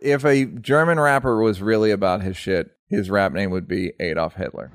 If 0.00 0.24
a 0.24 0.44
German 0.44 1.00
rapper 1.00 1.42
was 1.42 1.60
really 1.60 1.90
about 1.90 2.22
his 2.22 2.36
shit, 2.36 2.70
his 2.88 3.10
rap 3.10 3.32
name 3.32 3.50
would 3.50 3.66
be 3.66 3.92
Adolf 3.98 4.34
Hitler. 4.34 4.70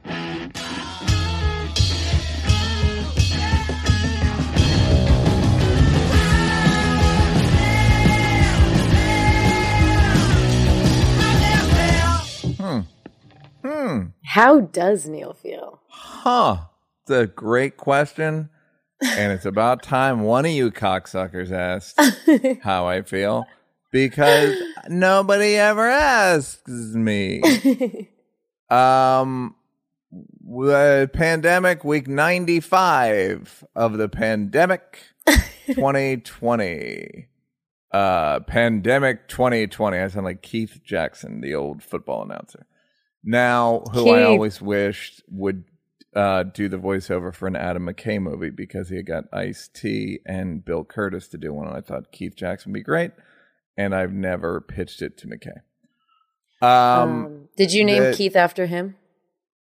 Hmm. 13.64 14.02
How 14.26 14.60
does 14.60 15.08
Neal 15.08 15.34
feel? 15.34 15.80
Huh. 15.88 16.66
It's 17.04 17.12
a 17.12 17.28
great 17.28 17.78
question. 17.78 18.50
And 19.02 19.32
it's 19.32 19.46
about 19.46 19.84
time 19.84 20.22
one 20.24 20.46
of 20.46 20.52
you 20.52 20.72
cocksuckers 20.72 21.52
asked 21.52 22.00
how 22.64 22.88
I 22.88 23.04
feel 23.04 23.46
because 23.94 24.58
nobody 24.90 25.56
ever 25.56 25.88
asks 25.88 26.68
me. 26.68 28.10
Um, 28.70 29.54
the 30.42 31.08
pandemic 31.14 31.84
week 31.84 32.08
95 32.08 33.64
of 33.76 33.98
the 34.00 34.10
pandemic 34.10 35.00
2020. 35.68 37.28
Uh, 37.92 38.40
pandemic 38.40 39.28
2020. 39.28 40.00
I 40.00 40.08
sound 40.08 40.26
like 40.26 40.42
Keith 40.42 40.80
Jackson, 40.84 41.42
the 41.42 41.54
old 41.54 41.84
football 41.84 42.24
announcer. 42.24 42.66
Now, 43.24 43.84
who 43.92 44.10
I 44.10 44.24
always 44.24 44.60
wished 44.60 45.22
would 45.30 45.66
uh, 46.16 46.42
do 46.44 46.68
the 46.68 46.80
voiceover 46.80 47.32
for 47.32 47.48
an 47.48 47.56
Adam 47.56 47.86
McKay 47.86 48.20
movie 48.20 48.50
because 48.50 48.90
he 48.90 48.96
had 48.96 49.06
got 49.06 49.26
Ice 49.32 49.70
T 49.72 50.20
and 50.26 50.66
Bill 50.66 50.84
Kurtis 50.84 51.30
to 51.30 51.38
do 51.38 51.54
one. 51.54 51.68
And 51.68 51.78
I 51.78 51.82
thought 51.82 52.12
Keith 52.12 52.36
Jackson 52.36 52.72
would 52.72 52.80
be 52.80 52.84
great. 52.84 53.12
And 53.78 53.96
I've 53.96 54.14
never 54.14 54.62
pitched 54.62 55.02
it 55.02 55.18
to 55.20 55.28
McKay. 55.28 55.62
Um, 56.62 57.10
Um, 57.26 57.50
did 57.58 57.74
you 57.74 57.84
name 57.84 58.04
the- 58.04 58.14
Keith 58.14 58.36
after 58.36 58.66
him? 58.68 58.96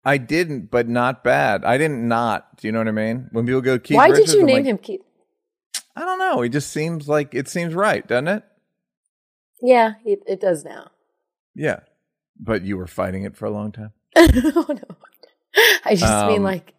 I 0.05 0.17
didn't, 0.17 0.71
but 0.71 0.89
not 0.89 1.23
bad. 1.23 1.65
I 1.65 1.77
didn't 1.77 2.07
not. 2.09 2.57
Do 2.57 2.67
you 2.69 2.73
know 2.73 2.79
what 2.79 2.89
I 2.89 2.93
mean? 2.93 3.29
When 3.33 3.45
people 3.45 3.61
go 3.61 3.79
Keith 3.79 3.97
Why 3.97 4.09
Richards, 4.09 4.31
did 4.33 4.35
you 4.37 4.41
I'm 4.41 4.47
name 4.47 4.57
like, 4.59 4.65
him 4.65 4.79
Keith? 4.79 5.03
I 5.95 6.05
don't 6.05 6.19
know. 6.19 6.41
He 6.41 6.49
just 6.49 6.71
seems 6.73 7.09
like 7.09 7.35
it 7.35 7.49
seems 7.49 7.75
right, 7.75 8.07
doesn't 8.07 8.29
it? 8.29 8.43
Yeah, 9.61 9.95
it, 10.07 10.21
it 10.27 10.41
does 10.41 10.65
now. 10.65 10.93
Yeah. 11.55 11.81
But 12.41 12.63
you 12.63 12.77
were 12.79 12.87
fighting 12.87 13.25
it 13.25 13.37
for 13.37 13.47
a 13.47 13.51
long 13.51 13.73
time. 13.73 13.93
oh 14.17 14.67
no, 14.69 14.97
I 15.85 15.95
just 15.97 16.27
mean 16.27 16.39
Um, 16.39 16.43
like 16.45 16.73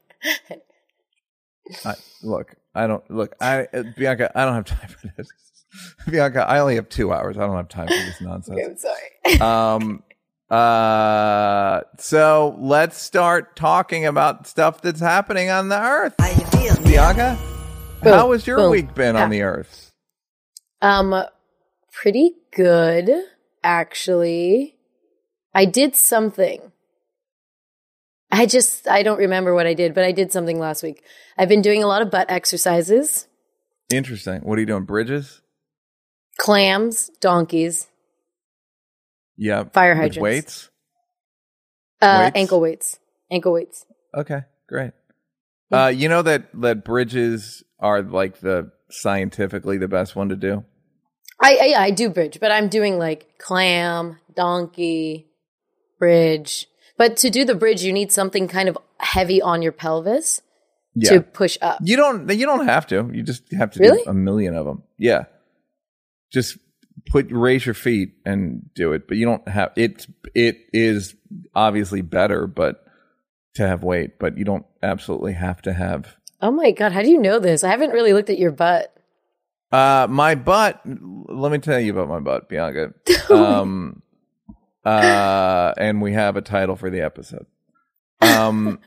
I, 1.85 1.95
look, 2.23 2.55
I 2.73 2.87
don't 2.87 3.09
look. 3.11 3.35
I 3.41 3.67
Bianca, 3.97 4.31
I 4.33 4.45
don't 4.45 4.55
have 4.55 4.65
time 4.65 4.87
for 4.89 5.13
this. 5.17 5.27
Bianca, 6.09 6.45
I 6.47 6.59
only 6.59 6.75
have 6.75 6.89
two 6.89 7.13
hours. 7.13 7.37
I 7.37 7.41
don't 7.41 7.55
have 7.55 7.69
time 7.69 7.87
for 7.87 7.93
this 7.93 8.21
nonsense. 8.21 8.59
I'm 8.65 8.77
sorry. 8.77 9.41
um 9.41 10.03
uh 10.49 11.81
so 11.99 12.55
let's 12.59 12.97
start 12.97 13.55
talking 13.55 14.05
about 14.07 14.47
stuff 14.47 14.81
that's 14.81 14.99
happening 14.99 15.51
on 15.51 15.69
the 15.69 15.79
earth 15.79 16.15
bianca 16.83 17.37
Boom, 18.01 18.13
how 18.13 18.31
has 18.31 18.47
your 18.47 18.57
boom, 18.57 18.71
week 18.71 18.95
been 18.95 19.15
on 19.15 19.29
the 19.29 19.43
earth 19.43 19.91
Um, 20.81 21.13
pretty 21.91 22.33
good 22.55 23.11
actually. 23.63 24.75
I 25.53 25.65
did 25.65 25.95
something. 25.95 26.71
I 28.31 28.45
just 28.47 28.87
I 28.87 29.03
don't 29.03 29.17
remember 29.19 29.53
what 29.53 29.67
I 29.67 29.73
did, 29.75 29.93
but 29.93 30.03
I 30.03 30.11
did 30.11 30.31
something 30.31 30.57
last 30.57 30.81
week. 30.81 31.03
I've 31.37 31.49
been 31.49 31.61
doing 31.61 31.83
a 31.83 31.87
lot 31.87 32.01
of 32.01 32.09
butt 32.09 32.31
exercises, 32.31 33.27
interesting 33.91 34.41
what 34.41 34.57
are 34.57 34.61
you 34.61 34.67
doing 34.67 34.85
bridges 34.85 35.41
clams, 36.39 37.09
donkeys, 37.19 37.87
yeah 39.37 39.63
Fire 39.65 39.91
With 39.93 39.97
hydrants. 40.01 40.17
weights 40.19 40.69
uh, 42.01 42.21
Weights? 42.23 42.35
ankle 42.37 42.59
weights, 42.61 42.99
ankle 43.29 43.53
weights. 43.53 43.85
okay 44.15 44.41
great 44.67 44.91
uh 45.71 45.87
you 45.93 46.09
know 46.09 46.21
that 46.21 46.49
that 46.61 46.83
bridges 46.83 47.63
are 47.79 48.01
like 48.01 48.39
the 48.39 48.71
scientifically 48.89 49.77
the 49.77 49.87
best 49.87 50.15
one 50.15 50.29
to 50.29 50.35
do 50.35 50.63
I, 51.41 51.57
I 51.61 51.65
yeah, 51.67 51.81
I 51.81 51.91
do 51.91 52.09
bridge, 52.09 52.39
but 52.41 52.51
I'm 52.51 52.67
doing 52.67 52.97
like 52.97 53.37
clam, 53.37 54.17
donkey, 54.35 55.29
bridge. 55.97 56.67
But 56.97 57.15
to 57.23 57.29
do 57.29 57.45
the 57.45 57.55
bridge, 57.55 57.81
you 57.81 57.93
need 57.93 58.11
something 58.11 58.49
kind 58.49 58.67
of 58.67 58.77
heavy 58.97 59.41
on 59.41 59.61
your 59.61 59.71
pelvis 59.71 60.41
yeah 60.95 61.11
to 61.11 61.21
push 61.21 61.57
up. 61.61 61.79
You 61.81 61.95
don't. 61.95 62.29
You 62.29 62.45
don't 62.45 62.65
have 62.67 62.87
to. 62.87 63.09
You 63.13 63.23
just 63.23 63.49
have 63.53 63.71
to 63.71 63.79
Really? 63.79 64.03
do 64.03 64.09
a 64.09 64.13
million 64.13 64.53
of 64.53 64.65
them. 64.65 64.83
Yeah. 64.97 65.25
Just 66.31 66.57
put 67.07 67.27
raise 67.31 67.65
your 67.65 67.75
feet 67.75 68.13
and 68.25 68.73
do 68.73 68.93
it, 68.93 69.07
but 69.07 69.17
you 69.17 69.25
don't 69.25 69.47
have 69.47 69.71
it. 69.75 70.07
It 70.35 70.57
is 70.73 71.15
obviously 71.55 72.01
better, 72.01 72.47
but 72.47 72.83
to 73.55 73.67
have 73.67 73.83
weight, 73.83 74.19
but 74.19 74.37
you 74.37 74.45
don't 74.45 74.65
absolutely 74.83 75.33
have 75.33 75.61
to 75.63 75.73
have. 75.73 76.15
Oh 76.41 76.51
my 76.51 76.71
god, 76.71 76.91
how 76.91 77.01
do 77.01 77.09
you 77.09 77.19
know 77.19 77.39
this? 77.39 77.63
I 77.63 77.69
haven't 77.69 77.91
really 77.91 78.13
looked 78.13 78.29
at 78.29 78.39
your 78.39 78.51
butt. 78.51 78.95
Uh, 79.71 80.07
my 80.09 80.35
butt. 80.35 80.81
Let 80.85 81.51
me 81.51 81.59
tell 81.59 81.79
you 81.79 81.91
about 81.91 82.09
my 82.09 82.19
butt, 82.19 82.49
Bianca. 82.49 82.93
Um, 83.29 84.01
uh, 84.83 85.73
and 85.77 86.01
we 86.01 86.13
have 86.13 86.35
a 86.35 86.41
title 86.41 86.75
for 86.75 86.89
the 86.89 87.01
episode. 87.01 87.45
Um, 88.21 88.79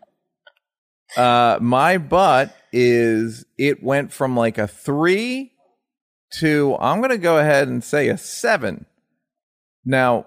uh, 1.16 1.58
my 1.60 1.98
butt 1.98 2.56
is 2.72 3.44
it 3.56 3.84
went 3.84 4.12
from 4.12 4.36
like 4.36 4.58
a 4.58 4.66
three 4.66 5.51
to 6.38 6.76
I'm 6.80 6.98
going 7.00 7.10
to 7.10 7.18
go 7.18 7.38
ahead 7.38 7.68
and 7.68 7.82
say 7.82 8.08
a 8.08 8.16
seven. 8.18 8.86
Now, 9.84 10.26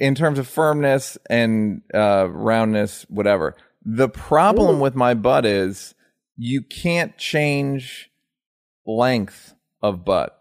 in 0.00 0.14
terms 0.14 0.38
of 0.38 0.46
firmness 0.46 1.18
and 1.28 1.82
uh, 1.92 2.28
roundness, 2.30 3.04
whatever. 3.08 3.56
The 3.84 4.08
problem 4.08 4.78
with 4.78 4.94
my 4.94 5.14
butt 5.14 5.44
is 5.44 5.94
you 6.36 6.62
can't 6.62 7.18
change 7.18 8.10
length 8.86 9.54
of 9.82 10.04
butt. 10.04 10.38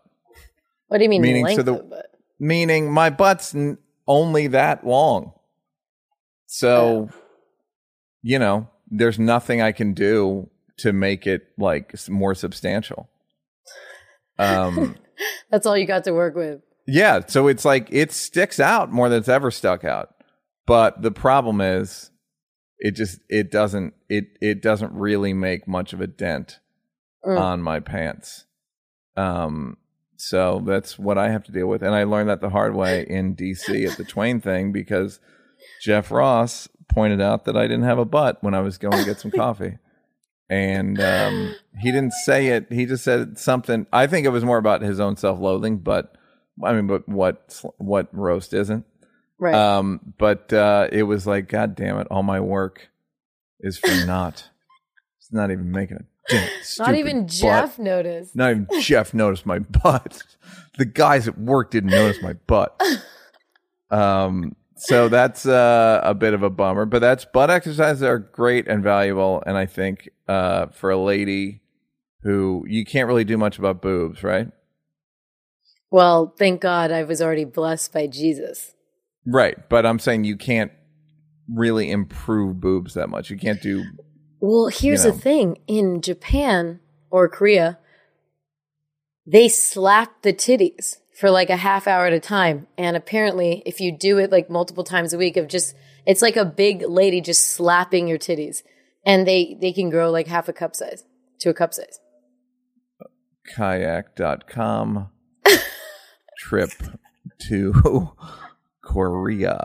What 0.87 0.99
do 0.99 1.03
you 1.03 1.09
mean 1.09 1.21
Meaning, 1.23 1.55
so 1.55 1.63
the- 1.63 1.73
of 1.73 1.89
butt? 1.89 2.05
meaning 2.39 2.91
my 2.91 3.09
butt's 3.09 3.55
n- 3.55 3.77
only 4.07 4.47
that 4.47 4.85
long. 4.85 5.33
So, 6.47 7.09
you 8.21 8.37
know, 8.37 8.67
there's 8.89 9.17
nothing 9.17 9.61
I 9.61 9.71
can 9.71 9.93
do 9.93 10.49
to 10.77 10.91
make 10.91 11.25
it 11.25 11.47
like 11.57 11.95
more 12.09 12.35
substantial. 12.35 13.09
Um, 14.41 14.95
That's 15.51 15.65
all 15.65 15.77
you 15.77 15.85
got 15.85 16.03
to 16.05 16.13
work 16.13 16.35
with. 16.35 16.61
yeah, 16.87 17.21
so 17.27 17.47
it's 17.47 17.63
like 17.65 17.87
it 17.91 18.11
sticks 18.11 18.59
out 18.59 18.91
more 18.91 19.07
than 19.09 19.19
it's 19.19 19.29
ever 19.29 19.51
stuck 19.51 19.83
out. 19.83 20.15
But 20.65 21.01
the 21.01 21.11
problem 21.11 21.61
is 21.61 22.09
it 22.79 22.91
just 22.91 23.19
it 23.29 23.51
doesn't 23.51 23.93
it 24.09 24.25
it 24.41 24.61
doesn't 24.61 24.93
really 24.93 25.33
make 25.33 25.67
much 25.67 25.93
of 25.93 26.01
a 26.01 26.07
dent 26.07 26.59
Mm. 27.23 27.39
on 27.39 27.61
my 27.61 27.79
pants. 27.79 28.45
Um 29.15 29.77
so 30.17 30.63
that's 30.65 30.97
what 30.97 31.17
I 31.19 31.29
have 31.29 31.43
to 31.43 31.51
deal 31.51 31.67
with 31.67 31.83
and 31.83 31.93
I 31.93 32.03
learned 32.03 32.29
that 32.29 32.41
the 32.41 32.49
hard 32.49 32.73
way 32.75 33.05
in 33.07 33.35
DC 33.35 33.87
at 33.89 33.97
the 33.97 34.03
Twain 34.03 34.41
thing 34.41 34.71
because 34.71 35.19
Jeff 35.83 36.09
Ross 36.09 36.67
pointed 36.91 37.21
out 37.21 37.45
that 37.45 37.55
I 37.55 37.63
didn't 37.63 37.83
have 37.83 37.99
a 37.99 38.05
butt 38.05 38.43
when 38.43 38.53
I 38.55 38.61
was 38.61 38.77
going 38.79 38.97
to 38.97 39.05
get 39.05 39.19
some 39.19 39.29
coffee. 39.43 39.77
And 40.51 40.99
um, 40.99 41.55
he 41.79 41.93
didn't 41.93 42.11
say 42.25 42.47
it. 42.47 42.67
He 42.69 42.85
just 42.85 43.05
said 43.05 43.39
something. 43.39 43.87
I 43.93 44.05
think 44.05 44.25
it 44.25 44.31
was 44.31 44.43
more 44.43 44.57
about 44.57 44.81
his 44.81 44.99
own 44.99 45.15
self-loathing, 45.15 45.77
but 45.77 46.13
I 46.61 46.73
mean, 46.73 46.87
but 46.87 47.07
what 47.07 47.63
what 47.77 48.09
roast 48.11 48.53
isn't? 48.53 48.85
Right. 49.39 49.55
Um, 49.55 50.13
but 50.17 50.51
uh, 50.51 50.89
it 50.91 51.03
was 51.03 51.25
like, 51.25 51.47
God 51.47 51.73
damn 51.75 51.97
it, 51.99 52.07
all 52.11 52.21
my 52.21 52.41
work 52.41 52.89
is 53.61 53.77
for 53.77 53.95
naught. 54.05 54.49
It's 55.19 55.31
not 55.31 55.51
even 55.51 55.71
making 55.71 55.97
a 55.97 56.31
dent. 56.31 56.51
Not 56.77 56.95
even 56.95 57.21
butt. 57.21 57.31
Jeff 57.31 57.79
noticed. 57.79 58.35
Not 58.35 58.51
even 58.51 58.67
Jeff 58.81 59.13
noticed 59.13 59.45
my 59.45 59.59
butt. 59.83 60.21
The 60.77 60.85
guys 60.85 61.29
at 61.29 61.37
work 61.37 61.71
didn't 61.71 61.91
notice 61.91 62.21
my 62.21 62.33
butt. 62.33 62.79
Um, 63.89 64.55
so 64.81 65.09
that's 65.09 65.45
uh, 65.45 66.01
a 66.03 66.15
bit 66.15 66.33
of 66.33 66.41
a 66.41 66.49
bummer, 66.49 66.85
but 66.85 66.99
that's 66.99 67.23
butt 67.23 67.51
exercises 67.51 68.01
are 68.01 68.17
great 68.17 68.67
and 68.67 68.81
valuable, 68.81 69.43
and 69.45 69.55
I 69.55 69.67
think 69.67 70.09
uh, 70.27 70.67
for 70.67 70.89
a 70.89 70.97
lady 70.97 71.61
who 72.23 72.65
you 72.67 72.83
can't 72.83 73.07
really 73.07 73.23
do 73.23 73.37
much 73.37 73.59
about 73.59 73.81
boobs, 73.81 74.23
right? 74.23 74.47
Well, 75.91 76.33
thank 76.37 76.61
God 76.61 76.91
I 76.91 77.03
was 77.03 77.21
already 77.21 77.45
blessed 77.45 77.93
by 77.93 78.07
Jesus. 78.07 78.73
Right, 79.25 79.69
but 79.69 79.85
I'm 79.85 79.99
saying 79.99 80.23
you 80.23 80.37
can't 80.37 80.71
really 81.53 81.91
improve 81.91 82.59
boobs 82.59 82.95
that 82.95 83.09
much. 83.09 83.29
You 83.29 83.37
can't 83.37 83.61
do 83.61 83.83
Well, 84.39 84.67
here's 84.67 85.05
know. 85.05 85.11
the 85.11 85.17
thing 85.17 85.59
in 85.67 86.01
Japan 86.01 86.79
or 87.11 87.29
Korea, 87.29 87.77
they 89.27 89.47
slap 89.47 90.23
the 90.23 90.33
titties 90.33 91.00
for 91.21 91.29
like 91.29 91.51
a 91.51 91.55
half 91.55 91.87
hour 91.87 92.07
at 92.07 92.13
a 92.13 92.19
time. 92.19 92.65
And 92.79 92.97
apparently, 92.97 93.61
if 93.63 93.79
you 93.79 93.95
do 93.95 94.17
it 94.17 94.31
like 94.31 94.49
multiple 94.49 94.83
times 94.83 95.13
a 95.13 95.19
week, 95.19 95.37
of 95.37 95.47
just, 95.47 95.75
it's 96.03 96.23
like 96.23 96.35
a 96.35 96.43
big 96.43 96.81
lady 96.81 97.21
just 97.21 97.45
slapping 97.51 98.07
your 98.07 98.17
titties. 98.17 98.63
And 99.05 99.27
they, 99.27 99.55
they 99.61 99.71
can 99.71 99.91
grow 99.91 100.09
like 100.09 100.25
half 100.25 100.49
a 100.49 100.53
cup 100.53 100.75
size 100.75 101.05
to 101.41 101.49
a 101.51 101.53
cup 101.53 101.75
size. 101.75 101.99
kayak.com 103.55 105.09
trip 106.39 106.71
to 107.47 108.09
Korea. 108.83 109.59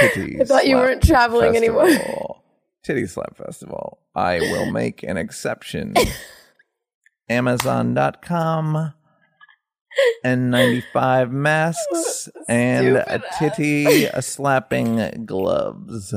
Titty 0.00 0.42
I 0.42 0.44
thought 0.44 0.66
you 0.66 0.76
weren't 0.76 1.02
traveling 1.02 1.56
anymore. 1.56 2.42
Titty 2.84 3.06
Slap 3.06 3.38
Festival. 3.38 4.00
I 4.14 4.38
will 4.38 4.70
make 4.70 5.02
an 5.02 5.16
exception. 5.16 5.94
Amazon.com. 7.30 8.92
N95 10.24 11.30
masks 11.30 12.28
and 12.48 12.96
a 12.96 13.22
titty 13.38 14.06
slapping 14.20 15.24
gloves. 15.26 16.14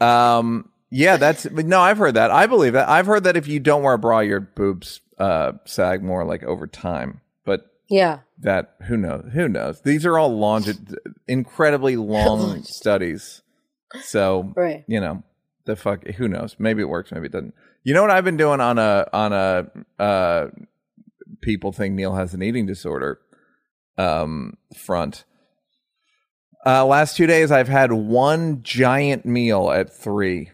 Um, 0.00 0.68
yeah, 0.90 1.16
that's 1.16 1.50
no. 1.50 1.80
I've 1.80 1.98
heard 1.98 2.14
that. 2.14 2.30
I 2.30 2.46
believe 2.46 2.74
that. 2.74 2.88
I've 2.88 3.06
heard 3.06 3.24
that 3.24 3.36
if 3.36 3.46
you 3.48 3.60
don't 3.60 3.82
wear 3.82 3.94
a 3.94 3.98
bra, 3.98 4.20
your 4.20 4.40
boobs 4.40 5.00
uh, 5.18 5.52
sag 5.64 6.02
more 6.02 6.24
like 6.24 6.42
over 6.44 6.66
time. 6.66 7.20
But 7.44 7.70
Yeah. 7.88 8.20
that 8.40 8.74
who 8.86 8.96
knows? 8.96 9.30
Who 9.32 9.48
knows? 9.48 9.80
These 9.80 10.04
are 10.06 10.18
all 10.18 10.36
long, 10.38 10.64
incredibly 11.26 11.96
long 11.96 12.62
studies. 12.64 13.42
So 14.02 14.52
Right. 14.56 14.84
you 14.86 15.00
know 15.00 15.22
the 15.64 15.76
fuck. 15.76 16.04
Who 16.06 16.28
knows? 16.28 16.56
Maybe 16.58 16.82
it 16.82 16.88
works. 16.88 17.10
Maybe 17.12 17.26
it 17.26 17.32
doesn't. 17.32 17.54
You 17.82 17.94
know 17.94 18.02
what 18.02 18.10
I've 18.10 18.24
been 18.24 18.36
doing 18.36 18.60
on 18.60 18.78
a 18.78 19.06
on 19.12 19.32
a 19.32 19.66
uh, 20.02 20.46
people 21.44 21.72
think 21.72 21.94
Neal 21.94 22.14
has 22.14 22.32
an 22.34 22.42
eating 22.42 22.66
disorder 22.66 23.20
um, 23.98 24.56
front. 24.74 25.24
Uh, 26.66 26.84
last 26.86 27.16
two 27.16 27.26
days, 27.26 27.52
I've 27.52 27.68
had 27.68 27.92
one 27.92 28.62
giant 28.62 29.26
meal 29.26 29.70
at 29.70 29.94
three, 29.94 30.50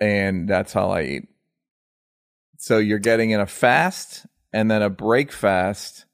and 0.00 0.48
that's 0.48 0.74
all 0.74 0.90
I 0.90 1.02
eat. 1.02 1.28
So 2.56 2.78
you're 2.78 2.98
getting 2.98 3.30
in 3.30 3.40
a 3.40 3.46
fast 3.46 4.24
and 4.54 4.70
then 4.70 4.80
a 4.80 4.88
break 4.88 5.30
fast, 5.30 6.06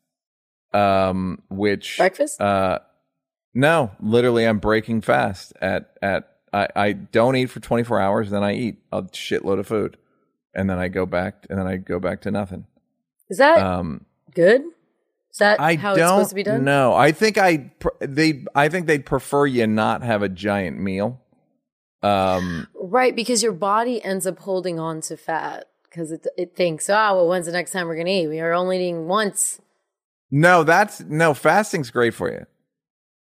um, 0.75 1.43
which 1.49 1.99
Breakfast? 1.99 2.41
uh, 2.41 2.81
no, 3.55 3.93
literally, 4.01 4.47
I'm 4.47 4.59
breaking 4.59 5.03
fast 5.03 5.53
at 5.61 5.97
at 6.03 6.29
I, 6.53 6.69
I 6.75 6.93
don't 6.93 7.37
eat 7.37 7.47
for 7.47 7.61
24 7.61 8.01
hours, 8.01 8.31
then 8.31 8.43
I 8.43 8.55
eat 8.55 8.79
a 8.91 9.03
shitload 9.03 9.61
of 9.61 9.69
food, 9.69 9.97
and 10.55 10.69
then 10.69 10.81
I 10.81 10.89
go 10.89 11.07
back, 11.07 11.47
and 11.49 11.61
then 11.61 11.69
I 11.69 11.77
go 11.77 12.01
back 12.01 12.23
to 12.23 12.33
nothing. 12.33 12.67
Is 13.31 13.39
that 13.39 13.59
Um, 13.59 14.05
good? 14.35 14.63
Is 15.33 15.39
that 15.39 15.61
I 15.61 15.77
how 15.77 15.93
it's 15.95 16.01
supposed 16.03 16.29
to 16.31 16.35
be 16.35 16.43
done? 16.43 16.65
know. 16.65 16.93
I 16.95 17.13
think 17.13 17.39
I 17.39 17.73
pr- 17.79 17.89
they 18.01 18.45
I 18.55 18.69
think 18.69 18.87
they'd 18.87 19.07
prefer 19.07 19.47
you 19.47 19.67
not 19.67 20.03
have 20.03 20.23
a 20.23 20.29
giant 20.29 20.79
meal. 20.81 21.21
Um, 22.03 22.67
Right, 22.75 23.15
because 23.15 23.43
your 23.43 23.53
body 23.53 24.03
ends 24.05 24.27
up 24.27 24.39
holding 24.41 24.81
on 24.81 25.01
to 25.03 25.17
fat 25.17 25.67
because 25.85 26.11
it 26.11 26.27
it 26.37 26.57
thinks, 26.57 26.89
oh, 26.91 26.95
well, 26.95 27.29
when's 27.29 27.47
the 27.47 27.53
next 27.53 27.71
time 27.71 27.87
we're 27.87 27.97
gonna 27.97 28.11
eat? 28.11 28.27
We 28.27 28.41
are 28.41 28.53
only 28.53 28.77
eating 28.79 29.07
once. 29.07 29.61
no, 30.33 30.65
that's 30.65 31.01
no 31.01 31.35
fasting's 31.35 31.91
great 31.91 32.15
for 32.15 32.31
you. 32.31 32.47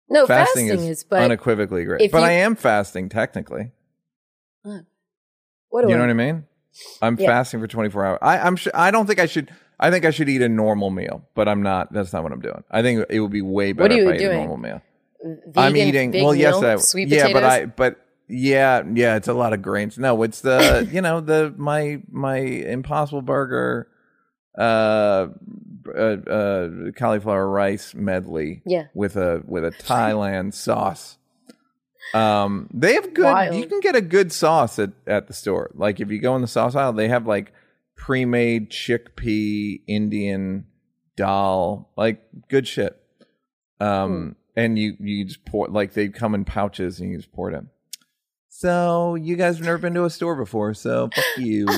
No, 0.08 0.26
fasting, 0.26 0.68
fasting, 0.68 0.88
is, 0.88 0.98
is, 0.98 1.04
but 1.04 1.22
unequivocally 1.22 1.84
great. 1.84 2.10
But 2.10 2.18
you- 2.18 2.24
I 2.24 2.32
am 2.32 2.56
fasting 2.56 3.08
technically. 3.10 3.72
what 4.62 5.82
do 5.82 5.88
You 5.88 5.94
I 5.94 5.98
know 5.98 6.04
what 6.04 6.10
I 6.10 6.14
mean? 6.14 6.44
I'm 7.02 7.16
Yeah. 7.18 7.26
fasting 7.28 7.60
for 7.60 7.66
24 7.66 8.04
hours. 8.06 8.18
I, 8.22 8.38
I'm. 8.38 8.56
Sh- 8.56 8.68
I 8.74 8.90
don't 8.90 9.06
think 9.06 9.18
I 9.18 9.26
should. 9.26 9.50
I 9.82 9.90
think 9.90 10.04
I 10.04 10.10
should 10.10 10.28
eat 10.28 10.42
a 10.42 10.48
normal 10.48 10.90
meal, 10.90 11.24
but 11.34 11.48
I'm 11.48 11.62
not. 11.62 11.90
That's 11.92 12.12
not 12.12 12.22
what 12.22 12.32
I'm 12.32 12.40
doing. 12.40 12.62
I 12.70 12.82
think 12.82 13.06
it 13.08 13.18
would 13.20 13.30
be 13.32 13.40
way 13.42 13.72
better 13.72 13.84
What 13.84 13.92
are 13.92 13.94
if 13.94 14.00
you 14.04 14.10
I 14.10 14.12
ate 14.12 14.20
a 14.20 14.24
doing? 14.26 14.36
normal 14.36 14.56
meal. 14.58 14.82
Vegan, 15.22 15.52
I'm 15.56 15.76
eating. 15.76 16.12
well, 16.12 16.34
yes, 16.34 16.60
meal, 16.60 16.70
I, 16.70 16.76
sweet 16.76 17.08
yeah, 17.08 17.22
potatoes. 17.28 17.32
but 17.42 17.44
I. 17.44 17.64
But 17.66 18.06
yeah, 18.28 18.82
yeah, 18.92 19.16
it's 19.16 19.28
a 19.28 19.32
lot 19.32 19.52
of 19.54 19.62
grains. 19.62 19.98
No, 19.98 20.22
it's 20.22 20.42
the 20.42 20.86
you 20.92 21.00
know 21.00 21.20
the 21.20 21.54
my 21.56 22.00
my 22.10 22.36
Impossible 22.36 23.22
Burger, 23.22 23.88
uh, 24.56 25.28
uh, 25.88 25.98
uh, 25.98 26.68
cauliflower 26.96 27.48
rice 27.48 27.94
medley. 27.94 28.62
Yeah. 28.66 28.84
with 28.94 29.16
a 29.16 29.42
with 29.46 29.64
a 29.64 29.70
Thailand 29.86 30.52
sauce. 30.54 31.16
Um, 32.14 32.68
they 32.72 32.94
have 32.94 33.14
good. 33.14 33.24
Wild. 33.24 33.56
You 33.56 33.66
can 33.66 33.80
get 33.80 33.94
a 33.96 34.00
good 34.00 34.32
sauce 34.32 34.78
at 34.78 34.90
at 35.06 35.26
the 35.26 35.32
store. 35.32 35.70
Like 35.74 36.00
if 36.00 36.10
you 36.10 36.18
go 36.20 36.34
in 36.36 36.42
the 36.42 36.48
sauce 36.48 36.74
aisle, 36.74 36.92
they 36.92 37.08
have 37.08 37.26
like 37.26 37.52
pre-made 38.00 38.70
chickpea 38.70 39.82
Indian 39.86 40.64
dal, 41.16 41.90
like 41.98 42.22
good 42.48 42.66
shit. 42.66 42.98
Um, 43.78 44.36
and 44.56 44.78
you 44.78 44.96
you 44.98 45.26
just 45.26 45.44
pour 45.44 45.68
like 45.68 45.92
they 45.92 46.08
come 46.08 46.34
in 46.34 46.46
pouches 46.46 46.98
and 46.98 47.10
you 47.10 47.18
just 47.18 47.30
pour 47.30 47.50
it 47.50 47.54
in. 47.54 47.68
So 48.48 49.16
you 49.16 49.36
guys 49.36 49.56
have 49.56 49.66
never 49.66 49.78
been 49.78 49.92
to 49.94 50.04
a 50.04 50.10
store 50.10 50.34
before, 50.34 50.72
so 50.72 51.10
fuck 51.14 51.24
you. 51.36 51.68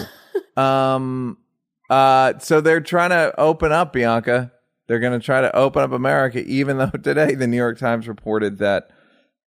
um, 0.57 1.39
uh, 1.91 2.39
so 2.39 2.61
they're 2.61 2.81
trying 2.81 3.11
to 3.11 3.39
open 3.39 3.73
up 3.73 3.93
Bianca. 3.93 4.53
They're 4.87 5.01
going 5.01 5.19
to 5.19 5.25
try 5.25 5.41
to 5.41 5.55
open 5.57 5.83
up 5.83 5.91
America, 5.91 6.43
even 6.45 6.79
though 6.79 6.87
today 7.03 7.35
the 7.35 7.49
New 7.49 7.57
York 7.57 7.79
Times 7.79 8.07
reported 8.07 8.59
that 8.59 8.91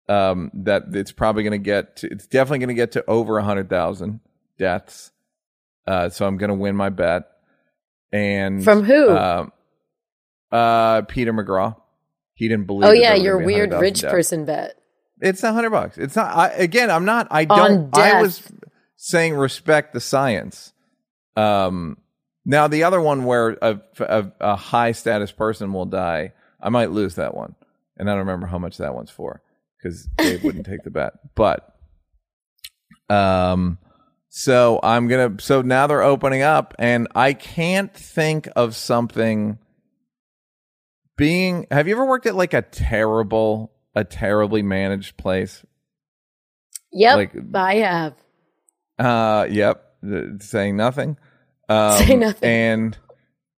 um, 0.09 0.51
that 0.55 0.85
it's 0.95 1.13
probably 1.13 1.43
going 1.43 1.53
to 1.53 1.59
get 1.59 1.97
to, 1.97 2.09
it's 2.11 2.27
definitely 2.27 2.61
going 2.61 2.69
to 2.69 2.75
get 2.75 2.93
to 2.93 3.05
over 3.09 3.39
hundred 3.41 3.69
thousand 3.69 4.21
deaths. 4.59 5.13
Uh, 5.87 6.09
so 6.09 6.27
I'm 6.27 6.37
going 6.37 6.49
to 6.49 6.55
win 6.55 6.77
my 6.77 6.91
bet. 6.91 7.25
And 8.13 8.63
From 8.63 8.85
who? 8.85 9.11
Um, 9.11 9.53
uh, 10.51 11.03
Peter 11.03 11.33
McGraw. 11.33 11.77
He 12.35 12.49
didn't 12.49 12.67
believe. 12.67 12.89
oh 12.89 12.93
yeah, 12.93 13.15
your 13.15 13.39
weird 13.39 13.73
rich 13.73 14.01
deaths. 14.01 14.13
person 14.13 14.45
bet. 14.45 14.77
It's 15.21 15.43
a 15.43 15.53
hundred 15.53 15.71
bucks. 15.71 15.99
It's 15.99 16.17
not. 16.17 16.35
I, 16.35 16.49
again, 16.49 16.91
I'm 16.91 17.05
not. 17.05 17.29
I 17.31 17.45
don't. 17.45 17.97
I 17.97 18.21
was 18.21 18.43
saying 18.97 19.35
respect 19.35 19.93
the 19.93 20.01
science. 20.01 20.73
Um, 21.37 21.99
now 22.45 22.67
the 22.67 22.85
other 22.85 23.01
one 23.01 23.25
where 23.25 23.57
a, 23.63 23.81
a, 24.01 24.33
a 24.41 24.57
high 24.57 24.93
status 24.93 25.31
person 25.31 25.73
will 25.73 25.87
die, 25.87 26.33
I 26.61 26.71
might 26.71 26.91
lose 26.91 27.15
that 27.15 27.35
one, 27.35 27.55
and 27.97 28.11
I 28.11 28.13
don't 28.13 28.21
remember 28.21 28.47
how 28.47 28.59
much 28.59 28.79
that 28.79 28.95
one's 28.95 29.11
for 29.11 29.41
because 29.79 30.09
they 30.19 30.39
wouldn't 30.39 30.67
take 30.67 30.83
the 30.83 30.91
bet. 30.91 31.13
But, 31.35 31.73
um, 33.09 33.79
so 34.35 34.81
I'm 34.83 35.09
gonna. 35.09 35.37
So 35.41 35.61
now 35.61 35.87
they're 35.87 36.03
opening 36.03 36.41
up, 36.41 36.75
and 36.79 37.07
I 37.15 37.35
can't 37.35 37.93
think 37.95 38.49
of 38.57 38.75
something. 38.75 39.59
Being, 41.19 41.67
have 41.71 41.87
you 41.87 41.95
ever 41.95 42.07
worked 42.07 42.25
at 42.27 42.35
like 42.35 42.55
a 42.55 42.63
terrible, 42.63 43.71
a 43.95 44.03
terribly 44.05 44.63
managed 44.63 45.19
place? 45.19 45.63
Yep, 46.91 47.17
Like- 47.17 47.35
I 47.55 47.75
have. 47.77 48.15
Uh, 48.99 49.47
yep. 49.51 49.85
Saying 50.41 50.77
nothing. 50.77 51.19
Um, 51.69 51.99
Say 51.99 52.17
nothing. 52.17 52.49
And, 52.49 52.99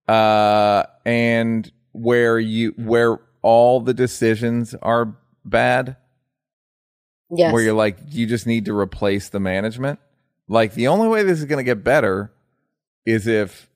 uh, 0.07 0.83
and 1.05 1.71
where 1.93 2.37
you 2.37 2.73
where 2.77 3.19
all 3.41 3.79
the 3.79 3.93
decisions 3.93 4.75
are 4.81 5.15
bad, 5.45 5.95
Yes. 7.31 7.53
where 7.53 7.63
you're 7.63 7.73
like 7.73 7.97
you 8.09 8.27
just 8.27 8.45
need 8.45 8.65
to 8.65 8.77
replace 8.77 9.29
the 9.29 9.39
management. 9.39 9.99
Like 10.47 10.73
the 10.73 10.87
only 10.87 11.07
way 11.07 11.23
this 11.23 11.39
is 11.39 11.45
going 11.45 11.57
to 11.57 11.63
get 11.63 11.83
better 11.83 12.31
is 13.05 13.27
if 13.27 13.69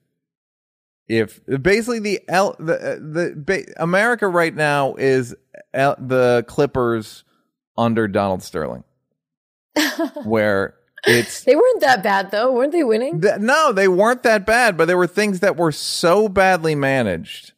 if 1.08 1.42
basically 1.62 2.00
the 2.00 2.22
L 2.28 2.56
the 2.60 3.00
the 3.02 3.34
ba- 3.36 3.82
America 3.82 4.28
right 4.28 4.54
now 4.54 4.96
is 4.96 5.36
L, 5.74 5.96
the 6.00 6.46
Clippers 6.48 7.24
under 7.78 8.08
Donald 8.08 8.44
Sterling, 8.44 8.84
where 10.24 10.76
it's 11.06 11.44
they 11.44 11.56
weren't 11.56 11.82
that 11.82 12.04
bad 12.04 12.30
though, 12.30 12.52
weren't 12.52 12.72
they 12.72 12.84
winning? 12.84 13.22
Th- 13.22 13.40
no, 13.40 13.72
they 13.72 13.88
weren't 13.88 14.24
that 14.24 14.46
bad, 14.46 14.78
but 14.78 14.86
there 14.86 14.98
were 14.98 15.08
things 15.08 15.40
that 15.40 15.58
were 15.58 15.72
so 15.72 16.30
badly 16.30 16.76
managed. 16.76 17.54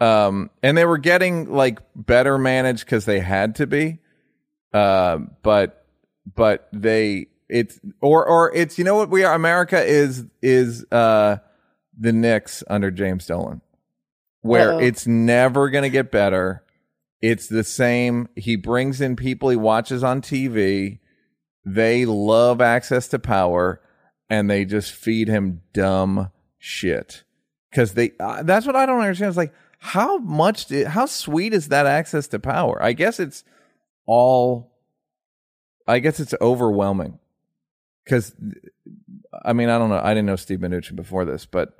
Um, 0.00 0.50
and 0.62 0.76
they 0.76 0.84
were 0.84 0.98
getting 0.98 1.52
like 1.52 1.80
better 1.94 2.38
managed 2.38 2.84
because 2.84 3.04
they 3.04 3.20
had 3.20 3.56
to 3.56 3.66
be. 3.66 3.98
Uh, 4.72 5.18
but 5.42 5.84
but 6.34 6.68
they 6.72 7.28
it's 7.48 7.80
or 8.00 8.26
or 8.26 8.54
it's 8.54 8.78
you 8.78 8.84
know 8.84 8.96
what 8.96 9.10
we 9.10 9.24
are 9.24 9.34
America 9.34 9.82
is 9.82 10.24
is 10.42 10.84
uh 10.92 11.36
the 11.98 12.12
Knicks 12.12 12.62
under 12.68 12.90
James 12.90 13.26
Dolan, 13.26 13.60
where 14.42 14.74
Uh-oh. 14.74 14.78
it's 14.78 15.06
never 15.06 15.70
gonna 15.70 15.88
get 15.88 16.10
better. 16.10 16.62
It's 17.20 17.48
the 17.48 17.64
same. 17.64 18.28
He 18.36 18.56
brings 18.56 19.00
in 19.00 19.16
people 19.16 19.48
he 19.48 19.56
watches 19.56 20.04
on 20.04 20.22
TV. 20.22 21.00
They 21.64 22.04
love 22.06 22.60
access 22.60 23.08
to 23.08 23.18
power 23.18 23.80
and 24.30 24.48
they 24.48 24.64
just 24.64 24.92
feed 24.92 25.28
him 25.28 25.62
dumb 25.72 26.30
shit. 26.58 27.24
Cause 27.72 27.94
they, 27.94 28.12
uh, 28.20 28.42
that's 28.44 28.66
what 28.66 28.76
I 28.76 28.86
don't 28.86 29.00
understand. 29.00 29.28
It's 29.28 29.36
like, 29.36 29.54
how 29.78 30.18
much, 30.18 30.66
did, 30.66 30.86
how 30.86 31.06
sweet 31.06 31.52
is 31.52 31.68
that 31.68 31.86
access 31.86 32.28
to 32.28 32.38
power? 32.38 32.82
I 32.82 32.92
guess 32.92 33.20
it's 33.20 33.44
all, 34.06 34.72
I 35.86 35.98
guess 35.98 36.20
it's 36.20 36.34
overwhelming. 36.40 37.18
Cause, 38.08 38.34
I 39.44 39.52
mean, 39.52 39.68
I 39.68 39.78
don't 39.78 39.90
know. 39.90 40.00
I 40.02 40.10
didn't 40.14 40.26
know 40.26 40.36
Steve 40.36 40.60
Mnuchin 40.60 40.96
before 40.96 41.24
this, 41.24 41.44
but 41.46 41.76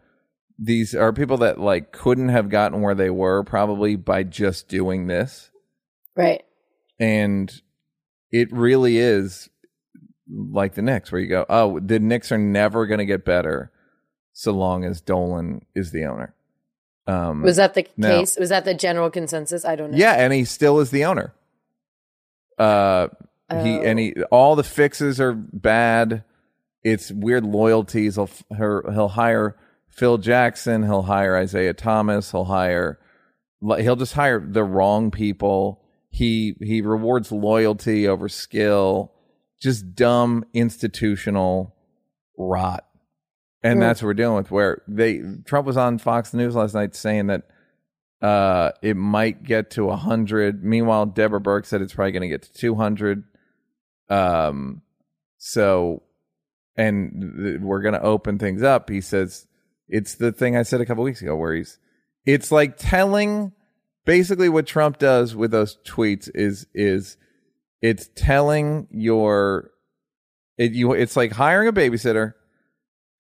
these 0.58 0.94
are 0.94 1.12
people 1.12 1.38
that 1.38 1.58
like 1.60 1.92
couldn't 1.92 2.28
have 2.28 2.48
gotten 2.48 2.80
where 2.82 2.94
they 2.94 3.10
were 3.10 3.42
probably 3.44 3.96
by 3.96 4.22
just 4.24 4.68
doing 4.68 5.06
this 5.06 5.50
Right. 6.16 6.44
and 6.98 7.62
it 8.32 8.52
really 8.52 8.98
is 8.98 9.48
like 10.28 10.74
the 10.74 10.82
Knicks, 10.82 11.10
where 11.10 11.20
you 11.20 11.28
go, 11.28 11.46
oh, 11.48 11.78
the 11.80 11.98
Knicks 12.00 12.30
are 12.32 12.36
never 12.38 12.86
going 12.86 12.98
to 12.98 13.06
get 13.06 13.24
better 13.24 13.70
so 14.34 14.52
long 14.52 14.84
as 14.84 15.00
Dolan 15.00 15.64
is 15.74 15.92
the 15.92 16.04
owner. 16.04 16.34
Um, 17.06 17.40
Was 17.42 17.56
that 17.56 17.72
the 17.74 17.84
case? 17.84 18.36
Was 18.38 18.50
that 18.50 18.66
the 18.66 18.74
general 18.74 19.10
consensus? 19.10 19.64
I 19.64 19.76
don't 19.76 19.92
know. 19.92 19.96
yeah, 19.96 20.12
and 20.14 20.32
he 20.32 20.44
still 20.44 20.78
is 20.80 20.90
the 20.90 21.04
owner. 21.06 21.32
Uh, 22.58 23.08
he 23.50 23.78
Oh. 23.78 23.82
and 23.82 23.98
he 23.98 24.14
all 24.30 24.56
the 24.56 24.64
fixes 24.64 25.20
are 25.20 25.32
bad. 25.32 26.24
It's 26.82 27.10
weird 27.10 27.44
loyalties. 27.44 28.14
He'll 28.16 28.30
her, 28.56 28.84
he'll 28.92 29.08
hire 29.08 29.56
Phil 29.88 30.18
Jackson. 30.18 30.82
He'll 30.84 31.02
hire 31.02 31.38
Isiah 31.40 31.74
Thomas. 31.74 32.30
He'll 32.30 32.44
hire 32.44 32.98
he'll 33.78 33.96
just 33.96 34.12
hire 34.14 34.38
the 34.40 34.62
wrong 34.64 35.10
people. 35.10 35.82
He 36.10 36.54
he 36.60 36.80
rewards 36.80 37.32
loyalty 37.32 38.06
over 38.06 38.28
skill. 38.28 39.12
Just 39.60 39.94
dumb 39.94 40.44
institutional 40.54 41.74
rot. 42.36 42.84
And 43.62 43.74
Hmm. 43.74 43.80
that's 43.80 44.00
what 44.02 44.06
we're 44.06 44.14
dealing 44.14 44.36
with. 44.36 44.50
Where 44.50 44.82
they 44.86 45.20
Trump 45.44 45.66
was 45.66 45.76
on 45.76 45.98
Fox 45.98 46.32
News 46.32 46.54
last 46.54 46.74
night 46.74 46.94
saying 46.94 47.26
that 47.26 47.42
uh, 48.22 48.72
it 48.82 48.96
might 48.96 49.42
get 49.42 49.70
to 49.72 49.90
hundred. 49.90 50.64
Meanwhile, 50.64 51.06
Deborah 51.06 51.40
Birx 51.40 51.66
said 51.66 51.82
it's 51.82 51.94
probably 51.94 52.12
going 52.12 52.22
to 52.22 52.28
get 52.28 52.42
to 52.42 52.52
two 52.52 52.74
hundred. 52.76 53.24
Um, 54.08 54.82
so, 55.36 56.02
and 56.76 57.34
th- 57.36 57.60
we're 57.60 57.82
going 57.82 57.94
to 57.94 58.02
open 58.02 58.38
things 58.38 58.62
up. 58.62 58.88
He 58.88 59.00
says 59.00 59.46
it's 59.88 60.14
the 60.14 60.32
thing 60.32 60.56
I 60.56 60.62
said 60.62 60.80
a 60.80 60.86
couple 60.86 61.04
weeks 61.04 61.22
ago, 61.22 61.36
where 61.36 61.54
he's 61.54 61.78
it's 62.24 62.52
like 62.52 62.76
telling 62.76 63.52
basically 64.04 64.48
what 64.48 64.66
Trump 64.66 64.98
does 64.98 65.34
with 65.34 65.50
those 65.50 65.78
tweets 65.86 66.30
is 66.34 66.66
is 66.74 67.16
it's 67.80 68.08
telling 68.14 68.88
your 68.90 69.70
it 70.56 70.72
you 70.72 70.92
it's 70.92 71.16
like 71.16 71.32
hiring 71.32 71.68
a 71.68 71.72
babysitter 71.72 72.34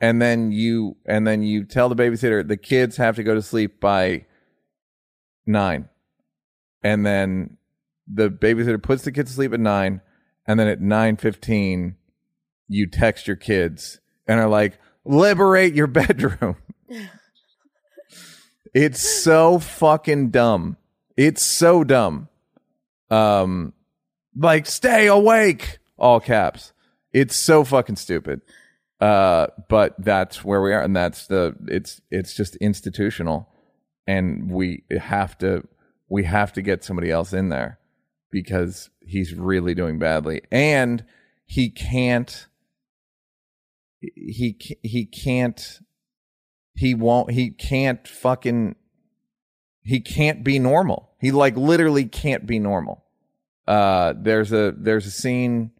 and 0.00 0.20
then 0.20 0.52
you 0.52 0.96
and 1.06 1.26
then 1.26 1.42
you 1.42 1.64
tell 1.64 1.88
the 1.88 1.96
babysitter 1.96 2.46
the 2.46 2.56
kids 2.56 2.96
have 2.96 3.16
to 3.16 3.22
go 3.22 3.34
to 3.34 3.42
sleep 3.42 3.80
by 3.80 4.24
9 5.46 5.88
and 6.82 7.06
then 7.06 7.56
the 8.06 8.30
babysitter 8.30 8.82
puts 8.82 9.04
the 9.04 9.12
kids 9.12 9.30
to 9.30 9.36
sleep 9.36 9.52
at 9.52 9.60
9 9.60 10.00
and 10.48 10.58
then 10.58 10.66
at 10.66 10.80
9:15 10.80 11.94
you 12.66 12.86
text 12.86 13.28
your 13.28 13.36
kids 13.36 14.00
and 14.26 14.40
are 14.40 14.48
like 14.48 14.80
liberate 15.04 15.74
your 15.74 15.86
bedroom 16.00 16.56
it's 18.74 19.00
so 19.00 19.58
fucking 19.58 20.30
dumb. 20.30 20.76
It's 21.16 21.44
so 21.44 21.84
dumb. 21.84 22.28
Um, 23.10 23.72
like 24.36 24.66
stay 24.66 25.06
awake, 25.06 25.78
all 25.96 26.20
caps. 26.20 26.72
It's 27.12 27.36
so 27.36 27.64
fucking 27.64 27.96
stupid. 27.96 28.42
Uh, 29.00 29.48
but 29.68 29.94
that's 29.98 30.44
where 30.44 30.60
we 30.60 30.72
are, 30.72 30.82
and 30.82 30.94
that's 30.94 31.26
the 31.28 31.54
it's 31.68 32.00
it's 32.10 32.34
just 32.34 32.56
institutional, 32.56 33.48
and 34.06 34.50
we 34.50 34.82
have 35.00 35.38
to 35.38 35.66
we 36.08 36.24
have 36.24 36.52
to 36.54 36.62
get 36.62 36.82
somebody 36.82 37.10
else 37.10 37.32
in 37.32 37.48
there 37.48 37.77
because 38.30 38.90
he's 39.00 39.34
really 39.34 39.74
doing 39.74 39.98
badly, 39.98 40.42
and 40.50 41.04
he 41.44 41.70
can't 41.70 42.46
he 44.00 44.56
he 44.82 45.06
can't 45.06 45.80
he 46.74 46.94
won't 46.94 47.30
he 47.32 47.50
can't 47.50 48.06
fucking 48.06 48.76
he 49.82 50.00
can't 50.00 50.44
be 50.44 50.58
normal. 50.58 51.10
He 51.20 51.32
like 51.32 51.56
literally 51.56 52.04
can't 52.04 52.46
be 52.46 52.58
normal. 52.58 53.04
Uh 53.66 54.14
there's 54.16 54.52
a 54.52 54.72
there's 54.76 55.06
a 55.06 55.10
scene 55.10 55.72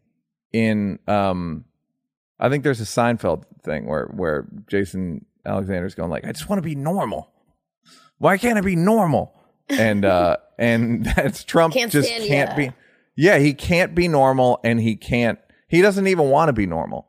in 0.51 0.99
um 1.07 1.63
i 2.39 2.49
think 2.49 2.63
there's 2.63 2.81
a 2.81 2.83
seinfeld 2.83 3.43
thing 3.63 3.85
where 3.85 4.05
where 4.07 4.47
jason 4.67 5.23
alexander's 5.45 5.93
going 5.93 6.09
like 6.09 6.25
i 6.25 6.31
just 6.31 6.49
want 6.49 6.57
to 6.57 6.67
be 6.67 6.75
normal. 6.75 7.31
Why 8.17 8.37
can't 8.37 8.57
i 8.57 8.61
be 8.61 8.75
normal? 8.75 9.33
And 9.69 10.05
uh 10.05 10.37
and 10.59 11.05
that's 11.15 11.43
trump 11.43 11.73
Can't 11.73 11.91
just 11.91 12.09
can't 12.09 12.51
ya. 12.51 12.55
be 12.55 12.71
yeah 13.15 13.39
he 13.39 13.53
can't 13.53 13.95
be 13.95 14.07
normal 14.07 14.59
and 14.63 14.79
he 14.79 14.95
can't 14.95 15.39
he 15.69 15.81
doesn't 15.81 16.07
even 16.07 16.29
want 16.29 16.49
to 16.49 16.53
be 16.53 16.65
normal. 16.65 17.07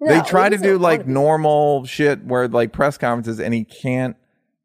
They 0.00 0.20
try 0.22 0.48
to 0.48 0.58
do 0.58 0.78
like 0.78 1.06
normal. 1.06 1.84
shit 1.84 2.24
where 2.24 2.48
like 2.48 2.72
press 2.72 2.98
conferences 2.98 3.38
and 3.38 3.54
he 3.54 3.64
can't 3.64 4.16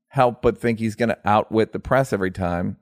help 0.07 0.41
but 0.41 0.57
think 0.57 0.79
he's 0.79 0.95
going 0.95 1.09
to 1.09 1.17
outwit 1.25 1.71
the 1.71 1.79
press 1.79 2.11
every 2.11 2.31
time 2.31 2.77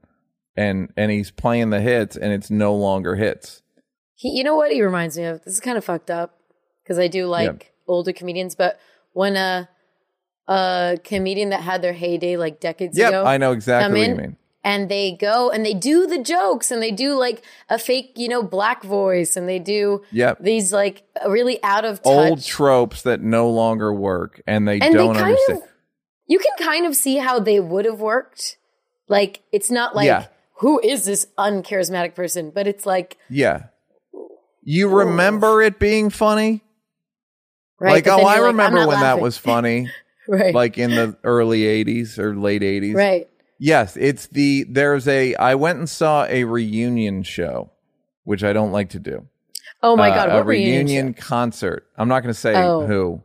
and 0.56 0.92
and 0.98 1.12
he's 1.12 1.30
playing 1.30 1.70
the 1.70 1.82
hits 1.82 2.16
and 2.16 2.32
it's 2.32 2.50
no 2.50 2.74
longer 2.74 3.16
hits. 3.16 3.62
He, 4.16 4.30
you 4.30 4.44
know 4.44 4.56
what 4.56 4.72
he 4.72 4.82
reminds 4.82 5.18
me 5.18 5.26
of? 5.26 5.44
This 5.44 5.56
is 5.56 5.60
kind 5.60 5.78
of 5.78 5.86
fucked 5.86 6.12
up 6.12 6.40
because 6.84 7.00
I 7.00 7.08
do 7.08 7.26
like 7.26 7.74
older 7.88 8.14
comedians, 8.14 8.56
but 8.56 8.80
when 9.14 9.36
a 9.36 9.68
a 10.48 10.98
comedian 11.04 11.50
that 11.50 11.62
had 11.62 11.82
their 11.82 11.94
heyday 11.94 12.36
like 12.36 12.60
decades 12.60 12.98
yep 12.98 13.10
ago, 13.10 13.24
i 13.24 13.38
know 13.38 13.52
exactly 13.52 14.00
what 14.00 14.10
you 14.10 14.16
mean 14.16 14.38
and 14.64 14.90
they 14.90 15.14
go 15.14 15.50
and 15.50 15.66
they 15.66 15.74
do 15.74 16.06
the 16.06 16.22
jokes 16.22 16.70
and 16.72 16.82
they 16.82 16.92
do 16.92 17.16
like 17.16 17.44
a 17.70 17.80
fake, 17.80 18.14
you 18.16 18.28
know, 18.28 18.44
black 18.44 18.84
voice 18.84 19.36
and 19.38 19.48
they 19.48 19.60
do 19.60 20.02
Yep. 20.12 20.40
these 20.42 20.74
like 20.74 21.04
really 21.28 21.62
out 21.64 21.86
of 21.86 22.00
touch. 22.00 22.06
old 22.08 22.44
tropes 22.44 23.02
that 23.04 23.22
no 23.22 23.50
longer 23.50 23.94
work 23.94 24.42
and 24.46 24.68
they 24.68 24.80
and 24.80 24.94
don't 24.94 25.14
they 25.14 25.22
understand 25.22 25.60
of, 25.60 25.70
you 26.28 26.40
can 26.40 26.52
kind 26.66 26.86
of 26.86 26.96
see 26.96 27.18
how 27.18 27.40
they 27.40 27.60
would 27.60 27.86
have 27.86 28.02
worked. 28.02 28.58
Like 29.08 29.42
it's 29.52 29.72
not 29.72 29.96
like 29.96 30.08
Yeah. 30.08 30.28
who 30.56 30.80
is 30.82 31.06
this 31.06 31.28
uncharismatic 31.38 32.14
person, 32.16 32.52
but 32.52 32.68
it's 32.68 32.86
like 32.86 33.18
yeah 33.30 33.68
you 34.62 34.90
remember 34.90 35.62
it 35.62 35.80
being 35.80 36.10
funny 36.10 36.62
right. 37.80 37.92
like 37.92 38.08
oh 38.08 38.20
i 38.20 38.40
like, 38.40 38.42
remember 38.42 38.86
when 38.86 39.00
that 39.00 39.20
was 39.22 39.38
funny 39.38 39.90
right, 40.28 40.54
like 40.54 40.78
in 40.78 40.92
the 40.92 41.18
early 41.24 41.62
80s 41.62 42.20
or 42.20 42.36
late 42.36 42.62
80s 42.62 42.94
right. 42.94 43.30
Yes, 43.60 43.98
it's 43.98 44.28
the 44.28 44.66
there's 44.70 45.08
a 45.08 45.36
I 45.36 45.56
went 45.56 45.80
and 45.80 45.90
saw 45.90 46.26
a 46.26 46.46
reunion 46.46 47.24
show, 47.24 47.72
which 48.24 48.44
I 48.44 48.54
don't 48.54 48.72
like 48.72 48.90
to 48.92 49.00
do. 49.00 49.28
Oh 49.84 49.96
my 49.98 50.10
Uh, 50.12 50.16
god, 50.16 50.30
a 50.30 50.36
what 50.36 50.46
reunion, 50.46 50.86
reunion 50.88 51.14
concert. 51.14 51.86
I'm 51.98 52.08
not 52.08 52.22
going 52.22 52.34
to 52.34 52.40
say 52.40 52.54
Oh. 52.56 52.86
who. 52.88 53.22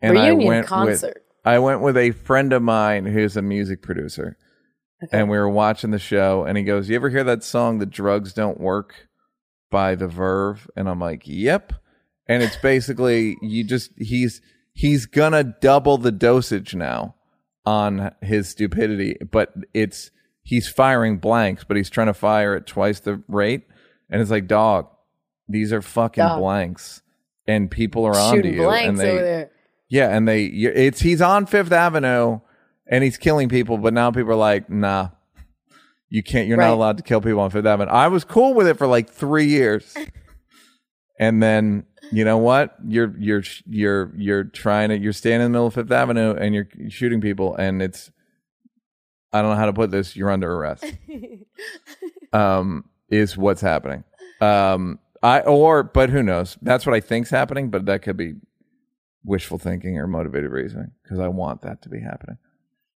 And 0.00 0.16
I 0.18 0.28
reunion 0.28 0.48
went 0.48 0.66
concert? 0.68 1.06
With, 1.16 1.22
I 1.44 1.58
went 1.58 1.80
with 1.80 1.96
a 1.96 2.12
friend 2.12 2.52
of 2.52 2.62
mine 2.62 3.06
who's 3.06 3.36
a 3.36 3.42
music 3.42 3.82
producer, 3.82 4.36
Okay. 5.02 5.18
and 5.18 5.28
we 5.28 5.36
were 5.36 5.48
watching 5.48 5.90
the 5.90 5.98
show. 5.98 6.44
And 6.44 6.56
he 6.56 6.62
goes, 6.64 6.88
"You 6.88 6.94
ever 6.96 7.08
hear 7.10 7.24
that 7.24 7.42
song, 7.42 7.78
"The 7.78 7.86
Drugs 7.86 8.32
Don't 8.32 8.60
Work" 8.60 9.08
by 9.70 9.96
The 9.96 10.06
Verve?" 10.08 10.70
And 10.76 10.88
I'm 10.88 11.00
like, 11.00 11.22
"Yep." 11.24 11.72
And 12.28 12.42
it's 12.42 12.56
basically 12.56 13.36
you 13.42 13.64
just 13.64 13.90
he's 13.98 14.40
he's 14.72 15.06
gonna 15.06 15.42
double 15.42 15.98
the 15.98 16.12
dosage 16.12 16.74
now 16.76 17.15
on 17.66 18.12
his 18.22 18.48
stupidity, 18.48 19.16
but 19.30 19.52
it's 19.74 20.10
he's 20.42 20.68
firing 20.68 21.18
blanks, 21.18 21.64
but 21.64 21.76
he's 21.76 21.90
trying 21.90 22.06
to 22.06 22.14
fire 22.14 22.54
at 22.54 22.66
twice 22.66 23.00
the 23.00 23.22
rate. 23.28 23.64
And 24.08 24.22
it's 24.22 24.30
like, 24.30 24.46
dog, 24.46 24.86
these 25.48 25.72
are 25.72 25.82
fucking 25.82 26.22
Dog. 26.22 26.38
blanks, 26.40 27.02
and 27.46 27.70
people 27.70 28.04
are 28.04 28.16
on 28.16 28.40
to 28.42 28.48
you, 28.48 28.68
and 28.70 28.98
they 28.98 29.46
yeah, 29.88 30.16
and 30.16 30.26
they 30.28 30.44
it's 30.46 31.00
he's 31.00 31.20
on 31.20 31.46
Fifth 31.46 31.72
Avenue, 31.72 32.40
and 32.86 33.02
he's 33.04 33.16
killing 33.16 33.48
people, 33.48 33.78
but 33.78 33.92
now 33.92 34.10
people 34.10 34.32
are 34.32 34.36
like, 34.36 34.70
nah. 34.70 35.08
You 36.08 36.22
can't. 36.22 36.46
You're 36.46 36.56
Right. 36.56 36.68
not 36.68 36.74
allowed 36.74 36.96
to 36.98 37.02
kill 37.02 37.20
people 37.20 37.40
on 37.40 37.50
Fifth 37.50 37.66
Avenue. 37.66 37.90
I 37.90 38.06
was 38.06 38.22
cool 38.22 38.54
with 38.54 38.68
it 38.68 38.78
for 38.78 38.86
like 38.86 39.10
three 39.10 39.46
years, 39.46 39.92
and 41.18 41.42
then 41.42 41.84
you 42.12 42.24
know 42.24 42.38
what? 42.38 42.76
You're 42.86 43.14
you're 43.18 43.42
you're 43.66 44.12
you're 44.16 44.44
trying 44.44 44.88
to. 44.90 44.98
You're 44.98 45.12
standing 45.12 45.46
in 45.46 45.52
the 45.52 45.56
middle 45.56 45.66
of 45.68 45.74
Fifth 45.74 45.90
Avenue 45.90 46.34
and 46.34 46.54
you're 46.54 46.68
shooting 46.88 47.20
people, 47.20 47.54
and 47.56 47.80
it's. 47.82 48.10
I 49.32 49.42
don't 49.42 49.50
know 49.50 49.56
how 49.56 49.66
to 49.66 49.72
put 49.72 49.90
this. 49.90 50.16
You're 50.16 50.30
under 50.30 50.50
arrest. 50.52 50.84
um, 52.32 52.84
is 53.10 53.36
what's 53.36 53.60
happening. 53.60 54.04
Um, 54.40 54.98
I 55.22 55.40
or 55.40 55.82
but 55.82 56.10
who 56.10 56.22
knows? 56.22 56.56
That's 56.62 56.86
what 56.86 56.94
I 56.94 57.00
think's 57.00 57.30
happening, 57.30 57.70
but 57.70 57.86
that 57.86 58.02
could 58.02 58.16
be 58.16 58.34
wishful 59.24 59.58
thinking 59.58 59.98
or 59.98 60.06
motivated 60.06 60.50
reasoning 60.50 60.92
because 61.02 61.18
I 61.18 61.28
want 61.28 61.62
that 61.62 61.82
to 61.82 61.88
be 61.88 62.00
happening. 62.00 62.38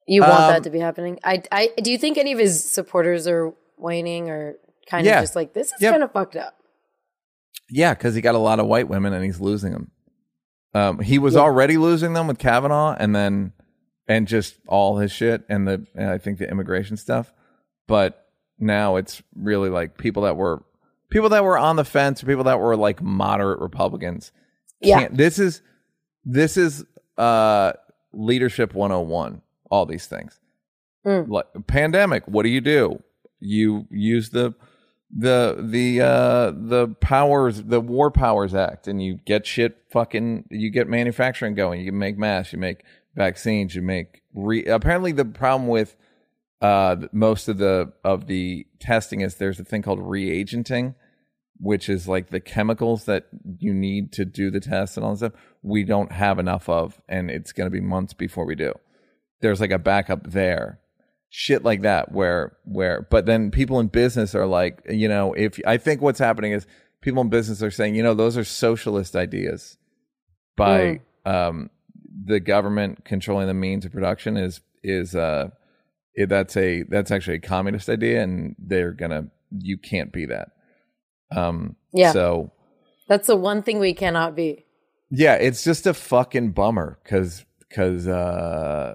You 0.07 0.23
want 0.23 0.33
Um, 0.35 0.51
that 0.53 0.63
to 0.65 0.71
be 0.71 0.79
happening? 0.79 1.19
I, 1.25 1.43
I 1.53 1.71
do 1.83 1.91
you 1.91 1.99
think 1.99 2.19
any 2.19 2.33
of 2.33 2.39
his 2.39 2.65
supporters 2.71 3.27
are 3.27 3.53
whining 3.77 4.29
or 4.31 4.55
kind 4.89 5.07
Yeah. 5.07 5.19
of 5.19 5.23
just 5.25 5.37
like 5.37 5.53
this 5.55 5.69
is 5.73 5.81
Yep. 5.81 5.93
kind 5.93 6.03
of 6.03 6.13
fucked 6.13 6.37
up? 6.37 6.55
Yeah, 7.71 7.95
because 7.95 8.15
he 8.15 8.21
got 8.21 8.35
a 8.35 8.39
lot 8.39 8.59
of 8.61 8.67
white 8.67 8.89
women 8.89 9.13
and 9.13 9.25
he's 9.25 9.41
losing 9.41 9.73
them. 9.73 9.91
Um, 10.75 10.99
he 11.01 11.19
was 11.19 11.35
Yeah. 11.35 11.41
already 11.41 11.77
losing 11.77 12.13
them 12.15 12.27
with 12.27 12.39
Kavanaugh, 12.39 12.97
and 12.99 13.15
then 13.15 13.53
and 14.09 14.27
just 14.27 14.57
all 14.67 14.99
his 14.99 15.13
shit 15.13 15.45
and 15.49 15.67
the 15.69 15.87
and 15.95 16.11
I 16.11 16.19
think 16.19 16.39
the 16.39 16.49
immigration 16.51 16.97
stuff. 16.97 17.33
But 17.87 18.27
now 18.59 18.97
it's 18.97 19.23
really 19.35 19.71
like 19.71 19.99
people 19.99 20.23
that 20.25 20.37
were 20.37 20.63
people 21.11 21.29
that 21.31 21.43
were 21.45 21.59
on 21.59 21.77
the 21.77 21.85
fence, 21.85 22.23
or 22.23 22.27
people 22.27 22.45
that 22.45 22.61
were 22.61 22.77
like 22.77 23.03
moderate 23.03 23.61
Republicans. 23.61 24.33
Yeah. 24.81 25.09
this 25.11 25.39
is 25.39 25.61
this 26.25 26.57
is 26.57 26.85
uh 27.19 27.73
leadership 28.13 28.75
101 28.75 29.43
all 29.71 29.85
these 29.87 30.07
things 30.07 30.39
Mm. 31.07 31.29
like 31.29 31.47
pandemic 31.67 32.25
what 32.27 32.43
do 32.45 32.49
you 32.49 32.61
do 32.63 33.03
you 33.41 33.87
use 33.91 34.31
the 34.31 34.55
the 35.13 35.57
the 35.61 36.01
uh 36.01 36.53
the 36.55 36.89
powers 37.01 37.65
the 37.65 37.81
war 37.81 38.13
powers 38.13 38.55
act 38.55 38.87
and 38.87 39.03
you 39.03 39.19
get 39.25 39.45
shit 39.45 39.77
fucking 39.91 40.45
you 40.51 40.71
get 40.71 40.87
manufacturing 40.87 41.53
going 41.55 41.81
you 41.81 41.91
make 41.91 42.17
masks 42.17 42.53
you 42.53 42.59
make 42.61 42.85
vaccines, 43.15 43.75
you 43.75 43.83
make 43.83 44.23
re- 44.35 44.67
apparently 44.67 45.13
the 45.13 45.25
problem 45.25 45.69
with 45.69 45.97
uh, 46.61 46.97
most 47.13 47.49
of 47.49 47.59
the 47.59 47.93
of 48.05 48.27
the 48.27 48.67
testing 48.79 49.21
is 49.21 49.37
there's 49.37 49.61
a 49.61 49.65
thing 49.65 49.83
called 49.83 49.99
reagenting, 49.99 50.95
which 51.59 51.89
is 51.89 52.07
like 52.07 52.31
the 52.31 52.41
chemicals 52.41 53.05
that 53.07 53.27
you 53.59 53.73
need 53.73 54.13
to 54.13 54.25
do 54.25 54.51
the 54.51 54.61
test 54.61 54.97
and 54.97 55.05
all 55.05 55.13
that 55.13 55.33
stuff. 55.33 55.43
We 55.63 55.85
don't 55.85 56.13
have 56.13 56.39
enough 56.39 56.69
of, 56.69 57.01
and 57.09 57.31
it's 57.31 57.53
going 57.53 57.67
to 57.67 57.71
be 57.71 57.81
months 57.81 58.15
before 58.15 58.45
we 58.45 58.55
do. 58.55 58.75
There's 59.41 59.61
like 59.61 59.71
a 59.71 59.79
backup 59.79 60.31
there, 60.31 60.81
shit 61.31 61.65
like 61.65 61.83
that. 61.83 62.13
Where 62.13 62.57
where, 62.65 63.07
but 63.11 63.25
then 63.27 63.51
people 63.51 63.81
in 63.81 63.87
business 63.89 64.35
are 64.35 64.47
like, 64.47 64.83
you 64.91 65.09
know, 65.09 65.33
if 65.33 65.59
I 65.67 65.79
think 65.79 66.03
what's 66.03 66.19
happening 66.19 66.53
is 66.53 66.67
people 67.01 67.23
in 67.23 67.31
business 67.31 67.63
are 67.63 67.71
saying, 67.71 67.95
you 67.95 68.03
know, 68.03 68.15
those 68.15 68.37
are 68.37 68.45
socialist 68.45 69.17
ideas 69.17 69.79
by 70.57 71.01
um, 71.25 71.71
the 72.25 72.41
government 72.41 73.05
controlling 73.05 73.47
the 73.47 73.55
means 73.55 73.85
of 73.85 73.93
production 73.93 74.37
is 74.37 74.61
is 74.83 75.15
uh 75.15 75.49
it, 76.15 76.29
that's 76.29 76.57
a 76.57 76.83
that's 76.85 77.11
actually 77.11 77.37
a 77.37 77.41
communist 77.41 77.89
idea 77.89 78.23
and 78.23 78.57
they're 78.59 78.93
gonna 78.93 79.29
you 79.59 79.79
can't 79.79 80.13
be 80.13 80.27
that 80.27 80.49
um 81.35 81.77
Yeah. 81.93 82.13
so 82.13 82.53
That's 83.09 83.27
the 83.29 83.37
one 83.37 83.63
thing 83.63 83.79
we 83.79 83.95
cannot 83.95 84.35
be. 84.35 84.67
yeah 85.11 85.35
it's 85.35 85.63
just 85.63 85.87
a 85.87 85.95
fucking 85.95 86.51
bummer 86.53 86.99
because 87.05 87.45
because 87.69 88.09
uh 88.09 88.95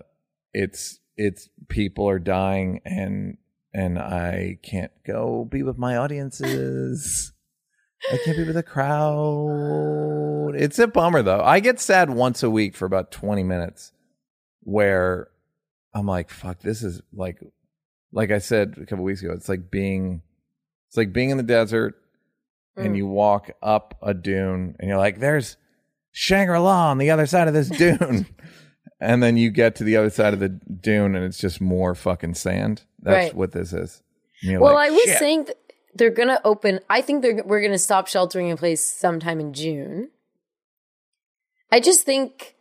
it's 0.53 0.99
it's 1.17 1.49
people 1.69 2.07
are 2.09 2.19
dying 2.19 2.81
and 2.85 3.37
and 3.73 3.97
i 3.99 4.57
can't 4.63 4.91
go 5.05 5.45
be 5.45 5.63
with 5.63 5.77
my 5.77 5.95
audiences. 5.97 7.31
I 8.11 8.17
can't 8.23 8.37
be 8.37 8.43
with 8.43 8.57
a 8.57 8.61
crowd. 8.63 10.53
It's 10.55 10.77
a 10.79 10.87
bummer 10.87 11.21
though. 11.23 11.41
I 11.41 11.59
get 11.59 11.79
sad 11.79 12.09
once 12.09 12.43
a 12.43 12.49
week 12.49 12.75
for 12.75 12.85
about 12.85 13.11
20 13.11 13.43
minutes 13.43 13.91
where 14.61 15.27
i'm 15.93 16.07
like 16.07 16.29
fuck 16.31 16.59
this 16.61 16.81
is 16.83 16.99
like 17.13 17.37
like 18.11 18.31
i 18.31 18.39
said 18.39 18.75
a 18.81 18.85
couple 18.87 19.05
weeks 19.05 19.21
ago 19.21 19.31
it's 19.31 19.47
like 19.47 19.69
being 19.69 20.21
it's 20.89 20.97
like 20.97 21.13
being 21.13 21.29
in 21.29 21.37
the 21.37 21.43
desert 21.43 21.95
and 22.75 22.93
Mm. 22.93 22.97
you 22.97 23.07
walk 23.07 23.51
up 23.61 23.95
a 24.01 24.13
dune 24.15 24.75
and 24.79 24.89
you're 24.89 24.97
like 24.97 25.19
there's 25.19 25.55
shangri-la 26.11 26.89
on 26.89 26.97
the 26.97 27.11
other 27.11 27.27
side 27.27 27.47
of 27.47 27.53
this 27.53 27.69
dune 27.69 28.25
and 29.05 29.21
then 29.23 29.37
you 29.37 29.49
get 29.51 29.75
to 29.75 29.83
the 29.83 29.95
other 29.97 30.09
side 30.09 30.33
of 30.33 30.39
the 30.39 30.49
dune 30.49 31.15
and 31.15 31.23
it's 31.25 31.37
just 31.37 31.61
more 31.61 31.95
fucking 31.95 32.33
sand 32.33 32.83
that's 33.01 33.27
Right. 33.27 33.35
what 33.35 33.51
this 33.51 33.71
is 33.73 34.01
And 34.41 34.51
you're 34.51 34.61
Well, 34.61 34.73
like, 34.73 34.89
I 34.89 34.93
was 34.93 35.03
"Shit." 35.03 35.19
saying 35.19 35.43
that 35.45 35.57
they're 35.93 36.09
going 36.09 36.27
to 36.27 36.41
open. 36.45 36.79
I 36.89 37.01
think 37.01 37.21
they're 37.21 37.41
we're 37.45 37.61
going 37.61 37.71
to 37.71 37.77
stop 37.77 38.07
sheltering 38.07 38.49
in 38.49 38.57
place 38.57 38.83
sometime 38.85 39.39
in 39.39 39.53
June. 39.53 40.09
I 41.71 41.79
just 41.79 42.01
think 42.01 42.55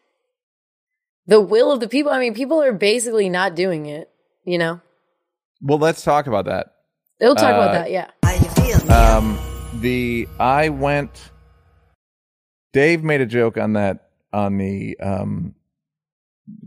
the 1.26 1.40
will 1.40 1.72
of 1.72 1.80
the 1.80 1.88
people. 1.88 2.12
I 2.12 2.18
mean, 2.20 2.34
people 2.34 2.62
are 2.62 2.72
basically 2.72 3.28
not 3.28 3.54
doing 3.56 3.86
it. 3.86 4.08
You 4.44 4.58
know, 4.58 4.80
well 5.62 5.78
let's 5.78 6.02
talk 6.02 6.26
about 6.26 6.44
that 6.44 6.74
they'll 7.18 7.34
talk 7.34 7.54
Uh, 7.54 7.56
about 7.56 7.72
that. 7.72 7.90
Yeah. 7.90 8.10
Um, 8.94 9.38
the 9.80 10.28
I 10.38 10.68
went. 10.68 11.30
Dave 12.72 13.02
made 13.04 13.20
a 13.20 13.26
joke 13.26 13.56
on 13.56 13.72
that 13.74 14.10
on 14.32 14.58
the 14.58 14.98
um, 15.00 15.54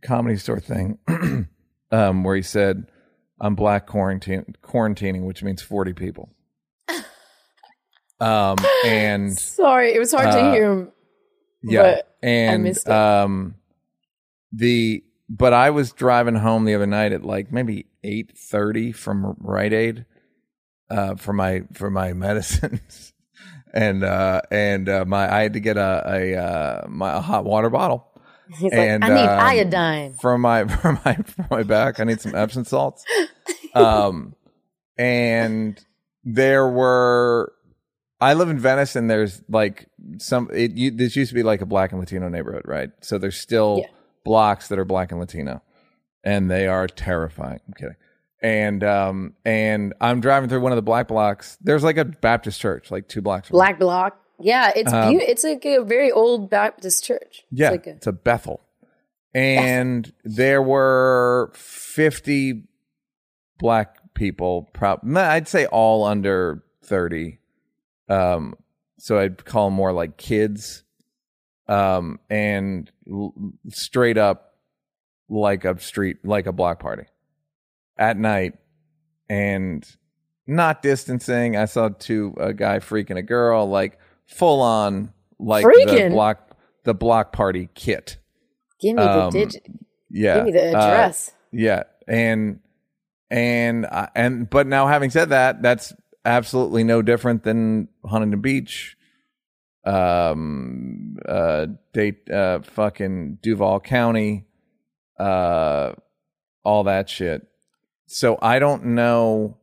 comedy 0.03 0.37
store 0.37 0.59
thing, 0.59 0.97
um, 1.91 2.23
where 2.23 2.35
he 2.35 2.41
said, 2.41 2.87
"I'm 3.39 3.55
black 3.55 3.87
quarantine 3.87 4.55
quarantining," 4.61 5.25
which 5.25 5.43
means 5.43 5.61
forty 5.61 5.93
people. 5.93 6.29
Um, 8.19 8.57
and 8.83 9.37
Sorry, 9.37 9.93
it 9.93 9.99
was 9.99 10.11
hard 10.11 10.27
uh, 10.29 10.35
to 10.35 10.51
hear 10.51 10.71
him. 10.71 10.91
yeah, 11.61 11.81
But 11.97 12.17
and 12.23 12.63
missed 12.63 12.87
it. 12.87 12.91
um, 12.91 13.55
the 14.51 15.03
but 15.29 15.53
I 15.53 15.69
was 15.69 15.91
driving 15.91 16.33
home 16.33 16.65
the 16.65 16.73
other 16.73 16.87
night 16.87 17.11
at 17.11 17.23
like 17.23 17.51
maybe 17.51 17.85
eight 18.03 18.35
thirty 18.35 18.91
from 18.91 19.35
Rite 19.39 19.73
Aid, 19.73 20.05
uh, 20.89 21.13
for 21.15 21.31
my 21.31 21.61
for 21.73 21.91
my 21.91 22.13
medicines, 22.13 23.13
and 23.71 24.03
uh, 24.03 24.41
and 24.49 24.89
uh, 24.89 25.05
my 25.05 25.31
I 25.31 25.43
had 25.43 25.53
to 25.53 25.59
get 25.59 25.77
a 25.77 26.03
a 26.07 26.35
uh, 26.35 26.87
my 26.87 27.17
a 27.17 27.21
hot 27.21 27.45
water 27.45 27.69
bottle 27.69 28.06
He's 28.59 28.71
and, 28.71 29.01
like, 29.01 29.11
I 29.11 29.15
need 29.15 29.27
um, 29.29 29.39
iodine. 29.39 30.13
for 30.13 30.37
my 30.37 30.65
for 30.67 30.93
my 31.05 31.15
for 31.15 31.47
my 31.49 31.63
back. 31.63 31.99
I 31.99 32.03
need 32.03 32.21
some 32.21 32.35
Epsom 32.35 32.63
salts. 32.65 33.03
Um, 33.73 34.35
and 34.97 35.79
there 36.23 36.67
were. 36.67 37.53
I 38.19 38.33
live 38.33 38.49
in 38.49 38.57
Venice, 38.57 38.95
and 38.95 39.09
there's 39.09 39.43
like 39.47 39.87
some. 40.17 40.49
It 40.53 40.71
you, 40.71 40.91
this 40.91 41.15
used 41.15 41.29
to 41.29 41.35
be 41.35 41.43
like 41.43 41.61
a 41.61 41.65
black 41.65 41.91
and 41.91 41.99
Latino 41.99 42.29
neighborhood, 42.29 42.63
right? 42.65 42.89
So 43.01 43.17
there's 43.17 43.37
still 43.39 43.79
Yeah. 43.81 43.89
blocks 44.25 44.69
that 44.69 44.79
are 44.79 44.85
black 44.85 45.11
and 45.11 45.19
Latino, 45.19 45.61
and 46.23 46.49
they 46.49 46.67
are 46.67 46.87
terrifying. 46.87 47.59
I'm 47.67 47.73
kidding. 47.73 47.95
And 48.41 48.83
um 48.83 49.33
and 49.45 49.93
I'm 49.99 50.21
driving 50.21 50.47
through 50.49 50.61
one 50.61 50.71
of 50.71 50.75
the 50.77 50.81
black 50.83 51.07
blocks. 51.07 51.57
There's 51.61 51.83
like 51.83 51.97
a 51.97 52.05
Baptist 52.05 52.59
church, 52.59 52.91
like 52.91 53.07
two 53.07 53.21
blocks. 53.21 53.49
Black 53.49 53.79
block. 53.79 54.19
Yeah, 54.39 54.71
it's 54.75 54.91
Um, 54.93 55.13
beau- 55.13 55.19
it's 55.21 55.43
like 55.43 55.65
a 55.65 55.79
very 55.83 56.11
old 56.11 56.49
Baptist 56.49 57.03
church. 57.03 57.45
Yeah, 57.51 57.67
It's 57.67 57.71
like 57.71 57.87
a, 57.87 57.89
it's 57.97 58.07
a 58.07 58.11
Bethel. 58.13 58.61
And 59.33 60.11
there 60.23 60.61
were 60.61 61.51
50 61.53 62.63
black 63.59 63.97
people, 64.13 64.69
prob- 64.73 65.01
I'd 65.15 65.47
say 65.47 65.65
all 65.67 66.03
under 66.05 66.63
30. 66.83 67.39
Um, 68.09 68.55
so 68.97 69.19
I'd 69.19 69.43
call 69.45 69.67
them 69.67 69.75
more 69.75 69.91
like 69.93 70.17
kids. 70.17 70.83
Um, 71.67 72.19
and 72.29 72.89
l- 73.11 73.33
straight 73.69 74.17
up 74.17 74.55
like 75.29 75.65
a 75.65 75.77
street, 75.79 76.17
like 76.23 76.45
a 76.47 76.53
block 76.53 76.79
party 76.79 77.03
at 77.97 78.17
night 78.17 78.53
and 79.29 79.85
not 80.47 80.81
distancing. 80.81 81.57
I 81.57 81.65
saw 81.65 81.89
two, 81.89 82.33
a 82.39 82.53
guy 82.53 82.79
freaking 82.79 83.17
a 83.17 83.21
girl, 83.21 83.67
like 83.67 83.99
full 84.27 84.61
on, 84.61 85.11
like 85.39 85.63
the 85.65 86.09
block, 86.11 86.57
the 86.83 86.93
block 86.93 87.31
party 87.33 87.69
kit. 87.73 88.17
give 88.79 88.95
me 88.95 89.01
um, 89.03 89.31
the 89.31 89.39
digit. 89.45 89.65
Yeah. 90.09 90.35
Give 90.37 90.45
me 90.45 90.51
the 90.51 90.65
Uh, 90.77 90.81
address. 90.81 91.31
yeah, 91.51 91.83
and 92.07 92.59
and 93.29 93.85
I- 93.87 94.09
and 94.15 94.49
but 94.49 94.67
now 94.67 94.87
having 94.87 95.09
said 95.09 95.29
that, 95.29 95.61
that's 95.61 95.93
absolutely 96.23 96.83
no 96.83 97.01
different 97.01 97.43
than 97.43 97.87
Huntington 98.05 98.39
Beach, 98.41 98.95
um, 99.85 101.17
uh, 101.27 101.67
date, 101.93 102.29
uh, 102.29 102.59
fucking 102.61 103.39
Duval 103.41 103.79
County, 103.79 104.45
uh, 105.19 105.93
all 106.63 106.83
that 106.85 107.09
shit. 107.09 107.47
So 108.05 108.37
I 108.41 108.59
don't 108.59 108.85
know. 108.87 109.56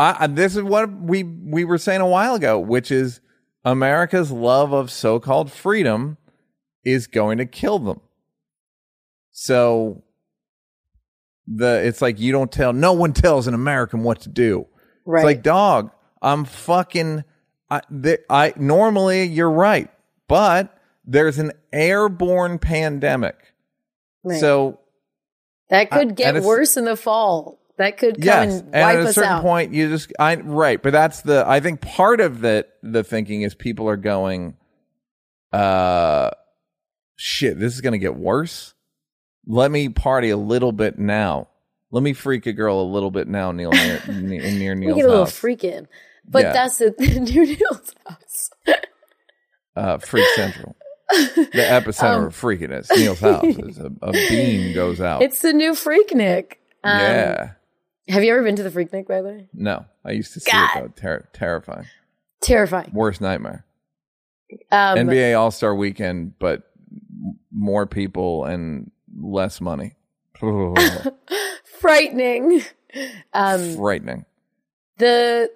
I, 0.00 0.16
I 0.20 0.26
this 0.28 0.56
is 0.56 0.62
what 0.62 0.90
we 0.90 1.22
we 1.22 1.64
were 1.64 1.76
saying 1.76 2.00
a 2.00 2.06
while 2.06 2.34
ago, 2.34 2.58
which 2.58 2.90
is 2.90 3.20
America's 3.66 4.32
love 4.32 4.72
of 4.72 4.90
so-called 4.90 5.52
freedom 5.52 6.16
is 6.82 7.06
going 7.06 7.36
to 7.36 7.44
kill 7.44 7.78
them. 7.78 8.00
So 9.30 10.02
the 11.46 11.86
it's 11.86 12.00
like 12.00 12.18
you 12.18 12.32
don't 12.32 12.50
tell 12.50 12.72
no 12.72 12.94
one 12.94 13.12
tells 13.12 13.46
an 13.46 13.52
American 13.52 14.02
what 14.02 14.22
to 14.22 14.30
do. 14.30 14.66
right. 15.04 15.20
It's 15.20 15.24
like 15.26 15.42
dog, 15.42 15.90
I'm 16.22 16.46
fucking 16.46 17.24
I 17.68 17.82
th- 18.02 18.20
I 18.30 18.54
normally 18.56 19.24
you're 19.24 19.50
right, 19.50 19.90
but 20.28 20.74
there's 21.04 21.38
an 21.38 21.52
airborne 21.74 22.58
pandemic. 22.58 23.36
Right. 24.24 24.40
So 24.40 24.80
that 25.68 25.90
could 25.90 26.08
and 26.08 26.16
get 26.16 26.42
worse 26.42 26.78
in 26.78 26.86
the 26.86 26.96
fall. 26.96 27.59
That 27.80 27.96
could 27.98 28.16
come 28.16 28.24
yes, 28.24 28.60
and 28.60 28.74
and 28.74 28.98
at 28.98 29.06
a 29.06 29.12
certain 29.12 29.30
out. 29.32 29.42
point 29.42 29.72
you 29.72 29.88
just 29.88 30.12
I 30.18 30.36
right, 30.36 30.80
but 30.82 30.92
that's 30.92 31.22
the 31.22 31.44
I 31.46 31.60
think 31.60 31.80
part 31.80 32.20
of 32.20 32.42
that 32.42 32.70
the 32.82 33.02
thinking 33.02 33.42
is 33.42 33.54
people 33.54 33.88
are 33.88 33.96
going 33.96 34.54
uh 35.52 36.30
shit, 37.16 37.58
this 37.58 37.74
is 37.74 37.80
going 37.80 37.92
to 37.92 37.98
get 37.98 38.16
worse. 38.16 38.74
Let 39.46 39.70
me 39.70 39.88
party 39.88 40.30
a 40.30 40.36
little 40.36 40.72
bit 40.72 40.98
now. 40.98 41.48
Let 41.90 42.02
me 42.02 42.12
freak 42.12 42.46
a 42.46 42.52
girl 42.52 42.80
a 42.82 42.84
little 42.90 43.10
bit 43.10 43.26
now, 43.28 43.50
Neal 43.52 43.72
near, 43.72 44.00
near, 44.08 44.40
near 44.52 44.74
we 44.74 44.80
Neal's 44.86 44.96
get 44.96 45.04
a 45.06 45.08
little 45.08 45.24
house. 45.24 45.36
freak 45.36 45.64
in. 45.64 45.88
But 46.28 46.42
Yeah. 46.44 46.52
that's 46.52 46.78
the 46.78 46.90
near 46.98 47.44
Neal's 47.46 47.94
house. 48.06 48.50
uh, 49.76 49.98
Freak 49.98 50.26
Central. 50.36 50.76
The 51.10 51.50
epicenter 51.56 52.18
Um, 52.18 52.24
of 52.26 52.36
freakiness. 52.40 52.88
Neal's 52.96 53.18
house 53.20 53.42
is 53.44 53.78
a, 53.78 53.90
a 54.02 54.12
beam 54.12 54.72
goes 54.74 55.00
out. 55.00 55.22
It's 55.22 55.40
the 55.42 55.52
new 55.52 55.72
Freaknik. 55.72 56.52
Um, 56.84 56.98
yeah. 57.00 57.50
Have 58.10 58.24
you 58.24 58.32
ever 58.32 58.42
been 58.42 58.56
to 58.56 58.62
the 58.64 58.70
Freaknik, 58.70 59.06
by 59.06 59.22
the 59.22 59.28
way? 59.28 59.48
No, 59.54 59.84
I 60.04 60.10
used 60.12 60.34
to 60.34 60.40
see 60.40 60.50
God. 60.50 60.70
it 60.76 60.80
though. 60.80 60.88
Ter- 61.00 61.28
terrifying. 61.32 61.86
Terrifying. 62.40 62.90
Worst 62.92 63.20
nightmare. 63.20 63.64
Um, 64.72 64.98
NBA 64.98 65.38
All 65.38 65.52
Star 65.52 65.74
Weekend, 65.74 66.38
but 66.40 66.64
more 67.52 67.86
people 67.86 68.44
and 68.44 68.90
less 69.16 69.60
money. 69.60 69.94
frightening. 71.80 72.62
Um, 73.32 73.76
Frightening. 73.76 74.24
the 74.96 75.50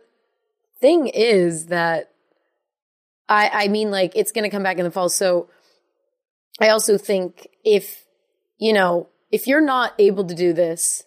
thing 0.81 1.09
is 1.09 1.67
that 1.67 2.12
I 3.29 3.51
I 3.64 3.69
mean 3.69 3.90
like 3.90 4.12
it's 4.14 4.31
going 4.31 4.45
to 4.45 4.51
come 4.51 4.62
back 4.62 4.79
in 4.79 4.85
the 4.85 4.90
fall. 4.93 5.09
So 5.09 5.49
I 6.61 6.69
also 6.69 6.99
think 6.99 7.49
if 7.64 8.05
you 8.59 8.73
know, 8.73 9.09
if 9.33 9.49
you're 9.49 9.61
not 9.61 9.95
able 9.99 10.25
to 10.25 10.35
do 10.35 10.53
this 10.53 11.03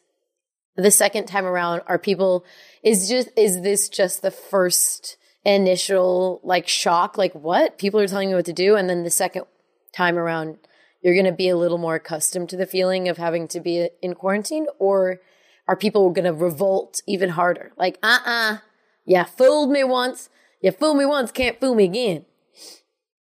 the 0.84 0.92
second 0.92 1.26
time 1.26 1.46
around, 1.46 1.82
are 1.88 1.98
people, 2.00 2.46
is 2.84 3.10
just, 3.10 3.30
is 3.36 3.62
this 3.62 3.90
just 3.90 4.22
the 4.22 4.32
first 4.32 5.18
initial 5.44 6.40
like 6.44 6.68
shock? 6.68 7.18
Like, 7.18 7.34
what? 7.34 7.78
People 7.78 8.00
are 8.00 8.08
telling 8.08 8.30
you 8.30 8.36
what 8.36 8.46
to 8.46 8.54
do. 8.54 8.76
And 8.76 8.90
then 8.90 9.04
the 9.04 9.10
second 9.10 9.46
time 9.94 10.18
around, 10.18 10.58
you're 11.02 11.16
going 11.16 11.26
to 11.26 11.32
be 11.32 11.50
a 11.50 11.58
little 11.58 11.78
more 11.78 11.96
accustomed 11.96 12.50
to 12.50 12.58
the 12.58 12.66
feeling 12.66 13.10
of 13.10 13.18
having 13.18 13.48
to 13.50 13.60
be 13.60 13.90
in 14.02 14.14
quarantine? 14.14 14.68
Or 14.80 15.20
are 15.68 15.76
people 15.76 16.10
going 16.12 16.26
to 16.26 16.34
revolt 16.34 17.02
even 17.08 17.30
harder? 17.30 17.72
Like, 17.78 17.98
uh 18.04 18.20
uh-uh, 18.26 18.54
uh, 18.54 18.58
yeah, 19.06 19.24
fooled 19.24 19.72
me 19.72 19.84
once. 19.84 20.30
You 20.62 20.72
fooled 20.72 20.98
me 20.98 21.06
once, 21.06 21.32
can't 21.32 21.60
fool 21.60 21.76
me 21.76 21.86
again. 21.86 22.26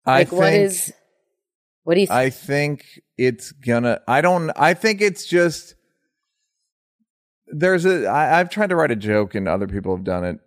Like, 0.06 0.14
I 0.16 0.24
think, 0.24 0.40
what 0.40 0.52
is, 0.52 0.92
what 1.84 1.94
do 1.94 2.00
you 2.00 2.06
think? 2.06 2.18
I 2.18 2.30
think 2.30 3.00
it's 3.18 3.52
gonna. 3.52 4.00
I 4.08 4.20
don't. 4.20 4.50
I 4.56 4.74
think 4.74 5.00
it's 5.00 5.26
just. 5.26 5.74
There's 7.46 7.84
a. 7.84 8.06
I, 8.06 8.40
I've 8.40 8.50
tried 8.50 8.70
to 8.70 8.76
write 8.76 8.90
a 8.90 8.96
joke, 8.96 9.34
and 9.34 9.46
other 9.48 9.68
people 9.68 9.94
have 9.94 10.04
done 10.04 10.24
it, 10.24 10.40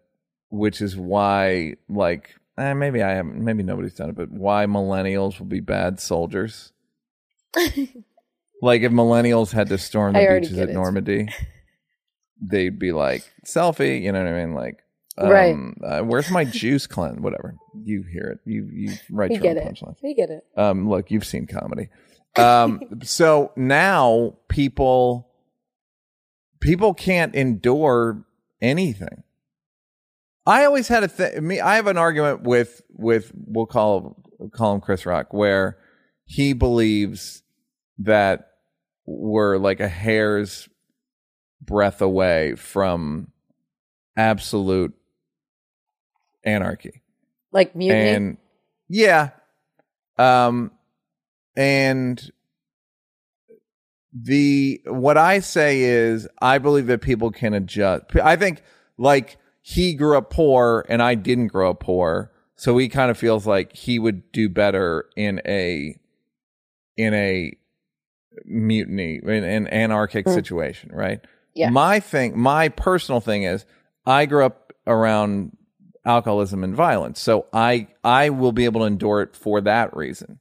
which 0.50 0.82
is 0.82 0.96
why, 0.98 1.76
like, 1.88 2.32
eh, 2.58 2.74
maybe 2.74 3.04
I 3.04 3.12
haven't. 3.12 3.44
Maybe 3.44 3.64
nobody's 3.64 3.94
done 3.94 4.10
it, 4.10 4.16
but 4.16 4.32
why 4.32 4.66
millennials 4.66 5.40
will 5.40 5.46
be 5.46 5.60
bad 5.60 6.00
soldiers. 6.00 6.72
like 8.62 8.82
if 8.82 8.92
millennials 8.92 9.52
had 9.52 9.70
to 9.70 9.78
storm 9.78 10.14
the 10.14 10.20
I 10.30 10.40
beaches 10.40 10.58
at 10.58 10.70
it. 10.70 10.74
Normandy, 10.74 11.30
they'd 12.42 12.78
be 12.80 12.92
like 12.92 13.24
selfie. 13.46 14.02
You 14.02 14.12
know 14.12 14.24
what 14.24 14.34
I 14.34 14.46
mean? 14.46 14.54
Like, 14.54 14.84
um, 15.18 15.30
Right. 15.30 15.56
Uh, 15.84 16.04
where's 16.04 16.30
my 16.32 16.44
juice 16.46 16.88
cleanse? 16.88 17.20
Whatever. 17.20 17.56
You 17.84 18.04
hear 18.04 18.24
it. 18.26 18.40
You 18.50 18.70
you 18.72 18.94
write 19.12 19.30
we 19.30 19.36
your 19.36 19.44
get 19.44 19.58
own 19.58 19.64
it. 19.64 19.74
punchlines. 19.76 19.96
We 20.04 20.14
get 20.14 20.30
it. 20.30 20.46
Um, 20.56 20.90
look, 20.90 21.12
you've 21.12 21.26
seen 21.26 21.48
comedy. 21.48 21.90
Um, 22.36 22.82
so 23.04 23.52
now 23.56 24.36
people 24.50 25.27
people 26.60 26.93
can't 26.93 27.34
endure 27.36 28.26
anything. 28.62 29.24
I 30.46 30.65
always 30.65 30.88
had 30.88 31.04
a 31.04 31.08
thing. 31.08 31.46
Me, 31.46 31.60
I 31.60 31.76
have 31.76 31.88
an 31.88 31.98
argument 31.98 32.43
with 32.43 32.82
with 32.89 33.32
we'll 33.36 33.65
call 33.65 34.15
call 34.54 34.76
him 34.76 34.82
Chris 34.82 35.06
Rock, 35.06 35.34
where 35.34 35.78
he 36.26 36.54
believes 36.54 37.43
that 38.00 38.52
we're 39.06 39.58
like 39.58 39.80
a 39.80 39.88
hair's 39.88 40.70
breadth 41.62 42.02
away 42.02 42.56
from 42.56 43.32
absolute 44.15 44.93
anarchy 46.43 47.02
Like 47.52 47.76
mutiny. 47.76 48.10
and 48.10 48.38
yeah 48.88 49.30
um 50.17 50.72
and 51.56 52.32
the 54.24 54.82
what 54.86 55.18
i 55.18 55.40
say 55.40 55.82
is 55.82 56.28
i 56.42 56.58
believe 56.58 56.88
that 56.88 57.02
people 57.02 57.30
can 57.32 57.54
adjust. 57.54 58.06
I 58.16 58.36
think 58.36 58.62
like 58.98 59.38
he 59.62 59.94
grew 59.94 60.18
up 60.18 60.30
poor 60.30 60.86
and 60.90 61.02
i 61.04 61.14
didn't 61.16 61.48
grow 61.48 61.72
up 61.72 61.80
poor. 61.82 62.32
So 62.56 62.78
he 62.78 62.90
kind 62.90 63.12
of 63.12 63.18
feels 63.18 63.46
like 63.46 63.76
he 63.76 64.00
would 64.00 64.32
do 64.32 64.50
better 64.50 65.06
in 65.16 65.42
a 65.46 65.96
in 66.96 67.14
a 67.14 67.54
mutiny 68.46 69.20
in 69.24 69.44
an 69.44 69.68
anarchic 69.68 70.26
Mm. 70.26 70.34
situation 70.34 70.90
right? 70.94 71.20
Yeah. 71.54 71.70
my 71.70 72.00
thing 72.00 72.38
my 72.40 72.70
personal 72.70 73.20
thing 73.20 73.44
is 73.44 73.66
i 74.06 74.26
grew 74.26 74.46
up 74.46 74.74
around 74.86 75.56
alcoholism 76.06 76.64
and 76.64 76.74
violence. 76.76 77.20
So 77.20 77.48
i 77.52 77.88
i 78.04 78.30
will 78.30 78.52
be 78.54 78.66
able 78.66 78.82
to 78.82 78.88
endure 78.88 79.22
it 79.22 79.36
for 79.36 79.60
that 79.62 79.96
reason. 79.96 80.40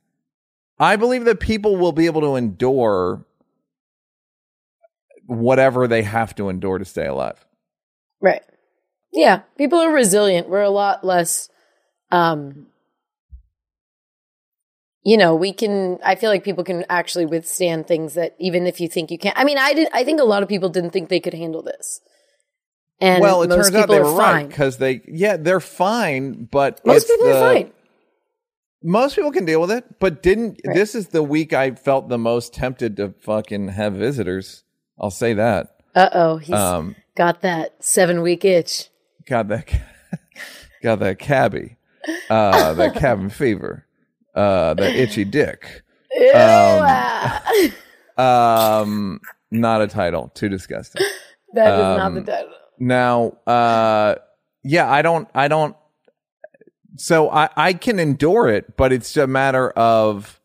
I 0.78 0.96
believe 0.96 1.24
that 1.24 1.40
people 1.40 1.76
will 1.76 1.92
be 1.92 2.06
able 2.06 2.20
to 2.20 2.36
endure 2.36 3.24
whatever 5.26 5.86
they 5.88 6.02
have 6.02 6.34
to 6.34 6.48
endure 6.48 6.78
to 6.78 6.84
stay 6.84 7.06
alive 7.06 7.44
Right. 8.20 8.42
Yeah. 9.12 9.42
People 9.58 9.78
are 9.78 9.90
resilient. 9.92 10.48
We're 10.48 10.62
a 10.62 10.70
lot 10.70 11.04
less, 11.04 11.48
um, 12.10 12.66
you 15.04 15.16
know, 15.16 15.34
we 15.34 15.52
can, 15.52 15.98
I 16.04 16.14
feel 16.16 16.30
like 16.30 16.42
people 16.44 16.64
can 16.64 16.84
actually 16.88 17.26
withstand 17.26 17.86
things 17.86 18.14
that 18.14 18.34
even 18.38 18.66
if 18.66 18.80
you 18.80 18.88
think 18.88 19.10
you 19.10 19.18
can't. 19.18 19.38
I 19.38 19.44
mean, 19.44 19.58
I 19.58 19.74
did, 19.74 19.88
I 19.92 20.02
think 20.02 20.20
a 20.20 20.24
lot 20.24 20.42
of 20.42 20.48
people 20.48 20.68
didn't 20.68 20.90
think 20.90 21.08
they 21.08 21.20
could 21.20 21.34
handle 21.34 21.62
this. 21.62 22.00
And 23.00 23.20
well 23.20 23.42
it 23.42 23.48
most 23.50 23.72
turns 23.72 23.74
out 23.76 23.88
they 23.88 23.98
are 23.98 24.04
were 24.04 24.14
right 24.14 24.32
fine. 24.32 24.48
because 24.48 24.78
they 24.78 25.02
yeah 25.06 25.36
they're 25.36 25.60
fine 25.60 26.48
but 26.50 26.80
Most 26.86 27.02
it's 27.02 27.10
people 27.10 27.26
the- 27.26 27.36
are 27.36 27.52
fine. 27.54 27.70
most 28.82 29.14
people 29.16 29.30
can 29.32 29.44
deal 29.44 29.60
with 29.60 29.70
it 29.70 29.84
but 30.00 30.22
didn't 30.22 30.58
Right. 30.64 30.74
this 30.74 30.94
is 30.94 31.08
the 31.08 31.22
week 31.22 31.52
i 31.52 31.72
felt 31.72 32.08
the 32.08 32.16
most 32.16 32.54
tempted 32.54 32.96
to 32.96 33.10
fucking 33.20 33.68
have 33.68 33.92
visitors 33.92 34.64
i'll 34.98 35.10
say 35.10 35.34
that 35.34 35.76
Uh 35.94 36.08
oh. 36.12 36.36
He's 36.38 36.54
um 36.54 36.94
got 37.16 37.40
that 37.42 37.82
seven 37.84 38.22
week 38.22 38.44
itch. 38.44 38.88
got 39.26 39.48
that 39.48 39.68
got 40.82 40.98
that 41.00 41.18
cabbie 41.18 41.76
uh 42.30 42.72
that 42.74 42.94
cabin 43.02 43.30
fever 43.30 43.86
uh 44.34 44.74
that 44.74 44.94
itchy 44.96 45.24
dick 45.24 45.82
Ew. 46.14 46.32
Um, 48.16 48.24
um 48.24 49.20
not 49.50 49.82
a 49.82 49.86
title 49.86 50.30
too 50.34 50.48
disgusting 50.48 51.02
that 51.54 51.72
is 51.74 51.80
not 51.98 52.00
um, 52.06 52.14
the 52.14 52.22
title. 52.22 52.52
now 52.78 53.28
uh 53.46 54.14
yeah 54.62 54.90
i 54.90 55.02
don't 55.02 55.28
i 55.34 55.48
don't 55.48 55.76
so 56.96 57.30
i 57.30 57.48
i 57.56 57.72
can 57.72 57.98
endure 57.98 58.48
it 58.48 58.76
but 58.76 58.92
it's 58.92 59.16
a 59.16 59.26
matter 59.26 59.70
of 59.70 60.40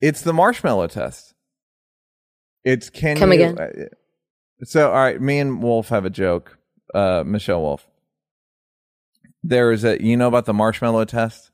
it's 0.00 0.22
the 0.22 0.32
marshmallow 0.32 0.86
test 0.86 1.34
it's 2.66 2.90
can 2.90 3.16
Come 3.16 3.32
you 3.32 3.36
again. 3.36 3.58
uh, 3.58 4.64
so 4.64 4.88
all 4.90 4.96
right 4.96 5.20
me 5.20 5.38
and 5.38 5.62
wolf 5.62 5.88
have 5.88 6.04
a 6.04 6.10
joke 6.10 6.58
uh 6.94 7.22
michelle 7.26 7.62
wolf 7.62 7.86
there 9.42 9.72
is 9.72 9.84
a 9.84 10.02
you 10.02 10.16
know 10.16 10.28
about 10.28 10.44
the 10.46 10.52
marshmallow 10.54 11.04
test 11.06 11.50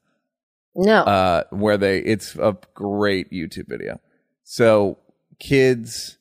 No. 0.74 0.94
uh, 1.02 1.44
where 1.50 1.76
they 1.76 1.98
it's 1.98 2.34
a 2.36 2.56
great 2.74 3.30
YouTube 3.30 3.68
video. 3.68 4.00
So 4.44 4.98
kids 5.38 6.16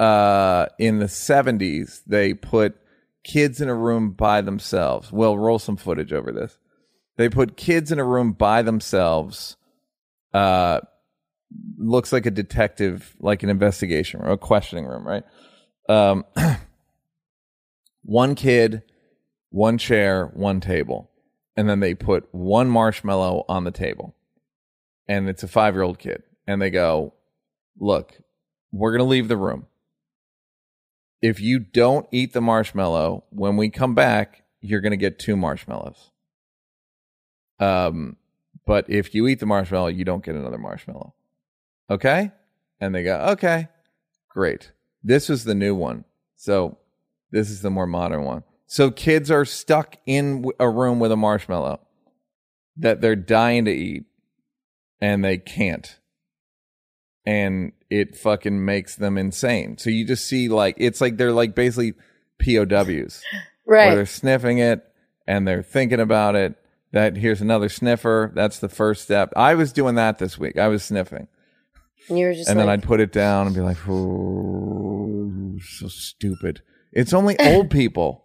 uh, 0.00 0.66
in 0.80 0.98
the 0.98 1.06
seventies 1.08 2.02
they 2.06 2.34
put 2.34 2.76
kids 3.22 3.60
in 3.60 3.68
a 3.68 3.74
room 3.74 4.10
by 4.10 4.40
themselves. 4.40 5.12
We'll 5.12 5.38
roll 5.38 5.60
some 5.60 5.76
footage 5.76 6.12
over 6.12 6.32
this. 6.32 6.58
They 7.16 7.28
put 7.28 7.56
kids 7.56 7.92
in 7.92 8.00
a 8.00 8.04
room 8.04 8.32
by 8.32 8.62
themselves. 8.62 9.56
Uh, 10.34 10.80
looks 11.78 12.12
like 12.12 12.26
a 12.26 12.30
detective, 12.30 13.14
like 13.20 13.42
an 13.42 13.50
investigation 13.50 14.20
room, 14.20 14.30
a 14.30 14.36
questioning 14.36 14.86
room, 14.86 15.06
right? 15.06 15.24
Um, 15.88 16.24
one 18.02 18.34
kid, 18.34 18.82
one 19.50 19.78
chair, 19.78 20.30
one 20.34 20.60
table. 20.60 21.10
And 21.56 21.68
then 21.68 21.80
they 21.80 21.94
put 21.94 22.28
one 22.32 22.68
marshmallow 22.70 23.44
on 23.48 23.64
the 23.64 23.70
table. 23.70 24.14
And 25.06 25.28
it's 25.28 25.42
a 25.42 25.48
five 25.48 25.74
year 25.74 25.82
old 25.82 25.98
kid. 25.98 26.22
And 26.46 26.60
they 26.60 26.70
go 26.70 27.14
look 27.78 28.14
we're 28.70 28.90
going 28.90 29.06
to 29.06 29.10
leave 29.10 29.28
the 29.28 29.36
room. 29.36 29.66
If 31.20 31.40
you 31.40 31.58
don't 31.58 32.06
eat 32.10 32.32
the 32.32 32.40
marshmallow 32.40 33.24
when 33.30 33.56
we 33.56 33.70
come 33.70 33.94
back 33.94 34.44
you're 34.60 34.80
going 34.80 34.92
to 34.92 34.96
get 34.96 35.18
two 35.18 35.36
marshmallows. 35.36 36.10
Um 37.58 38.16
but 38.64 38.88
if 38.88 39.14
you 39.14 39.26
eat 39.26 39.40
the 39.40 39.46
marshmallow 39.46 39.88
you 39.88 40.04
don't 40.04 40.24
get 40.24 40.34
another 40.34 40.58
marshmallow 40.58 41.14
okay 41.92 42.30
and 42.80 42.94
they 42.94 43.02
go 43.02 43.18
okay 43.30 43.68
great 44.28 44.72
this 45.04 45.30
is 45.30 45.44
the 45.44 45.54
new 45.54 45.74
one 45.74 46.04
so 46.36 46.78
this 47.30 47.50
is 47.50 47.62
the 47.62 47.70
more 47.70 47.86
modern 47.86 48.24
one 48.24 48.42
so 48.66 48.90
kids 48.90 49.30
are 49.30 49.44
stuck 49.44 49.96
in 50.06 50.46
a 50.58 50.68
room 50.68 50.98
with 50.98 51.12
a 51.12 51.16
marshmallow 51.16 51.80
that 52.78 53.02
they're 53.02 53.16
dying 53.16 53.66
to 53.66 53.70
eat 53.70 54.04
and 54.98 55.22
they 55.22 55.36
can't. 55.36 55.98
And 57.26 57.72
it 57.90 58.16
fucking 58.16 58.64
makes 58.64 58.96
them 58.96 59.18
insane. 59.18 59.76
So 59.76 59.90
you 59.90 60.06
just 60.06 60.26
see 60.26 60.48
like 60.48 60.76
it's 60.78 61.02
like 61.02 61.18
they're 61.18 61.32
like 61.32 61.54
basically 61.54 61.92
POWs 62.38 63.22
Right. 63.66 63.86
where 63.88 63.94
they're 63.96 64.06
sniffing 64.06 64.56
it 64.56 64.84
and 65.26 65.46
they're 65.46 65.62
thinking 65.62 66.00
about 66.00 66.34
it. 66.34 66.54
That 66.92 67.16
here's 67.16 67.42
another 67.42 67.68
sniffer. 67.68 68.32
That's 68.34 68.58
the 68.58 68.68
first 68.70 69.02
step. 69.02 69.32
I 69.36 69.54
was 69.54 69.72
doing 69.72 69.96
that 69.96 70.18
this 70.18 70.38
week. 70.38 70.56
I 70.56 70.68
was 70.68 70.82
sniffing. 70.82 71.28
And 72.08 72.18
you 72.18 72.26
were 72.26 72.34
just 72.34 72.48
and 72.48 72.58
like, 72.58 72.66
then 72.66 72.72
I'd 72.72 72.82
put 72.82 73.00
it 73.00 73.12
down 73.12 73.46
and 73.46 73.54
be 73.54 73.60
like, 73.62 73.78
"Oh, 73.88 75.58
so 75.62 75.88
stupid." 75.88 76.62
It's 76.92 77.12
only 77.12 77.38
old 77.40 77.70
people. 77.70 78.24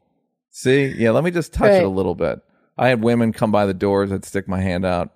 See, 0.49 0.87
yeah. 0.87 1.11
Let 1.11 1.23
me 1.23 1.31
just 1.31 1.53
touch 1.53 1.71
it 1.71 1.83
a 1.83 1.89
little 1.89 2.15
bit. 2.15 2.39
I 2.77 2.89
had 2.89 3.03
women 3.03 3.33
come 3.33 3.51
by 3.51 3.65
the 3.65 3.73
doors. 3.73 4.11
I'd 4.11 4.25
stick 4.25 4.47
my 4.47 4.61
hand 4.61 4.85
out, 4.85 5.11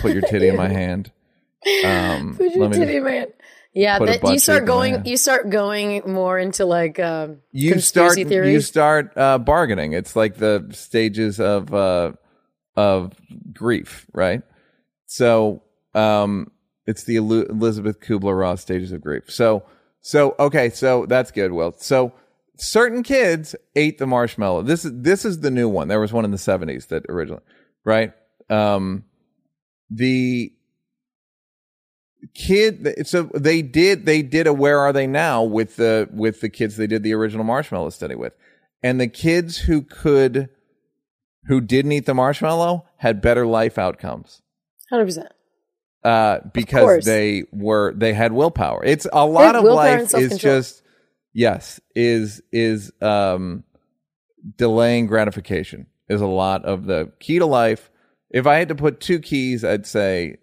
put 0.00 0.12
your 0.12 0.22
titty 0.22 0.48
in 0.48 0.56
my 0.56 0.68
hand. 0.80 1.12
Um, 1.84 2.36
Put 2.36 2.52
your 2.54 2.70
titty 2.70 2.94
just- 2.94 3.04
man. 3.04 3.26
Yeah, 3.76 3.98
that, 3.98 4.22
you 4.22 4.38
start 4.38 4.66
going. 4.66 5.04
You 5.04 5.16
start 5.16 5.50
going 5.50 6.02
more 6.06 6.38
into 6.38 6.64
like 6.64 7.00
um, 7.00 7.38
you 7.50 7.80
start. 7.80 8.14
conspiracy 8.14 8.52
You 8.52 8.60
start 8.60 9.12
uh, 9.16 9.38
bargaining. 9.38 9.94
It's 9.94 10.14
like 10.14 10.36
the 10.36 10.68
stages 10.70 11.40
of 11.40 11.74
uh, 11.74 12.12
of 12.76 13.14
grief, 13.52 14.06
right? 14.12 14.42
So, 15.06 15.64
um, 15.92 16.52
It's 16.86 17.04
the 17.04 17.16
Elizabeth 17.16 18.00
Kubler 18.00 18.38
Ross 18.38 18.60
stages 18.60 18.92
of 18.92 19.00
grief. 19.00 19.30
So, 19.30 19.64
so 20.00 20.34
okay, 20.38 20.70
so 20.70 21.06
that's 21.06 21.30
good. 21.30 21.52
Well, 21.52 21.74
so 21.78 22.12
certain 22.56 23.02
kids 23.02 23.56
ate 23.74 23.98
the 23.98 24.06
marshmallow. 24.06 24.62
This 24.62 24.84
is 24.84 24.92
this 24.94 25.24
is 25.24 25.40
the 25.40 25.50
new 25.50 25.68
one. 25.68 25.88
There 25.88 26.00
was 26.00 26.12
one 26.12 26.24
in 26.24 26.30
the 26.30 26.38
seventies 26.38 26.86
that 26.86 27.04
originally, 27.08 27.42
right? 27.84 28.12
Um, 28.50 29.04
the 29.90 30.52
kid. 32.34 33.06
So 33.06 33.24
they 33.34 33.62
did 33.62 34.04
they 34.06 34.22
did 34.22 34.46
a 34.46 34.52
Where 34.52 34.78
Are 34.80 34.92
They 34.92 35.06
Now 35.06 35.42
with 35.42 35.76
the 35.76 36.08
with 36.12 36.40
the 36.40 36.50
kids 36.50 36.76
they 36.76 36.86
did 36.86 37.02
the 37.02 37.14
original 37.14 37.44
marshmallow 37.44 37.90
study 37.90 38.14
with, 38.14 38.34
and 38.82 39.00
the 39.00 39.08
kids 39.08 39.58
who 39.58 39.82
could 39.82 40.50
who 41.46 41.60
didn't 41.60 41.92
eat 41.92 42.06
the 42.06 42.14
marshmallow 42.14 42.86
had 42.98 43.20
better 43.20 43.46
life 43.46 43.78
outcomes 43.78 44.40
Hundred 44.90 45.06
percent. 45.06 45.32
Uh, 46.04 46.38
because 46.52 47.04
they 47.04 47.44
were 47.52 47.92
they 47.96 48.12
had 48.14 48.32
willpower. 48.32 48.82
It's 48.84 49.06
a 49.12 49.24
lot 49.26 49.56
of 49.56 49.64
life 49.64 50.14
is 50.14 50.38
just 50.38 50.82
yes 51.32 51.80
is 51.94 52.42
is 52.52 52.92
um, 53.00 53.64
delaying 54.56 55.06
gratification 55.06 55.86
is 56.08 56.20
a 56.20 56.26
lot 56.26 56.64
of 56.64 56.84
the 56.84 57.10
key 57.20 57.38
to 57.38 57.46
life. 57.46 57.90
If 58.30 58.46
I 58.46 58.56
had 58.56 58.68
to 58.68 58.74
put 58.74 59.00
two 59.00 59.20
keys, 59.20 59.64
I'd 59.64 59.86
say 59.86 60.36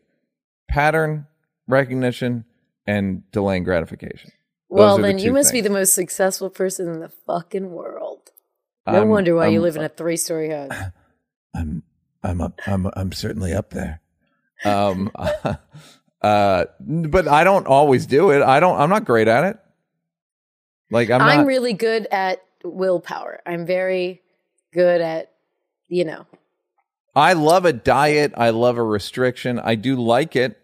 pattern 0.70 1.28
recognition 1.68 2.46
and 2.88 3.30
delaying 3.32 3.64
gratification. 3.64 4.32
Those 4.70 4.80
Well, 4.80 4.94
are 4.96 4.98
the 5.02 5.04
then 5.08 5.20
you 5.20 5.34
must 5.34 5.52
be 5.52 5.62
the 5.62 5.70
most 5.70 5.94
successful 5.94 6.50
person 6.50 6.88
in 6.90 7.00
the 7.02 7.10
fucking 7.28 7.72
world. 7.72 8.32
No 8.88 8.94
I'm- 8.94 9.10
wonder 9.10 9.36
why 9.36 9.48
you 9.48 9.56
I'm- 9.60 9.62
live 9.64 9.76
in 9.76 9.84
a 9.84 9.90
three-story 9.90 10.50
house. 10.50 10.72
I'm 11.54 11.84
I'm 12.24 12.40
up 12.42 12.60
I'm 12.66 12.88
I'm 12.94 13.12
certainly 13.12 13.54
up 13.54 13.72
there. 13.72 14.00
Um 14.66 15.12
uh 16.22 16.66
but 16.80 17.28
I 17.28 17.44
don't 17.44 17.68
always 17.68 18.06
do 18.06 18.32
it. 18.32 18.42
I 18.42 18.60
don't 18.60 18.80
I'm 18.80 18.90
not 18.90 19.06
great 19.06 19.28
at 19.28 19.44
it. 19.44 19.58
Like 20.92 21.10
I'm, 21.10 21.22
I'm, 21.22 21.38
not 21.38 21.46
really 21.46 21.74
good 21.74 22.08
at 22.12 22.44
willpower. 22.64 23.40
I'm 23.46 23.66
very 23.66 24.22
good 24.74 25.00
at, 25.02 25.32
you 25.88 26.04
know, 26.04 26.26
I 27.16 27.34
love 27.34 27.66
a 27.66 27.74
diet, 27.74 28.34
I 28.36 28.50
love 28.52 28.78
a 28.78 28.84
restriction. 28.84 29.60
I 29.60 29.76
do 29.76 29.96
like 29.96 30.36
it. 30.36 30.58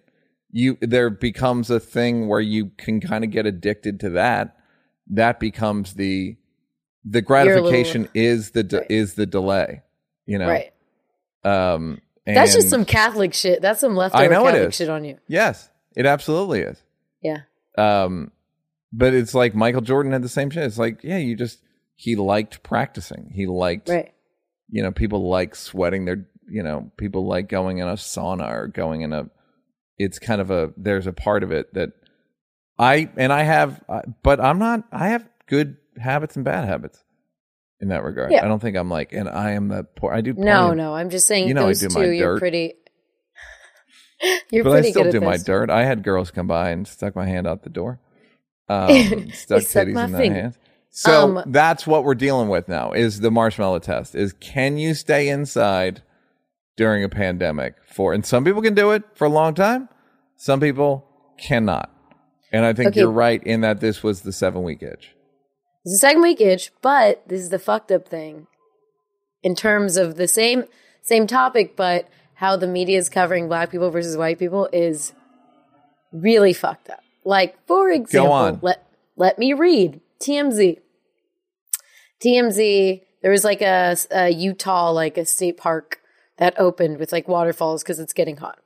You 0.52 0.78
there 0.82 1.10
becomes 1.10 1.70
a 1.70 1.80
thing 1.80 2.28
where 2.28 2.40
you 2.42 2.72
can 2.78 3.00
kind 3.02 3.24
of 3.24 3.32
get 3.32 3.46
addicted 3.46 4.00
to 4.02 4.10
that. 4.12 4.56
That 5.08 5.40
becomes 5.40 5.94
the 5.94 6.38
the 7.06 7.20
You're 7.28 7.46
little- 7.46 7.64
gratification 7.64 8.10
is 8.14 8.52
the 8.52 8.64
de- 8.64 8.78
Right. 8.80 8.92
is 8.92 9.14
the 9.14 9.26
delay, 9.26 9.82
you 10.26 10.38
know. 10.40 10.48
right. 10.48 10.74
Um 11.44 12.02
That's 12.36 12.54
just 12.54 12.70
some 12.70 12.86
Catholic 12.86 13.34
shit. 13.34 13.62
That's 13.62 13.80
some 13.80 13.96
leftover 13.96 14.24
I 14.24 14.28
know 14.28 14.48
it 14.48 14.52
Catholic 14.52 14.70
is. 14.70 14.76
shit 14.76 14.90
on 14.90 15.04
you. 15.06 15.18
Yes, 15.28 15.70
it 15.96 16.06
absolutely 16.06 16.62
is. 16.62 16.82
Yeah. 17.22 17.42
Um, 17.78 18.32
but 18.94 19.14
it's 19.14 19.34
like 19.34 19.56
Michael 19.56 19.82
Jordan 19.82 20.12
had 20.12 20.22
the 20.24 20.30
same 20.30 20.50
shit. 20.50 20.64
It's 20.64 20.78
like, 20.78 21.04
yeah, 21.04 21.18
you 21.18 21.36
just 21.36 21.60
he 21.96 22.16
liked 22.16 22.64
practicing. 22.64 23.32
He 23.34 23.46
liked, 23.48 23.90
Right. 23.90 24.14
you 24.70 24.84
know, 24.84 24.92
people 24.92 25.30
like 25.30 25.56
sweating. 25.56 26.06
Their, 26.06 26.28
you 26.50 26.64
know, 26.64 26.92
people 26.98 27.26
like 27.28 27.50
going 27.50 27.80
in 27.80 27.88
a 27.88 27.94
sauna 27.94 28.50
or 28.52 28.68
going 28.68 29.02
in 29.02 29.14
a. 29.14 29.30
It's 29.98 30.20
kind 30.20 30.42
of 30.42 30.52
a. 30.52 30.72
There's 30.78 31.08
a 31.08 31.14
part 31.14 31.44
of 31.44 31.52
it 31.52 31.74
that 31.74 31.92
I 32.80 33.10
and 33.18 33.34
I 33.34 33.44
have, 33.44 33.84
uh, 33.90 34.02
but 34.24 34.40
I'm 34.40 34.60
not. 34.60 34.84
I 34.92 35.10
have 35.10 35.28
good 35.48 35.78
habits 36.00 36.36
and 36.36 36.46
bad 36.46 36.66
habits 36.68 37.04
in 37.80 37.90
that 37.90 38.04
regard. 38.04 38.32
Yeah. 38.32 38.44
I 38.44 38.48
don't 38.48 38.60
think 38.60 38.76
I'm 38.78 38.90
like, 38.90 39.14
and 39.14 39.30
I 39.30 39.52
am 39.52 39.68
the 39.68 39.84
poor. 39.84 40.12
I 40.14 40.22
do. 40.22 40.34
No, 40.34 40.72
of- 40.72 40.78
no. 40.78 40.94
I'm 40.96 41.10
just 41.10 41.28
saying 41.28 41.48
You 41.48 41.54
know 41.54 41.68
I 41.68 41.74
do 41.74 41.88
two, 41.88 42.00
my 42.00 42.06
you're 42.06 42.34
dirt. 42.34 42.40
pretty 42.40 42.74
You're 44.52 44.64
but 44.64 44.72
I 44.72 44.74
pretty 44.78 44.92
still 44.92 45.04
good 45.04 45.12
do 45.12 45.22
my 45.22 45.38
dirt. 45.38 45.70
I 45.70 45.84
had 45.86 46.04
girls 46.04 46.32
come 46.32 46.48
by 46.48 46.70
and 46.72 46.88
stuck 46.88 47.16
my 47.16 47.26
hand 47.28 47.48
out 47.48 47.64
the 47.64 47.70
door. 47.70 48.00
Um, 48.70 49.32
stuck 49.32 49.62
titties 49.62 49.94
my 49.94 50.04
in 50.06 50.12
their 50.12 50.34
hands. 50.34 50.58
So 50.90 51.38
Um, 51.38 51.44
that's 51.54 51.88
what 51.88 52.04
we're 52.04 52.16
dealing 52.16 52.50
with 52.50 52.68
now 52.68 52.92
is 52.92 53.22
the 53.22 53.32
marshmallow 53.32 53.80
test 53.80 54.14
is 54.14 54.34
can 54.34 54.76
you 54.78 54.94
stay 54.94 55.30
inside 55.30 56.02
during 56.76 57.02
a 57.02 57.08
pandemic 57.08 57.76
for 57.90 58.12
and 58.14 58.26
some 58.26 58.44
people 58.44 58.62
can 58.62 58.74
do 58.74 58.92
it 58.92 59.04
for 59.16 59.24
a 59.24 59.30
long 59.30 59.54
time. 59.54 59.88
Some 60.36 60.60
people 60.60 61.06
cannot. 61.38 61.90
And 62.52 62.66
I 62.66 62.74
think 62.74 62.90
Okay. 62.90 63.00
you're 63.00 63.10
right 63.10 63.42
in 63.42 63.62
that 63.62 63.80
this 63.80 64.04
was 64.04 64.24
the 64.24 64.34
seven 64.34 64.64
week 64.64 64.84
itch. 64.84 65.16
It's 65.88 65.94
the 65.94 66.00
second 66.00 66.22
week 66.22 66.42
itch, 66.42 66.74
but 66.82 67.26
this 67.30 67.40
is 67.40 67.48
the 67.48 67.58
fucked 67.58 67.94
up 67.94 68.10
thing 68.10 68.48
in 69.42 69.56
terms 69.56 69.96
of 69.96 70.18
the 70.18 70.28
same 70.28 70.66
same 71.02 71.28
topic, 71.28 71.78
but 71.78 72.10
how 72.34 72.58
the 72.58 72.68
media 72.68 72.98
is 72.98 73.08
covering 73.08 73.48
black 73.48 73.72
people 73.72 73.90
versus 73.90 74.18
white 74.18 74.38
people 74.38 74.68
is 74.74 75.14
really 76.12 76.52
fucked 76.52 76.90
up. 76.90 77.00
Like, 77.24 77.56
for 77.68 77.90
example, 77.90 78.60
let 78.62 78.86
let 79.16 79.40
me 79.40 79.54
read 79.54 80.02
TMZ. 80.20 80.80
TMZ, 82.22 83.02
there 83.22 83.32
was 83.32 83.46
like 83.46 83.62
a, 83.62 83.96
a 84.12 84.30
Utah, 84.30 84.92
like 84.92 85.18
a 85.18 85.26
state 85.26 85.56
park 85.56 86.02
that 86.36 86.60
opened 86.60 86.98
with 86.98 87.14
like 87.14 87.30
waterfalls 87.30 87.82
because 87.82 88.00
it's 88.00 88.12
getting 88.12 88.36
hot. 88.36 88.60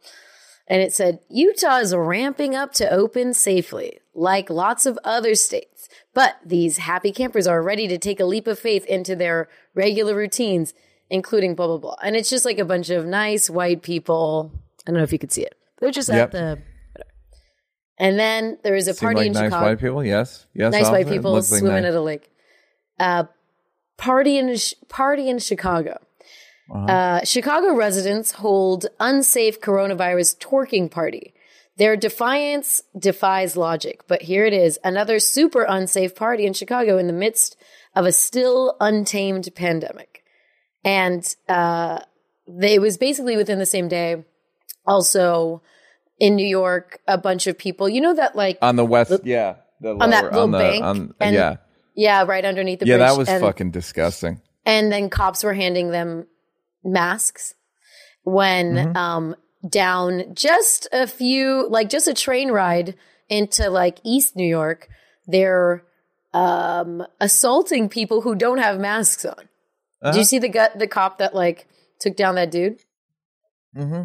And 0.68 0.82
it 0.82 0.92
said, 0.92 1.20
Utah 1.30 1.82
is 1.82 1.94
ramping 1.94 2.56
up 2.56 2.74
to 2.74 2.90
open 2.90 3.36
safely, 3.36 4.00
like 4.16 4.50
lots 4.50 4.88
of 4.88 4.98
other 5.04 5.36
states. 5.36 5.88
But 6.14 6.36
these 6.46 6.78
happy 6.78 7.12
campers 7.12 7.48
are 7.48 7.62
ready 7.62 7.88
to 7.88 7.98
take 7.98 8.20
a 8.20 8.26
leap 8.26 8.48
of 8.48 8.60
faith 8.60 8.86
into 8.86 9.16
their 9.16 9.48
regular 9.74 10.14
routines, 10.16 10.74
including 11.10 11.56
blah, 11.56 11.68
blah, 11.68 11.78
blah. 11.78 11.96
And 12.04 12.16
it's 12.16 12.30
just 12.30 12.44
like 12.46 12.60
a 12.60 12.66
bunch 12.66 12.90
of 12.90 13.06
nice 13.06 13.50
white 13.50 13.82
people. 13.82 14.52
I 14.86 14.92
don't 14.92 14.98
know 14.98 15.04
if 15.04 15.14
you 15.14 15.20
could 15.20 15.32
see 15.32 15.44
it. 15.44 15.56
They're 15.80 15.92
just 15.92 16.10
Yep. 16.10 16.18
at 16.26 16.32
the. 16.32 16.60
And 17.98 18.18
then 18.20 18.58
there 18.64 18.76
is 18.76 18.88
a 18.88 18.94
Seem 18.94 19.08
party 19.08 19.18
like 19.20 19.28
in 19.28 19.34
nice 19.34 19.44
Chicago 19.46 19.66
white 19.66 19.80
people? 19.80 20.04
Yes. 20.04 20.46
Yes. 20.54 20.74
nice 20.74 20.90
white 20.90 21.08
people 21.08 21.34
like 21.34 21.44
swimming 21.44 21.68
nice- 21.84 21.86
at 21.86 21.94
a 21.94 22.02
lake. 22.02 22.30
Uh, 23.00 23.24
party 23.98 24.38
in 24.38 24.56
party 24.90 25.30
in 25.30 25.40
Chicago. 25.40 26.00
Uh-huh. 26.74 26.86
Uh, 26.86 27.24
Chicago 27.26 27.74
residents 27.76 28.34
hold 28.34 28.88
unsafe 29.00 29.60
coronavirus 29.62 30.38
twerking 30.40 30.90
party. 30.90 31.34
Their 31.78 31.96
defiance 31.96 32.82
defies 32.98 33.56
logic, 33.58 34.02
but 34.08 34.24
here 34.24 34.46
it 34.46 34.54
is 34.54 34.78
another 34.84 35.20
super 35.20 35.64
unsafe 35.64 36.16
party 36.16 36.46
in 36.46 36.54
Chicago 36.54 36.98
in 36.98 37.08
the 37.08 37.14
midst 37.14 37.56
of 37.96 38.06
a 38.06 38.12
still 38.12 38.76
untamed 38.80 39.50
pandemic. 39.56 40.24
And 40.84 41.24
uh, 41.48 42.00
they, 42.48 42.76
it 42.76 42.82
was 42.82 42.98
basically 42.98 43.38
within 43.38 43.60
the 43.60 43.66
same 43.66 43.88
day. 43.88 44.24
Also, 44.86 45.62
in 46.20 46.36
New 46.36 46.46
York, 46.46 47.00
a 47.08 47.18
bunch 47.18 47.48
of 47.48 47.58
people, 47.58 47.88
you 47.88 48.02
know, 48.02 48.14
that 48.16 48.36
like 48.36 48.58
on 48.62 48.76
the 48.76 48.86
west, 48.86 49.22
yeah. 49.24 49.56
The 49.80 49.96
on 49.98 50.10
that 50.12 50.24
lower- 50.26 50.32
little 50.32 50.48
the- 50.50 50.58
bank, 50.58 50.84
on- 50.84 51.14
and- 51.20 51.36
yeah. 51.36 51.56
Yeah, 51.94 52.24
right 52.24 52.44
underneath 52.46 52.80
the 52.80 52.86
bridge. 52.86 52.90
Yeah, 52.92 52.98
bridge. 52.98 53.10
that 53.12 53.18
was 53.18 53.30
and, 53.30 53.42
fucking 53.42 53.72
disgusting. 53.72 54.42
And 54.66 54.92
then 54.92 55.10
cops 55.10 55.44
were 55.44 55.54
handing 55.54 55.92
them 55.92 56.26
masks 56.84 57.54
when 58.24 58.74
Mm-hmm. 58.76 58.98
um 58.98 59.36
down 59.68 60.34
just 60.34 60.88
a 60.92 61.08
few 61.08 61.68
like 61.70 61.90
just 61.90 62.08
a 62.08 62.14
train 62.14 62.52
ride 62.52 62.96
into 63.30 63.70
like 63.70 64.00
East 64.04 64.36
New 64.36 64.48
York, 64.48 64.90
they're 65.28 65.84
um 66.34 67.04
assaulting 67.20 67.90
people 67.90 68.22
who 68.22 68.36
don't 68.36 68.60
have 68.60 68.80
masks 68.80 69.26
on. 69.26 69.34
Uh-huh. 70.02 70.12
Did 70.12 70.20
you 70.20 70.24
see 70.24 70.40
the 70.40 70.50
gut 70.50 70.78
the 70.78 70.88
cop 70.88 71.20
that 71.20 71.36
like 71.36 71.68
took 72.00 72.16
down 72.16 72.36
that 72.36 72.52
dude? 72.52 72.80
Mm-hmm. 73.76 74.04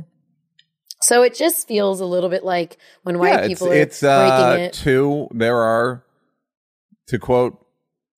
So 1.03 1.23
it 1.23 1.35
just 1.35 1.69
feels 1.69 2.01
a 2.01 2.07
little 2.07 2.31
bit 2.31 2.45
like 2.45 2.79
when 3.03 3.19
white 3.19 3.42
yeah, 3.42 3.47
people 3.47 3.71
it's, 3.71 3.97
it's 3.99 4.03
are 4.03 4.27
uh, 4.27 4.55
breaking 4.55 4.64
it. 4.64 4.73
two. 4.73 5.29
There 5.31 5.59
are, 5.59 6.05
to 7.09 7.19
quote 7.19 7.64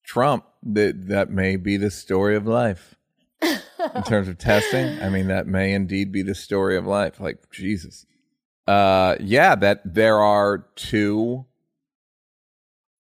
Trump, 0.05 0.45
that 0.63 1.09
that 1.09 1.31
may 1.31 1.57
be 1.57 1.77
the 1.77 1.91
story 1.91 2.37
of 2.37 2.47
life 2.47 2.95
in 3.43 4.03
terms 4.07 4.29
of 4.29 4.39
testing. 4.39 5.01
I 5.03 5.09
mean, 5.09 5.29
that 5.29 5.47
may 5.47 5.73
indeed 5.73 6.13
be 6.13 6.23
the 6.23 6.35
story 6.35 6.77
of 6.77 6.87
life. 6.87 7.21
Like 7.21 7.51
Jesus, 7.51 8.07
uh, 8.67 9.17
yeah, 9.21 9.55
that 9.55 9.83
there 9.85 10.19
are 10.19 10.67
two. 10.77 11.45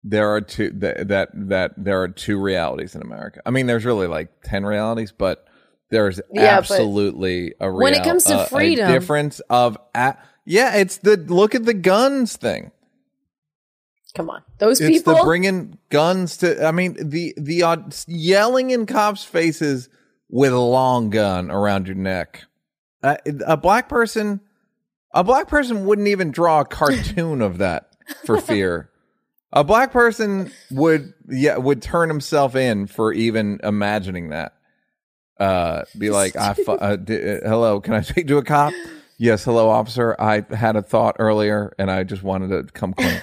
There 0.06 0.28
are 0.34 0.40
two 0.42 0.70
that 0.80 1.08
that 1.08 1.28
that 1.34 1.72
there 1.78 2.02
are 2.02 2.08
two 2.08 2.38
realities 2.38 2.94
in 2.94 3.00
America. 3.02 3.40
I 3.46 3.50
mean, 3.50 3.66
there's 3.66 3.84
really 3.86 4.06
like 4.06 4.28
ten 4.42 4.64
realities, 4.66 5.12
but 5.12 5.46
there's 5.90 6.20
Yeah, 6.30 6.56
but 6.60 6.70
absolutely 6.70 7.54
a 7.58 7.72
when 7.72 7.94
it 7.94 8.04
comes 8.04 8.24
to 8.24 8.40
a- 8.40 8.42
a 8.42 8.46
freedom- 8.46 8.90
difference 8.92 9.40
of 9.48 9.78
a- 9.94 10.16
yeah, 10.44 10.74
it's 10.76 10.98
the 10.98 11.16
look 11.16 11.54
at 11.54 11.64
the 11.64 11.72
guns 11.72 12.36
thing. 12.36 12.70
Come 14.14 14.28
on. 14.30 14.42
Those 14.58 14.80
It's 14.80 14.90
people 14.90 15.14
the 15.16 15.22
bringing 15.24 15.78
guns 15.88 16.36
to. 16.38 16.64
I 16.66 16.70
mean, 16.70 16.96
the 17.00 17.32
the 17.38 17.62
odd 17.62 17.96
yelling 18.06 18.70
in 18.72 18.84
cops' 18.86 19.24
faces 19.24 19.88
with 20.34 20.52
a 20.52 20.58
long 20.58 21.10
gun 21.10 21.48
around 21.48 21.86
your 21.86 21.94
neck. 21.94 22.42
Uh, 23.04 23.14
a 23.46 23.56
black 23.56 23.88
person, 23.88 24.40
a 25.12 25.22
black 25.22 25.46
person 25.46 25.86
wouldn't 25.86 26.08
even 26.08 26.32
draw 26.32 26.60
a 26.62 26.64
cartoon 26.64 27.40
of 27.40 27.58
that 27.58 27.90
for 28.26 28.40
fear. 28.40 28.90
A 29.52 29.62
black 29.62 29.92
person 29.92 30.50
would 30.72 31.14
yeah 31.28 31.56
would 31.56 31.80
turn 31.80 32.08
himself 32.08 32.56
in 32.56 32.88
for 32.88 33.12
even 33.12 33.60
imagining 33.62 34.30
that. 34.30 34.54
Uh, 35.38 35.82
be 35.96 36.10
like, 36.20 36.34
I 36.34 36.54
fu- 36.54 36.72
uh, 36.72 36.96
d- 36.96 37.14
uh, 37.16 37.48
hello, 37.48 37.80
can 37.80 37.94
I 37.94 38.00
speak 38.00 38.26
to 38.26 38.38
a 38.38 38.42
cop? 38.42 38.72
Yes, 39.16 39.44
hello, 39.44 39.70
officer. 39.70 40.16
I 40.18 40.44
had 40.50 40.74
a 40.74 40.82
thought 40.82 41.14
earlier, 41.20 41.72
and 41.78 41.88
I 41.92 42.02
just 42.02 42.24
wanted 42.24 42.48
to 42.48 42.64
come 42.72 42.92
clean. 42.98 43.20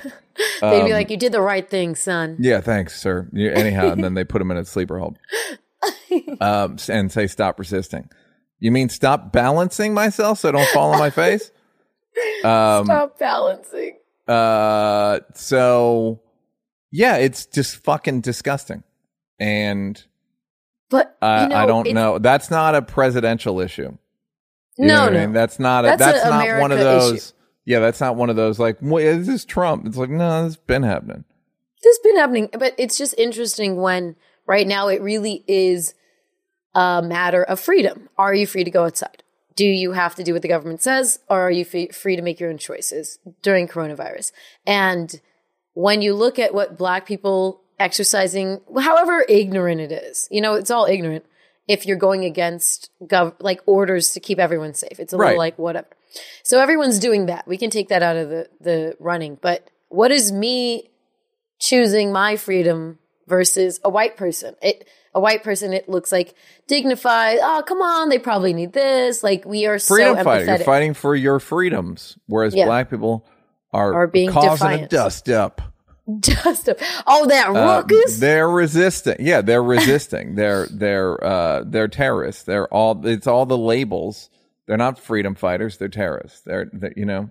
They'd 0.61 0.79
Um, 0.79 0.85
be 0.85 0.93
like, 0.93 1.09
"You 1.09 1.17
did 1.17 1.33
the 1.33 1.41
right 1.41 1.69
thing, 1.69 1.95
son." 1.95 2.37
Yeah, 2.39 2.61
thanks, 2.61 2.97
sir. 3.01 3.27
You, 3.33 3.51
anyhow, 3.51 3.91
and 3.91 4.01
then 4.01 4.13
they 4.13 4.23
put 4.23 4.41
him 4.41 4.51
in 4.51 4.55
a 4.57 4.63
sleeper 4.63 4.97
hold 4.99 5.17
um, 6.41 6.77
and 6.89 7.11
say, 7.11 7.27
"Stop 7.27 7.59
resisting." 7.59 8.09
You 8.59 8.71
mean 8.71 8.89
stop 8.89 9.31
balancing 9.31 9.93
myself 9.93 10.39
so 10.39 10.49
I 10.49 10.51
don't 10.51 10.67
fall 10.69 10.91
on 10.93 10.99
my 10.99 11.09
face? 11.09 11.51
Um, 12.43 12.85
Stop 12.85 13.17
balancing. 13.19 13.95
uh, 14.27 15.21
so 15.33 16.19
yeah, 16.91 17.15
it's 17.15 17.45
just 17.45 17.77
fucking 17.77 18.19
disgusting, 18.19 18.83
and 19.39 20.03
But 20.89 21.15
I, 21.21 21.47
know, 21.47 21.55
I 21.55 21.65
don't 21.65 21.93
know. 21.93 22.17
That's 22.19 22.51
not 22.51 22.75
a 22.75 22.81
presidential 22.81 23.61
issue. 23.61 23.97
You 24.77 24.87
know 24.87 24.95
No, 24.95 25.03
I 25.05 25.09
no. 25.09 25.19
mean? 25.21 25.31
That's 25.31 25.57
not. 25.57 25.85
A, 25.85 25.89
That's 25.89 26.01
that's 26.01 26.25
not 26.25 26.59
one 26.59 26.73
of 26.73 26.79
those. 26.79 27.13
issue. 27.13 27.33
Yeah, 27.63 27.79
that's 27.79 28.01
not 28.01 28.17
one 28.17 28.29
of 28.29 28.35
those. 28.35 28.59
Like, 28.59 28.77
"Wait, 28.81 29.05
is 29.05 29.25
this 29.27 29.45
Trump? 29.45 29.85
It's 29.87 29.95
like, 29.95 30.09
no, 30.09 30.45
it's 30.45 30.57
been 30.57 30.83
happening. 30.83 31.23
This 31.81 31.95
has 31.97 31.99
been 32.03 32.17
happening, 32.17 32.49
but 32.59 32.75
it's 32.77 32.97
just 32.97 33.15
interesting 33.17 33.77
when 33.77 34.17
right 34.45 34.67
now 34.67 34.87
it 34.87 35.01
really 35.01 35.43
is 35.47 35.93
a 36.73 37.01
matter 37.03 37.43
of 37.43 37.59
freedom. 37.59 38.09
Are 38.17 38.33
you 38.33 38.47
free 38.47 38.63
to 38.63 38.71
go 38.71 38.85
outside? 38.85 39.23
Do 39.55 39.65
you 39.65 39.91
have 39.91 40.15
to 40.15 40.23
do 40.23 40.33
what 40.33 40.41
the 40.41 40.47
government 40.47 40.81
says, 40.81 41.19
or 41.29 41.41
are 41.41 41.51
you 41.51 41.65
free 41.65 42.15
to 42.15 42.21
make 42.21 42.39
your 42.39 42.49
own 42.49 42.57
choices 42.57 43.19
during 43.41 43.67
coronavirus? 43.67 44.31
And 44.65 45.19
when 45.73 46.01
you 46.01 46.13
look 46.15 46.39
at 46.39 46.53
what 46.53 46.77
Black 46.77 47.05
people 47.05 47.61
exercising, 47.79 48.61
however 48.79 49.25
ignorant 49.27 49.81
it 49.81 49.91
is, 49.91 50.27
you 50.31 50.39
know, 50.41 50.53
it's 50.55 50.71
all 50.71 50.85
ignorant. 50.85 51.25
If 51.67 51.85
you're 51.85 51.97
going 51.97 52.23
against 52.25 52.89
gov- 53.03 53.35
like 53.39 53.61
orders 53.65 54.11
to 54.11 54.19
keep 54.19 54.39
everyone 54.39 54.73
safe, 54.73 54.99
it's 54.99 55.13
a 55.13 55.17
Right. 55.17 55.27
little 55.27 55.39
like 55.39 55.59
whatever. 55.59 55.87
So 56.43 56.59
everyone's 56.59 56.99
doing 56.99 57.25
that. 57.27 57.47
We 57.47 57.57
can 57.57 57.69
take 57.69 57.89
that 57.89 58.03
out 58.03 58.15
of 58.15 58.29
the 58.29 58.49
the 58.59 58.95
running. 58.99 59.37
But 59.41 59.69
what 59.89 60.11
is 60.11 60.31
me 60.31 60.89
choosing 61.59 62.11
my 62.11 62.35
freedom 62.35 62.99
versus 63.31 63.79
a 63.83 63.89
white 63.89 64.17
person. 64.17 64.53
It 64.61 64.87
a 65.15 65.19
white 65.19 65.41
person 65.43 65.71
it 65.73 65.87
looks 65.89 66.11
like 66.11 66.35
dignified. 66.67 67.39
Oh, 67.41 67.63
come 67.65 67.81
on, 67.81 68.09
they 68.09 68.19
probably 68.19 68.53
need 68.53 68.73
this. 68.73 69.23
Like 69.23 69.45
we 69.45 69.65
are 69.65 69.79
Freedom 69.79 70.17
so 70.17 70.23
fighter. 70.23 70.45
You're 70.45 70.57
fighting 70.59 70.93
for 70.93 71.15
your 71.15 71.39
freedoms, 71.39 72.17
whereas 72.27 72.53
Yeah. 72.53 72.65
black 72.65 72.89
people 72.89 73.25
are, 73.73 73.93
Are 73.93 74.07
being 74.07 74.29
causing 74.29 74.83
a 74.83 74.87
dust 74.87 75.29
up. 75.29 75.61
dust 76.19 76.67
up. 76.67 76.77
Oh 77.07 77.25
that 77.27 77.47
Uh, 77.49 77.53
ruckus. 77.53 78.19
they're 78.19 78.49
resisting. 78.49 79.15
Yeah, 79.19 79.39
they're 79.41 79.63
resisting. 79.63 80.35
they're 80.39 80.67
they're 80.69 81.23
uh, 81.23 81.63
they're 81.65 81.87
terrorists. 81.87 82.43
They're 82.43 82.67
all. 82.67 83.05
It's 83.07 83.27
all 83.27 83.45
the 83.45 83.57
labels. 83.57 84.29
They're 84.67 84.77
not 84.77 84.99
freedom 84.99 85.35
fighters. 85.35 85.77
They're 85.77 85.87
terrorists. 85.89 86.41
They're, 86.41 86.69
they 86.73 86.93
you 86.97 87.05
know, 87.05 87.29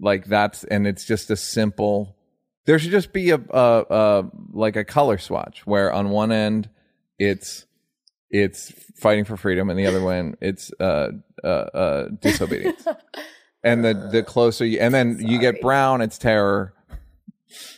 like 0.00 0.24
that's 0.26 0.62
and 0.64 0.86
it's 0.86 1.04
just 1.04 1.30
a 1.30 1.36
simple. 1.36 2.16
There 2.64 2.78
should 2.78 2.90
just 2.90 3.12
be 3.12 3.30
a, 3.30 3.40
a, 3.50 3.84
a 3.90 4.30
like 4.52 4.76
a 4.76 4.84
color 4.84 5.18
swatch 5.18 5.66
where 5.66 5.92
on 5.92 6.10
one 6.10 6.30
end 6.30 6.68
it's 7.18 7.66
it's 8.30 8.72
fighting 8.96 9.24
for 9.24 9.36
freedom 9.36 9.68
and 9.68 9.78
the 9.78 9.86
other 9.86 10.02
one 10.02 10.36
it's 10.40 10.72
uh, 10.80 11.10
uh, 11.42 11.46
uh, 11.46 12.08
disobedience. 12.20 12.86
and 13.64 13.84
the 13.84 13.94
the 14.12 14.22
closer 14.22 14.64
you 14.64 14.78
and 14.78 14.94
then 14.94 15.18
you 15.20 15.38
get 15.38 15.60
brown, 15.60 16.00
it's 16.00 16.18
terror. 16.18 16.74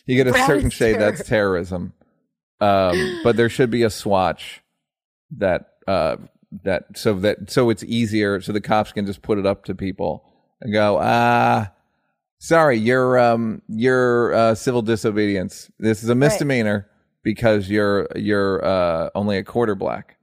You 0.07 0.17
get 0.17 0.29
a 0.29 0.33
Brown 0.33 0.47
certain 0.47 0.71
shade 0.71 0.95
terror. 0.95 1.11
that's 1.11 1.29
terrorism. 1.29 1.95
Um, 2.61 3.21
but 3.25 3.37
there 3.37 3.49
should 3.49 3.71
be 3.71 3.83
a 3.83 3.91
swatch 3.91 4.63
that 5.33 5.73
uh, 5.89 6.17
that 6.63 6.97
so 6.97 7.15
that 7.15 7.51
so 7.51 7.71
it's 7.71 7.83
easier 7.85 8.41
so 8.41 8.53
the 8.53 8.61
cops 8.61 8.93
can 8.93 9.07
just 9.07 9.23
put 9.23 9.39
it 9.39 9.47
up 9.47 9.65
to 9.65 9.75
people 9.75 10.25
and 10.61 10.73
go 10.73 10.99
ah 11.01 11.71
sorry 12.45 12.77
you're 12.79 13.19
um 13.19 13.63
you're 13.69 14.35
uh, 14.35 14.55
civil 14.55 14.83
disobedience 14.83 15.71
this 15.79 16.03
is 16.03 16.09
a 16.11 16.15
misdemeanor 16.15 16.89
because 17.23 17.71
you're 17.71 18.07
you're 18.15 18.65
uh, 18.65 19.09
only 19.15 19.39
a 19.39 19.43
quarter 19.43 19.75
black 19.75 20.17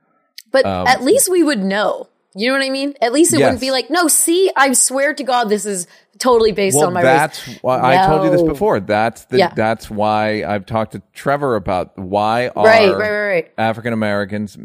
but 0.51 0.65
um, 0.65 0.85
at 0.87 1.01
least 1.01 1.29
we 1.29 1.43
would 1.43 1.59
know. 1.59 2.07
You 2.35 2.49
know 2.49 2.57
what 2.57 2.65
I 2.65 2.69
mean? 2.69 2.93
At 3.01 3.11
least 3.11 3.33
it 3.33 3.39
Yes. 3.39 3.47
wouldn't 3.47 3.61
be 3.61 3.71
like, 3.71 3.89
no, 3.89 4.07
see, 4.07 4.51
I 4.55 4.71
swear 4.73 5.13
to 5.13 5.23
God, 5.23 5.49
this 5.49 5.65
is 5.65 5.87
totally 6.17 6.51
based 6.51 6.77
well 6.77 6.87
on 6.87 6.93
my 6.93 7.01
that's 7.01 7.47
race. 7.47 7.57
why 7.61 7.95
I 7.97 8.05
told 8.05 8.23
you 8.23 8.29
this 8.29 8.43
before 8.43 8.79
that's 8.79 9.25
the 9.25 9.37
Yeah. 9.39 9.53
that's 9.55 9.89
why 9.89 10.43
I've 10.43 10.65
talked 10.65 10.91
to 10.91 11.01
Trevor 11.13 11.55
about 11.55 11.97
why 11.97 12.49
are 12.49 12.65
Right, 12.65 12.89
right, 12.89 12.97
right, 12.97 13.27
right. 13.27 13.51
African 13.57 13.93
Americans, 13.93 14.57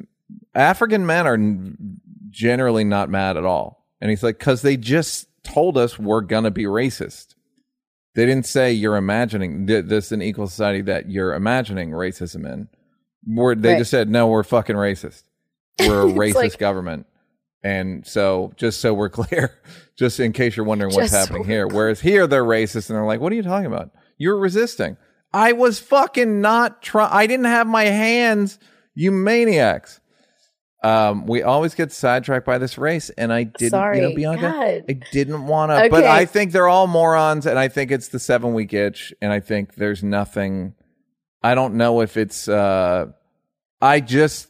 African 0.54 1.06
men 1.06 1.26
are 1.26 1.38
generally 2.30 2.84
not 2.84 3.08
mad 3.08 3.36
at 3.36 3.44
all. 3.44 3.84
And 4.00 4.10
he's 4.10 4.22
like, 4.22 4.38
because 4.38 4.62
they 4.62 4.76
just 4.76 5.28
told 5.42 5.78
us 5.78 5.98
we're 5.98 6.20
going 6.20 6.44
to 6.44 6.50
be 6.50 6.64
racist. 6.64 7.35
They 8.16 8.26
didn't 8.26 8.46
say 8.46 8.72
you're 8.72 8.96
imagining 8.96 9.66
th- 9.66 9.84
this 9.84 10.10
an 10.10 10.22
equal 10.22 10.48
society 10.48 10.80
that 10.82 11.08
you're 11.10 11.34
imagining 11.34 11.90
racism 11.90 12.50
in. 12.52 12.68
We're, 13.26 13.54
they 13.54 13.72
Right. 13.74 13.78
just 13.78 13.90
said, 13.90 14.08
no, 14.08 14.26
we're 14.26 14.42
fucking 14.42 14.74
racist. 14.76 15.22
We're 15.80 16.08
a 16.08 16.10
racist 16.12 16.34
like- 16.34 16.58
government. 16.58 17.06
And 17.62 18.06
so, 18.06 18.52
just 18.56 18.80
so 18.80 18.94
we're 18.94 19.08
clear, 19.20 19.58
just 19.96 20.18
in 20.20 20.32
case 20.32 20.56
you're 20.56 20.64
wondering 20.66 20.94
what's 20.94 21.10
Just 21.10 21.12
so 21.12 21.18
happening 21.18 21.44
here, 21.48 21.66
whereas 21.66 22.00
here 22.00 22.26
they're 22.26 22.44
racist 22.44 22.88
and 22.88 22.96
they're 22.96 23.04
like, 23.04 23.20
what 23.20 23.32
are 23.32 23.34
you 23.34 23.42
talking 23.42 23.66
about? 23.66 23.90
You're 24.18 24.38
resisting. 24.38 24.96
I 25.32 25.52
was 25.52 25.78
fucking 25.80 26.40
not 26.40 26.80
trying. 26.80 27.10
I 27.12 27.26
didn't 27.26 27.46
have 27.46 27.66
my 27.66 27.84
hands, 27.84 28.58
you 28.94 29.10
maniacs. 29.10 30.00
Um, 30.86 31.26
we 31.26 31.42
always 31.42 31.74
get 31.74 31.90
sidetracked 31.90 32.46
by 32.46 32.58
this 32.58 32.78
race, 32.78 33.10
and 33.10 33.32
I 33.32 33.42
didn't, 33.42 33.70
Sorry. 33.70 34.00
you 34.00 34.08
know, 34.08 34.14
Bianca, 34.14 34.42
God. 34.42 34.84
I 34.88 35.00
didn't 35.10 35.46
want 35.46 35.72
to, 35.72 35.88
but 35.90 36.04
I 36.04 36.26
think 36.26 36.52
they're 36.52 36.68
all 36.68 36.86
morons, 36.86 37.44
and 37.44 37.58
I 37.58 37.66
think 37.66 37.90
it's 37.90 38.08
the 38.08 38.20
seven 38.20 38.54
week 38.54 38.72
itch, 38.72 39.12
and 39.20 39.32
I 39.32 39.40
think 39.40 39.74
there's 39.74 40.04
nothing. 40.04 40.74
I 41.42 41.56
don't 41.56 41.74
know 41.74 42.02
if 42.02 42.16
it's. 42.16 42.48
uh 42.48 43.06
I 43.82 44.00
just. 44.00 44.48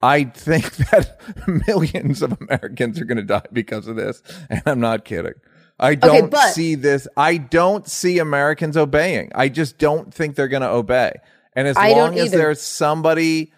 I 0.00 0.24
think 0.24 0.76
that 0.92 1.18
millions 1.66 2.22
of 2.22 2.36
Americans 2.40 3.00
are 3.00 3.04
going 3.04 3.16
to 3.18 3.24
die 3.24 3.42
because 3.52 3.88
of 3.88 3.96
this, 3.96 4.22
and 4.48 4.62
I'm 4.64 4.78
not 4.78 5.04
kidding. 5.04 5.34
I 5.80 5.96
don't 5.96 6.30
but- 6.30 6.52
see 6.52 6.76
this. 6.76 7.08
I 7.16 7.36
don't 7.36 7.88
see 7.88 8.20
Americans 8.20 8.76
obeying. 8.76 9.32
I 9.34 9.48
just 9.48 9.78
don't 9.78 10.14
think 10.14 10.36
they're 10.36 10.46
going 10.46 10.62
to 10.62 10.68
obey. 10.70 11.14
And 11.54 11.66
as 11.66 11.76
I 11.76 11.90
long 11.92 12.16
as 12.16 12.30
there's 12.30 12.60
somebody, 12.60 13.52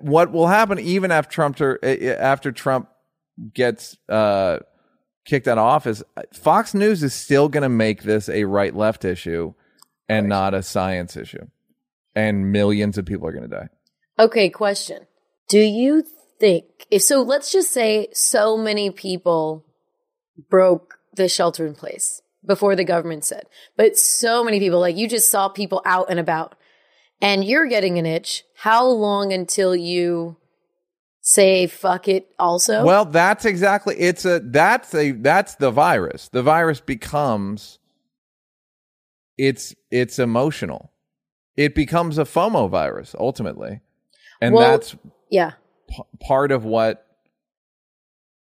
what 0.00 0.32
will 0.32 0.46
happen 0.46 0.78
even 0.78 1.10
after 1.10 1.30
Trump 1.30 1.60
eh, 1.60 1.76
eh, 1.82 2.16
after 2.18 2.52
Trump 2.52 2.88
gets 3.54 3.96
uh, 4.08 4.58
kicked 5.24 5.48
out 5.48 5.58
of 5.58 5.64
office, 5.64 6.02
Fox 6.32 6.74
News 6.74 7.02
is 7.02 7.14
still 7.14 7.48
going 7.48 7.62
to 7.62 7.68
make 7.68 8.02
this 8.02 8.28
a 8.28 8.44
right 8.44 8.74
left 8.74 9.04
issue 9.04 9.54
and 10.08 10.28
not 10.28 10.54
a 10.54 10.62
science 10.62 11.16
issue, 11.16 11.46
and 12.14 12.50
millions 12.50 12.98
of 12.98 13.04
people 13.04 13.26
are 13.28 13.32
going 13.32 13.48
to 13.48 13.56
die. 13.56 13.68
Okay, 14.18 14.48
question. 14.48 15.06
Do 15.48 15.60
you 15.60 16.04
think 16.38 16.64
if 16.90 17.02
so 17.02 17.22
let's 17.22 17.52
just 17.52 17.72
say 17.72 18.08
so 18.12 18.56
many 18.56 18.90
people 18.90 19.64
broke 20.48 20.98
the 21.14 21.28
shelter 21.28 21.66
in 21.66 21.74
place 21.74 22.22
before 22.46 22.76
the 22.76 22.84
government 22.84 23.24
said. 23.24 23.44
But 23.76 23.96
so 23.96 24.44
many 24.44 24.58
people 24.58 24.80
like 24.80 24.96
you 24.96 25.08
just 25.08 25.30
saw 25.30 25.48
people 25.48 25.82
out 25.84 26.06
and 26.10 26.18
about 26.18 26.54
and 27.20 27.44
you're 27.44 27.66
getting 27.66 27.98
an 27.98 28.06
itch. 28.06 28.44
How 28.56 28.86
long 28.86 29.32
until 29.32 29.74
you 29.74 30.36
say 31.20 31.66
fuck 31.66 32.08
it 32.08 32.28
also? 32.38 32.84
Well, 32.84 33.04
that's 33.04 33.44
exactly 33.44 33.96
it's 33.98 34.24
a 34.24 34.40
that's 34.40 34.94
a 34.94 35.12
that's 35.12 35.56
the 35.56 35.70
virus. 35.70 36.28
The 36.28 36.42
virus 36.42 36.80
becomes 36.80 37.78
it's 39.36 39.74
it's 39.90 40.18
emotional. 40.18 40.92
It 41.56 41.74
becomes 41.74 42.18
a 42.18 42.24
FOMO 42.24 42.70
virus 42.70 43.14
ultimately. 43.18 43.80
And 44.40 44.54
Well- 44.54 44.70
that's 44.70 44.96
yeah. 45.30 45.52
p- 45.88 46.02
part 46.20 46.52
of 46.52 46.64
what 46.64 47.04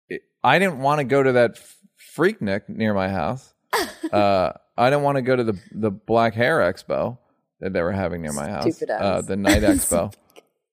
it, 0.10 0.22
I 0.44 0.60
didn't 0.60 0.80
want 0.80 1.00
to 1.00 1.04
go 1.04 1.24
to 1.24 1.32
that 1.34 1.52
f- 1.58 1.78
Freaknik 2.16 2.70
near 2.70 2.94
my 2.94 3.10
house. 3.10 3.54
uh, 4.12 4.52
I 4.78 4.90
didn't 4.90 5.04
want 5.04 5.16
to 5.18 5.22
go 5.24 5.36
to 5.36 5.44
the 5.44 5.60
the 5.72 5.92
Black 5.92 6.34
Hair 6.36 6.60
Expo 6.60 7.18
that 7.60 7.74
they 7.74 7.82
were 7.82 7.92
having 7.92 8.22
near 8.22 8.34
my 8.34 8.50
house. 8.50 8.76
Stupid 8.76 8.90
Uh, 8.92 9.22
the 9.22 9.36
Night 9.36 9.62
Expo. 9.64 10.14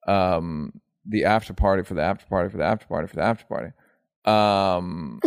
um, 0.06 0.72
the 1.06 1.24
after 1.24 1.52
party 1.54 1.82
for 1.82 1.94
the 1.94 2.02
after 2.02 2.26
party 2.26 2.48
for 2.50 2.56
the 2.58 2.64
after 2.64 2.86
party 2.86 3.08
for 3.08 3.16
the 3.16 3.22
after 3.22 3.44
party. 3.46 3.72
Um, 4.24 5.20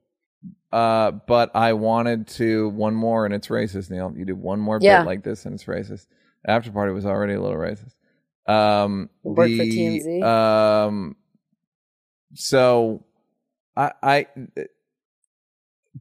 uh, 0.72 1.10
but 1.12 1.54
I 1.54 1.74
wanted 1.74 2.26
to 2.28 2.68
one 2.70 2.94
more, 2.94 3.24
and 3.26 3.34
it's 3.34 3.48
racist. 3.48 3.90
Neal, 3.90 4.12
you 4.16 4.24
do 4.24 4.34
one 4.34 4.58
more 4.60 4.78
Yeah. 4.80 5.00
bit 5.00 5.06
like 5.06 5.22
this, 5.22 5.44
and 5.44 5.54
it's 5.54 5.64
racist. 5.64 6.06
After 6.46 6.72
party 6.72 6.92
was 6.92 7.06
already 7.06 7.34
a 7.34 7.40
little 7.40 7.58
racist. 7.58 7.94
Um, 8.50 9.08
Work 9.22 9.36
for 9.36 9.64
the, 9.64 9.70
TMZ. 9.78 10.22
Um, 10.24 11.16
so 12.34 13.04
I, 13.76 13.92
I, 14.02 14.26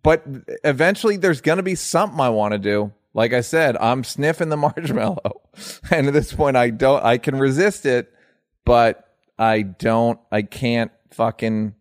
but 0.02 0.24
eventually 0.64 1.18
there's 1.18 1.42
going 1.42 1.58
to 1.58 1.64
be 1.64 1.76
something 1.76 2.20
I 2.20 2.30
want 2.30 2.54
to 2.54 2.58
do. 2.58 2.92
Like 3.14 3.34
I 3.34 3.42
said, 3.42 3.76
I'm 3.78 4.04
sniffing 4.04 4.50
the 4.50 4.58
marshmallow, 4.58 5.42
and 5.92 6.08
at 6.08 6.14
this 6.14 6.32
point, 6.34 6.56
I 6.58 6.70
don't. 6.70 7.04
I 7.04 7.18
can 7.18 7.38
resist 7.38 7.86
it, 7.86 8.12
but 8.66 9.08
I 9.38 9.62
don't. 9.64 10.20
I 10.32 10.44
can't 10.44 10.92
fucking. 11.12 11.76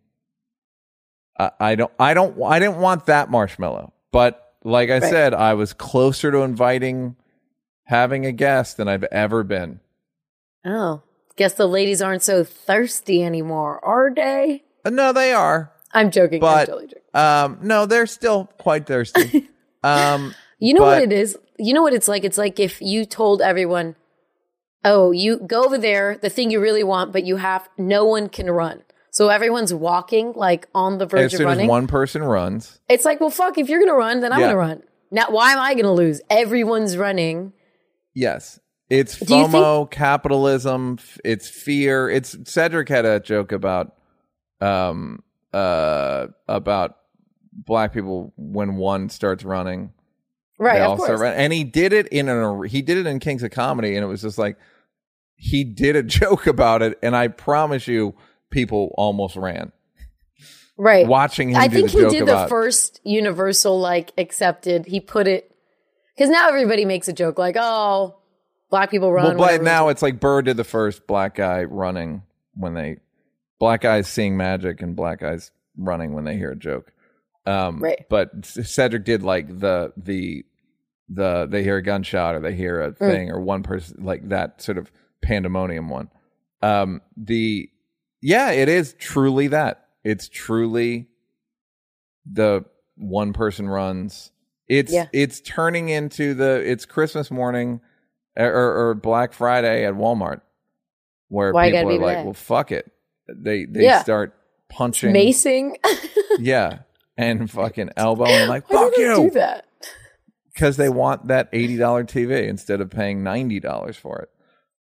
I, 1.39 1.51
I 1.61 1.74
don't 1.76 1.93
I 1.99 2.14
don't 2.14 2.37
I 2.43 2.59
didn't 2.59 2.78
want 2.78 3.07
that 3.07 3.31
marshmallow. 3.31 3.93
But 4.12 4.55
like 4.64 4.91
I 4.91 4.95
Right. 4.99 5.03
said, 5.05 5.35
I 5.35 5.55
was 5.55 5.72
closer 5.72 6.31
to 6.33 6.39
inviting 6.39 7.16
having 7.85 8.26
a 8.26 8.33
guest 8.33 8.76
than 8.76 8.89
I've 8.89 9.05
ever 9.05 9.43
been. 9.45 9.81
Oh, 10.66 11.03
guess 11.37 11.55
the 11.55 11.66
ladies 11.68 12.03
aren't 12.03 12.22
so 12.22 12.45
thirsty 12.45 13.22
anymore, 13.22 13.83
are 13.85 14.12
they? 14.14 14.64
Uh, 14.85 14.91
No, 14.91 15.12
they 15.12 15.33
are. 15.33 15.72
I'm 15.95 16.11
joking. 16.11 16.37
I'm 16.37 16.41
But 16.41 16.66
totally 16.66 16.87
joking. 16.89 17.03
um 17.14 17.59
no, 17.62 17.87
they're 17.87 18.07
still 18.07 18.47
quite 18.59 18.87
thirsty. 18.87 19.49
um 19.85 20.35
You 20.61 20.74
know 20.74 20.82
what 20.82 21.02
it 21.02 21.12
is? 21.12 21.36
You 21.58 21.74
know 21.74 21.82
what 21.82 21.92
it's 21.94 22.06
like? 22.08 22.24
It's 22.24 22.38
like 22.38 22.61
if 22.61 22.80
you 22.80 23.04
told 23.04 23.40
everyone, 23.42 23.96
oh, 24.84 25.11
you 25.11 25.38
go 25.38 25.64
over 25.64 25.78
there, 25.78 26.18
the 26.20 26.30
thing 26.30 26.50
you 26.50 26.61
really 26.61 26.84
want, 26.84 27.12
but 27.12 27.24
you 27.24 27.36
have 27.36 27.68
no 27.78 28.04
one 28.04 28.28
can 28.28 28.50
run. 28.50 28.82
So 29.11 29.28
everyone's 29.28 29.74
walking 29.74 30.32
like 30.36 30.68
on 30.74 30.98
the 30.98 31.06
verge 31.06 31.34
of 31.34 31.40
running. 31.40 31.64
as 31.64 31.68
one 31.68 31.86
person 31.88 32.22
runs, 32.22 32.78
it's 32.88 33.04
like, 33.04 33.20
well, 33.20 33.30
fuck, 33.30 33.58
if 33.58 33.68
you're 33.68 33.80
going 33.80 33.90
to 33.90 33.96
run, 33.96 34.20
then 34.20 34.32
I'm 34.32 34.38
Yeah. 34.40 34.46
going 34.46 34.54
to 34.54 34.58
run. 34.58 34.82
Now, 35.11 35.26
why 35.30 35.52
am 35.52 35.58
I 35.58 35.72
going 35.74 35.84
to 35.86 35.90
lose? 35.90 36.20
Everyone's 36.30 36.96
running. 36.96 37.52
Yes. 38.14 38.61
It's 38.88 39.16
FOMO, 39.16 39.90
capitalism, 39.90 40.98
it's 41.24 41.48
fear. 41.48 42.08
It's 42.11 42.36
Cedric 42.44 42.88
had 42.88 43.04
a 43.04 43.18
joke 43.20 43.52
about 43.52 43.94
um 44.61 45.22
uh 45.52 46.26
about 46.48 46.96
black 47.52 47.92
people 47.92 48.32
when 48.36 48.76
one 48.76 49.08
starts 49.08 49.44
running. 49.44 49.92
Right, 50.61 50.82
of 50.82 50.98
course. 50.98 51.22
And 51.22 51.52
he 51.52 51.64
did 51.64 51.92
it 51.94 52.06
in 52.08 52.28
an 52.28 52.64
he 52.64 52.82
did 52.82 52.98
it 52.98 53.06
in 53.06 53.18
Kings 53.18 53.42
of 53.42 53.50
Comedy 53.50 53.96
and 53.96 54.04
it 54.04 54.08
was 54.08 54.20
just 54.22 54.36
like 54.38 54.56
he 55.36 55.64
did 55.64 55.96
a 55.96 56.02
joke 56.20 56.46
about 56.46 56.82
it 56.82 56.98
and 57.02 57.16
I 57.16 57.28
promise 57.28 57.88
you 57.88 58.14
people 58.50 58.94
almost 58.98 59.36
ran 59.36 59.72
Right. 60.76 61.06
watching 61.06 61.50
him 61.50 61.56
I 61.56 61.68
think 61.68 61.90
the 61.90 61.98
he 62.04 62.08
did 62.18 62.26
the 62.26 62.46
first 62.48 63.00
universal, 63.04 63.78
like, 63.78 64.12
accepted. 64.16 64.86
He 64.86 64.98
put 65.00 65.28
it, 65.28 65.54
because 66.16 66.30
now 66.30 66.48
everybody 66.48 66.86
makes 66.86 67.06
a 67.06 67.12
joke 67.12 67.38
like, 67.38 67.56
oh, 67.58 68.16
black 68.70 68.90
people 68.90 69.12
run. 69.12 69.36
well, 69.36 69.48
but 69.48 69.62
now 69.62 69.88
it's 69.88 70.00
like 70.00 70.20
Burr 70.20 70.40
did 70.42 70.56
the 70.56 70.64
first 70.64 71.06
black 71.06 71.34
guy 71.34 71.64
running 71.64 72.22
when 72.54 72.72
they 72.74 72.96
black 73.58 73.82
guys 73.82 74.08
seeing 74.08 74.38
magic 74.38 74.80
and 74.80 74.96
black 74.96 75.20
guys 75.20 75.50
running 75.76 76.14
when 76.14 76.24
they 76.24 76.36
hear 76.36 76.52
a 76.52 76.56
joke. 76.56 76.92
Um, 77.46 77.80
Right. 77.80 78.06
But 78.08 78.44
Cedric 78.46 79.04
did 79.04 79.22
like 79.22 79.48
the 79.48 79.92
the 79.98 80.46
the 81.12 81.46
they 81.50 81.62
hear 81.64 81.78
a 81.78 81.82
gunshot 81.82 82.36
or 82.36 82.40
they 82.40 82.54
hear 82.54 82.78
Mm. 82.80 82.88
a 82.88 82.92
thing 82.94 83.30
or 83.30 83.40
one 83.40 83.62
person 83.64 84.04
like 84.04 84.28
that 84.28 84.62
sort 84.62 84.78
of 84.78 84.90
pandemonium 85.22 85.88
one. 85.88 86.08
Um, 86.62 87.00
the 87.16 87.68
yeah, 88.22 88.50
it 88.52 88.68
is 88.68 88.94
truly 88.98 89.48
that. 89.48 89.86
It's 90.04 90.28
truly 90.28 91.08
the 92.30 92.64
one 92.96 93.32
person 93.32 93.68
runs. 93.68 94.30
It's 94.68 94.92
Yeah. 94.92 95.06
it's 95.12 95.40
turning 95.40 95.88
into 95.88 96.34
the 96.34 96.62
it's 96.64 96.84
Christmas 96.86 97.30
morning 97.30 97.80
or, 98.36 98.46
or, 98.46 98.88
or 98.90 98.94
Black 98.94 99.32
Friday 99.32 99.84
at 99.84 99.94
Walmart 99.94 100.42
where 101.28 101.52
Why 101.52 101.70
people 101.70 101.90
are 101.92 101.98
like, 101.98 102.24
well, 102.24 102.34
fuck 102.34 102.70
it. 102.72 102.90
They 103.28 103.64
they 103.64 103.84
Yeah. 103.84 104.02
start 104.02 104.34
punching, 104.68 105.12
macing. 105.12 105.76
yeah, 106.38 106.80
and 107.16 107.50
fucking 107.50 107.90
elbowing 107.96 108.48
like 108.48 108.68
fuck 108.68 108.94
do 108.94 109.02
they 109.08 109.14
do 109.16 109.22
you 109.24 109.30
that? 109.30 109.64
Because 110.61 110.76
they 110.76 110.90
want 110.90 111.28
that 111.28 111.48
eighty 111.54 111.78
dollar 111.78 112.04
TV 112.04 112.46
instead 112.46 112.82
of 112.82 112.90
paying 112.90 113.22
ninety 113.22 113.61
dollars 113.61 113.96
for 113.96 114.18
it. 114.18 114.28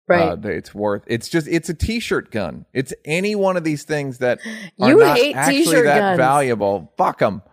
Right. 0.10 0.30
Uh, 0.32 0.50
it's 0.50 0.76
worth. 0.76 1.04
It's 1.08 1.30
just. 1.30 1.48
It's 1.48 1.70
a 1.70 1.74
T-shirt 1.74 2.32
gun. 2.32 2.66
It's 2.74 2.94
any 3.06 3.36
one 3.36 3.56
of 3.56 3.64
these 3.64 3.84
things 3.84 4.18
that 4.18 4.40
are 4.82 4.90
You 4.90 4.98
not 4.98 5.18
hate 5.18 5.36
actually 5.36 5.84
that 5.84 6.00
guns. 6.00 6.18
valuable. 6.18 6.92
Fuck 6.98 7.20
them. 7.20 7.44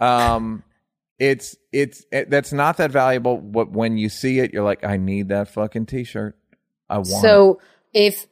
Um, 0.00 0.64
it's 1.18 1.54
it's 1.70 2.04
it, 2.10 2.30
that's 2.30 2.52
not 2.52 2.78
that 2.78 2.90
valuable. 2.90 3.36
But 3.36 3.70
when 3.70 3.96
you 3.96 4.08
see 4.08 4.40
it, 4.40 4.52
you're 4.52 4.64
like, 4.64 4.84
I 4.84 4.96
need 4.96 5.28
that 5.28 5.48
fucking 5.48 5.86
T-shirt. 5.86 6.36
I 6.88 6.96
want. 6.96 7.08
it. 7.08 7.20
so 7.20 7.60
if 7.94 8.26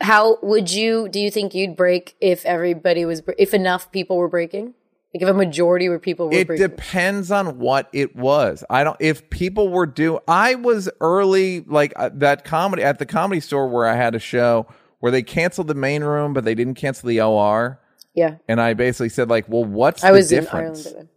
how 0.00 0.38
would 0.42 0.70
you 0.70 1.08
do 1.08 1.18
you 1.18 1.30
think 1.30 1.54
you'd 1.54 1.76
break 1.76 2.14
if 2.20 2.44
everybody 2.44 3.04
was 3.06 3.22
if 3.38 3.54
enough 3.54 3.90
people 3.90 4.18
were 4.18 4.28
breaking? 4.28 4.74
Like 5.14 5.22
if 5.22 5.28
a 5.28 5.32
majority 5.34 5.88
were 5.88 6.00
people 6.00 6.26
were 6.28 6.34
it 6.34 6.46
breaking. 6.48 6.66
depends 6.68 7.30
on 7.30 7.58
what 7.58 7.88
it 7.92 8.16
was. 8.16 8.64
I 8.68 8.82
don't. 8.82 8.96
If 9.00 9.30
people 9.30 9.68
were 9.68 9.86
do, 9.86 10.18
I 10.26 10.56
was 10.56 10.90
early 11.00 11.60
like 11.60 11.92
uh, 11.96 12.10
that 12.14 12.44
comedy 12.44 12.82
at 12.82 12.98
the 12.98 13.06
comedy 13.06 13.40
store 13.40 13.68
where 13.68 13.86
I 13.86 13.94
had 13.94 14.14
a 14.16 14.18
show 14.18 14.66
where 14.98 15.12
they 15.12 15.22
canceled 15.22 15.68
the 15.68 15.74
main 15.74 16.02
room, 16.02 16.32
but 16.32 16.44
they 16.44 16.54
didn't 16.56 16.74
cancel 16.74 17.08
the 17.08 17.20
OR. 17.20 17.78
yeah. 18.14 18.36
And 18.48 18.60
I 18.60 18.74
basically 18.74 19.08
said 19.10 19.28
like, 19.30 19.48
well, 19.48 19.64
what's 19.64 20.02
I 20.02 20.10
the 20.10 20.16
was 20.16 20.32
in 20.32 20.42
difference? 20.44 20.86
Ireland. 20.88 21.08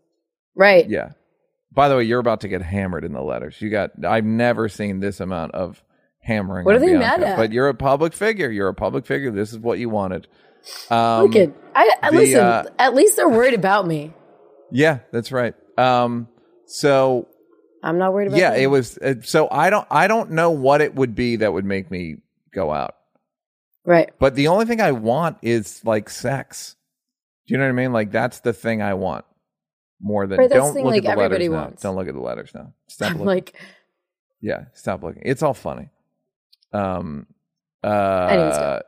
Right. 0.55 0.89
Yeah. 0.89 1.11
By 1.71 1.89
the 1.89 1.95
way, 1.95 2.03
you're 2.03 2.19
about 2.19 2.41
to 2.41 2.47
get 2.47 2.61
hammered 2.61 3.03
in 3.05 3.13
the 3.13 3.21
letters. 3.21 3.59
You 3.61 3.69
got. 3.71 3.91
I've 4.05 4.25
never 4.25 4.69
seen 4.69 4.99
this 4.99 5.19
amount 5.19 5.53
of 5.53 5.83
hammering. 6.19 6.65
What 6.65 6.75
are 6.75 6.79
they 6.79 6.87
Bianca. 6.87 6.99
mad 6.99 7.23
at? 7.23 7.37
But 7.37 7.51
you're 7.51 7.67
a 7.69 7.73
public 7.75 8.13
figure. 8.13 8.49
You're 8.51 8.67
a 8.69 8.73
public 8.75 9.05
figure. 9.07 9.31
This 9.31 9.51
is 9.53 9.59
what 9.59 9.79
you 9.79 9.89
wanted. 9.89 10.27
Um, 10.89 11.23
Look 11.23 11.35
at 11.35 11.53
I, 11.75 11.91
I 12.01 12.11
the, 12.11 12.17
listen, 12.17 12.39
uh, 12.39 12.63
at 12.79 12.95
least 12.95 13.15
they're 13.15 13.29
worried 13.29 13.53
about 13.53 13.85
me. 13.85 14.13
Yeah, 14.71 14.99
that's 15.11 15.31
right. 15.31 15.53
Um, 15.77 16.27
so 16.65 17.27
I'm 17.83 17.97
not 17.97 18.13
worried 18.13 18.27
about 18.27 18.39
yeah, 18.39 18.55
it 18.55 18.67
was. 18.67 18.97
Uh, 18.97 19.15
so 19.21 19.47
I 19.49 19.69
don't. 19.69 19.87
I 19.91 20.07
don't 20.07 20.31
know 20.31 20.51
what 20.51 20.81
it 20.81 20.95
would 20.95 21.15
be 21.15 21.37
that 21.37 21.53
would 21.53 21.65
make 21.65 21.91
me 21.91 22.17
go 22.53 22.73
out. 22.73 22.95
Right. 23.85 24.09
But 24.19 24.35
the 24.35 24.47
only 24.47 24.65
thing 24.65 24.81
I 24.81 24.91
want 24.91 25.37
is 25.41 25.83
like 25.85 26.09
sex. 26.09 26.75
Do 27.47 27.53
you 27.53 27.57
know 27.57 27.65
what 27.65 27.69
I 27.69 27.73
mean? 27.73 27.93
Like 27.93 28.11
that's 28.11 28.39
the 28.41 28.53
thing 28.53 28.81
I 28.81 28.95
want 28.95 29.23
more 30.01 30.27
than. 30.27 30.39
Right, 30.39 30.49
don't 30.49 30.73
thing, 30.73 30.83
look 30.83 30.91
like, 30.91 31.05
at 31.05 31.15
the 31.15 31.21
letters 31.21 31.25
everybody 31.25 31.49
now. 31.49 31.55
wants. 31.55 31.83
Don't 31.83 31.95
look 31.95 32.07
at 32.07 32.13
the 32.13 32.19
letters 32.19 32.51
now. 32.53 32.73
Stop 32.87 33.11
I'm 33.11 33.13
looking. 33.13 33.25
like 33.27 33.55
yeah, 34.41 34.65
stop 34.73 35.03
looking. 35.03 35.23
It's 35.25 35.43
all 35.43 35.53
funny. 35.53 35.89
Um. 36.73 37.27
Uh. 37.83 38.79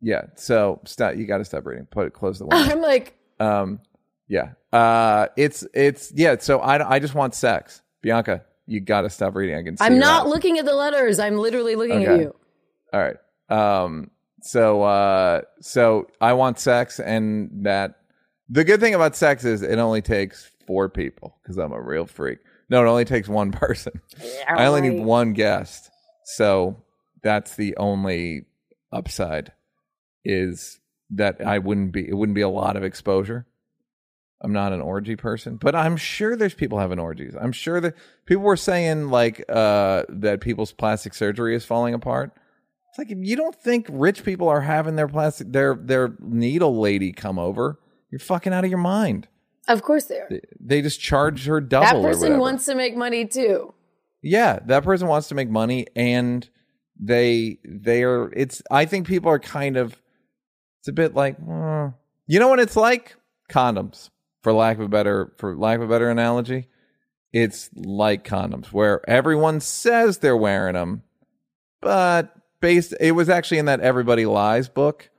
Yeah. 0.00 0.22
So 0.36 0.80
stop. 0.84 1.16
You 1.16 1.26
got 1.26 1.38
to 1.38 1.44
stop 1.44 1.66
reading. 1.66 1.86
Put 1.86 2.06
it. 2.06 2.12
Close 2.12 2.38
the 2.38 2.46
window. 2.46 2.72
I'm 2.72 2.80
like 2.80 3.18
um. 3.40 3.80
Yeah. 4.28 4.50
Uh. 4.72 5.28
It's. 5.36 5.64
It's. 5.74 6.12
Yeah. 6.14 6.36
So 6.38 6.60
I. 6.60 6.96
I 6.96 6.98
just 6.98 7.14
want 7.14 7.34
sex. 7.34 7.82
Bianca, 8.02 8.44
you 8.66 8.80
got 8.80 9.02
to 9.02 9.10
stop 9.10 9.34
reading. 9.34 9.56
I 9.56 9.62
can. 9.62 9.76
See 9.76 9.84
I'm 9.84 9.98
not 9.98 10.26
eyes. 10.26 10.30
looking 10.30 10.58
at 10.58 10.64
the 10.64 10.74
letters. 10.74 11.18
I'm 11.18 11.38
literally 11.38 11.76
looking 11.76 12.04
at 12.04 12.20
you. 12.20 12.34
All 12.92 13.00
right. 13.00 13.16
Um. 13.48 14.10
So. 14.42 14.82
Uh. 14.82 15.42
So 15.60 16.08
I 16.20 16.32
want 16.34 16.58
sex, 16.58 17.00
and 17.00 17.50
that. 17.64 17.94
The 18.50 18.64
good 18.64 18.80
thing 18.80 18.94
about 18.94 19.14
sex 19.14 19.44
is 19.44 19.60
it 19.60 19.78
only 19.78 20.00
takes 20.00 20.50
four 20.66 20.88
people 20.88 21.36
because 21.42 21.58
I'm 21.58 21.72
a 21.72 21.80
real 21.80 22.06
freak. 22.06 22.38
No, 22.70 22.82
it 22.82 22.88
only 22.88 23.04
takes 23.04 23.28
one 23.28 23.52
person. 23.52 24.00
I 24.48 24.66
only 24.66 24.88
need 24.88 25.02
one 25.02 25.32
guest, 25.32 25.90
so 26.24 26.82
that's 27.22 27.56
the 27.56 27.76
only 27.76 28.46
upside. 28.92 29.52
Is 30.28 30.78
that 31.10 31.40
I 31.44 31.58
wouldn't 31.58 31.92
be. 31.92 32.08
It 32.08 32.14
wouldn't 32.14 32.36
be 32.36 32.42
a 32.42 32.48
lot 32.48 32.76
of 32.76 32.84
exposure. 32.84 33.46
I'm 34.40 34.52
not 34.52 34.72
an 34.72 34.80
orgy 34.80 35.16
person, 35.16 35.56
but 35.56 35.74
I'm 35.74 35.96
sure 35.96 36.36
there's 36.36 36.54
people 36.54 36.78
having 36.78 37.00
orgies. 37.00 37.34
I'm 37.40 37.50
sure 37.50 37.80
that 37.80 37.94
people 38.24 38.44
were 38.44 38.56
saying 38.56 39.08
like 39.08 39.44
uh, 39.48 40.04
that 40.08 40.40
people's 40.40 40.72
plastic 40.72 41.14
surgery 41.14 41.56
is 41.56 41.64
falling 41.64 41.94
apart. 41.94 42.32
It's 42.90 42.98
like 42.98 43.10
if 43.10 43.18
you 43.20 43.34
don't 43.36 43.56
think 43.56 43.86
rich 43.90 44.24
people 44.24 44.48
are 44.48 44.60
having 44.60 44.96
their 44.96 45.08
plastic 45.08 45.50
their 45.50 45.74
their 45.74 46.14
needle 46.20 46.78
lady 46.78 47.12
come 47.12 47.38
over, 47.38 47.80
you're 48.10 48.20
fucking 48.20 48.52
out 48.52 48.64
of 48.64 48.70
your 48.70 48.78
mind. 48.78 49.28
Of 49.66 49.82
course 49.82 50.04
they 50.04 50.18
are. 50.18 50.28
They, 50.30 50.40
they 50.60 50.82
just 50.82 51.00
charge 51.00 51.46
her 51.46 51.60
double. 51.60 52.02
That 52.02 52.08
person 52.08 52.38
wants 52.38 52.64
to 52.66 52.74
make 52.74 52.96
money 52.96 53.26
too. 53.26 53.74
Yeah, 54.22 54.60
that 54.66 54.84
person 54.84 55.08
wants 55.08 55.28
to 55.28 55.34
make 55.34 55.50
money 55.50 55.86
and 55.96 56.48
they 57.00 57.58
they 57.64 58.02
are 58.04 58.32
it's 58.32 58.62
I 58.70 58.84
think 58.84 59.06
people 59.06 59.30
are 59.30 59.38
kind 59.38 59.76
of 59.76 60.00
it's 60.88 60.90
a 60.90 60.92
bit 60.92 61.14
like 61.14 61.36
uh, 61.50 61.90
you 62.26 62.40
know 62.40 62.48
what 62.48 62.58
it's 62.60 62.76
like 62.76 63.16
condoms 63.50 64.08
for 64.42 64.52
lack 64.54 64.78
of 64.78 64.84
a 64.84 64.88
better 64.88 65.32
for 65.36 65.54
lack 65.54 65.76
of 65.76 65.82
a 65.84 65.86
better 65.88 66.08
analogy 66.10 66.68
it's 67.32 67.68
like 67.74 68.24
condoms 68.24 68.66
where 68.72 69.02
everyone 69.08 69.60
says 69.60 70.18
they're 70.18 70.36
wearing 70.36 70.72
them 70.74 71.02
but 71.82 72.34
based 72.60 72.94
it 73.00 73.12
was 73.12 73.28
actually 73.28 73.58
in 73.58 73.66
that 73.66 73.80
everybody 73.80 74.24
lies 74.26 74.68
book 74.68 75.10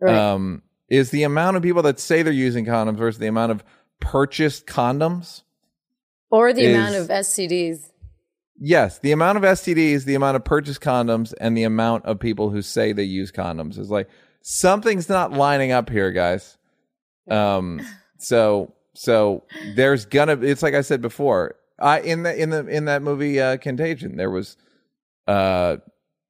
Right. 0.00 0.14
um 0.14 0.62
is 0.88 1.10
the 1.10 1.22
amount 1.22 1.56
of 1.56 1.62
people 1.62 1.82
that 1.82 1.98
say 2.00 2.22
they're 2.22 2.32
using 2.32 2.64
condoms 2.66 2.96
versus 2.96 3.18
the 3.18 3.26
amount 3.26 3.52
of 3.52 3.62
purchased 4.00 4.66
condoms 4.66 5.42
or 6.30 6.52
the 6.52 6.62
is- 6.62 6.74
amount 6.76 6.94
of 6.96 7.08
STDs. 7.08 7.90
Yes, 8.56 9.00
the 9.00 9.10
amount 9.10 9.36
of 9.36 9.42
STDs, 9.42 10.04
the 10.04 10.14
amount 10.14 10.36
of 10.36 10.44
purchased 10.44 10.80
condoms, 10.80 11.34
and 11.40 11.56
the 11.56 11.64
amount 11.64 12.04
of 12.04 12.20
people 12.20 12.50
who 12.50 12.62
say 12.62 12.92
they 12.92 13.02
use 13.02 13.32
condoms 13.32 13.78
is 13.78 13.90
like 13.90 14.08
something's 14.46 15.08
not 15.08 15.32
lining 15.32 15.72
up 15.72 15.88
here, 15.88 16.12
guys. 16.12 16.58
Um, 17.30 17.80
so 18.18 18.74
so 18.92 19.42
there's 19.74 20.04
gonna. 20.04 20.38
It's 20.40 20.62
like 20.62 20.74
I 20.74 20.82
said 20.82 21.00
before. 21.00 21.56
I 21.80 22.00
in 22.00 22.22
the 22.22 22.40
in 22.40 22.50
the 22.50 22.66
in 22.68 22.84
that 22.84 23.02
movie 23.02 23.40
uh, 23.40 23.56
Contagion, 23.56 24.16
there 24.16 24.30
was 24.30 24.56
uh, 25.26 25.78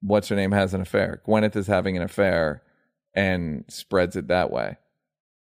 what's 0.01 0.29
her 0.29 0.35
name 0.35 0.51
has 0.53 0.73
an 0.73 0.81
affair. 0.81 1.21
Gwyneth 1.27 1.55
is 1.55 1.67
having 1.67 1.97
an 1.97 2.03
affair 2.03 2.63
and 3.13 3.65
spreads 3.67 4.15
it 4.15 4.29
that 4.29 4.49
way. 4.51 4.77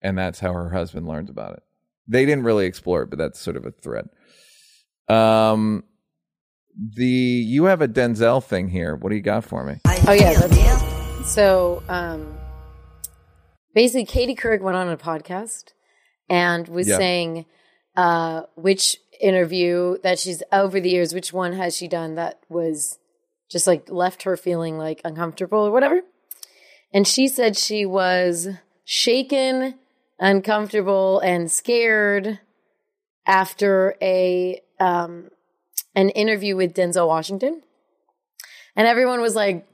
and 0.03 0.19
that's 0.19 0.41
how 0.41 0.53
her 0.53 0.71
husband 0.71 1.09
learns 1.09 1.31
about 1.31 1.55
it. 1.55 1.63
They 2.07 2.27
didn't 2.27 2.45
really 2.45 2.67
explore 2.67 3.03
it, 3.03 3.11
but 3.11 3.19
that's 3.19 3.41
sort 3.41 3.57
of 3.57 3.65
a 3.65 3.71
thread. 3.71 4.09
Um, 5.09 5.85
the 6.77 7.07
you 7.07 7.65
have 7.65 7.81
a 7.81 7.89
Denzel 7.89 8.45
thing 8.45 8.69
here. 8.69 8.97
What 8.97 9.11
do 9.11 9.17
you 9.17 9.23
got 9.23 9.45
for 9.45 9.65
me? 9.65 9.81
Oh 10.07 10.13
yeah. 10.13 10.33
So 11.25 11.83
um, 11.89 12.37
basically, 13.75 14.05
Katie 14.07 14.35
Couric 14.37 14.61
went 14.61 14.77
on 14.77 14.89
a 14.89 14.97
podcast 14.97 15.73
and 16.29 16.69
was 16.69 16.89
Yeah. 16.89 16.97
saying 16.97 17.47
uh, 17.97 18.43
which 18.57 18.97
interview 19.21 19.99
that 20.03 20.19
she's 20.19 20.43
over 20.51 20.81
the 20.81 20.91
years, 20.91 21.15
which 21.15 21.33
one 21.33 21.53
has 21.53 21.77
she 21.77 21.87
done 21.87 22.17
that 22.17 22.41
was 22.49 22.99
just 23.51 23.67
like 23.67 23.89
left 23.89 24.25
her 24.25 24.37
feeling 24.37 24.77
like 24.79 25.01
uncomfortable 25.05 25.59
or 25.61 25.71
whatever. 25.71 26.01
And 26.93 27.07
she 27.07 27.29
said 27.29 27.57
she 27.57 27.87
was 27.87 28.49
shaken, 28.85 29.75
uncomfortable, 30.19 31.21
and 31.21 31.51
scared 31.51 32.41
after 33.27 33.95
a 34.03 34.61
um, 34.81 35.31
an 35.95 36.11
interview 36.11 36.57
with 36.57 36.75
Denzel 36.75 37.07
Washington. 37.07 37.63
And 38.77 38.89
everyone 38.89 39.21
was 39.21 39.37
like, 39.37 39.67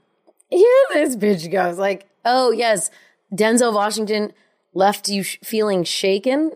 here 0.49 0.85
this 0.93 1.15
bitch 1.15 1.51
goes. 1.51 1.77
Like, 1.79 2.07
oh, 2.23 2.51
yes, 2.51 2.91
Denzel 3.33 3.73
Washington 3.73 4.33
left 4.73 5.09
you 5.09 5.23
sh- 5.23 5.37
feeling 5.43 5.83
shaken. 5.83 6.51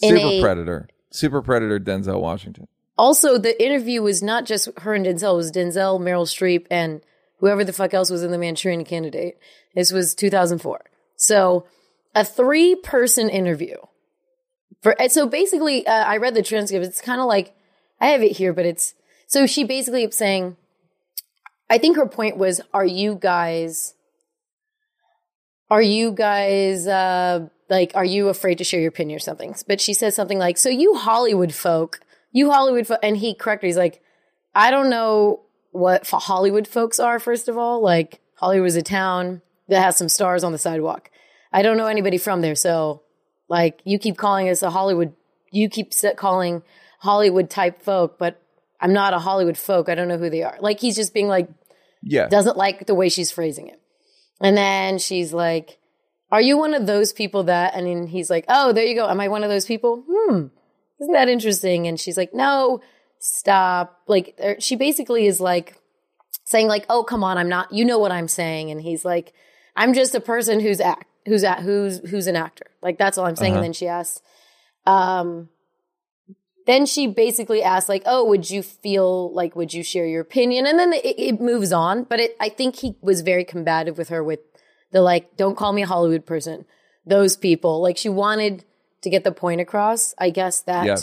In 0.00 0.16
Super 0.16 0.26
a- 0.28 0.40
Predator. 0.40 0.88
Super 1.10 1.42
Predator 1.42 1.80
Denzel 1.80 2.20
Washington. 2.20 2.68
Also, 2.98 3.36
the 3.38 3.62
interview 3.62 4.02
was 4.02 4.22
not 4.22 4.46
just 4.46 4.68
her 4.78 4.94
and 4.94 5.04
Denzel, 5.04 5.34
it 5.34 5.36
was 5.36 5.52
Denzel, 5.52 6.00
Meryl 6.00 6.26
Streep, 6.26 6.66
and 6.70 7.02
whoever 7.40 7.62
the 7.62 7.72
fuck 7.72 7.92
else 7.92 8.10
was 8.10 8.22
in 8.22 8.30
the 8.30 8.38
Manchurian 8.38 8.84
candidate. 8.84 9.38
This 9.74 9.92
was 9.92 10.14
2004. 10.14 10.82
So, 11.16 11.66
a 12.14 12.24
three 12.24 12.74
person 12.74 13.28
interview. 13.28 13.76
For, 14.82 14.98
and 15.00 15.12
so 15.12 15.26
basically, 15.26 15.86
uh, 15.86 15.92
I 16.04 16.16
read 16.16 16.34
the 16.34 16.42
transcript. 16.42 16.86
It's 16.86 17.00
kind 17.00 17.20
of 17.20 17.26
like, 17.26 17.54
I 18.00 18.08
have 18.08 18.22
it 18.22 18.32
here, 18.32 18.52
but 18.52 18.64
it's, 18.66 18.94
so 19.26 19.46
she 19.46 19.64
basically 19.64 20.10
saying, 20.10 20.56
I 21.68 21.78
think 21.78 21.96
her 21.96 22.06
point 22.06 22.36
was, 22.36 22.60
are 22.72 22.84
you 22.84 23.16
guys, 23.20 23.94
are 25.70 25.82
you 25.82 26.12
guys, 26.12 26.86
uh, 26.86 27.48
like, 27.68 27.92
are 27.94 28.04
you 28.04 28.28
afraid 28.28 28.58
to 28.58 28.64
share 28.64 28.80
your 28.80 28.88
opinion 28.88 29.16
or 29.16 29.20
something? 29.20 29.54
But 29.66 29.80
she 29.80 29.94
says 29.94 30.14
something 30.14 30.38
like, 30.38 30.58
so 30.58 30.68
you 30.68 30.94
Hollywood 30.94 31.52
folk, 31.52 32.00
you 32.32 32.50
Hollywood 32.50 32.86
folk, 32.86 33.00
and 33.02 33.16
he 33.16 33.34
corrected, 33.34 33.68
he's 33.68 33.76
like, 33.76 34.00
I 34.54 34.70
don't 34.70 34.90
know 34.90 35.40
what 35.72 36.06
Hollywood 36.08 36.66
folks 36.68 36.98
are, 37.00 37.18
first 37.18 37.48
of 37.48 37.58
all. 37.58 37.82
Like, 37.82 38.20
Hollywood 38.36 38.68
is 38.68 38.76
a 38.76 38.82
town 38.82 39.42
that 39.68 39.82
has 39.82 39.96
some 39.96 40.08
stars 40.08 40.44
on 40.44 40.52
the 40.52 40.58
sidewalk. 40.58 41.10
I 41.52 41.62
don't 41.62 41.76
know 41.76 41.86
anybody 41.86 42.18
from 42.18 42.40
there. 42.40 42.54
So, 42.54 43.02
like, 43.48 43.80
you 43.84 43.98
keep 43.98 44.16
calling 44.16 44.48
us 44.48 44.62
a 44.62 44.70
Hollywood, 44.70 45.14
you 45.50 45.68
keep 45.68 45.92
calling 46.16 46.62
Hollywood 47.00 47.50
type 47.50 47.82
folk, 47.82 48.18
but 48.18 48.40
I'm 48.80 48.92
not 48.92 49.14
a 49.14 49.18
Hollywood 49.18 49.58
folk. 49.58 49.88
I 49.88 49.94
don't 49.94 50.08
know 50.08 50.18
who 50.18 50.30
they 50.30 50.42
are. 50.42 50.56
Like, 50.60 50.80
he's 50.80 50.96
just 50.96 51.12
being 51.14 51.28
like, 51.28 51.48
Yeah. 52.02 52.28
doesn't 52.28 52.56
like 52.56 52.86
the 52.86 52.94
way 52.94 53.08
she's 53.08 53.30
phrasing 53.30 53.68
it. 53.68 53.80
And 54.40 54.56
then 54.56 54.98
she's 54.98 55.32
like, 55.32 55.78
Are 56.30 56.40
you 56.40 56.58
one 56.58 56.74
of 56.74 56.86
those 56.86 57.12
people 57.12 57.44
that? 57.44 57.74
And 57.74 57.86
then 57.86 58.06
he's 58.06 58.30
like, 58.30 58.44
Oh, 58.48 58.72
there 58.72 58.84
you 58.84 58.94
go. 58.94 59.08
Am 59.08 59.20
I 59.20 59.28
one 59.28 59.44
of 59.44 59.50
those 59.50 59.66
people? 59.66 60.04
Hmm. 60.08 60.46
Isn't 61.00 61.12
that 61.12 61.28
interesting? 61.28 61.86
And 61.86 61.98
she's 61.98 62.16
like, 62.16 62.34
No, 62.34 62.80
stop. 63.18 64.00
Like, 64.06 64.34
er, 64.42 64.56
she 64.58 64.76
basically 64.76 65.26
is 65.26 65.40
like 65.40 65.76
saying, 66.44 66.68
like, 66.68 66.86
Oh, 66.88 67.04
come 67.04 67.24
on, 67.24 67.38
I'm 67.38 67.48
not, 67.48 67.72
you 67.72 67.84
know 67.84 67.98
what 67.98 68.12
I'm 68.12 68.28
saying. 68.28 68.70
And 68.70 68.80
he's 68.80 69.04
like, 69.04 69.32
I'm 69.74 69.92
just 69.92 70.14
a 70.14 70.20
person 70.20 70.60
who's 70.60 70.80
act, 70.80 71.06
who's 71.26 71.44
at, 71.44 71.60
who's, 71.60 71.98
who's 72.08 72.26
an 72.26 72.36
actor. 72.36 72.66
Like, 72.82 72.98
that's 72.98 73.18
all 73.18 73.26
I'm 73.26 73.36
saying. 73.36 73.52
Uh-huh. 73.52 73.58
And 73.58 73.64
then 73.64 73.72
she 73.72 73.88
asks, 73.88 74.22
um, 74.86 75.48
then 76.66 76.84
she 76.86 77.06
basically 77.06 77.62
asked 77.62 77.88
like 77.88 78.02
oh 78.06 78.24
would 78.24 78.50
you 78.50 78.62
feel 78.62 79.32
like 79.32 79.54
would 79.56 79.72
you 79.72 79.82
share 79.82 80.06
your 80.06 80.20
opinion 80.22 80.66
and 80.66 80.78
then 80.78 80.92
it, 80.92 81.04
it 81.18 81.40
moves 81.40 81.72
on 81.72 82.04
but 82.04 82.20
it, 82.20 82.36
i 82.40 82.48
think 82.48 82.76
he 82.76 82.96
was 83.00 83.20
very 83.22 83.44
combative 83.44 83.96
with 83.98 84.08
her 84.08 84.22
with 84.22 84.40
the 84.92 85.00
like 85.00 85.36
don't 85.36 85.56
call 85.56 85.72
me 85.72 85.82
a 85.82 85.86
hollywood 85.86 86.24
person 86.26 86.64
those 87.06 87.36
people 87.36 87.80
like 87.80 87.96
she 87.96 88.08
wanted 88.08 88.64
to 89.02 89.10
get 89.10 89.24
the 89.24 89.32
point 89.32 89.60
across 89.60 90.14
i 90.18 90.30
guess 90.30 90.60
that 90.62 90.84
Yeah. 90.86 90.96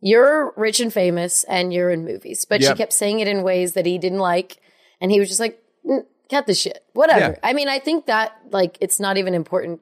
you're 0.00 0.52
rich 0.56 0.80
and 0.80 0.92
famous 0.92 1.44
and 1.44 1.72
you're 1.72 1.90
in 1.90 2.04
movies 2.04 2.44
but 2.48 2.60
Yep. 2.60 2.70
she 2.70 2.76
kept 2.76 2.92
saying 2.92 3.20
it 3.20 3.28
in 3.28 3.42
ways 3.42 3.72
that 3.72 3.86
he 3.86 3.98
didn't 3.98 4.18
like 4.20 4.58
and 5.00 5.10
he 5.10 5.18
was 5.20 5.28
just 5.28 5.40
like 5.40 5.58
"Mm, 5.86 6.04
cut 6.30 6.46
the 6.46 6.54
shit 6.54 6.84
whatever 6.92 7.32
Yeah. 7.32 7.38
i 7.48 7.52
mean 7.52 7.68
i 7.68 7.78
think 7.78 8.06
that 8.06 8.36
like 8.50 8.76
it's 8.80 9.00
not 9.00 9.16
even 9.16 9.32
important 9.34 9.80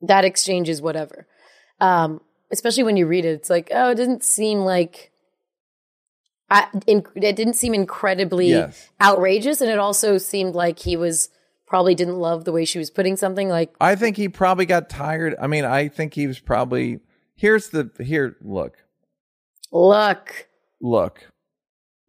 that 0.00 0.24
exchange 0.24 0.68
is 0.68 0.80
whatever 0.82 1.26
um 1.80 2.20
especially 2.52 2.84
when 2.84 2.96
you 2.96 3.06
read 3.06 3.24
it, 3.24 3.30
it's 3.30 3.50
like, 3.50 3.70
oh, 3.74 3.90
it 3.90 3.94
doesn't 3.96 4.22
seem 4.22 4.60
like 4.60 5.10
I, 6.50 6.66
in, 6.86 7.02
it 7.14 7.34
didn't 7.34 7.54
seem 7.54 7.72
incredibly 7.74 8.50
Yes. 8.50 8.90
outrageous, 9.00 9.60
and 9.62 9.70
it 9.70 9.78
also 9.78 10.18
seemed 10.18 10.54
like 10.54 10.78
he 10.78 10.96
was 10.96 11.30
probably 11.66 11.94
didn't 11.94 12.18
love 12.18 12.44
the 12.44 12.52
way 12.52 12.66
she 12.66 12.78
was 12.78 12.90
putting 12.90 13.16
something. 13.16 13.48
Like, 13.48 13.74
I 13.80 13.96
think 13.96 14.18
he 14.18 14.28
probably 14.28 14.66
got 14.66 14.90
tired. 14.90 15.34
I 15.40 15.46
mean, 15.46 15.64
I 15.64 15.88
think 15.88 16.12
he 16.12 16.26
was 16.26 16.38
probably 16.38 17.00
here's 17.36 17.70
the 17.70 17.90
here 17.98 18.36
look. 18.42 18.76
look, 19.72 20.48
Look. 20.80 21.26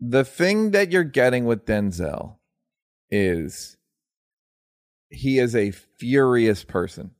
The 0.01 0.25
thing 0.25 0.71
that 0.71 0.91
you're 0.91 1.05
getting 1.05 1.45
with 1.45 1.65
Denzel 1.65 2.35
is 3.09 3.77
he 5.09 5.39
is 5.39 5.55
a 5.55 5.71
furious 5.71 6.65
person. 6.65 7.11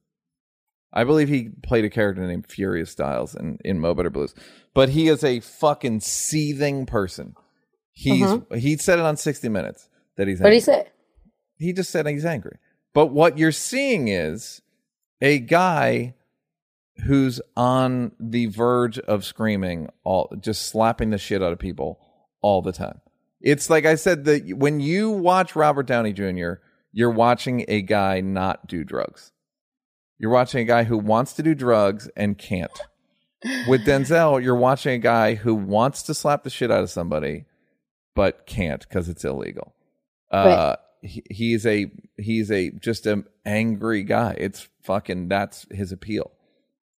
I 0.93 1.03
believe 1.03 1.27
he 1.27 1.49
played 1.63 1.85
a 1.85 1.89
character 1.89 2.25
named 2.25 2.47
Furious 2.47 2.91
Styles 2.91 3.33
in, 3.33 3.57
in 3.65 3.79
Mo 3.79 3.95
Better 3.95 4.11
Blues. 4.11 4.35
But 4.75 4.89
he 4.89 5.07
is 5.07 5.23
a 5.23 5.39
fucking 5.39 6.01
seething 6.01 6.85
person. 6.85 7.35
He's 7.91 8.23
uh-huh. 8.23 8.55
he 8.55 8.77
said 8.77 8.99
it 8.99 9.05
on 9.05 9.17
60 9.17 9.49
Minutes 9.49 9.89
that 10.17 10.27
he's 10.27 10.39
what 10.39 10.49
did 10.49 10.55
he 10.55 10.61
say? 10.61 10.87
He 11.57 11.73
just 11.73 11.89
said 11.89 12.07
he's 12.07 12.25
angry. 12.25 12.57
But 12.93 13.07
what 13.07 13.37
you're 13.37 13.51
seeing 13.51 14.07
is 14.07 14.61
a 15.21 15.39
guy 15.39 16.15
who's 17.05 17.41
on 17.57 18.11
the 18.19 18.47
verge 18.47 18.99
of 18.99 19.25
screaming, 19.25 19.89
all 20.03 20.31
just 20.39 20.67
slapping 20.67 21.09
the 21.09 21.17
shit 21.17 21.41
out 21.41 21.51
of 21.51 21.59
people 21.59 21.99
all 22.41 22.61
the 22.61 22.71
time. 22.71 23.01
It's 23.41 23.69
like 23.69 23.85
I 23.85 23.95
said 23.95 24.25
that 24.25 24.57
when 24.57 24.79
you 24.79 25.09
watch 25.09 25.55
Robert 25.55 25.87
Downey 25.87 26.13
Jr., 26.13 26.53
you're 26.91 27.11
watching 27.11 27.65
a 27.67 27.81
guy 27.81 28.21
not 28.21 28.67
do 28.67 28.83
drugs. 28.83 29.32
You're 30.17 30.31
watching 30.31 30.61
a 30.61 30.65
guy 30.65 30.83
who 30.83 30.97
wants 30.97 31.33
to 31.33 31.43
do 31.43 31.55
drugs 31.55 32.09
and 32.15 32.37
can't. 32.37 32.71
With 33.67 33.85
Denzel, 33.85 34.41
you're 34.41 34.55
watching 34.55 34.93
a 34.93 34.99
guy 34.99 35.35
who 35.35 35.53
wants 35.53 36.03
to 36.03 36.13
slap 36.13 36.43
the 36.43 36.49
shit 36.49 36.71
out 36.71 36.83
of 36.83 36.89
somebody 36.89 37.45
but 38.15 38.45
can't 38.45 38.81
because 38.87 39.09
it's 39.09 39.25
illegal. 39.25 39.73
Uh, 40.31 40.75
he, 41.01 41.23
he's 41.29 41.65
a 41.65 41.91
he's 42.17 42.51
a 42.51 42.71
just 42.71 43.05
an 43.05 43.25
angry 43.45 44.03
guy. 44.03 44.35
It's 44.37 44.67
fucking 44.83 45.27
that's 45.29 45.65
his 45.71 45.91
appeal. 45.91 46.31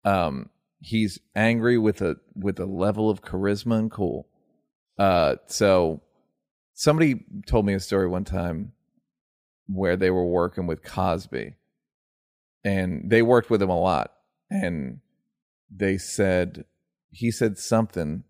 Um, 0.03 0.49
he's 0.80 1.20
angry 1.36 1.78
with 1.78 2.01
a 2.01 2.18
with 2.36 2.59
a 2.59 2.66
level 2.66 3.09
of 3.09 3.22
charisma 3.22 3.80
and 3.80 3.91
cool. 3.91 4.28
Uh, 4.97 5.36
so 5.47 6.01
somebody 6.74 7.26
told 7.47 7.66
me 7.66 7.74
a 7.74 7.80
story 7.80 8.07
one 8.07 8.24
time 8.24 8.74
where 9.68 9.97
they 9.97 10.11
were 10.11 10.26
working 10.26 10.68
with 10.68 10.84
Cosby, 10.84 11.55
and 12.66 13.09
they 13.09 13.22
worked 13.22 13.49
with 13.49 13.61
him 13.61 13.70
a 13.70 13.80
lot, 13.80 14.11
and 14.49 14.99
they 15.70 15.97
said 15.97 16.66
he 17.11 17.32
said 17.32 17.57
something. 17.57 18.24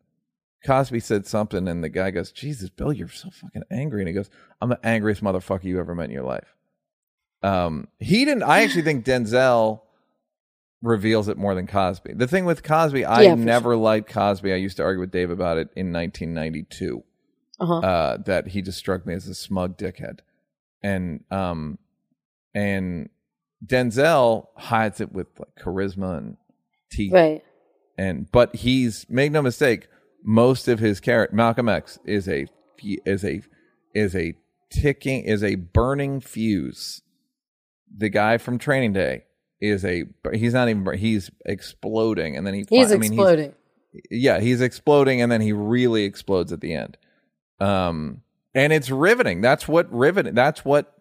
Cosby 0.63 0.99
said 0.99 1.25
something, 1.25 1.67
and 1.67 1.83
the 1.83 1.89
guy 1.89 2.11
goes, 2.11 2.31
"Jesus, 2.31 2.69
Bill, 2.69 2.93
you're 2.93 3.07
so 3.07 3.29
fucking 3.31 3.63
angry." 3.71 4.01
And 4.01 4.07
he 4.07 4.13
goes, 4.13 4.29
"I'm 4.61 4.69
the 4.69 4.85
angriest 4.85 5.23
motherfucker 5.23 5.63
you 5.63 5.79
ever 5.79 5.95
met 5.95 6.05
in 6.05 6.11
your 6.11 6.23
life." 6.23 6.55
Um, 7.41 7.87
he 7.99 8.25
didn't. 8.25 8.43
I 8.43 8.63
actually 8.63 8.81
think 8.81 9.05
Denzel 9.05 9.81
reveals 10.81 11.27
it 11.27 11.37
more 11.37 11.55
than 11.55 11.67
Cosby. 11.67 12.13
The 12.13 12.27
thing 12.27 12.45
with 12.45 12.63
Cosby, 12.63 13.05
I 13.05 13.23
Yeah, 13.23 13.35
never 13.35 13.75
liked 13.75 14.11
Cosby. 14.11 14.51
I 14.51 14.57
used 14.57 14.77
to 14.77 14.83
argue 14.83 14.99
with 14.99 15.11
Dave 15.11 15.29
about 15.29 15.57
it 15.57 15.69
in 15.75 15.93
1992. 15.93 17.03
Uh-huh. 17.57 17.79
Uh, 17.79 18.17
that 18.17 18.47
he 18.47 18.61
just 18.61 18.77
struck 18.77 19.05
me 19.05 19.13
as 19.13 19.27
a 19.27 19.35
smug 19.35 19.77
dickhead, 19.77 20.19
and 20.83 21.23
um, 21.31 21.77
and 22.53 23.09
Denzel 23.65 24.47
hides 24.55 25.01
it 25.01 25.11
with 25.11 25.27
like 25.39 25.55
charisma 25.59 26.17
and 26.17 26.37
teeth 26.91 27.13
right. 27.13 27.43
and 27.97 28.31
but 28.31 28.55
he's 28.55 29.05
make 29.09 29.31
no 29.31 29.41
mistake 29.41 29.87
most 30.23 30.67
of 30.67 30.79
his 30.79 30.99
character 30.99 31.35
malcolm 31.35 31.67
x 31.67 31.97
is 32.05 32.27
a 32.27 32.45
is 33.05 33.23
a 33.25 33.41
is 33.93 34.15
a 34.15 34.33
ticking 34.71 35.23
is 35.23 35.43
a 35.43 35.55
burning 35.55 36.19
fuse 36.19 37.01
the 37.95 38.09
guy 38.09 38.37
from 38.37 38.57
training 38.57 38.93
day 38.93 39.23
is 39.61 39.83
a 39.85 40.03
he's 40.33 40.53
not 40.53 40.69
even 40.69 40.85
he's 40.97 41.31
exploding 41.45 42.35
and 42.37 42.45
then 42.45 42.53
he 42.53 42.65
He's 42.69 42.91
I 42.91 42.97
mean, 42.97 43.13
exploding. 43.13 43.53
yeah 44.11 44.39
he's 44.39 44.61
exploding 44.61 45.21
and 45.21 45.31
then 45.31 45.41
he 45.41 45.53
really 45.53 46.03
explodes 46.03 46.51
at 46.51 46.61
the 46.61 46.73
end 46.73 46.97
um 47.59 48.21
and 48.53 48.71
it's 48.73 48.89
riveting 48.89 49.41
that's 49.41 49.67
what 49.67 49.91
riveting 49.93 50.35
that's 50.35 50.63
what 50.65 50.93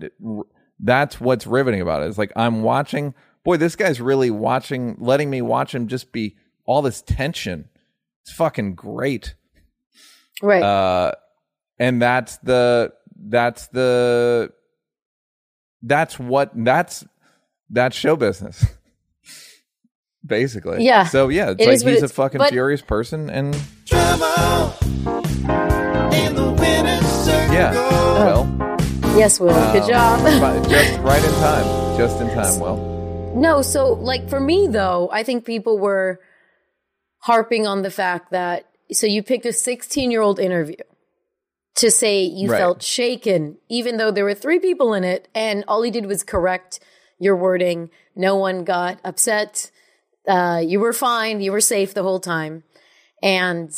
that's 0.84 1.20
what's 1.20 1.46
riveting 1.46 1.80
about 1.80 2.02
it 2.02 2.06
it's 2.08 2.18
like 2.18 2.32
i'm 2.36 2.62
watching 2.62 3.12
boy, 3.44 3.58
this 3.58 3.76
guy's 3.76 4.00
really 4.00 4.30
watching, 4.30 4.96
letting 4.98 5.28
me 5.28 5.42
watch 5.42 5.74
him 5.74 5.86
just 5.86 6.12
be 6.12 6.34
all 6.64 6.80
this 6.80 7.02
tension. 7.02 7.68
It's 8.22 8.32
fucking 8.32 8.74
great. 8.74 9.34
Right. 10.40 10.62
Uh, 10.62 11.12
and 11.78 12.00
that's 12.00 12.38
the 12.38 12.94
that's 13.14 13.66
the 13.66 14.50
that's 15.82 16.18
what 16.18 16.52
that's 16.54 17.04
that's 17.68 17.94
show 17.94 18.16
business. 18.16 18.64
Basically. 20.26 20.82
Yeah. 20.82 21.04
So 21.04 21.28
yeah, 21.28 21.50
it's 21.50 21.60
It 21.60 21.66
like 21.66 21.74
is 21.74 21.84
what 21.84 21.92
he's 21.92 22.02
a 22.02 22.08
fucking 22.08 22.38
but- 22.38 22.48
furious 22.50 22.80
person 22.80 23.28
and 23.28 23.52
Trouble 23.84 24.72
in 26.14 26.34
the 26.34 26.56
winner's 26.58 27.06
circle. 27.06 27.54
yeah. 27.54 27.72
Well, 27.74 28.44
yes, 29.16 29.40
Will. 29.40 29.48
Good 29.72 29.82
um, 29.82 29.88
job. 29.88 30.68
just 30.68 30.98
right 31.00 31.24
in 31.24 31.30
time. 31.32 31.96
Just 31.96 32.20
in 32.20 32.28
time, 32.28 32.60
Well. 32.60 33.32
No, 33.36 33.62
so 33.62 33.94
like 33.94 34.28
for 34.28 34.40
me 34.40 34.68
though, 34.68 35.08
I 35.12 35.22
think 35.22 35.44
people 35.44 35.78
were 35.78 36.20
harping 37.20 37.66
on 37.66 37.82
the 37.82 37.90
fact 37.90 38.30
that 38.30 38.66
so 38.92 39.06
you 39.06 39.22
picked 39.22 39.46
a 39.46 39.52
16 39.52 40.10
year 40.10 40.20
old 40.20 40.38
interview 40.38 40.76
to 41.76 41.90
say 41.90 42.22
you 42.22 42.50
Right. 42.50 42.58
felt 42.58 42.82
shaken, 42.82 43.58
even 43.68 43.96
though 43.96 44.10
there 44.10 44.24
were 44.24 44.34
three 44.34 44.60
people 44.60 44.94
in 44.94 45.02
it, 45.02 45.26
and 45.34 45.64
all 45.66 45.82
he 45.82 45.90
did 45.90 46.06
was 46.06 46.22
correct 46.22 46.78
your 47.18 47.36
wording. 47.36 47.90
No 48.14 48.36
one 48.36 48.64
got 48.64 49.00
upset. 49.04 49.70
Uh, 50.28 50.62
you 50.64 50.78
were 50.78 50.92
fine. 50.92 51.40
You 51.40 51.50
were 51.52 51.60
safe 51.60 51.92
the 51.94 52.02
whole 52.02 52.20
time, 52.20 52.62
and 53.22 53.70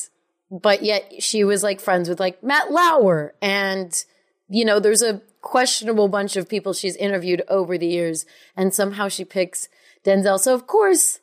but 0.50 0.82
yet 0.82 1.22
she 1.22 1.44
was 1.44 1.62
like 1.62 1.80
friends 1.80 2.08
with 2.08 2.20
like 2.20 2.42
Matt 2.42 2.70
Lauer, 2.70 3.34
and 3.40 4.04
you 4.48 4.64
know 4.64 4.80
there's 4.80 5.02
a 5.02 5.20
questionable 5.40 6.08
bunch 6.08 6.36
of 6.36 6.48
people 6.48 6.72
she's 6.72 6.96
interviewed 6.96 7.42
over 7.48 7.78
the 7.78 7.86
years, 7.86 8.26
and 8.56 8.74
somehow 8.74 9.08
she 9.08 9.24
picks 9.24 9.68
Denzel. 10.04 10.38
So 10.38 10.54
of 10.54 10.66
course, 10.66 11.20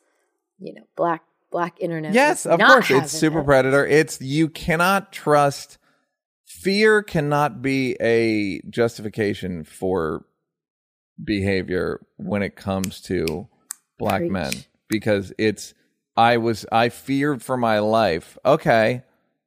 you 0.58 0.74
know, 0.74 0.84
black 0.96 1.22
black 1.50 1.80
internet. 1.80 2.14
Yes, 2.14 2.46
of 2.46 2.60
course. 2.60 2.90
It's 2.90 3.12
Super. 3.12 3.42
Predator. 3.42 3.86
It's 3.86 4.20
you 4.20 4.48
cannot 4.48 5.12
trust 5.12 5.78
fear 6.64 7.02
cannot 7.02 7.60
be 7.60 7.94
a 8.00 8.60
justification 8.70 9.64
for 9.64 10.24
behavior 11.22 12.00
when 12.16 12.42
it 12.42 12.56
comes 12.56 13.02
to 13.02 13.46
black 13.98 14.20
Preach. 14.20 14.32
men 14.32 14.52
because 14.88 15.32
it's 15.38 15.74
I 16.16 16.38
was 16.38 16.64
I 16.72 16.88
feared 16.88 17.42
for 17.42 17.56
my 17.56 17.80
life. 17.80 18.38
Okay. 18.46 19.02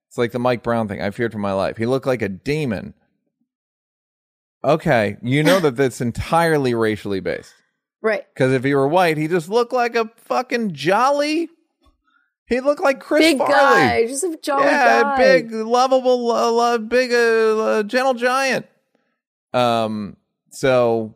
It's 0.08 0.18
like 0.18 0.32
the 0.32 0.40
Mike 0.40 0.64
Brown 0.64 0.88
thing. 0.88 1.02
I 1.02 1.10
feared 1.10 1.32
for 1.32 1.40
my 1.40 1.54
life. 1.54 1.78
He 1.78 1.86
looked 1.86 2.06
like 2.08 2.22
a 2.22 2.30
demon. 2.30 2.94
Okay, 4.64 5.18
you 5.22 5.43
know 5.43 5.60
that 5.60 5.76
that's 5.76 6.01
entirely 6.01 6.74
racially 6.74 7.20
based. 7.20 7.53
Right. 7.99 8.24
Because 8.32 8.53
if 8.53 8.64
he 8.64 8.76
were 8.76 8.88
white, 8.88 9.18
he 9.18 9.28
just 9.28 9.49
looked 9.49 9.74
like 9.74 9.95
a 9.95 10.10
fucking 10.18 10.74
jolly. 10.74 11.49
He 12.45 12.60
looked 12.60 12.82
like 12.82 12.99
Chris 12.99 13.22
Big 13.22 13.38
Farley. 13.39 13.53
guy, 13.53 14.05
just 14.08 14.24
a 14.24 14.38
jolly 14.41 14.66
yeah, 14.66 15.01
guy. 15.01 15.18
big, 15.18 15.51
lovable, 15.51 16.32
uh, 16.32 16.51
lo- 16.51 16.78
big, 16.78 17.12
uh, 17.12 17.60
uh, 17.60 17.84
gentle 17.84 18.14
giant. 18.14 18.68
Um, 19.51 20.16
so 20.51 21.16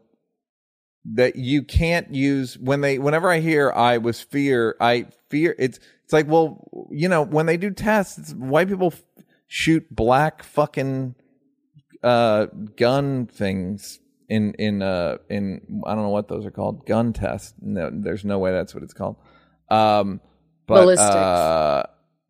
that 1.13 1.35
you 1.35 1.61
can't 1.63 2.13
use 2.13 2.57
when 2.57 2.81
they. 2.81 2.97
Whenever 2.97 3.29
I 3.29 3.39
hear 3.39 3.71
I 3.71 3.99
was 3.99 4.19
fear, 4.19 4.75
I 4.81 5.05
fear. 5.29 5.55
It's 5.59 5.79
it's 6.03 6.13
like 6.13 6.27
well, 6.27 6.67
you 6.89 7.07
know, 7.07 7.21
when 7.21 7.45
they 7.45 7.57
do 7.57 7.69
tests, 7.69 8.33
white 8.33 8.67
people 8.67 8.87
f- 8.87 9.03
shoot 9.47 9.85
black 9.95 10.41
fucking 10.41 11.13
uh 12.03 12.47
gun 12.75 13.27
things 13.27 13.99
in 14.29 14.53
in 14.55 14.81
uh 14.81 15.17
in 15.29 15.81
I 15.85 15.93
don't 15.93 16.03
know 16.03 16.09
what 16.09 16.27
those 16.27 16.45
are 16.45 16.51
called 16.51 16.85
gun 16.85 17.13
tests. 17.13 17.53
No, 17.61 17.89
there's 17.93 18.25
no 18.25 18.39
way 18.39 18.51
that's 18.51 18.73
what 18.73 18.83
it's 18.83 18.93
called. 18.93 19.17
Um, 19.69 20.19
but 20.67 20.83
Ballistics. 20.83 21.15
uh, 21.15 21.83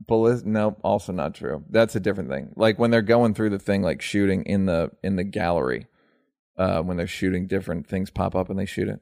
ballis- 0.08 0.44
no, 0.46 0.76
also 0.84 1.12
not 1.14 1.36
true. 1.36 1.64
That's 1.70 1.96
a 1.96 2.00
different 2.00 2.30
thing. 2.30 2.54
Like 2.56 2.80
when 2.80 2.92
they're 2.92 3.02
going 3.02 3.34
through 3.34 3.52
the 3.52 3.60
thing, 3.60 3.82
like 3.82 4.02
shooting 4.02 4.44
in 4.44 4.66
the 4.66 4.92
in 5.04 5.16
the 5.16 5.24
gallery. 5.24 5.88
Uh, 6.58 6.82
when 6.82 6.96
they're 6.96 7.08
shooting, 7.08 7.48
different 7.48 7.88
things 7.88 8.12
pop 8.12 8.36
up 8.36 8.50
and 8.50 8.60
they 8.60 8.66
shoot 8.68 8.88
it. 8.88 9.00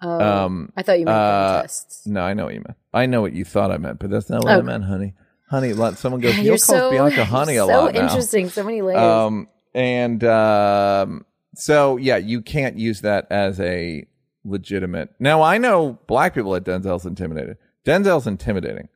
Oh, 0.00 0.20
Um, 0.22 0.72
I 0.76 0.82
thought 0.82 1.00
you 1.00 1.06
meant 1.06 1.16
gun 1.26 1.42
uh, 1.56 1.62
tests. 1.62 2.06
No, 2.06 2.20
I 2.20 2.34
know 2.34 2.44
what 2.44 2.54
you 2.54 2.60
meant. 2.60 2.76
I 2.94 3.06
know 3.06 3.20
what 3.20 3.32
you 3.32 3.44
thought 3.44 3.72
I 3.72 3.78
meant, 3.78 3.98
but 3.98 4.10
that's 4.10 4.30
not 4.30 4.44
what 4.44 4.52
I 4.52 4.60
meant, 4.62 4.84
honey. 4.84 5.14
Honey, 5.50 5.72
someone 5.96 6.20
goes. 6.20 6.38
You'll 6.38 6.58
call 6.58 6.90
Bianca 6.90 7.24
honey 7.24 7.56
a 7.56 7.64
so 7.66 7.66
lot 7.66 7.94
now. 7.94 8.02
interesting. 8.02 8.48
So 8.48 8.62
many 8.62 8.82
layers. 8.82 9.00
Um, 9.00 9.48
and 9.74 10.22
um, 10.24 11.24
so 11.54 11.96
yeah, 11.96 12.16
you 12.16 12.42
can't 12.42 12.76
use 12.78 13.00
that 13.02 13.26
as 13.30 13.60
a 13.60 14.06
legitimate. 14.44 15.10
Now 15.18 15.42
I 15.42 15.58
know 15.58 15.98
black 16.06 16.34
people 16.34 16.52
that 16.52 16.64
Denzel's 16.64 17.06
intimidated. 17.06 17.56
Denzel's 17.84 18.26
intimidating. 18.26 18.88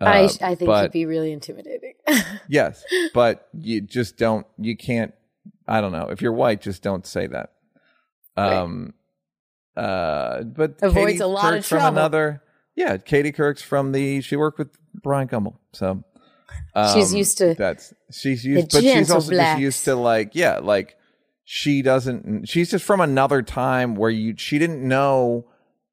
I, 0.00 0.24
Uh, 0.24 0.28
I 0.42 0.54
think 0.54 0.66
but 0.66 0.82
he'd 0.84 0.92
be 0.92 1.06
really 1.06 1.32
intimidating. 1.32 1.94
yes, 2.48 2.84
but 3.14 3.48
you 3.52 3.80
just 3.80 4.16
don't. 4.16 4.46
You 4.58 4.76
can't. 4.76 5.14
I 5.68 5.80
don't 5.80 5.92
know. 5.92 6.08
If 6.10 6.20
you're 6.20 6.32
white, 6.32 6.60
just 6.60 6.82
don't 6.82 7.06
say 7.06 7.28
that. 7.28 7.52
Um, 8.36 8.94
uh, 9.76 10.42
but 10.42 10.76
Avoids 10.82 11.12
Katie 11.12 11.18
a 11.18 11.26
lot 11.26 11.44
of 11.44 11.50
Couric's 11.50 11.68
from 11.68 11.78
trouble. 11.78 11.98
another. 11.98 12.42
Yeah, 12.74 12.96
Katie 12.96 13.32
Couric's 13.32 13.62
from 13.62 13.92
the. 13.92 14.20
She 14.22 14.34
worked 14.36 14.58
with 14.58 14.76
Bryant 14.94 15.30
Gumbel, 15.30 15.56
so 15.72 16.02
She's 16.94 17.12
um, 17.12 17.18
used 17.18 17.38
to 17.38 17.54
That's 17.54 17.92
she's 18.10 18.44
used, 18.44 18.72
but 18.72 18.82
she's 18.82 19.10
also 19.10 19.32
just 19.32 19.60
used 19.60 19.84
to 19.84 19.94
like 19.94 20.34
yeah, 20.34 20.58
like 20.58 20.96
she 21.44 21.82
doesn't. 21.82 22.48
She's 22.48 22.70
just 22.70 22.84
from 22.84 23.00
another 23.00 23.42
time 23.42 23.94
where 23.94 24.10
you. 24.10 24.34
She 24.36 24.58
didn't 24.58 24.86
know 24.86 25.46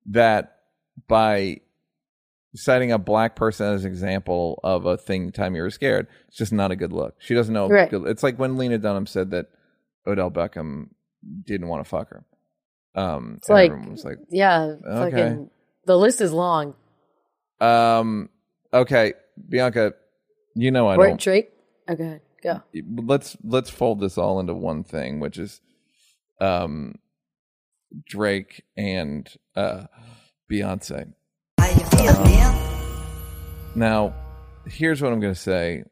that 0.08 0.56
by 1.08 1.62
citing 2.56 2.92
a 2.92 2.98
black 2.98 3.36
person 3.36 3.74
as 3.74 3.84
an 3.84 3.92
example 3.92 4.60
of 4.64 4.86
a 4.86 4.98
thing 4.98 5.32
time 5.32 5.56
you 5.56 5.62
were 5.62 5.70
scared. 5.70 6.08
It's 6.28 6.38
just 6.38 6.54
not 6.54 6.72
a 6.72 6.76
good 6.76 6.94
look. 6.94 7.16
She 7.20 7.34
doesn't 7.34 7.54
know. 7.54 7.68
Right. 7.68 7.90
It's 7.92 8.24
like 8.24 8.38
when 8.40 8.58
Lena 8.58 8.78
Dunham 8.78 9.06
said 9.06 9.32
that 9.32 9.48
Odell 10.08 10.32
Beckham 10.32 10.90
didn't 11.46 11.68
want 11.68 11.84
to 11.84 11.90
fuck 11.90 12.10
her. 12.10 12.26
Um, 12.96 13.36
It's 13.38 13.50
like- 13.50 13.72
was 13.90 14.04
like, 14.06 14.18
yeah. 14.30 14.76
Okay. 14.86 15.12
Fucking 15.12 15.50
the 15.86 15.98
list 15.98 16.22
is 16.22 16.32
long. 16.32 16.76
um, 17.62 18.30
okay, 18.74 19.14
Bianca, 19.48 19.94
you 20.56 20.72
know 20.72 20.88
I 20.88 20.96
Or 20.96 21.08
don't 21.08 21.20
Drake. 21.20 21.52
Oh, 21.88 21.96
go 21.96 22.04
ahead. 22.04 22.22
Go. 22.42 22.64
let's 23.04 23.36
let's 23.44 23.70
fold 23.70 24.00
this 24.00 24.18
all 24.18 24.40
into 24.40 24.54
one 24.54 24.84
thing, 24.84 25.20
which 25.20 25.38
is 25.38 25.62
um 26.40 26.96
Drake 28.08 28.64
and 28.78 29.30
uh 29.56 29.86
Beyonce. 30.50 31.14
Now, 33.76 34.14
here's 34.66 35.02
what 35.02 35.12
I'm 35.12 35.20
going 35.20 35.34
to 35.34 35.40
say 35.40 35.84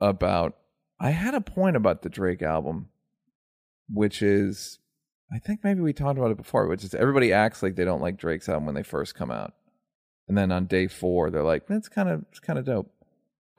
about 0.00 0.56
I 0.98 1.10
had 1.10 1.34
a 1.34 1.40
point 1.40 1.76
about 1.76 2.02
the 2.02 2.08
Drake 2.08 2.42
album 2.42 2.90
which 3.92 4.22
is 4.22 4.78
I 5.32 5.38
think 5.38 5.60
maybe 5.62 5.80
we 5.80 5.92
talked 5.92 6.18
about 6.18 6.32
it 6.32 6.36
before, 6.36 6.66
which 6.66 6.82
is 6.84 6.94
everybody 6.94 7.32
acts 7.32 7.62
like 7.62 7.76
they 7.76 7.84
don't 7.84 8.00
like 8.00 8.16
Drake's 8.16 8.48
album 8.48 8.66
when 8.66 8.74
they 8.74 8.82
first 8.82 9.14
come 9.14 9.30
out. 9.30 9.54
And 10.28 10.36
then 10.36 10.50
on 10.50 10.66
day 10.66 10.86
4 10.86 11.30
they're 11.30 11.42
like, 11.42 11.64
"It's 11.68 11.88
kind 11.88 12.08
of 12.08 12.24
it's 12.30 12.40
kind 12.40 12.58
of 12.58 12.64
dope." 12.64 12.92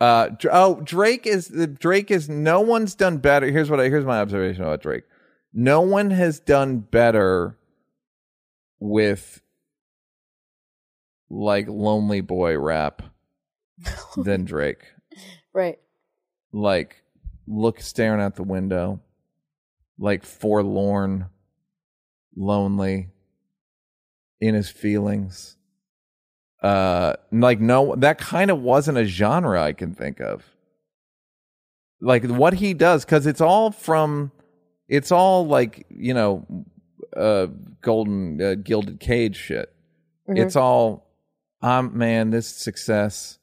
Uh, 0.01 0.35
oh, 0.51 0.81
Drake 0.81 1.27
is 1.27 1.49
the 1.49 1.67
Drake 1.67 2.09
is 2.09 2.27
no 2.27 2.59
one's 2.59 2.95
done 2.95 3.19
better. 3.19 3.51
Here's 3.51 3.69
what 3.69 3.79
I, 3.79 3.83
here's 3.83 4.03
my 4.03 4.19
observation 4.19 4.63
about 4.63 4.81
Drake. 4.81 5.03
No 5.53 5.81
one 5.81 6.09
has 6.09 6.39
done 6.39 6.79
better 6.79 7.55
with 8.79 9.43
like 11.29 11.67
lonely 11.67 12.21
boy 12.21 12.57
rap 12.57 13.03
than 14.17 14.43
Drake. 14.43 14.85
Right. 15.53 15.77
Like 16.51 17.03
look 17.47 17.79
staring 17.79 18.21
out 18.21 18.35
the 18.35 18.41
window, 18.41 19.01
like 19.99 20.25
forlorn, 20.25 21.27
lonely, 22.35 23.09
in 24.39 24.55
his 24.55 24.71
feelings. 24.71 25.57
Uh, 26.61 27.13
like 27.31 27.59
no, 27.59 27.95
that 27.95 28.17
kind 28.19 28.51
of 28.51 28.61
wasn't 28.61 28.97
a 28.97 29.05
genre 29.05 29.61
I 29.61 29.73
can 29.73 29.93
think 29.95 30.19
of. 30.19 30.43
Like 31.99 32.25
what 32.25 32.53
he 32.53 32.73
does, 32.73 33.05
because 33.05 33.25
it's 33.27 33.41
all 33.41 33.71
from, 33.71 34.31
it's 34.87 35.11
all 35.11 35.45
like 35.47 35.85
you 35.89 36.13
know, 36.13 36.45
uh, 37.15 37.47
golden 37.81 38.41
uh, 38.41 38.55
gilded 38.55 38.99
cage 38.99 39.35
shit. 39.37 39.73
Mhm. 40.29 40.37
It's 40.39 40.55
all, 40.55 41.07
um, 41.61 41.97
man, 41.97 42.29
this 42.31 42.47
success 42.47 43.37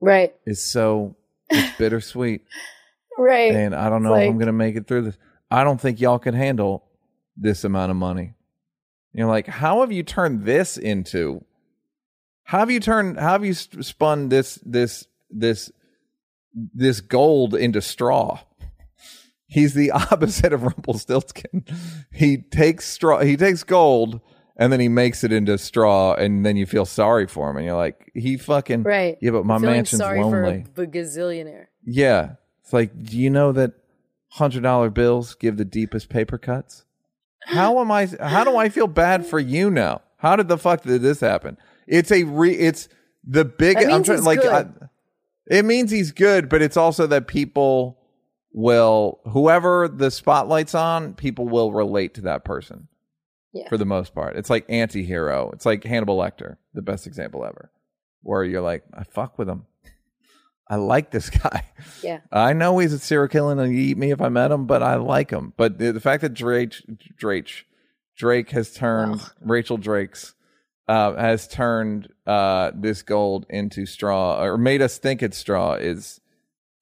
Right. 0.00 0.34
is 0.46 0.62
so 0.62 1.16
it's 1.50 1.76
bittersweet, 1.78 2.42
Right. 3.18 3.52
and 3.54 3.74
I 3.74 3.88
don't 3.90 4.02
know 4.02 4.14
It's 4.14 4.24
if 4.24 4.30
I'm 4.30 4.38
gonna 4.38 4.52
make 4.52 4.76
it 4.76 4.86
through 4.86 5.02
this. 5.02 5.18
I 5.50 5.62
don't 5.64 5.80
think 5.80 6.00
y'all 6.00 6.18
can 6.18 6.34
handle 6.34 6.84
this 7.36 7.62
amount 7.64 7.90
of 7.90 7.96
money. 7.96 8.34
You're 9.12 9.28
like, 9.28 9.46
how 9.46 9.80
have 9.80 9.92
you 9.92 10.02
turned 10.02 10.44
this 10.44 10.76
into? 10.76 11.44
How 12.44 12.60
have 12.60 12.70
you 12.70 12.80
turned? 12.80 13.18
How 13.18 13.32
have 13.32 13.44
you 13.44 13.54
spun 13.54 14.28
this 14.28 14.58
this 14.64 15.06
this 15.30 15.70
this 16.74 17.00
gold 17.00 17.54
into 17.54 17.80
straw? 17.80 18.40
He's 19.46 19.74
the 19.74 19.90
opposite 20.12 20.52
of 20.52 20.62
Rumpelstiltskin. 20.62 21.64
He 22.12 22.38
takes 22.38 22.86
straw. 22.86 23.20
He 23.20 23.36
takes 23.36 23.62
gold 23.62 24.20
and 24.56 24.72
then 24.72 24.80
he 24.80 24.88
makes 24.88 25.24
it 25.24 25.32
into 25.32 25.58
straw, 25.58 26.14
and 26.14 26.46
then 26.46 26.56
you 26.56 26.64
feel 26.66 26.84
sorry 26.84 27.26
for 27.26 27.50
him, 27.50 27.56
and 27.56 27.66
you're 27.66 27.76
like, 27.76 28.10
he 28.14 28.36
fucking 28.36 28.84
Right. 28.84 29.18
Yeah, 29.20 29.32
but 29.32 29.44
my 29.44 29.58
Feeling 29.58 29.74
mansion's 29.74 30.00
sorry 30.00 30.20
lonely. 30.22 30.64
for 30.74 30.82
a 30.82 30.86
gazillionaire. 30.86 31.66
Yeah, 31.84 32.34
it's 32.62 32.72
like, 32.72 33.02
do 33.02 33.18
you 33.18 33.30
know 33.30 33.52
that 33.52 33.72
hundred 34.28 34.62
dollar 34.62 34.90
bills 34.90 35.34
give 35.34 35.56
the 35.56 35.64
deepest 35.64 36.08
paper 36.08 36.38
cuts? 36.38 36.84
How 37.42 37.80
am 37.80 37.90
I? 37.90 38.06
How 38.20 38.44
do 38.44 38.56
I 38.56 38.68
feel 38.68 38.86
bad 38.86 39.26
for 39.26 39.40
you 39.40 39.70
now? 39.70 40.02
How 40.18 40.36
did 40.36 40.48
the 40.48 40.56
fuck 40.56 40.82
did 40.82 41.02
this 41.02 41.20
happen? 41.20 41.58
It's 41.86 42.10
a 42.10 42.24
re. 42.24 42.52
It's 42.52 42.88
the 43.24 43.44
big. 43.44 43.76
I'm 43.78 44.02
trying 44.02 44.24
like. 44.24 44.44
I, 44.44 44.66
it 45.46 45.64
means 45.64 45.90
he's 45.90 46.12
good, 46.12 46.48
but 46.48 46.62
it's 46.62 46.76
also 46.76 47.06
that 47.08 47.26
people 47.28 47.98
will 48.52 49.20
whoever 49.26 49.88
the 49.88 50.10
spotlight's 50.10 50.74
on, 50.74 51.14
people 51.14 51.46
will 51.46 51.72
relate 51.72 52.14
to 52.14 52.22
that 52.22 52.44
person. 52.44 52.88
Yeah. 53.52 53.68
For 53.68 53.76
the 53.76 53.84
most 53.84 54.14
part, 54.14 54.36
it's 54.36 54.50
like 54.50 54.64
anti-hero. 54.68 55.50
It's 55.52 55.64
like 55.64 55.84
Hannibal 55.84 56.18
Lecter, 56.18 56.56
the 56.72 56.82
best 56.82 57.06
example 57.06 57.44
ever, 57.44 57.70
where 58.22 58.42
you're 58.42 58.60
like, 58.62 58.82
I 58.92 59.04
fuck 59.04 59.38
with 59.38 59.48
him. 59.48 59.66
I 60.68 60.76
like 60.76 61.10
this 61.12 61.30
guy. 61.42 61.64
Yeah. 62.02 62.20
I 62.32 62.52
know 62.52 62.78
he's 62.78 62.92
a 62.92 62.98
serial 62.98 63.28
killer 63.28 63.52
and 63.52 63.72
he'd 63.72 63.90
eat 63.90 63.98
me 63.98 64.10
if 64.10 64.20
I 64.20 64.28
met 64.28 64.50
him, 64.50 64.66
but 64.66 64.82
I 64.82 64.96
like 64.96 65.30
him. 65.30 65.52
But 65.56 65.78
the, 65.78 65.92
the 65.92 66.00
fact 66.00 66.22
that 66.22 66.34
Drake, 66.34 66.74
Drake, 67.16 67.66
Drake 68.16 68.50
has 68.50 68.72
turned 68.72 69.20
Rachel 69.40 69.76
Drake's 69.76 70.34
uh, 70.88 71.14
has 71.14 71.48
turned 71.48 72.08
uh, 72.26 72.72
this 72.74 73.02
gold 73.02 73.46
into 73.48 73.86
straw 73.86 74.42
or 74.42 74.58
made 74.58 74.82
us 74.82 74.98
think 74.98 75.22
it's 75.22 75.38
straw 75.38 75.74
is 75.74 76.20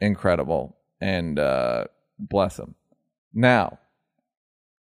incredible. 0.01 0.77
And 1.01 1.39
uh, 1.39 1.87
bless 2.19 2.59
him. 2.59 2.75
Now 3.35 3.79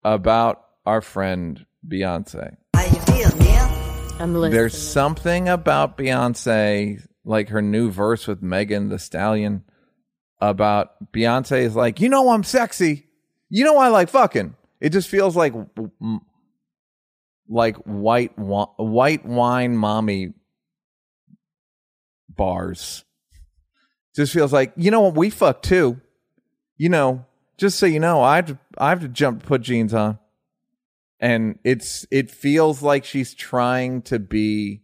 about 0.03 0.65
our 0.85 1.01
friend 1.01 1.65
Beyonce. 1.87 2.57
How 2.75 2.83
you 2.83 2.99
feel, 3.01 3.37
Neal? 3.37 3.69
I'm 4.19 4.33
listening. 4.33 4.51
There's 4.51 4.77
something 4.77 5.49
about 5.49 5.97
Beyonce, 5.97 7.05
like 7.23 7.49
her 7.49 7.61
new 7.61 7.91
verse 7.91 8.27
with 8.27 8.41
Megan 8.41 8.89
Thee 8.89 8.97
Stallion, 8.97 9.63
about 10.39 11.11
Beyonce 11.13 11.61
is 11.61 11.75
like, 11.75 11.99
you 11.99 12.09
know, 12.09 12.31
I'm 12.31 12.43
sexy. 12.43 13.07
You 13.49 13.63
know, 13.63 13.77
I 13.77 13.89
like 13.89 14.09
fucking. 14.09 14.55
It 14.79 14.89
just 14.89 15.07
feels 15.07 15.35
like, 15.35 15.53
like 17.51 17.75
white 17.77 18.31
white 18.37 19.25
wine 19.25 19.75
mommy 19.75 20.33
bars. 22.29 23.03
Just 24.15 24.33
feels 24.33 24.51
like, 24.51 24.73
you 24.75 24.91
know 24.91 25.01
what, 25.01 25.15
we 25.15 25.29
fuck 25.29 25.61
too. 25.61 26.01
You 26.77 26.89
know, 26.89 27.25
just 27.57 27.77
so 27.77 27.85
you 27.85 27.99
know, 27.99 28.21
I 28.21 28.37
have 28.37 28.45
to, 28.47 28.59
I 28.77 28.89
have 28.89 29.01
to 29.01 29.07
jump 29.07 29.43
put 29.43 29.61
jeans 29.61 29.93
on 29.93 30.17
and 31.21 31.59
it's 31.63 32.05
it 32.09 32.31
feels 32.31 32.81
like 32.81 33.05
she's 33.05 33.33
trying 33.33 34.01
to 34.01 34.17
be 34.17 34.81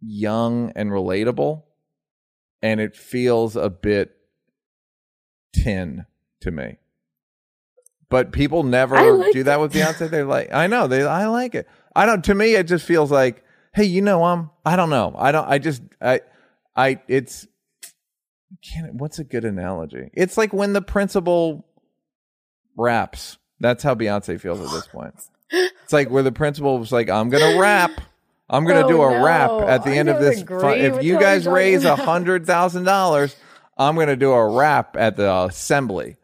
young 0.00 0.72
and 0.76 0.90
relatable 0.90 1.64
and 2.62 2.80
it 2.80 2.96
feels 2.96 3.56
a 3.56 3.68
bit 3.68 4.12
tin 5.52 6.06
to 6.40 6.52
me 6.52 6.78
but 8.10 8.32
people 8.32 8.62
never 8.62 9.12
like 9.12 9.32
do 9.32 9.42
that 9.44 9.60
with 9.60 9.72
beyonce. 9.72 10.08
They're 10.10 10.24
like 10.24 10.52
i 10.52 10.66
know 10.66 10.86
they 10.86 11.02
i 11.04 11.26
like 11.26 11.54
it. 11.54 11.68
I 11.94 12.06
don't 12.06 12.24
to 12.24 12.34
me 12.34 12.54
it 12.54 12.64
just 12.64 12.84
feels 12.86 13.10
like 13.10 13.44
hey 13.74 13.84
you 13.84 14.00
know 14.02 14.24
i'm 14.24 14.50
i 14.64 14.76
don't 14.76 14.90
know. 14.90 15.14
I 15.16 15.32
don't 15.32 15.48
i 15.48 15.58
just 15.58 15.82
i 16.00 16.20
i 16.76 17.00
it's 17.08 17.46
can't 18.62 18.94
what's 18.94 19.18
a 19.18 19.24
good 19.24 19.44
analogy? 19.44 20.10
It's 20.14 20.36
like 20.38 20.52
when 20.52 20.72
the 20.72 20.82
principal 20.82 21.66
raps. 22.76 23.38
That's 23.60 23.82
how 23.82 23.94
beyonce 23.94 24.40
feels 24.40 24.60
at 24.60 24.70
this 24.70 24.86
point. 24.86 25.14
It's 25.50 25.92
like 25.92 26.10
where 26.10 26.22
the 26.22 26.32
principal 26.32 26.78
was 26.78 26.92
like 26.92 27.08
i'm 27.10 27.28
gonna 27.30 27.58
rap. 27.58 27.90
I'm 28.50 28.64
gonna 28.64 28.84
Oh, 28.84 28.88
do 28.88 29.02
a 29.02 29.10
no. 29.10 29.24
rap 29.24 29.50
at 29.68 29.84
the 29.84 29.90
I 29.90 29.96
end 29.96 30.08
of 30.08 30.20
this 30.20 30.42
if 30.42 31.02
you 31.02 31.18
guys 31.20 31.46
raise 31.46 31.84
a 31.84 31.96
hundred 31.96 32.46
thousand 32.46 32.84
dollars 32.84 33.34
i'm 33.76 33.94
gonna 33.96 34.16
do 34.16 34.32
a 34.32 34.48
rap 34.56 34.96
at 34.96 35.16
the 35.16 35.30
assembly 35.44 36.16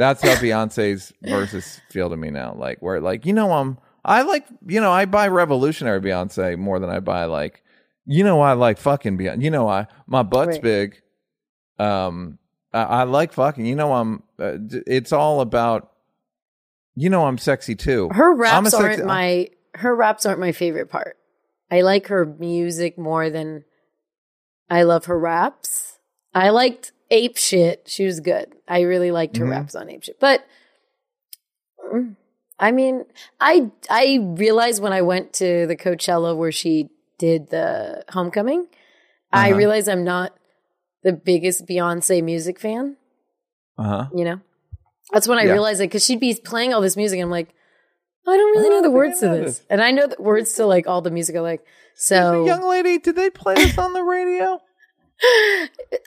that's 0.00 0.22
how 0.22 0.34
beyonce's 0.36 1.12
verses 1.22 1.80
feel 1.90 2.08
to 2.10 2.16
me 2.16 2.30
now 2.30 2.54
like 2.56 2.78
where 2.80 3.00
like 3.00 3.24
you 3.26 3.32
know 3.32 3.52
i'm 3.52 3.78
i 4.04 4.22
like 4.22 4.46
you 4.66 4.80
know 4.80 4.90
i 4.90 5.04
buy 5.04 5.28
revolutionary 5.28 6.00
beyonce 6.00 6.56
more 6.58 6.78
than 6.80 6.90
i 6.90 6.98
buy 7.00 7.24
like 7.26 7.62
you 8.06 8.24
know 8.24 8.40
i 8.40 8.52
like 8.54 8.78
fucking 8.78 9.16
beyonce 9.18 9.42
you 9.42 9.50
know 9.50 9.68
i 9.68 9.86
my 10.06 10.22
butt's 10.22 10.56
Right. 10.56 10.62
big 10.62 11.02
um 11.78 12.38
I, 12.72 12.82
I 12.82 13.02
like 13.04 13.32
fucking 13.32 13.66
you 13.66 13.74
know 13.76 13.92
i'm 13.92 14.22
uh, 14.38 14.56
it's 14.86 15.12
all 15.12 15.40
about 15.40 15.92
you 16.94 17.10
know 17.10 17.26
i'm 17.26 17.38
sexy 17.38 17.74
too 17.74 18.08
her 18.12 18.34
raps 18.34 18.70
sexy- 18.70 18.84
aren't 18.84 19.04
my 19.06 19.48
her 19.74 19.94
raps 19.94 20.26
aren't 20.26 20.40
my 20.40 20.50
favorite 20.50 20.90
part. 20.90 21.16
I 21.70 21.82
like 21.82 22.08
her 22.08 22.26
music 22.26 22.98
more 22.98 23.30
than 23.30 23.62
I 24.68 24.82
love 24.82 25.04
her 25.04 25.16
raps. 25.16 25.98
I 26.34 26.50
liked 26.50 26.90
Ape 27.10 27.36
Shit. 27.36 27.84
She 27.86 28.04
was 28.06 28.20
good. 28.20 28.54
I 28.68 28.82
really 28.82 29.10
liked 29.10 29.36
her 29.38 29.44
Mhm. 29.46 29.50
raps 29.50 29.74
on 29.74 29.88
Ape 29.90 30.04
Shit. 30.04 30.20
But 30.20 30.44
I 32.58 32.72
mean, 32.72 33.04
I 33.40 33.70
I 33.88 34.18
realized 34.22 34.82
when 34.82 34.92
I 34.92 35.02
went 35.02 35.32
to 35.34 35.66
the 35.66 35.76
Coachella 35.76 36.36
where 36.36 36.52
she 36.52 36.90
did 37.18 37.50
the 37.50 38.04
homecoming, 38.10 38.68
I 39.32 39.48
Uh-huh. 39.50 39.56
realized 39.58 39.88
I'm 39.88 40.04
not 40.04 40.36
the 41.02 41.12
biggest 41.12 41.66
Beyonce 41.66 42.22
music 42.22 42.58
fan 42.60 42.96
uh-huh 43.78 44.08
you 44.14 44.22
know 44.22 44.38
that's 45.14 45.26
when 45.26 45.38
i 45.38 45.44
Yeah. 45.44 45.52
realized 45.52 45.80
it 45.80 45.84
because 45.84 46.04
she'd 46.04 46.20
be 46.20 46.34
playing 46.34 46.74
all 46.74 46.82
this 46.82 46.94
music 46.94 47.16
and 47.18 47.24
i'm 47.24 47.30
like 47.30 47.48
i 48.26 48.36
don't 48.36 48.50
really 48.54 48.66
I 48.66 48.68
know 48.68 48.76
the 48.82 48.88
don't 48.88 48.92
words 48.92 49.20
to 49.20 49.28
this 49.30 49.44
this. 49.60 49.66
and 49.70 49.80
i 49.80 49.90
know 49.92 50.06
the 50.08 50.20
words 50.20 50.52
to 50.56 50.66
like 50.66 50.86
all 50.86 51.00
the 51.00 51.10
music 51.10 51.36
i 51.36 51.40
like 51.40 51.64
so 51.94 52.44
young 52.44 52.62
lady 52.68 52.98
did 52.98 53.16
they 53.16 53.30
play 53.30 53.54
this 53.54 53.78
on 53.78 53.94
the 53.94 54.02
radio 54.02 54.60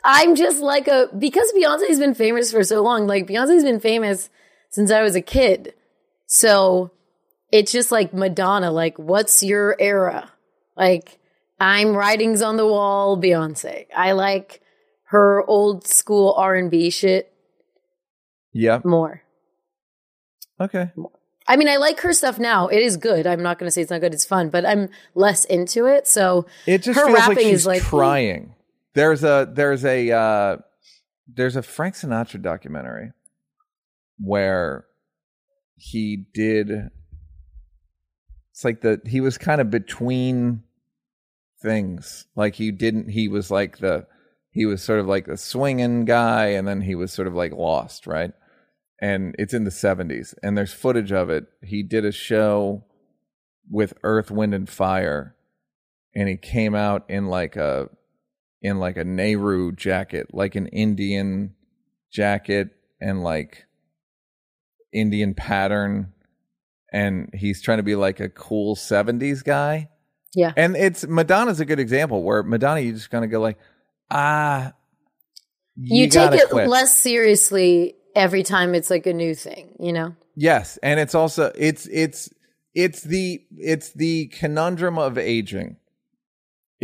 i'm 0.04 0.34
just 0.34 0.60
like 0.60 0.88
a 0.88 1.08
because 1.16 1.52
beyonce's 1.52 1.98
been 1.98 2.14
famous 2.14 2.50
for 2.50 2.64
so 2.64 2.82
long 2.82 3.06
like 3.06 3.26
beyonce's 3.26 3.64
been 3.64 3.80
famous 3.80 4.30
since 4.70 4.90
i 4.90 5.02
was 5.02 5.14
a 5.14 5.20
kid 5.20 5.74
so 6.26 6.90
it's 7.52 7.70
just 7.70 7.92
like 7.92 8.12
madonna 8.12 8.70
like 8.70 8.98
what's 8.98 9.42
your 9.42 9.76
era 9.78 10.30
like 10.76 11.18
i'm 11.60 11.96
writings 11.96 12.42
on 12.42 12.56
the 12.56 12.66
wall 12.66 13.16
beyonce 13.20 13.86
i 13.96 14.12
like 14.12 14.60
her 15.04 15.44
old 15.46 15.86
school 15.86 16.34
r&b 16.36 16.90
shit 16.90 17.32
yeah 18.52 18.80
more 18.84 19.22
okay 20.60 20.90
I 21.46 21.56
mean, 21.56 21.68
I 21.68 21.76
like 21.76 22.00
her 22.00 22.12
stuff 22.12 22.38
now. 22.38 22.68
It 22.68 22.80
is 22.80 22.96
good. 22.96 23.26
I'm 23.26 23.42
not 23.42 23.58
going 23.58 23.66
to 23.66 23.70
say 23.70 23.82
it's 23.82 23.90
not 23.90 24.00
good. 24.00 24.14
It's 24.14 24.24
fun, 24.24 24.48
but 24.48 24.64
I'm 24.64 24.88
less 25.14 25.44
into 25.44 25.86
it. 25.86 26.06
So 26.06 26.46
It 26.66 26.82
just 26.82 26.98
her 26.98 27.06
feels 27.06 27.18
like 27.18 27.28
rapping 27.28 27.44
she's 27.44 27.60
is 27.60 27.66
like 27.66 27.82
trying. 27.82 28.54
There's 28.94 29.24
a 29.24 29.48
there's 29.52 29.84
a 29.84 30.10
uh, 30.10 30.56
there's 31.26 31.56
a 31.56 31.62
Frank 31.62 31.94
Sinatra 31.94 32.40
documentary 32.40 33.12
where 34.18 34.86
he 35.76 36.24
did. 36.32 36.90
It's 38.52 38.64
like 38.64 38.80
the 38.82 39.00
he 39.04 39.20
was 39.20 39.36
kind 39.36 39.60
of 39.60 39.70
between 39.70 40.62
things. 41.60 42.26
Like 42.36 42.54
he 42.54 42.70
didn't. 42.70 43.10
He 43.10 43.26
was 43.26 43.50
like 43.50 43.78
the 43.78 44.06
he 44.50 44.66
was 44.66 44.82
sort 44.82 45.00
of 45.00 45.06
like 45.06 45.26
the 45.26 45.36
swinging 45.36 46.04
guy, 46.04 46.46
and 46.46 46.66
then 46.68 46.82
he 46.82 46.94
was 46.94 47.12
sort 47.12 47.26
of 47.26 47.34
like 47.34 47.52
lost, 47.52 48.06
right? 48.06 48.32
And 49.00 49.34
it's 49.38 49.52
in 49.52 49.64
the 49.64 49.70
70s, 49.70 50.34
and 50.42 50.56
there's 50.56 50.72
footage 50.72 51.10
of 51.10 51.28
it. 51.28 51.46
He 51.62 51.82
did 51.82 52.04
a 52.04 52.12
show 52.12 52.84
with 53.68 53.94
Earth, 54.04 54.30
Wind, 54.30 54.54
and 54.54 54.68
Fire, 54.68 55.34
and 56.14 56.28
he 56.28 56.36
came 56.36 56.76
out 56.76 57.04
in 57.08 57.26
like 57.26 57.56
a 57.56 57.90
in 58.64 58.78
like 58.78 58.96
a 58.96 59.04
Nehru 59.04 59.72
jacket, 59.72 60.28
like 60.32 60.54
an 60.56 60.66
Indian 60.68 61.54
jacket, 62.10 62.70
and 62.98 63.22
like 63.22 63.66
Indian 64.90 65.34
pattern, 65.34 66.14
and 66.90 67.28
he's 67.34 67.60
trying 67.60 67.76
to 67.76 67.84
be 67.84 67.94
like 67.94 68.18
a 68.18 68.30
cool 68.30 68.74
'70s 68.74 69.44
guy. 69.44 69.90
Yeah. 70.36 70.52
and 70.56 70.76
it's 70.76 71.06
Madonna's 71.06 71.60
a 71.60 71.64
good 71.64 71.78
example 71.78 72.24
where 72.24 72.42
Madonna, 72.42 72.80
you 72.80 72.92
just 72.92 73.08
kind 73.08 73.24
of 73.24 73.30
go 73.30 73.40
like, 73.40 73.56
ah, 74.10 74.72
you, 75.76 76.08
take 76.08 76.32
it 76.32 76.50
quit. 76.50 76.68
less 76.68 76.98
seriously 76.98 77.94
every 78.16 78.42
time 78.42 78.74
it's 78.74 78.90
like 78.90 79.06
a 79.06 79.12
new 79.12 79.36
thing, 79.36 79.76
you 79.78 79.92
know? 79.92 80.16
Yes, 80.34 80.76
and 80.82 80.98
it's 80.98 81.14
also 81.14 81.52
it's 81.54 81.86
it's 81.86 82.30
it's 82.74 83.02
the 83.02 83.44
it's 83.56 83.92
the 83.92 84.26
conundrum 84.28 84.98
of 84.98 85.18
aging. 85.18 85.76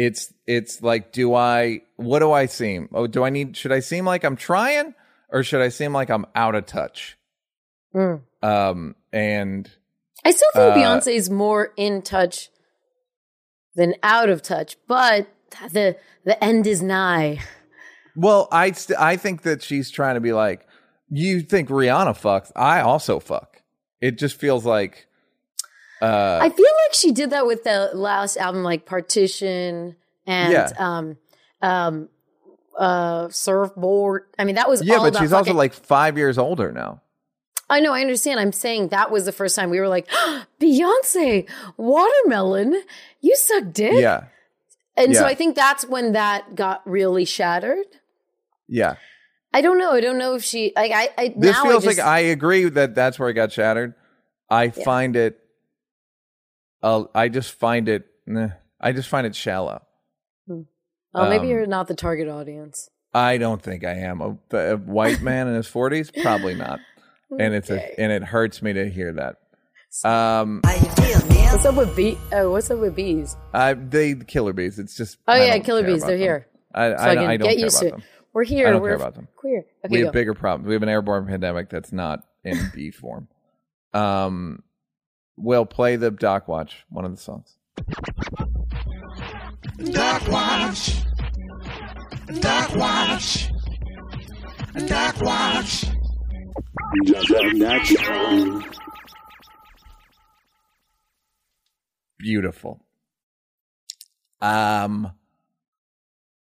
It's 0.01 0.33
it's 0.47 0.83
like 0.83 1.13
do 1.13 1.35
I 1.35 1.83
what 1.97 2.21
do 2.21 2.33
I 2.33 2.47
seem? 2.47 2.89
Oh, 2.95 3.07
do 3.07 3.23
I 3.23 3.29
need 3.29 3.55
should 3.55 3.71
I 3.71 3.81
seem 3.81 4.07
like 4.07 4.25
I'm 4.25 4.37
trying 4.37 4.95
or 5.29 5.43
should 5.43 5.61
I 5.61 5.69
seem 5.69 5.93
like 5.93 6.09
I'm 6.09 6.25
out 6.35 6.55
of 6.55 6.65
touch? 6.65 7.19
Mm. 7.95 8.23
Um 8.43 8.97
and 9.13 9.71
I 10.25 10.31
still 10.31 10.49
think 10.55 10.87
Uh, 10.87 11.11
is 11.11 11.29
more 11.29 11.75
in 11.77 12.01
touch 12.01 12.49
than 13.75 13.95
out 14.03 14.31
of 14.31 14.41
touch, 14.41 14.79
but 14.89 15.29
the 15.71 15.99
the 16.25 16.43
end 16.43 16.67
is 16.67 16.81
nigh. 16.81 17.41
well, 18.17 18.49
I 18.51 18.73
st- 18.73 18.99
I 18.99 19.19
think 19.19 19.43
that 19.43 19.63
she's 19.63 19.91
trying 19.91 20.15
to 20.15 20.21
be 20.23 20.33
like 20.33 20.67
you 21.11 21.43
think 21.43 21.69
Rihanna 21.69 22.19
fucks, 22.19 22.51
I 22.57 22.81
also 22.81 23.21
fuck. 23.21 23.61
It 24.01 24.19
just 24.19 24.37
feels 24.37 24.65
like 24.65 25.09
Uh, 26.01 26.39
I 26.43 26.49
feel 26.49 26.65
like 26.87 26.95
she 26.95 27.13
did 27.13 27.31
that 27.31 27.47
with 27.47 27.65
the 27.65 27.91
last 27.95 28.37
album, 28.37 28.63
like 28.63 28.87
Partition 28.87 29.97
and 30.27 30.53
Yeah. 30.53 30.71
um, 30.79 31.17
um, 31.63 32.09
uh, 32.79 33.29
Surfboard. 33.29 34.25
I 34.39 34.45
mean, 34.45 34.55
that 34.55 34.69
was 34.69 34.83
yeah, 34.83 34.99
but 34.99 35.17
she's 35.17 35.33
also 35.33 35.53
like 35.53 35.75
five 35.75 36.17
years 36.17 36.39
older 36.39 36.73
now. 36.73 37.03
I 37.69 37.79
know, 37.81 37.93
I 37.93 38.01
understand. 38.01 38.41
I'm 38.41 38.53
saying 38.53 38.89
that 38.89 39.11
was 39.13 39.27
the 39.27 39.33
first 39.33 39.55
time 39.55 39.71
we 39.71 39.79
were 39.79 39.89
like, 39.89 40.09
Beyonce, 40.61 41.49
watermelon, 41.77 42.83
you 43.21 43.37
suck 43.37 43.73
dick. 43.73 43.93
Yeah, 43.95 44.25
And 44.97 45.15
so. 45.15 45.25
I 45.25 45.35
think 45.35 45.55
that's 45.55 45.85
when 45.87 46.13
that 46.13 46.55
got 46.55 46.83
really 46.89 47.25
shattered. 47.25 47.87
yeah. 48.69 48.97
I 49.53 49.63
don't 49.63 49.79
know. 49.79 49.91
I 49.91 50.01
don't 50.01 50.17
know 50.17 50.37
if 50.37 50.45
she 50.45 50.73
like 50.77 50.93
I. 50.93 51.09
I 51.19 51.35
This 51.37 51.57
now 51.57 51.65
feels 51.65 51.83
I 51.85 51.89
just, 51.89 51.99
like 51.99 52.07
I 52.07 52.21
agree 52.21 52.69
that 52.69 52.95
that's 52.95 53.19
where 53.19 53.29
it 53.31 53.35
got 53.35 53.51
shattered. 53.51 53.95
I 54.49 54.71
find 54.71 55.17
it. 55.17 55.40
Uh, 56.83 57.05
I 57.15 57.29
just 57.29 57.53
find 57.53 57.89
it. 57.89 58.07
Nah, 58.27 58.51
I 58.81 58.93
just 58.93 59.09
find 59.09 59.27
it 59.27 59.35
shallow. 59.35 59.83
oh 60.49 60.65
maybe 61.29 61.45
um, 61.45 61.49
you're 61.49 61.67
not 61.67 61.87
the 61.89 61.95
target 61.95 62.29
audience. 62.29 62.89
I 63.13 63.39
don't 63.39 63.61
think 63.61 63.85
I 63.85 63.95
am 63.95 64.21
a, 64.21 64.57
a 64.57 64.77
white 64.77 65.21
man 65.21 65.49
in 65.49 65.55
his 65.55 65.67
forties. 65.67 66.11
Probably 66.11 66.55
not. 66.55 66.81
And 67.39 67.55
it's 67.55 67.71
a 67.71 68.01
and 68.01 68.11
it 68.13 68.23
hurts 68.25 68.63
me 68.63 68.73
to 68.73 68.89
hear 68.89 69.13
that. 69.13 69.37
Um, 70.09 70.61
How 70.65 70.75
you 70.75 70.81
feel, 70.91 71.27
Neal? 71.29 71.53
What's 71.53 71.65
up 71.65 71.75
with 71.75 71.97
bee? 71.97 72.17
Oh, 72.33 72.51
what's 72.53 72.71
up 72.71 72.79
with 72.79 72.95
bees? 72.95 73.37
I 73.53 73.75
they 73.75 74.15
killer 74.15 74.53
bees. 74.53 74.79
It's 74.79 74.97
just. 74.97 75.19
Oh 75.27 75.33
I 75.33 75.45
yeah, 75.47 75.59
killer 75.59 75.83
bees. 75.83 76.03
They're 76.03 76.13
them. 76.13 76.21
here. 76.21 76.47
I, 76.75 76.87
I, 76.87 76.97
Fucking 76.97 77.19
I 77.19 77.37
don't 77.37 77.49
get 77.49 77.57
care 77.57 77.65
used 77.65 77.77
about 77.77 77.81
to 77.83 77.87
it. 77.89 77.91
them. 77.99 78.03
We're 78.33 78.45
here. 78.45 78.69
I 78.69 78.71
don't 78.71 78.83
We're 78.83 78.89
care 78.91 78.97
about 78.97 79.15
them. 79.17 79.29
queer. 79.37 79.65
Okay, 79.85 79.93
we 79.93 79.99
have 79.99 80.09
go. 80.09 80.13
bigger 80.13 80.35
problems. 80.35 80.69
We 80.69 80.75
have 80.75 80.83
an 80.85 80.89
airborne 80.89 81.27
pandemic 81.27 81.69
that's 81.69 81.93
not 81.93 82.23
in 82.45 82.71
bee 82.75 82.93
form. 82.93 83.27
Um, 83.93 84.63
we'll 85.41 85.67
play 85.67 85.97
the 85.97 86.11
Doc 86.11 86.49
Watch, 86.49 86.85
one 86.89 87.05
of 87.05 87.11
the 87.11 87.17
songs. 87.17 87.57
Doc 89.93 90.29
Watch. 90.29 91.03
Doc 92.41 92.75
Watch. 92.77 93.51
Doc 94.87 95.21
Watch. 95.21 95.85
Beautiful. 102.19 102.81
Um, 104.43 105.13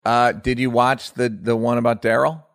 uh, 0.04 0.32
did 0.32 0.60
you 0.60 0.70
watch 0.70 1.14
the 1.14 1.30
the 1.30 1.56
one 1.56 1.78
about 1.78 2.02
Darrell? 2.02 2.46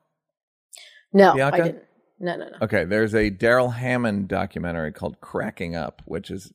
No, 1.13 1.35
Bianca? 1.35 1.57
I 1.57 1.61
didn't. 1.61 1.85
No, 2.21 2.37
no, 2.37 2.45
no. 2.49 2.57
Okay, 2.63 2.85
there's 2.85 3.15
a 3.15 3.31
Darrell 3.31 3.71
Hammond 3.71 4.29
documentary 4.29 4.93
called 4.93 5.21
Cracking 5.21 5.75
Up, 5.75 6.03
which 6.05 6.31
is 6.31 6.53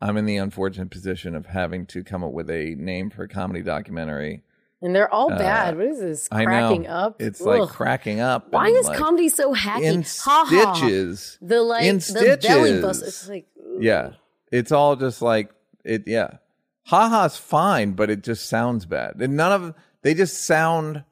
I'm 0.00 0.16
in 0.16 0.24
the 0.24 0.36
unfortunate 0.36 0.90
position 0.90 1.34
of 1.34 1.46
having 1.46 1.84
to 1.86 2.02
come 2.04 2.22
up 2.24 2.30
with 2.32 2.48
a 2.48 2.74
name 2.76 3.10
for 3.10 3.24
a 3.24 3.28
comedy 3.28 3.60
documentary. 3.62 4.42
And 4.80 4.94
they're 4.96 5.12
all 5.12 5.30
Uh, 5.32 5.36
bad. 5.36 5.76
What 5.76 5.86
is 5.88 5.98
this? 6.00 6.28
I 6.32 6.44
Cracking 6.44 6.82
know 6.84 6.88
up. 6.90 7.20
it's 7.20 7.40
Ugh. 7.42 7.46
like 7.48 7.68
cracking 7.68 8.20
up. 8.20 8.50
Why 8.50 8.68
is 8.68 8.86
like, 8.86 8.96
comedy 8.98 9.28
so 9.28 9.52
hacky? 9.54 9.82
in 9.82 10.02
ha 10.02 10.46
ha. 10.48 10.74
stitches? 10.74 11.36
The 11.42 11.60
like 11.60 11.84
In 11.84 11.98
the 11.98 12.38
belly 12.40 12.68
stitches. 12.70 12.82
bust. 12.82 13.02
It's 13.02 13.28
like 13.28 13.46
ooh. 13.58 13.78
Yeah, 13.82 14.12
it's 14.50 14.72
all 14.72 14.96
just 14.96 15.20
like 15.20 15.50
it. 15.84 16.04
Yeah, 16.06 16.38
haha's 16.86 17.36
fine, 17.36 17.92
but 17.92 18.08
it 18.10 18.22
just 18.22 18.48
sounds 18.48 18.86
bad. 18.86 19.20
And 19.20 19.36
none 19.36 19.52
of 19.52 19.74
they 20.02 20.14
just 20.14 20.44
sound. 20.44 21.04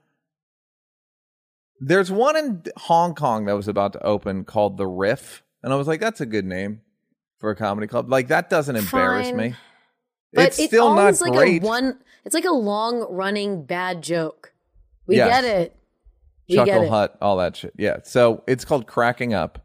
There's 1.80 2.10
one 2.10 2.36
in 2.36 2.62
Hong 2.76 3.14
Kong 3.14 3.44
that 3.46 3.54
was 3.54 3.68
about 3.68 3.92
to 3.92 4.02
open 4.04 4.44
called 4.44 4.76
the 4.76 4.86
Riff, 4.86 5.42
and 5.62 5.72
I 5.72 5.76
was 5.76 5.86
like, 5.86 6.00
"That's 6.00 6.20
a 6.20 6.26
good 6.26 6.44
name 6.44 6.80
for 7.38 7.50
a 7.50 7.56
comedy 7.56 7.86
club." 7.86 8.10
Like 8.10 8.28
that 8.28 8.50
doesn't 8.50 8.74
embarrass 8.76 9.28
Fine. 9.28 9.36
me. 9.36 9.54
But 10.32 10.46
it's 10.48 10.58
it's 10.58 10.68
still 10.68 10.94
not 10.94 11.20
like 11.20 11.32
great. 11.32 11.62
a 11.62 11.66
one. 11.66 11.98
It's 12.24 12.34
like 12.34 12.44
a 12.44 12.50
long 12.52 13.06
running 13.10 13.64
bad 13.64 14.02
joke. 14.02 14.52
We 15.06 15.16
Yes. 15.16 15.28
get 15.42 15.44
it. 15.44 15.76
We 16.48 16.56
get 16.56 16.66
Chuckle 16.66 16.82
it. 16.84 16.88
Hut, 16.90 17.16
all 17.22 17.36
that 17.38 17.56
shit. 17.56 17.72
Yeah, 17.78 17.98
so 18.04 18.42
it's 18.46 18.64
called 18.64 18.86
Cracking 18.86 19.34
Up, 19.34 19.64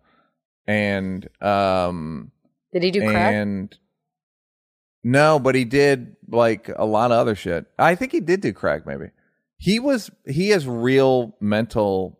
and 0.68 1.28
um, 1.42 2.32
Did 2.74 2.84
he 2.84 2.92
do 2.92 3.02
crack? 3.02 3.34
and 3.34 3.76
no, 5.04 5.40
but 5.40 5.56
he 5.56 5.66
did 5.66 6.16
like 6.30 6.70
a 6.76 6.86
lot 6.86 7.12
of 7.12 7.18
other 7.18 7.36
shit. 7.36 7.66
I 7.80 7.96
think 7.96 8.12
he 8.12 8.20
did 8.20 8.42
do 8.42 8.54
crack. 8.54 8.86
Maybe 8.86 9.08
he 9.64 9.80
was. 9.80 10.12
He 10.26 10.50
has 10.50 10.68
real 10.68 11.38
mental. 11.40 12.20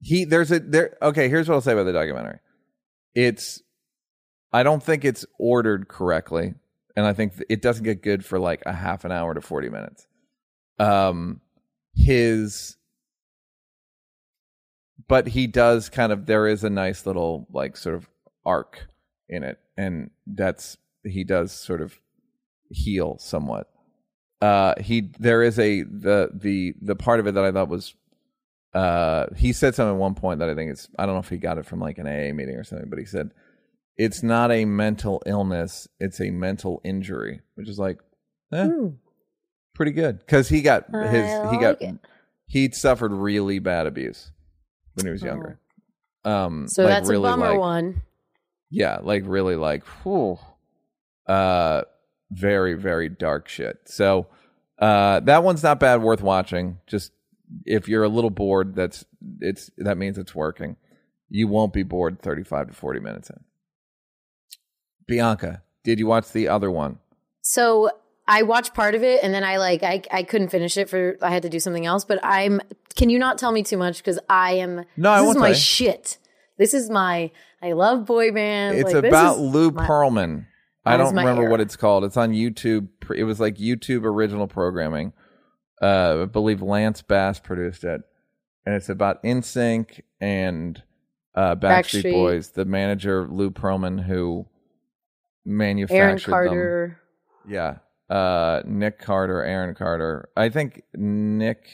He 0.00 0.24
there's 0.24 0.50
a 0.50 0.58
there. 0.58 0.96
Okay, 1.02 1.28
here's 1.28 1.46
what 1.46 1.56
I'll 1.56 1.60
say 1.60 1.74
about 1.74 1.84
the 1.84 1.92
documentary. 1.92 2.38
It's. 3.14 3.60
I 4.50 4.62
don't 4.62 4.82
think 4.82 5.04
it's 5.04 5.26
ordered 5.38 5.88
correctly, 5.88 6.54
and 6.96 7.04
I 7.04 7.12
think 7.12 7.34
it 7.50 7.60
doesn't 7.60 7.84
get 7.84 8.02
good 8.02 8.24
for 8.24 8.38
like 8.38 8.62
a 8.64 8.72
half 8.72 9.04
an 9.04 9.12
hour 9.12 9.34
to 9.34 9.42
forty 9.42 9.68
minutes. 9.68 10.06
Um, 10.78 11.42
his. 11.94 12.78
But 15.08 15.26
he 15.26 15.46
does 15.46 15.90
kind 15.90 16.10
of. 16.10 16.24
There 16.24 16.46
is 16.46 16.64
a 16.64 16.70
nice 16.70 17.04
little 17.04 17.48
like 17.52 17.76
sort 17.76 17.96
of 17.96 18.08
arc 18.46 18.86
in 19.28 19.42
it, 19.42 19.58
and 19.76 20.08
that's 20.26 20.78
he 21.04 21.22
does 21.22 21.52
sort 21.52 21.82
of 21.82 22.00
heal 22.70 23.18
somewhat. 23.18 23.69
Uh, 24.40 24.74
he 24.80 25.10
there 25.18 25.42
is 25.42 25.58
a 25.58 25.82
the 25.82 26.30
the 26.34 26.74
the 26.80 26.96
part 26.96 27.20
of 27.20 27.26
it 27.26 27.32
that 27.34 27.44
I 27.44 27.52
thought 27.52 27.68
was 27.68 27.94
uh 28.72 29.26
he 29.36 29.52
said 29.52 29.74
something 29.74 29.94
at 29.94 29.98
one 30.00 30.14
point 30.14 30.38
that 30.38 30.48
I 30.48 30.54
think 30.54 30.70
it's 30.70 30.88
I 30.98 31.04
don't 31.04 31.14
know 31.14 31.20
if 31.20 31.28
he 31.28 31.36
got 31.36 31.58
it 31.58 31.66
from 31.66 31.80
like 31.80 31.98
an 31.98 32.06
AA 32.06 32.32
meeting 32.32 32.54
or 32.56 32.64
something, 32.64 32.88
but 32.88 32.98
he 32.98 33.04
said 33.04 33.32
it's 33.96 34.22
not 34.22 34.50
a 34.50 34.64
mental 34.64 35.22
illness, 35.26 35.88
it's 35.98 36.20
a 36.20 36.30
mental 36.30 36.80
injury, 36.84 37.40
which 37.56 37.68
is 37.68 37.78
like 37.78 37.98
eh, 38.52 38.66
Hmm. 38.66 38.88
pretty 39.74 39.92
good 39.92 40.20
because 40.20 40.48
he 40.48 40.62
got 40.62 40.84
his 41.10 41.50
he 41.50 41.58
got 41.58 41.82
it. 41.82 41.96
he'd 42.46 42.74
suffered 42.74 43.12
really 43.12 43.58
bad 43.58 43.86
abuse 43.86 44.30
when 44.94 45.04
he 45.04 45.12
was 45.12 45.22
younger. 45.22 45.58
Um, 46.24 46.64
Oh. 46.64 46.66
So 46.68 46.84
like 46.84 46.90
that's 46.92 47.08
really 47.10 47.28
a 47.28 47.32
bummer 47.32 47.50
like, 47.50 47.58
one. 47.58 48.02
yeah, 48.70 49.00
like 49.02 49.24
really 49.26 49.56
like 49.56 49.84
whew, 50.02 50.38
uh 51.26 51.82
very, 52.30 52.74
very 52.74 53.08
dark 53.08 53.48
shit. 53.48 53.80
So 53.86 54.26
uh 54.78 55.20
that 55.20 55.42
one's 55.44 55.62
not 55.62 55.78
bad, 55.80 56.02
worth 56.02 56.22
watching. 56.22 56.78
Just 56.86 57.12
if 57.66 57.88
you're 57.88 58.04
a 58.04 58.08
little 58.08 58.30
bored, 58.30 58.74
that's 58.74 59.04
it's 59.40 59.70
that 59.78 59.98
means 59.98 60.18
it's 60.18 60.34
working. 60.34 60.76
You 61.28 61.48
won't 61.48 61.72
be 61.72 61.82
bored 61.82 62.20
thirty 62.22 62.44
five 62.44 62.68
to 62.68 62.72
forty 62.72 63.00
minutes 63.00 63.30
in. 63.30 63.40
Bianca, 65.06 65.62
did 65.84 65.98
you 65.98 66.06
watch 66.06 66.30
the 66.32 66.48
other 66.48 66.70
one? 66.70 66.98
So 67.42 67.90
I 68.28 68.42
watched 68.42 68.74
part 68.74 68.94
of 68.94 69.02
it 69.02 69.22
and 69.24 69.34
then 69.34 69.42
I 69.44 69.56
like 69.56 69.82
I 69.82 70.02
I 70.12 70.22
couldn't 70.22 70.48
finish 70.50 70.76
it 70.76 70.88
for 70.88 71.16
I 71.20 71.30
had 71.30 71.42
to 71.42 71.48
do 71.48 71.58
something 71.60 71.86
else. 71.86 72.04
But 72.04 72.20
I'm 72.22 72.60
can 72.96 73.10
you 73.10 73.18
not 73.18 73.38
tell 73.38 73.52
me 73.52 73.62
too 73.62 73.76
much 73.76 73.98
because 73.98 74.18
I 74.28 74.52
am 74.52 74.84
No, 74.96 75.10
I 75.10 75.18
this 75.18 75.26
won't 75.26 75.36
is 75.38 75.42
my 75.42 75.52
shit. 75.52 76.18
This 76.58 76.74
is 76.74 76.90
my 76.90 77.30
I 77.62 77.72
love 77.72 78.06
boy 78.06 78.32
bands. 78.32 78.80
It's 78.80 78.92
like, 78.94 79.04
about 79.04 79.38
Lou 79.38 79.70
my- 79.70 79.86
Pearlman. 79.86 80.46
I 80.84 80.96
don't 80.96 81.14
remember 81.14 81.48
what 81.50 81.60
it's 81.60 81.76
called. 81.76 82.04
It's 82.04 82.16
on 82.16 82.32
YouTube. 82.32 82.88
It 83.14 83.24
was 83.24 83.38
like 83.40 83.56
YouTube 83.56 84.04
original 84.04 84.46
programming. 84.46 85.12
Uh, 85.80 86.22
I 86.22 86.24
believe 86.26 86.62
Lance 86.62 87.02
Bass 87.02 87.38
produced 87.40 87.84
it, 87.84 88.02
and 88.66 88.74
it's 88.74 88.88
about 88.88 89.22
NSYNC 89.22 90.00
and 90.20 90.82
uh, 91.34 91.54
Backstreet, 91.56 92.02
Backstreet. 92.04 92.12
Boys. 92.12 92.50
The 92.50 92.64
manager 92.64 93.26
Lou 93.30 93.50
Pearlman, 93.50 94.04
who 94.04 94.46
manufactured 95.44 95.96
Aaron 96.00 96.18
Carter. 96.18 96.98
them. 97.46 97.52
Yeah, 97.52 98.14
uh, 98.14 98.62
Nick 98.66 98.98
Carter, 98.98 99.42
Aaron 99.42 99.74
Carter. 99.74 100.28
I 100.36 100.48
think 100.50 100.82
Nick, 100.94 101.66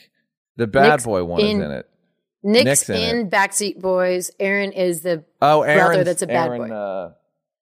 the 0.57 0.67
bad 0.67 0.91
Nick's 0.93 1.05
boy 1.05 1.25
one, 1.25 1.41
in- 1.41 1.61
is 1.61 1.65
in 1.65 1.71
it. 1.73 1.89
Nick's, 2.43 2.65
Nick's 2.65 2.91
in 2.91 3.17
in, 3.19 3.31
Backseat 3.31 3.81
Boys. 3.81 4.31
Aaron 4.39 4.71
is 4.71 5.01
the 5.03 5.25
Oh, 5.43 5.65
brother 5.65 5.71
Aaron. 5.95 6.05
that's 6.05 6.23
a 6.23 6.27
bad 6.29 6.49
Aaron, 6.49 6.69
boy. 6.69 7.11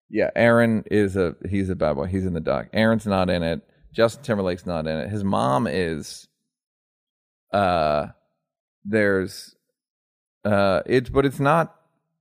Yeah, 0.10 0.30
Aaron 0.36 0.84
is 0.92 1.16
a 1.16 1.36
he's 1.50 1.70
a 1.70 1.76
bad 1.76 1.94
boy. 1.96 2.06
He's 2.06 2.26
in 2.26 2.34
the 2.34 2.40
doc. 2.40 2.68
Aaron's 2.74 3.08
not 3.08 3.30
in 3.30 3.42
it. 3.44 3.62
Justin 3.92 4.24
Timberlake's 4.24 4.66
not 4.66 4.88
in 4.88 4.98
it. 4.98 5.10
His 5.10 5.24
mom 5.24 5.68
is. 5.68 6.28
Uh, 7.52 8.08
there's, 8.84 9.56
uh, 10.44 10.82
it's 10.86 11.10
but 11.10 11.26
it's 11.26 11.40
not. 11.40 11.76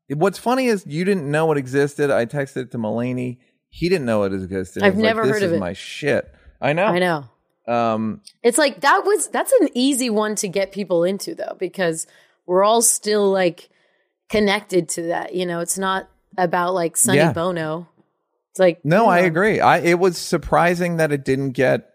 What's 0.09 0.39
funny 0.39 0.67
is 0.67 0.85
you 0.87 1.05
didn't 1.05 1.31
know 1.31 1.51
it 1.53 1.59
existed. 1.59 2.11
I 2.11 2.27
texted 2.27 2.57
it 2.59 2.71
to 2.73 2.79
Mulaney. 2.79 3.39
He 3.71 3.89
didn't 3.89 4.05
know 4.05 4.25
it 4.25 4.35
existed. 4.35 4.83
I've 4.83 4.97
never 4.97 5.23
like, 5.23 5.33
this 5.33 5.41
heard 5.41 5.47
of 5.47 5.53
is 5.53 5.57
it. 5.57 5.61
My 5.61 5.73
shit. 5.73 6.31
I 6.61 6.75
know. 6.75 6.85
I 6.85 6.99
know. 6.99 7.25
Um, 7.67 8.21
It's 8.43 8.59
like 8.59 8.81
that 8.81 9.05
was 9.05 9.29
that's 9.29 9.53
an 9.61 9.69
easy 9.75 10.11
one 10.11 10.35
to 10.37 10.49
get 10.49 10.73
people 10.73 11.05
into 11.05 11.35
though 11.35 11.57
because 11.59 12.07
we're 12.47 12.65
all 12.65 12.83
still 12.83 13.31
like 13.31 13.71
connected 14.29 14.89
to 14.91 15.03
that. 15.05 15.35
You 15.35 15.47
know, 15.47 15.61
it's 15.61 15.79
not 15.79 16.11
about 16.39 16.75
like 16.75 16.97
Sonny 16.97 17.19
Yeah. 17.19 17.33
Bono. 17.33 17.89
It's 18.51 18.59
like 18.59 18.85
No, 18.85 19.07
I 19.07 19.19
you 19.19 19.23
know, 19.23 19.29
agree. 19.29 19.61
I 19.61 19.79
it 19.79 19.99
was 19.99 20.19
surprising 20.19 20.97
that 20.99 21.13
it 21.13 21.25
didn't 21.25 21.51
get 21.53 21.89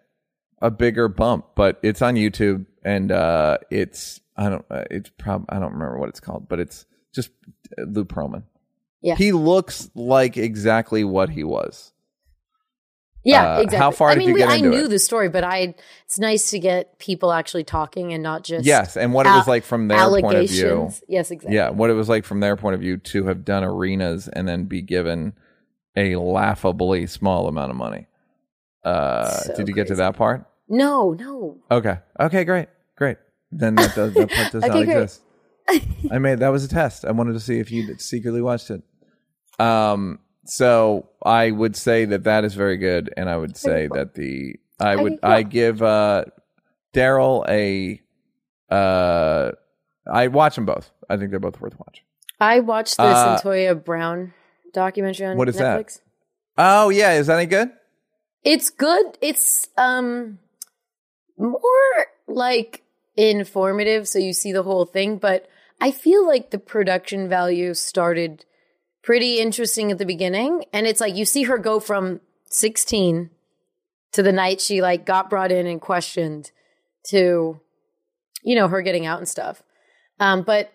a 0.62 0.72
bigger 0.72 1.08
bump, 1.08 1.46
but 1.56 1.80
it's 1.84 2.02
on 2.02 2.16
YouTube 2.16 2.66
and 2.84 3.12
uh 3.12 3.58
it's 3.70 4.20
I 4.36 4.50
don't 4.50 4.66
uh, 4.70 4.84
it's 4.90 5.10
prob 5.18 5.46
I 5.50 5.60
don't 5.60 5.74
remember 5.74 6.00
what 6.00 6.10
it's 6.10 6.20
called, 6.20 6.48
but 6.50 6.60
it's 6.60 6.86
just 7.14 7.30
Lou 7.78 8.06
Pearlman. 8.06 8.44
Yeah. 9.02 9.16
He 9.16 9.32
looks 9.32 9.90
like 9.94 10.38
exactly 10.38 11.04
what 11.04 11.30
he 11.30 11.44
was. 11.44 11.94
Yeah, 13.24 13.58
Uh, 13.58 13.62
exactly. 13.62 13.78
how 13.78 13.92
far 13.92 14.10
I 14.10 14.14
did 14.14 14.20
mean, 14.20 14.28
you 14.30 14.34
we, 14.36 14.44
I 14.44 14.62
knew 14.62 14.86
it? 14.86 14.88
the 14.90 15.00
story, 15.00 15.28
but 15.28 15.44
I 15.44 15.76
it's 16.06 16.18
nice 16.18 16.50
to 16.52 16.60
get 16.60 16.98
people 17.00 17.32
actually 17.34 17.64
talking 17.66 18.14
and 18.14 18.24
not 18.24 18.44
just 18.44 18.66
Yes, 18.66 18.96
and 18.96 19.14
what 19.14 19.26
it 19.26 19.32
was 19.32 19.48
like 19.48 19.64
from 19.66 19.88
their 19.90 19.98
point 20.10 20.38
of 20.38 20.48
view. 20.50 20.68
allegations. 20.68 21.04
Yes, 21.10 21.32
exactly. 21.32 21.56
Yeah, 21.56 21.70
what 21.72 21.90
it 21.90 21.94
was 21.94 22.08
like 22.08 22.24
from 22.24 22.40
their 22.40 22.56
point 22.56 22.76
of 22.76 22.80
view 22.82 22.98
to 22.98 23.26
have 23.26 23.44
done 23.44 23.64
arenas 23.66 24.28
and 24.30 24.48
then 24.48 24.64
be 24.66 24.82
given 24.82 25.34
a 25.98 26.16
laughably 26.16 27.06
small 27.08 27.48
amount 27.48 27.72
of 27.72 27.76
money. 27.76 28.08
Uh, 28.84 29.30
So 29.30 29.56
did 29.56 29.68
you 29.68 29.74
get 29.74 29.88
to 29.88 29.96
that 29.96 30.16
part? 30.16 30.46
No, 30.70 31.12
no. 31.14 31.58
Okay. 31.70 31.98
Okay, 32.20 32.44
great. 32.46 32.68
Great. 32.96 33.18
Then 33.52 33.76
that 33.76 33.94
does 33.96 34.14
that 34.14 34.32
part 34.32 34.52
does 34.52 34.62
not 34.68 34.72
Okay, 34.72 34.86
great. 34.86 34.98
exist. 35.04 35.22
I 36.12 36.20
made 36.20 36.40
that 36.40 36.50
was 36.50 36.64
a 36.64 36.70
test. 36.70 37.04
I 37.04 37.12
wanted 37.12 37.34
to 37.34 37.40
see 37.42 37.60
if 37.60 37.72
you 37.72 37.96
secretly 37.98 38.42
watched 38.42 38.70
it. 38.72 38.84
Um 39.60 40.20
so 40.48 41.10
I 41.24 41.52
would 41.52 41.76
say 41.76 42.06
that 42.06 42.24
that 42.24 42.44
is 42.46 42.54
very 42.56 42.78
good 42.78 43.14
and 43.18 43.30
I 43.30 43.38
would 43.38 43.58
say 43.58 43.88
that 43.94 44.16
the 44.16 44.56
I 44.80 44.96
would 44.96 45.14
Okay, 45.14 45.20
I 45.24 45.44
give 45.44 45.82
uh 45.82 46.26
Darrell 46.94 47.46
a 47.48 48.02
uh 48.70 49.52
I 50.12 50.28
watch 50.28 50.56
them 50.56 50.66
both. 50.66 50.92
I 51.10 51.18
think 51.18 51.32
they're 51.32 51.40
both 51.40 51.60
worth 51.60 51.78
watching. 51.80 52.04
I 52.40 52.60
watched 52.60 52.98
the 52.98 53.04
Uh, 53.04 53.38
Cyntoia 53.40 53.76
Brown 53.84 54.34
documentary 54.74 55.26
on 55.28 55.38
What 55.38 55.50
is 55.50 55.58
that? 55.58 55.80
Netflix. 55.80 56.00
Oh 56.58 56.90
yeah, 56.90 57.14
is 57.14 57.28
that 57.28 57.38
any 57.38 57.46
good? 57.46 57.72
It's 58.44 58.70
good. 58.70 59.18
It's 59.22 59.68
um 59.78 60.40
more 61.38 62.06
like 62.28 62.84
informative, 63.16 64.08
so 64.08 64.20
you 64.20 64.34
see 64.34 64.52
the 64.52 64.64
whole 64.64 64.86
thing. 64.86 65.18
But 65.18 65.48
I 65.82 65.92
feel 65.92 66.26
like 66.26 66.52
the 66.52 66.60
production 66.60 67.28
value 67.30 67.74
started 67.74 68.46
pretty 69.08 69.40
interesting 69.40 69.90
at 69.90 69.98
the 69.98 70.06
beginning, 70.06 70.66
and 70.74 70.86
it's 70.86 71.00
like 71.00 71.16
you 71.16 71.24
see 71.24 71.44
her 71.44 71.58
go 71.58 71.80
from 71.80 72.20
sixteen 72.50 73.30
to 74.12 74.22
the 74.22 74.34
night 74.34 74.60
she 74.60 74.82
like 74.82 75.06
got 75.06 75.30
brought 75.30 75.50
in 75.50 75.66
and 75.66 75.80
questioned 75.80 76.52
to 77.06 77.58
you 78.44 78.56
know 78.56 78.68
her 78.68 78.82
getting 78.82 79.06
out 79.06 79.18
and 79.18 79.28
stuff. 79.28 79.64
Um, 80.20 80.44
but 80.44 80.74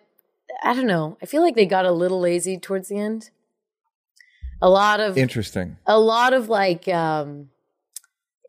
I 0.63 0.73
don't 0.73 0.87
know. 0.87 1.15
I 1.21 1.27
feel 1.27 1.43
like 1.43 1.53
they 1.53 1.67
got 1.67 1.85
a 1.85 1.91
little 1.91 2.19
lazy 2.19 2.57
towards 2.57 2.89
the 2.89 2.97
end. 2.97 3.29
A 4.63 4.69
lot 4.69 4.99
of 4.99 5.15
Interesting. 5.15 5.77
a 5.85 5.99
lot 5.99 6.33
of 6.33 6.49
like 6.49 6.87
um 6.87 7.49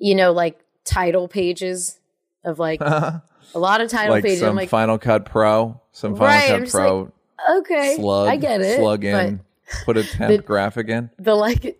you 0.00 0.14
know 0.14 0.32
like 0.32 0.58
title 0.86 1.28
pages 1.28 1.98
of 2.42 2.58
like 2.58 2.80
a 2.80 3.22
lot 3.52 3.82
of 3.82 3.90
title 3.90 4.14
like 4.14 4.24
pages 4.24 4.40
some 4.40 4.56
like 4.56 4.70
Final 4.70 4.96
Cut 4.96 5.26
Pro, 5.26 5.78
some 5.92 6.16
Final 6.16 6.26
Right, 6.26 6.60
Cut 6.62 6.70
Pro 6.70 7.12
okay 7.58 7.96
slug, 7.96 8.28
i 8.28 8.36
get 8.36 8.62
it 8.62 8.78
slug 8.78 9.02
but 9.02 9.26
in, 9.26 9.40
put 9.84 9.96
a 9.96 10.04
temp 10.04 10.44
graphic 10.44 10.88
in. 10.88 11.10
the 11.18 11.34
like 11.34 11.78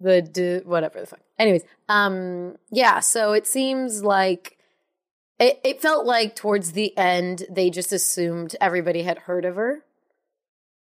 the 0.00 0.22
d- 0.22 0.60
whatever 0.64 1.00
the 1.00 1.06
fuck. 1.06 1.20
Anyways 1.38 1.62
um 1.88 2.56
yeah 2.70 3.00
so 3.00 3.32
it 3.32 3.46
seems 3.46 4.02
like 4.02 4.56
it, 5.40 5.60
it 5.64 5.80
felt 5.80 6.04
like 6.06 6.34
towards 6.34 6.72
the 6.72 6.96
end 6.98 7.44
they 7.50 7.70
just 7.70 7.92
assumed 7.92 8.56
everybody 8.60 9.02
had 9.02 9.18
heard 9.18 9.44
of 9.44 9.56
her. 9.56 9.84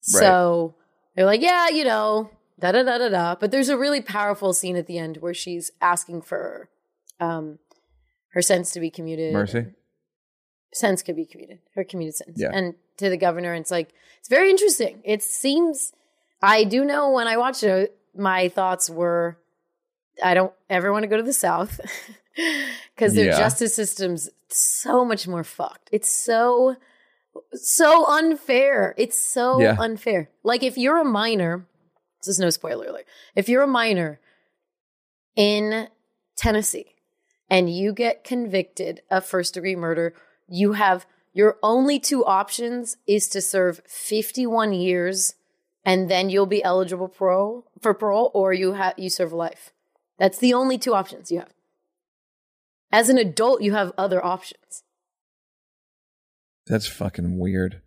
So 0.00 0.74
they're 1.14 1.26
like 1.26 1.42
yeah 1.42 1.68
you 1.68 1.84
know 1.84 2.30
da 2.58 2.72
da 2.72 2.82
da 2.82 2.98
da 2.98 3.08
da 3.08 3.34
but 3.34 3.50
there's 3.50 3.68
a 3.68 3.76
really 3.78 4.00
powerful 4.00 4.52
scene 4.52 4.76
at 4.76 4.86
the 4.86 4.98
end 4.98 5.18
where 5.18 5.34
she's 5.34 5.70
asking 5.80 6.22
for 6.22 6.68
um 7.20 7.58
her 8.32 8.42
sentence 8.42 8.70
to 8.72 8.80
be 8.80 8.90
commuted. 8.90 9.32
Mercy. 9.32 9.66
sentence 10.72 11.02
could 11.02 11.16
be 11.16 11.26
commuted 11.26 11.58
her 11.74 11.84
commuted 11.84 12.14
sentence 12.14 12.38
Yeah. 12.40 12.50
and 12.52 12.74
to 12.98 13.08
the 13.08 13.16
governor 13.16 13.52
and 13.52 13.62
it's 13.62 13.70
like 13.70 13.92
it's 14.18 14.28
very 14.28 14.50
interesting. 14.50 15.00
It 15.04 15.22
seems 15.22 15.92
i 16.42 16.64
do 16.64 16.84
know 16.84 17.10
when 17.12 17.26
i 17.26 17.36
watched 17.36 17.62
it 17.62 17.96
my 18.16 18.48
thoughts 18.48 18.88
were 18.90 19.38
i 20.22 20.34
don't 20.34 20.52
ever 20.68 20.92
want 20.92 21.02
to 21.02 21.08
go 21.08 21.16
to 21.16 21.22
the 21.22 21.32
south 21.32 21.80
because 22.94 23.14
their 23.14 23.26
Yeah. 23.26 23.36
justice 23.38 23.74
system's 23.74 24.28
so 24.48 25.04
much 25.04 25.26
more 25.28 25.44
fucked 25.44 25.88
it's 25.92 26.10
so 26.10 26.76
so 27.54 28.06
unfair 28.06 28.94
it's 28.98 29.18
so 29.18 29.60
Yeah. 29.60 29.76
unfair 29.78 30.30
like 30.42 30.62
if 30.62 30.76
you're 30.76 30.98
a 30.98 31.04
minor 31.04 31.66
this 32.20 32.28
is 32.28 32.38
no 32.40 32.50
spoiler 32.50 32.86
alert 32.86 33.06
if 33.34 33.48
you're 33.48 33.62
a 33.62 33.66
minor 33.68 34.20
in 35.36 35.88
tennessee 36.36 36.94
and 37.48 37.68
you 37.74 37.92
get 37.92 38.24
convicted 38.24 39.02
of 39.10 39.24
first 39.26 39.54
degree 39.54 39.74
murder, 39.74 40.14
you 40.48 40.74
have 40.74 41.04
your 41.32 41.58
only 41.64 41.98
two 41.98 42.24
options 42.24 42.96
is 43.08 43.28
to 43.28 43.40
serve 43.40 43.80
51 43.88 44.72
years 44.72 45.34
and 45.84 46.10
then 46.10 46.30
you'll 46.30 46.46
be 46.46 46.62
eligible 46.62 47.08
parole 47.08 47.70
for 47.80 47.94
parole 47.94 48.30
or 48.34 48.52
you 48.52 48.72
have 48.72 48.94
you 48.96 49.10
serve 49.10 49.32
life. 49.32 49.72
That's 50.18 50.38
the 50.38 50.52
only 50.52 50.78
two 50.78 50.94
options 50.94 51.30
you 51.30 51.38
have. 51.38 51.54
As 52.92 53.08
an 53.08 53.18
adult, 53.18 53.62
you 53.62 53.72
have 53.72 53.92
other 53.96 54.24
options. 54.24 54.82
That's 56.66 56.86
fucking 56.86 57.38
weird. 57.38 57.80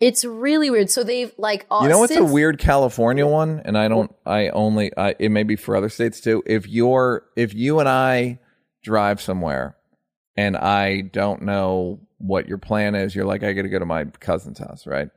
It's 0.00 0.24
really 0.24 0.70
weird. 0.70 0.90
So 0.90 1.04
they've 1.04 1.32
like 1.38 1.66
all 1.70 1.82
You 1.82 1.88
know 1.88 1.98
what's 1.98 2.16
a 2.16 2.24
weird 2.24 2.58
California 2.58 3.26
one? 3.26 3.62
And 3.64 3.78
I 3.78 3.88
don't. 3.88 4.12
I 4.26 4.48
only. 4.48 4.96
I, 4.96 5.14
it 5.18 5.28
may 5.28 5.44
be 5.44 5.54
for 5.54 5.76
other 5.76 5.88
states 5.88 6.20
too. 6.20 6.42
If 6.46 6.66
you're, 6.66 7.24
if 7.36 7.54
you 7.54 7.78
and 7.78 7.88
I 7.88 8.40
drive 8.82 9.20
somewhere, 9.20 9.76
and 10.36 10.56
I 10.56 11.02
don't 11.02 11.42
know 11.42 12.00
what 12.18 12.48
your 12.48 12.58
plan 12.58 12.94
is, 12.94 13.14
you're 13.14 13.24
like, 13.24 13.42
I 13.42 13.52
got 13.52 13.62
to 13.62 13.68
go 13.68 13.78
to 13.78 13.86
my 13.86 14.04
cousin's 14.04 14.58
house, 14.58 14.86
right? 14.86 15.08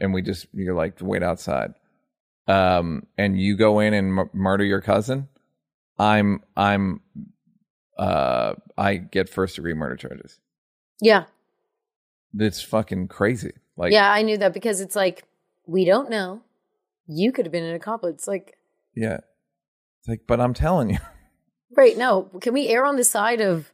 And 0.00 0.12
we 0.12 0.22
just, 0.22 0.46
you're 0.52 0.74
like, 0.74 0.98
wait 1.00 1.22
outside. 1.22 1.74
Um, 2.46 3.06
and 3.16 3.40
you 3.40 3.56
go 3.56 3.80
in 3.80 3.94
and 3.94 4.18
m- 4.18 4.30
murder 4.32 4.64
your 4.64 4.80
cousin. 4.80 5.28
I'm, 5.98 6.42
I'm, 6.56 7.00
uh, 7.98 8.54
I 8.76 8.96
get 8.96 9.28
first 9.28 9.56
degree 9.56 9.74
murder 9.74 9.96
charges. 9.96 10.38
Yeah. 11.00 11.24
That's 12.34 12.60
fucking 12.60 13.08
crazy. 13.08 13.52
Like, 13.76 13.92
yeah, 13.92 14.10
I 14.10 14.22
knew 14.22 14.36
that 14.38 14.54
because 14.54 14.80
it's 14.80 14.96
like 14.96 15.24
we 15.66 15.84
don't 15.84 16.10
know. 16.10 16.42
You 17.06 17.32
could 17.32 17.46
have 17.46 17.52
been 17.52 17.64
an 17.64 17.74
accomplice. 17.74 18.26
Like 18.26 18.56
yeah. 18.94 19.18
It's 20.00 20.08
like, 20.08 20.22
but 20.26 20.40
I'm 20.40 20.54
telling 20.54 20.90
you. 20.90 20.98
Right. 21.76 21.96
No. 21.96 22.30
Can 22.40 22.52
we 22.52 22.68
err 22.68 22.86
on 22.86 22.96
the 22.96 23.04
side 23.04 23.40
of 23.40 23.72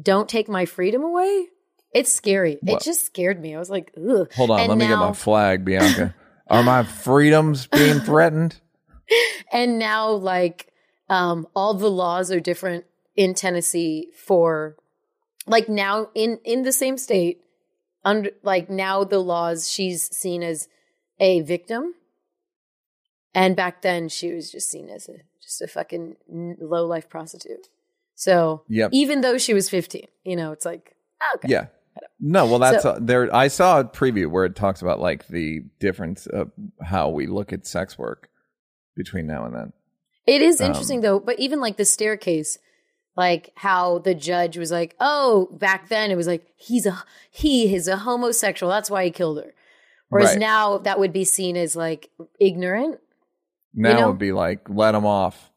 don't 0.00 0.28
take 0.28 0.48
my 0.48 0.66
freedom 0.66 1.02
away? 1.02 1.48
It's 1.92 2.12
scary. 2.12 2.58
What? 2.60 2.82
It 2.82 2.84
just 2.84 3.06
scared 3.06 3.40
me. 3.40 3.54
I 3.54 3.58
was 3.58 3.70
like, 3.70 3.92
ugh. 3.96 4.30
Hold 4.34 4.50
on, 4.50 4.60
And 4.60 4.68
let 4.68 4.78
me 4.78 4.86
get 4.86 4.98
my 4.98 5.12
flag, 5.12 5.64
Bianca. 5.64 6.14
Are 6.48 6.62
my 6.62 6.82
freedoms 6.82 7.66
being 7.66 8.00
threatened? 8.00 8.60
And 9.52 9.78
now, 9.78 10.10
like, 10.10 10.72
um, 11.08 11.46
all 11.54 11.74
the 11.74 11.90
laws 11.90 12.30
are 12.30 12.40
different 12.40 12.84
in 13.16 13.34
Tennessee 13.34 14.08
for, 14.14 14.76
like, 15.46 15.68
now 15.68 16.08
in 16.14 16.38
in 16.44 16.62
the 16.62 16.72
same 16.72 16.96
state. 16.98 17.40
Under 18.04 18.30
like 18.42 18.70
now 18.70 19.04
the 19.04 19.18
laws, 19.18 19.68
she's 19.68 20.14
seen 20.16 20.42
as 20.42 20.68
a 21.18 21.40
victim, 21.40 21.94
and 23.34 23.56
back 23.56 23.82
then 23.82 24.08
she 24.08 24.32
was 24.32 24.50
just 24.52 24.70
seen 24.70 24.88
as 24.88 25.08
a 25.08 25.16
just 25.42 25.60
a 25.60 25.66
fucking 25.66 26.16
low 26.60 26.86
life 26.86 27.08
prostitute. 27.08 27.68
So 28.14 28.62
Yep. 28.68 28.90
even 28.92 29.20
though 29.20 29.36
she 29.36 29.52
was 29.52 29.68
fifteen, 29.68 30.06
you 30.24 30.36
know, 30.36 30.52
it's 30.52 30.64
like 30.64 30.94
okay, 31.34 31.48
Yeah. 31.48 31.66
No, 32.20 32.46
well, 32.46 32.58
that's 32.58 32.82
So- 32.82 32.90
uh, 32.90 32.98
there. 33.00 33.34
I 33.34 33.48
saw 33.48 33.80
a 33.80 33.84
preview 33.84 34.28
where 34.30 34.44
it 34.44 34.56
talks 34.56 34.82
about 34.82 35.00
like 35.00 35.28
the 35.28 35.60
difference 35.78 36.26
of 36.26 36.50
how 36.82 37.10
we 37.10 37.26
look 37.26 37.52
at 37.52 37.66
sex 37.66 37.96
work 37.96 38.28
between 38.96 39.26
now 39.26 39.44
and 39.44 39.54
then. 39.54 39.72
It 40.26 40.42
is 40.42 40.60
Um, 40.60 40.68
interesting 40.68 41.00
though, 41.00 41.20
but 41.20 41.38
even 41.38 41.60
like 41.60 41.76
the 41.76 41.84
staircase, 41.84 42.58
like 43.16 43.52
how 43.56 43.98
the 43.98 44.14
judge 44.14 44.58
was 44.58 44.70
like, 44.70 44.96
"Oh, 45.00 45.46
back 45.52 45.88
then 45.88 46.10
it 46.10 46.16
was 46.16 46.26
like 46.26 46.46
he's 46.56 46.86
a 46.86 47.04
he 47.30 47.74
is 47.74 47.86
a 47.88 47.98
homosexual. 47.98 48.70
That's 48.70 48.90
why 48.90 49.04
he 49.04 49.10
killed 49.10 49.38
her." 49.38 49.54
Whereas 50.08 50.30
Right. 50.30 50.38
now 50.38 50.78
that 50.78 50.98
would 50.98 51.12
be 51.12 51.24
seen 51.24 51.56
as 51.56 51.76
like 51.76 52.10
ignorant. 52.40 52.98
Now 53.74 53.92
know? 53.92 54.04
it 54.04 54.06
would 54.08 54.18
be 54.18 54.32
like, 54.32 54.68
let 54.68 54.94
him 54.94 55.04
off. 55.06 55.50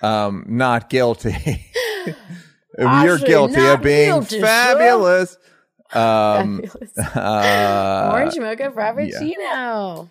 Um, 0.00 0.44
not 0.48 0.88
guilty. 0.88 1.34
you're 2.78 3.18
guilty 3.18 3.66
of 3.66 3.82
being 3.82 4.06
guilty, 4.06 4.40
fabulous. 4.40 5.36
Um, 5.94 6.60
Fabulous. 6.60 6.98
uh, 7.16 8.10
Orange 8.12 8.38
mocha 8.40 8.70
frappuccino. 8.70 10.10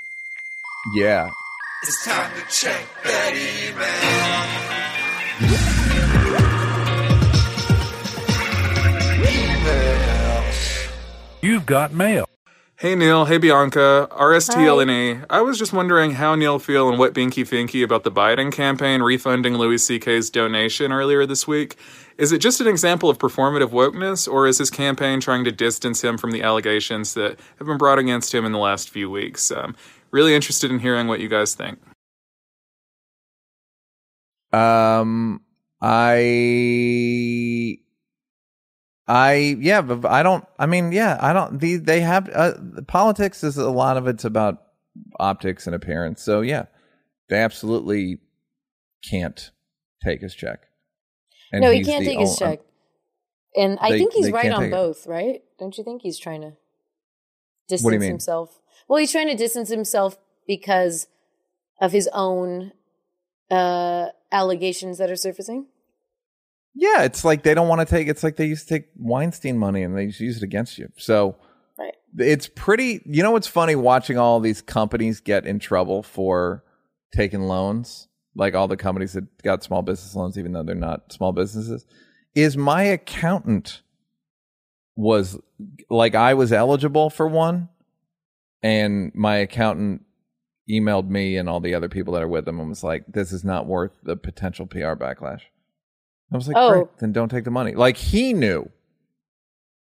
Yeah. 0.87 1.29
It's 1.83 2.03
time 2.03 2.31
to 2.35 2.41
check 2.49 2.87
that 3.03 3.33
email. 3.35 3.81
You've 11.43 11.65
got 11.65 11.93
mail. 11.93 12.25
Hey 12.77 12.95
Neal, 12.95 13.25
hey 13.25 13.37
Bianca, 13.37 14.07
RSTLNA. 14.09 15.27
I 15.29 15.41
was 15.41 15.59
just 15.59 15.71
wondering 15.71 16.13
how 16.13 16.33
Neal 16.33 16.57
feel 16.57 16.89
and 16.89 16.97
what 16.97 17.13
Binky 17.13 17.45
Finky 17.45 17.83
about 17.83 18.03
the 18.03 18.11
Biden 18.11 18.51
campaign 18.51 19.03
refunding 19.03 19.55
Louis 19.55 19.77
C.K.'s 19.77 20.31
donation 20.31 20.91
earlier 20.91 21.27
this 21.27 21.47
week. 21.47 21.75
Is 22.17 22.31
it 22.31 22.39
just 22.39 22.59
an 22.59 22.65
example 22.67 23.07
of 23.07 23.19
performative 23.19 23.69
wokeness, 23.69 24.27
or 24.27 24.47
is 24.47 24.57
his 24.57 24.71
campaign 24.71 25.19
trying 25.19 25.43
to 25.43 25.51
distance 25.51 26.03
him 26.03 26.17
from 26.17 26.31
the 26.31 26.41
allegations 26.41 27.13
that 27.13 27.39
have 27.59 27.67
been 27.67 27.77
brought 27.77 27.99
against 27.99 28.33
him 28.33 28.45
in 28.45 28.51
the 28.51 28.57
last 28.57 28.89
few 28.89 29.11
weeks? 29.11 29.51
Um, 29.51 29.75
really 30.11 30.33
interested 30.35 30.71
in 30.71 30.79
hearing 30.79 31.07
what 31.07 31.19
you 31.19 31.27
guys 31.29 31.55
think. 31.55 31.79
Um, 34.53 35.41
I, 35.81 37.77
I, 39.07 39.57
yeah, 39.59 39.81
but 39.81 40.05
I 40.09 40.23
don't. 40.23 40.45
I 40.59 40.65
mean, 40.65 40.91
yeah, 40.91 41.17
I 41.21 41.31
don't. 41.33 41.59
The, 41.59 41.77
they 41.77 42.01
have 42.01 42.29
uh, 42.33 42.53
politics 42.87 43.43
is 43.43 43.57
a 43.57 43.69
lot 43.69 43.97
of 43.97 44.07
it's 44.07 44.25
about 44.25 44.61
optics 45.19 45.65
and 45.67 45.75
appearance. 45.75 46.21
So 46.21 46.41
yeah, 46.41 46.65
they 47.29 47.37
absolutely 47.37 48.19
can't 49.09 49.51
take 50.03 50.21
his 50.21 50.35
check. 50.35 50.59
And 51.53 51.61
no, 51.61 51.71
he 51.71 51.83
can't 51.83 52.03
the 52.03 52.11
take 52.11 52.19
his 52.19 52.29
ol- 52.31 52.35
check. 52.37 52.59
And 53.55 53.77
I 53.81 53.91
They- 53.91 53.97
think 53.99 54.13
he's 54.13 54.31
right 54.31 54.51
on 54.51 54.61
take 54.61 54.67
it. 54.67 54.71
both, 54.71 55.07
right? 55.07 55.41
Don't 55.59 55.77
you 55.77 55.83
think 55.83 56.01
he's 56.01 56.17
trying 56.19 56.41
to 56.41 56.53
distance 57.67 57.83
What 57.83 57.91
do 57.91 57.95
you 57.95 57.99
mean? 58.01 58.09
himself? 58.11 58.60
Well, 58.91 58.99
he's 58.99 59.13
trying 59.13 59.29
to 59.29 59.35
distance 59.35 59.69
himself 59.69 60.17
because 60.45 61.07
of 61.79 61.93
his 61.93 62.09
own 62.11 62.73
uh 63.49 64.09
allegations 64.33 64.97
that 64.97 65.09
are 65.09 65.15
surfacing. 65.15 65.67
Yeah, 66.75 67.03
it's 67.03 67.23
like 67.23 67.43
they 67.43 67.53
don't 67.53 67.69
want 67.69 67.79
to 67.79 67.85
take. 67.85 68.09
It's 68.09 68.21
like 68.21 68.35
they 68.35 68.47
used 68.47 68.67
to 68.67 68.73
take 68.73 68.89
Weinstein 68.97 69.57
money 69.57 69.83
and 69.83 69.97
they 69.97 70.07
just 70.07 70.19
use 70.19 70.35
it 70.35 70.43
against 70.43 70.77
you. 70.77 70.89
So 70.97 71.37
Right. 71.79 71.93
it's 72.17 72.49
pretty. 72.53 73.01
You 73.05 73.23
know 73.23 73.31
what's 73.31 73.47
funny? 73.47 73.77
Watching 73.77 74.17
all 74.17 74.41
these 74.41 74.61
companies 74.61 75.21
get 75.21 75.45
in 75.45 75.59
trouble 75.59 76.03
for 76.03 76.65
taking 77.13 77.43
loans, 77.43 78.09
like 78.35 78.55
all 78.55 78.67
the 78.67 78.75
companies 78.75 79.13
that 79.13 79.41
got 79.41 79.63
small 79.63 79.83
business 79.83 80.15
loans, 80.15 80.37
even 80.37 80.51
though 80.51 80.63
they're 80.63 80.75
not 80.75 81.13
small 81.13 81.31
businesses, 81.31 81.85
is 82.35 82.57
my 82.57 82.83
accountant 82.83 83.83
was 84.97 85.39
like 85.89 86.13
I 86.13 86.33
was 86.33 86.51
eligible 86.51 87.09
for 87.09 87.29
one, 87.29 87.69
and 88.63 89.11
my 89.15 89.37
accountant 89.37 90.03
emailed 90.69 91.09
me 91.09 91.37
and 91.37 91.49
all 91.49 91.59
the 91.59 91.73
other 91.75 91.89
people 91.89 92.13
that 92.13 92.21
are 92.23 92.27
with 92.27 92.47
him 92.47 92.59
and 92.59 92.69
was 92.69 92.83
like, 92.83 93.03
"This 93.07 93.31
is 93.31 93.43
not 93.43 93.65
worth 93.65 93.91
the 94.03 94.15
potential 94.15 94.65
PR 94.65 94.95
backlash." 94.95 95.41
I 96.31 96.37
was 96.37 96.47
like, 96.47 96.57
Oh. 96.57 96.69
"Great, 96.71 96.97
then 96.99 97.11
don't 97.11 97.29
take 97.29 97.43
the 97.43 97.51
money." 97.51 97.73
Like 97.73 97.97
he 97.97 98.33
knew. 98.33 98.69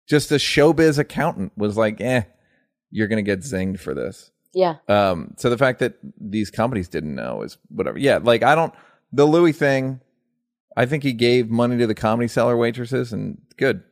Just 0.09 0.31
a 0.31 0.37
showbiz 0.37 0.99
accountant 0.99 1.53
was 1.57 1.77
like, 1.77 2.01
"Eh, 2.01 2.23
you're 2.91 3.09
gonna 3.09 3.23
get 3.23 3.41
zinged 3.41 3.81
for 3.81 3.95
this." 3.95 4.31
Yeah. 4.55 4.77
Um, 4.89 5.35
so 5.37 5.51
the 5.51 5.59
fact 5.59 5.81
that 5.81 5.99
these 6.21 6.51
companies 6.51 6.89
didn't 6.89 7.15
know 7.15 7.43
is 7.43 7.59
whatever. 7.69 7.99
Yeah, 7.99 8.19
like 8.23 8.43
I 8.43 8.55
don't 8.55 8.73
the 9.13 9.25
Louis 9.27 9.53
thing. 9.53 10.01
I 10.77 10.87
think 10.87 11.03
he 11.03 11.13
gave 11.13 11.51
money 11.51 11.79
to 11.79 11.87
the 11.87 11.95
comedy 11.95 12.29
cellar 12.29 12.57
waitresses, 12.57 13.13
and 13.13 13.39
good. 13.57 13.83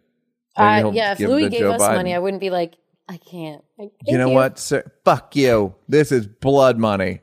Uh, 0.57 0.93
yeah, 0.95 1.13
if 1.13 1.19
Louis 1.21 1.49
gave 1.49 1.61
Joe 1.61 1.73
us 1.73 1.83
Biden. 1.83 1.97
money, 1.97 2.15
I 2.15 2.19
wouldn't 2.19 2.41
be 2.41 2.51
like, 2.51 2.75
I 3.09 3.19
can't. 3.19 3.63
You 4.07 4.19
know 4.19 4.31
what, 4.31 4.59
sir? 4.59 4.91
Fuck 5.05 5.37
you. 5.37 5.75
This 5.89 6.11
is 6.11 6.27
blood 6.27 6.79
money. 6.79 7.21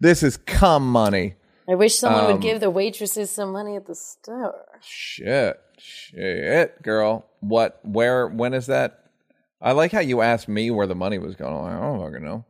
This 0.00 0.22
is 0.22 0.36
cum 0.36 0.90
money. 0.90 1.36
I 1.68 1.74
wish 1.74 1.94
someone 1.96 2.24
Um, 2.24 2.32
would 2.32 2.42
give 2.42 2.60
the 2.60 2.70
waitresses 2.70 3.30
some 3.30 3.52
money 3.52 3.76
at 3.76 3.86
the 3.86 3.94
store. 3.94 4.66
Shit, 4.80 5.58
shit, 5.78 6.82
girl. 6.82 7.26
What? 7.40 7.80
Where? 7.84 8.26
When 8.28 8.52
is 8.52 8.66
that? 8.66 9.04
I 9.60 9.72
like 9.72 9.92
how 9.92 10.00
you 10.00 10.20
asked 10.22 10.48
me 10.48 10.70
where 10.70 10.86
the 10.88 10.96
money 10.96 11.18
was 11.18 11.36
going. 11.36 11.54
Like, 11.54 11.74
I 11.74 11.80
don't 11.80 12.00
fucking 12.00 12.24
know. 12.24 12.44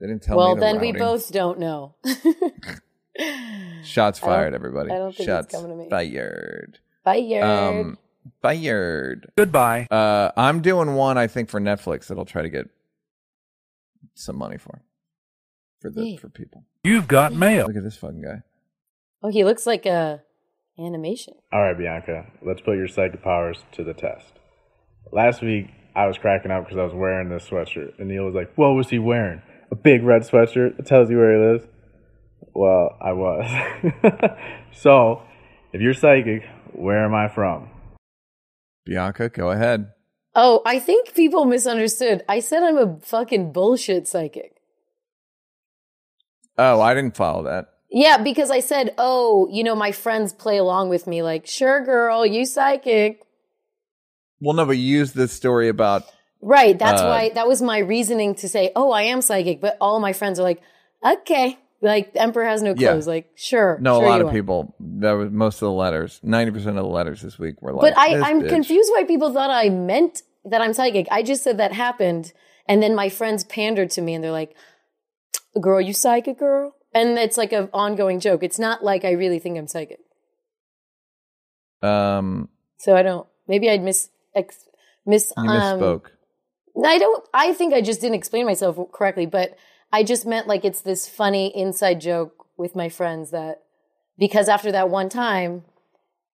They 0.00 0.06
didn't 0.06 0.22
tell 0.22 0.36
well, 0.36 0.54
me. 0.54 0.60
the 0.60 0.66
then 0.66 0.80
we 0.80 0.92
both 0.92 1.32
don't 1.32 1.58
know. 1.58 1.96
Shots 3.82 4.20
I 4.22 4.26
fired, 4.26 4.54
everybody. 4.54 4.90
I 4.92 4.96
don't 4.98 5.10
think 5.10 5.20
it's 5.20 5.26
Shots 5.26 5.52
coming 5.54 5.70
to 5.70 5.76
me. 5.76 5.90
fired. 5.90 6.78
Fired. 7.02 7.42
Um, 7.42 7.98
fired. 8.42 9.30
Goodbye. 9.36 9.86
Uh, 9.90 10.30
I'm 10.36 10.60
doing 10.62 10.94
one. 10.94 11.18
I 11.18 11.26
think 11.26 11.48
for 11.48 11.60
Netflix 11.60 12.06
that 12.08 12.18
I'll 12.18 12.24
try 12.24 12.42
to 12.42 12.48
get 12.50 12.68
some 14.14 14.36
money 14.36 14.56
for 14.58 14.82
for 15.80 15.90
the 15.90 16.02
Yeah. 16.04 16.18
for 16.18 16.28
people. 16.28 16.64
You've 16.84 17.08
got 17.08 17.32
mail. 17.34 17.66
Look 17.66 17.76
at 17.76 17.82
this 17.84 17.96
fucking 17.96 18.22
guy. 18.22 18.42
oh, 19.22 19.28
he 19.28 19.44
looks 19.44 19.66
like 19.66 19.86
a 19.86 20.22
animation. 20.78 21.34
All 21.52 21.62
right, 21.62 21.76
Bianca, 21.76 22.26
let's 22.42 22.60
put 22.60 22.76
your 22.76 22.88
psychic 22.88 23.22
powers 23.22 23.64
to 23.72 23.82
the 23.84 23.94
test. 23.94 24.32
Last 25.12 25.42
week, 25.42 25.66
I 25.94 26.06
was 26.06 26.18
cracking 26.18 26.50
up 26.50 26.64
because 26.64 26.78
I 26.78 26.84
was 26.84 26.92
wearing 26.94 27.28
this 27.28 27.48
sweatshirt, 27.48 27.98
and 27.98 28.08
Neal 28.08 28.24
was 28.26 28.34
like, 28.34 28.52
"What 28.56 28.70
was 28.74 28.90
he 28.90 28.98
wearing? 28.98 29.42
A 29.70 29.74
big 29.74 30.02
red 30.02 30.22
sweatshirt 30.22 30.76
that 30.76 30.86
tells 30.86 31.10
you 31.10 31.16
where 31.18 31.32
he 31.32 31.52
lives." 31.52 31.66
Well, 32.54 32.96
I 33.00 33.12
was. 33.12 33.44
so, 34.72 35.22
if 35.72 35.80
you're 35.80 35.94
psychic, 35.94 36.44
where 36.72 37.04
am 37.04 37.14
I 37.14 37.28
from? 37.28 37.70
Bianca, 38.86 39.28
go 39.28 39.50
ahead. 39.50 39.92
Oh, 40.34 40.62
I 40.64 40.78
think 40.78 41.14
people 41.14 41.44
misunderstood. 41.44 42.24
I 42.28 42.40
said 42.40 42.62
I'm 42.62 42.78
a 42.78 42.98
fucking 43.00 43.52
bullshit 43.52 44.08
psychic. 44.08 44.56
Oh, 46.56 46.80
I 46.80 46.94
didn't 46.94 47.16
follow 47.16 47.42
that. 47.44 47.66
Yeah, 47.90 48.16
because 48.18 48.50
I 48.50 48.60
said, 48.60 48.94
oh, 48.96 49.48
you 49.50 49.62
know, 49.62 49.74
my 49.74 49.92
friends 49.92 50.32
play 50.32 50.56
along 50.56 50.88
with 50.88 51.06
me, 51.06 51.22
like, 51.22 51.46
sure, 51.46 51.84
girl, 51.84 52.24
you 52.24 52.46
psychic. 52.46 53.22
Well, 54.40 54.54
no, 54.54 54.64
but 54.64 54.78
you 54.78 54.98
used 54.98 55.14
this 55.14 55.32
story 55.32 55.68
about 55.68 56.04
Right. 56.42 56.78
That's 56.78 57.02
Uh, 57.02 57.06
why 57.06 57.30
that 57.30 57.48
was 57.48 57.62
my 57.62 57.78
reasoning 57.78 58.34
to 58.36 58.48
say, 58.48 58.70
oh, 58.76 58.90
I 58.90 59.02
am 59.02 59.22
psychic. 59.22 59.60
But 59.60 59.76
all 59.80 59.98
my 60.00 60.12
friends 60.12 60.38
are 60.38 60.42
like, 60.44 60.60
okay. 61.04 61.58
Like, 61.82 62.14
the 62.14 62.22
emperor 62.22 62.44
has 62.44 62.62
no 62.62 62.74
Yeah. 62.76 62.92
clothes. 62.92 63.06
Like, 63.06 63.30
sure. 63.34 63.78
no. 63.80 63.98
sure 63.98 64.06
a 64.06 64.08
lot 64.08 64.16
you 64.16 64.22
of 64.22 64.28
are. 64.28 64.32
people. 64.32 64.74
That 64.80 65.12
was 65.12 65.30
most 65.30 65.56
of 65.56 65.66
the 65.66 65.72
letters. 65.72 66.20
Ninety 66.22 66.50
percent 66.52 66.78
of 66.78 66.84
the 66.84 66.90
letters 66.90 67.20
this 67.22 67.38
week 67.38 67.60
were 67.60 67.72
like. 67.72 67.80
But 67.82 67.98
I, 67.98 68.14
"This 68.14 68.24
I'm 68.24 68.42
bitch." 68.42 68.48
confused 68.48 68.90
why 68.92 69.04
people 69.04 69.32
thought 69.32 69.50
I 69.50 69.68
meant 69.68 70.22
that 70.44 70.60
I'm 70.62 70.72
psychic. 70.72 71.06
I 71.10 71.22
just 71.22 71.42
said 71.44 71.58
that 71.58 71.72
happened. 71.72 72.32
And 72.68 72.82
then 72.82 72.94
my 72.94 73.08
friends 73.08 73.44
pandered 73.44 73.90
to 73.90 74.00
me 74.02 74.14
and 74.14 74.24
they're 74.24 74.32
like, 74.32 74.56
girl, 75.60 75.80
you 75.80 75.92
psychic, 75.92 76.38
girl? 76.38 76.74
And 76.92 77.18
it's 77.18 77.36
like 77.36 77.52
an 77.52 77.68
ongoing 77.72 78.18
joke. 78.20 78.42
It's 78.42 78.58
not 78.58 78.82
like 78.82 79.04
I 79.04 79.12
really 79.12 79.38
think 79.38 79.56
I'm 79.58 79.68
psychic. 79.68 80.00
Um, 81.82 82.48
So 82.78 82.96
I 82.96 83.02
don't, 83.02 83.26
maybe 83.46 83.70
I'd 83.70 83.82
miss, 83.82 84.08
ex, 84.34 84.64
miss, 85.04 85.32
you 85.36 85.48
um, 85.48 85.80
misspoke. 85.80 86.06
I 86.84 86.98
don't. 86.98 87.24
I 87.32 87.52
think 87.54 87.72
I 87.72 87.80
just 87.80 88.00
didn't 88.00 88.16
explain 88.16 88.44
myself 88.46 88.78
correctly, 88.92 89.26
but 89.26 89.56
I 89.92 90.02
just 90.02 90.26
meant 90.26 90.46
like 90.46 90.64
it's 90.64 90.80
this 90.80 91.08
funny 91.08 91.56
inside 91.56 92.00
joke 92.00 92.46
with 92.56 92.74
my 92.74 92.88
friends 92.88 93.30
that 93.30 93.62
because 94.18 94.48
after 94.48 94.72
that 94.72 94.88
one 94.90 95.08
time, 95.08 95.64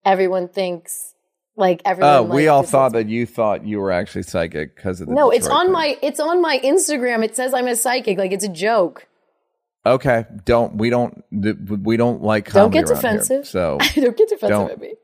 everyone 0.04 0.48
thinks 0.48 1.14
like 1.56 1.82
everyone. 1.84 2.14
Oh, 2.14 2.22
we 2.22 2.48
all 2.48 2.62
thought 2.62 2.92
that 2.92 3.08
you 3.08 3.26
thought 3.26 3.66
you 3.66 3.80
were 3.80 3.90
actually 3.90 4.22
psychic 4.22 4.76
because 4.76 5.00
of 5.00 5.08
the. 5.08 5.14
No, 5.14 5.30
it's 5.30 5.48
on 5.48 5.66
thing. 5.66 5.72
my 5.72 5.98
it's 6.02 6.20
on 6.20 6.40
my 6.40 6.60
Instagram. 6.62 7.24
It 7.24 7.34
says 7.36 7.52
I'm 7.52 7.66
a 7.66 7.76
psychic. 7.76 8.16
Like 8.18 8.32
it's 8.32 8.44
a 8.44 8.48
joke. 8.48 9.06
Okay, 9.84 10.24
don't 10.44 10.76
we 10.76 10.90
don't 10.90 11.24
we 11.32 11.96
don't 11.96 12.22
like 12.22 12.52
Don't 12.52 12.70
get 12.70 12.84
around 12.84 12.88
here, 12.88 12.96
defensive. 12.96 13.46
so 13.46 13.78
don't 13.94 14.16
get 14.16 14.28
defensive 14.28 14.48
Don't. 14.50 14.70
at 14.70 14.80
me. 14.80 14.94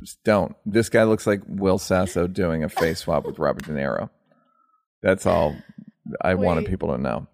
just 0.00 0.22
don't. 0.24 0.56
This 0.64 0.88
guy 0.88 1.04
looks 1.04 1.26
like 1.26 1.42
Will 1.46 1.78
Sasso 1.78 2.26
doing 2.26 2.64
a 2.64 2.68
face 2.68 3.00
swap 3.00 3.24
with 3.24 3.38
Robert 3.38 3.64
De 3.64 3.72
Niro. 3.72 4.10
That's 5.02 5.26
all 5.26 5.54
I 6.20 6.34
wanted 6.34 6.66
people 6.66 6.96
to 6.96 6.98
know. 6.98 7.26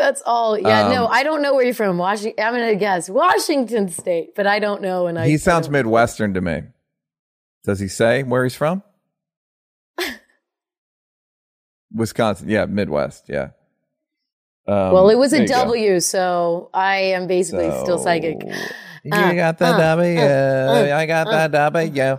That's 0.00 0.22
all. 0.24 0.58
Yeah, 0.58 0.88
no, 0.88 1.04
Um, 1.04 1.10
I 1.12 1.22
don't 1.22 1.42
know 1.42 1.52
where 1.54 1.62
you're 1.62 1.74
from. 1.74 1.98
Washington. 1.98 2.42
I'm 2.42 2.54
gonna 2.54 2.74
guess 2.74 3.10
Washington 3.10 3.90
State, 3.90 4.34
but 4.34 4.46
I 4.46 4.58
don't 4.58 4.80
know. 4.80 5.06
And 5.08 5.18
I 5.18 5.28
he 5.28 5.36
sounds 5.36 5.66
don't- 5.66 5.72
Midwestern 5.74 6.32
to 6.32 6.40
me. 6.40 6.62
Does 7.64 7.80
he 7.80 7.88
say 7.88 8.22
where 8.22 8.42
he's 8.44 8.54
from? 8.54 8.82
Wisconsin. 11.92 12.48
Yeah, 12.48 12.64
Midwest. 12.64 13.24
Yeah. 13.28 13.50
Um, 14.66 14.92
Well, 14.92 15.10
it 15.10 15.16
was 15.18 15.34
a 15.34 15.46
W, 15.46 15.94
go. 15.94 15.98
So 15.98 16.70
I 16.72 16.96
am 17.16 17.26
basically 17.26 17.70
still 17.82 17.98
psychic. 17.98 18.40
So, 18.40 18.48
You 19.04 19.34
got 19.34 19.58
the 19.58 19.66
uh, 19.66 19.78
W. 19.78 20.18
uh, 20.18 20.96
I 20.96 21.06
got 21.06 21.26
uh, 21.26 21.48
the 21.48 21.58
W. 21.70 22.18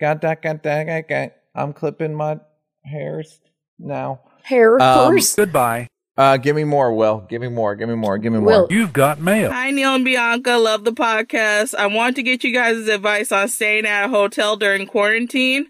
Got 0.00 0.20
that, 0.20 0.42
got 0.42 0.62
that, 0.62 0.84
got 0.84 1.08
that. 1.08 1.42
I'm 1.54 1.72
clipping 1.72 2.14
my 2.14 2.40
hairs 2.84 3.40
now. 3.78 4.20
Hair 4.42 4.80
Um, 4.82 5.04
horse. 5.12 5.34
Goodbye. 5.36 5.88
Uh, 6.16 6.36
give 6.36 6.54
me 6.54 6.64
more, 6.64 6.92
Will. 6.94 7.24
Give 7.30 7.40
me 7.40 7.48
more. 7.48 7.74
Give 7.74 7.88
me 7.88 7.94
more. 7.94 8.18
Give 8.18 8.32
me 8.32 8.38
more. 8.38 8.48
Will. 8.48 8.66
You've 8.70 8.92
got 8.92 9.18
mail. 9.20 9.50
Hi, 9.50 9.70
Neal 9.70 9.94
and 9.94 10.04
Bianca. 10.04 10.56
Love 10.58 10.84
the 10.84 10.92
podcast. 10.92 11.74
I 11.74 11.86
want 11.86 12.16
to 12.16 12.22
get 12.22 12.44
you 12.44 12.52
guys' 12.52 12.86
advice 12.88 13.32
on 13.32 13.48
staying 13.48 13.86
at 13.86 14.04
a 14.04 14.08
hotel 14.08 14.56
during 14.56 14.86
quarantine. 14.86 15.66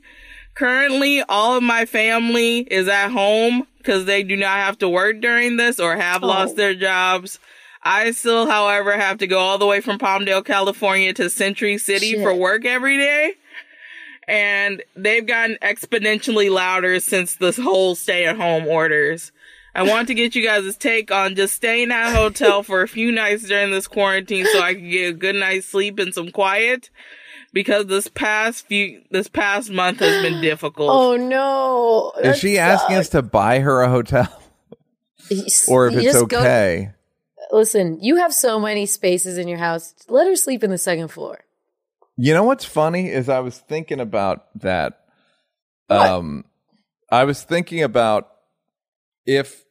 Currently, 0.54 1.22
all 1.28 1.56
of 1.56 1.62
my 1.62 1.86
family 1.86 2.58
is 2.58 2.88
at 2.88 3.10
home 3.10 3.66
because 3.78 4.04
they 4.04 4.22
do 4.24 4.36
not 4.36 4.56
have 4.56 4.78
to 4.78 4.88
work 4.88 5.20
during 5.20 5.56
this 5.58 5.78
or 5.78 5.96
have 5.96 6.24
Oh. 6.24 6.26
lost 6.26 6.56
their 6.56 6.74
jobs. 6.74 7.38
I 7.84 8.10
still, 8.10 8.46
however, 8.46 8.92
have 8.92 9.18
to 9.18 9.26
go 9.28 9.38
all 9.38 9.58
the 9.58 9.66
way 9.66 9.80
from 9.80 9.98
Palmdale, 9.98 10.44
California 10.44 11.12
to 11.14 11.30
Century 11.30 11.78
City 11.78 12.12
Shit. 12.12 12.22
for 12.22 12.34
work 12.34 12.64
every 12.64 12.96
day. 12.96 13.34
And 14.28 14.82
they've 14.96 15.26
gotten 15.26 15.56
exponentially 15.62 16.50
louder 16.50 17.00
since 17.00 17.36
this 17.36 17.56
whole 17.56 17.94
stay 17.94 18.24
at 18.24 18.36
home 18.36 18.66
orders. 18.66 19.32
I 19.74 19.84
want 19.84 20.08
to 20.08 20.14
get 20.14 20.34
you 20.34 20.44
guys' 20.44 20.76
take 20.76 21.10
on 21.10 21.34
just 21.34 21.54
staying 21.54 21.90
at 21.90 22.12
a 22.12 22.16
hotel 22.16 22.62
for 22.62 22.82
a 22.82 22.88
few 22.88 23.10
nights 23.10 23.44
during 23.44 23.70
this 23.70 23.88
quarantine 23.88 24.46
so 24.52 24.60
I 24.60 24.74
can 24.74 24.90
get 24.90 25.10
a 25.10 25.12
good 25.14 25.36
night's 25.36 25.66
sleep 25.66 25.98
and 25.98 26.12
some 26.12 26.30
quiet. 26.30 26.90
Because 27.54 27.86
this 27.86 28.08
past 28.08 28.66
few, 28.66 29.02
this 29.10 29.28
past 29.28 29.70
month 29.70 29.98
has 30.00 30.22
been 30.22 30.40
difficult. 30.42 30.90
Oh 30.90 31.16
no! 31.16 32.12
Is 32.22 32.38
she 32.38 32.58
asking 32.58 32.96
us 32.96 33.10
to 33.10 33.20
buy 33.20 33.60
her 33.60 33.82
a 33.82 33.90
hotel, 33.90 34.26
or 35.68 35.88
if 35.88 35.94
it's 35.94 36.16
okay? 36.16 36.92
listen, 37.52 37.98
you 38.00 38.16
have 38.16 38.32
so 38.32 38.58
many 38.58 38.86
spaces 38.86 39.38
in 39.38 39.46
your 39.48 39.58
house. 39.58 39.94
Let 40.08 40.26
her 40.26 40.36
sleep 40.36 40.64
in 40.64 40.70
the 40.70 40.78
second 40.78 41.08
floor. 41.08 41.44
You 42.16 42.34
know 42.34 42.44
what's 42.44 42.64
funny 42.64 43.08
is 43.08 43.28
I 43.28 43.40
was 43.40 43.58
thinking 43.58 44.00
about 44.00 44.46
that. 44.60 45.00
What? 45.86 46.00
Um, 46.00 46.44
I 47.10 47.24
was 47.24 47.42
thinking 47.42 47.82
about 47.82 48.31
if 49.26 49.64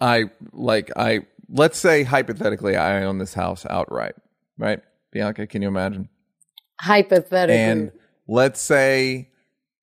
I 0.00 0.24
like 0.52 0.90
I 0.96 1.20
let's 1.48 1.78
say 1.78 2.02
hypothetically 2.04 2.76
I 2.76 3.04
own 3.04 3.18
this 3.18 3.34
house 3.34 3.66
outright, 3.68 4.14
right? 4.58 4.80
Bianca, 5.12 5.46
can 5.46 5.62
you 5.62 5.68
imagine? 5.68 6.08
Hypothetically, 6.80 7.58
And 7.60 7.92
let's 8.26 8.60
say 8.60 9.30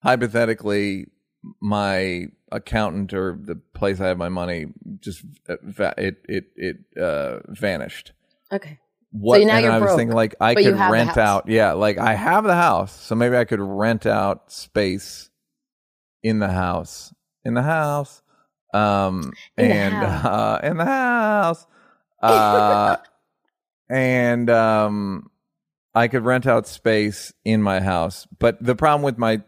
hypothetically 0.04 1.08
my 1.62 2.28
accountant 2.52 3.14
or 3.14 3.38
the 3.42 3.56
place 3.74 4.02
I 4.02 4.08
have 4.08 4.18
my 4.18 4.30
money 4.30 4.68
just 5.00 5.24
it 5.48 6.18
it 6.28 6.46
it 6.56 6.78
uh, 7.02 7.40
vanished. 7.48 8.14
okay. 8.52 8.80
What 9.12 9.42
now 9.42 9.56
and 9.56 9.64
you're 9.64 9.72
I 9.72 9.80
was 9.80 9.88
broke, 9.88 9.98
thinking 9.98 10.16
like 10.16 10.36
I 10.40 10.54
could 10.54 10.76
rent 10.78 11.18
out 11.18 11.48
yeah, 11.48 11.72
like 11.74 11.98
I 11.98 12.14
have 12.14 12.44
the 12.44 12.54
house, 12.56 12.92
so 13.00 13.16
maybe 13.16 13.38
I 13.38 13.46
could 13.46 13.60
rent 13.60 14.06
out 14.06 14.52
space 14.52 15.30
in 16.22 16.38
the 16.40 16.50
house. 16.52 17.12
In 17.44 17.56
the 17.56 17.64
house. 17.64 18.22
Um 18.74 19.34
In 19.58 19.72
and 19.72 19.96
uh 19.96 20.60
in 20.64 20.78
the 20.78 20.86
house. 20.86 21.66
Uh 22.22 22.98
and 23.90 24.50
um 24.50 25.30
I 25.96 26.08
could 26.08 26.24
rent 26.24 26.46
out 26.46 26.68
space 26.68 27.34
in 27.46 27.62
my 27.64 27.80
house. 27.80 28.28
But 28.40 28.62
the 28.64 28.76
problem 28.76 29.04
with 29.04 29.18
my 29.18 29.42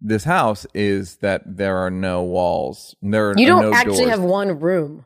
this 0.00 0.24
house 0.24 0.66
is 0.74 1.16
that 1.18 1.42
there 1.46 1.76
are 1.78 1.90
no 1.90 2.22
walls. 2.22 2.94
There 3.02 3.30
are 3.30 3.34
You 3.36 3.46
don't 3.46 3.62
no 3.70 3.72
actually 3.74 3.98
doors. 3.98 4.10
have 4.10 4.22
one 4.22 4.58
room. 4.60 5.04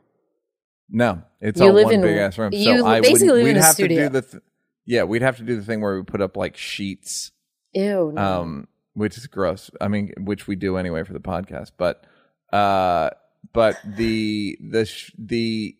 No, 0.89 1.21
it's 1.41 1.59
You 1.59 1.67
all 1.67 1.83
one 1.83 1.93
in- 1.93 2.01
big 2.01 2.17
ass 2.17 2.37
room. 2.37 2.51
you 2.53 2.77
so 2.79 2.85
I 2.85 3.01
basically 3.01 3.27
would, 3.27 3.33
live 3.35 3.43
we'd 3.45 3.49
in 3.51 3.57
a 3.57 3.61
have 3.63 3.73
studio. 3.73 3.97
to 3.97 4.05
do 4.05 4.09
the 4.09 4.21
th- 4.21 4.43
yeah, 4.85 5.03
we'd 5.03 5.21
have 5.23 5.37
to 5.37 5.43
do 5.43 5.55
the 5.55 5.63
thing 5.63 5.81
where 5.81 5.95
we 5.97 6.03
put 6.03 6.21
up 6.21 6.37
like 6.37 6.57
sheets, 6.57 7.31
Ew. 7.73 8.11
No. 8.13 8.21
um, 8.41 8.67
which 8.93 9.17
is 9.17 9.25
gross. 9.27 9.71
I 9.81 9.87
mean, 9.87 10.13
which 10.19 10.47
we 10.47 10.55
do 10.55 10.77
anyway 10.77 11.03
for 11.03 11.13
the 11.13 11.19
podcast, 11.19 11.71
but 11.77 12.05
uh, 12.53 13.09
but 13.53 13.77
the 13.85 14.57
the 14.61 14.85
sh- 14.85 15.11
the 15.17 15.75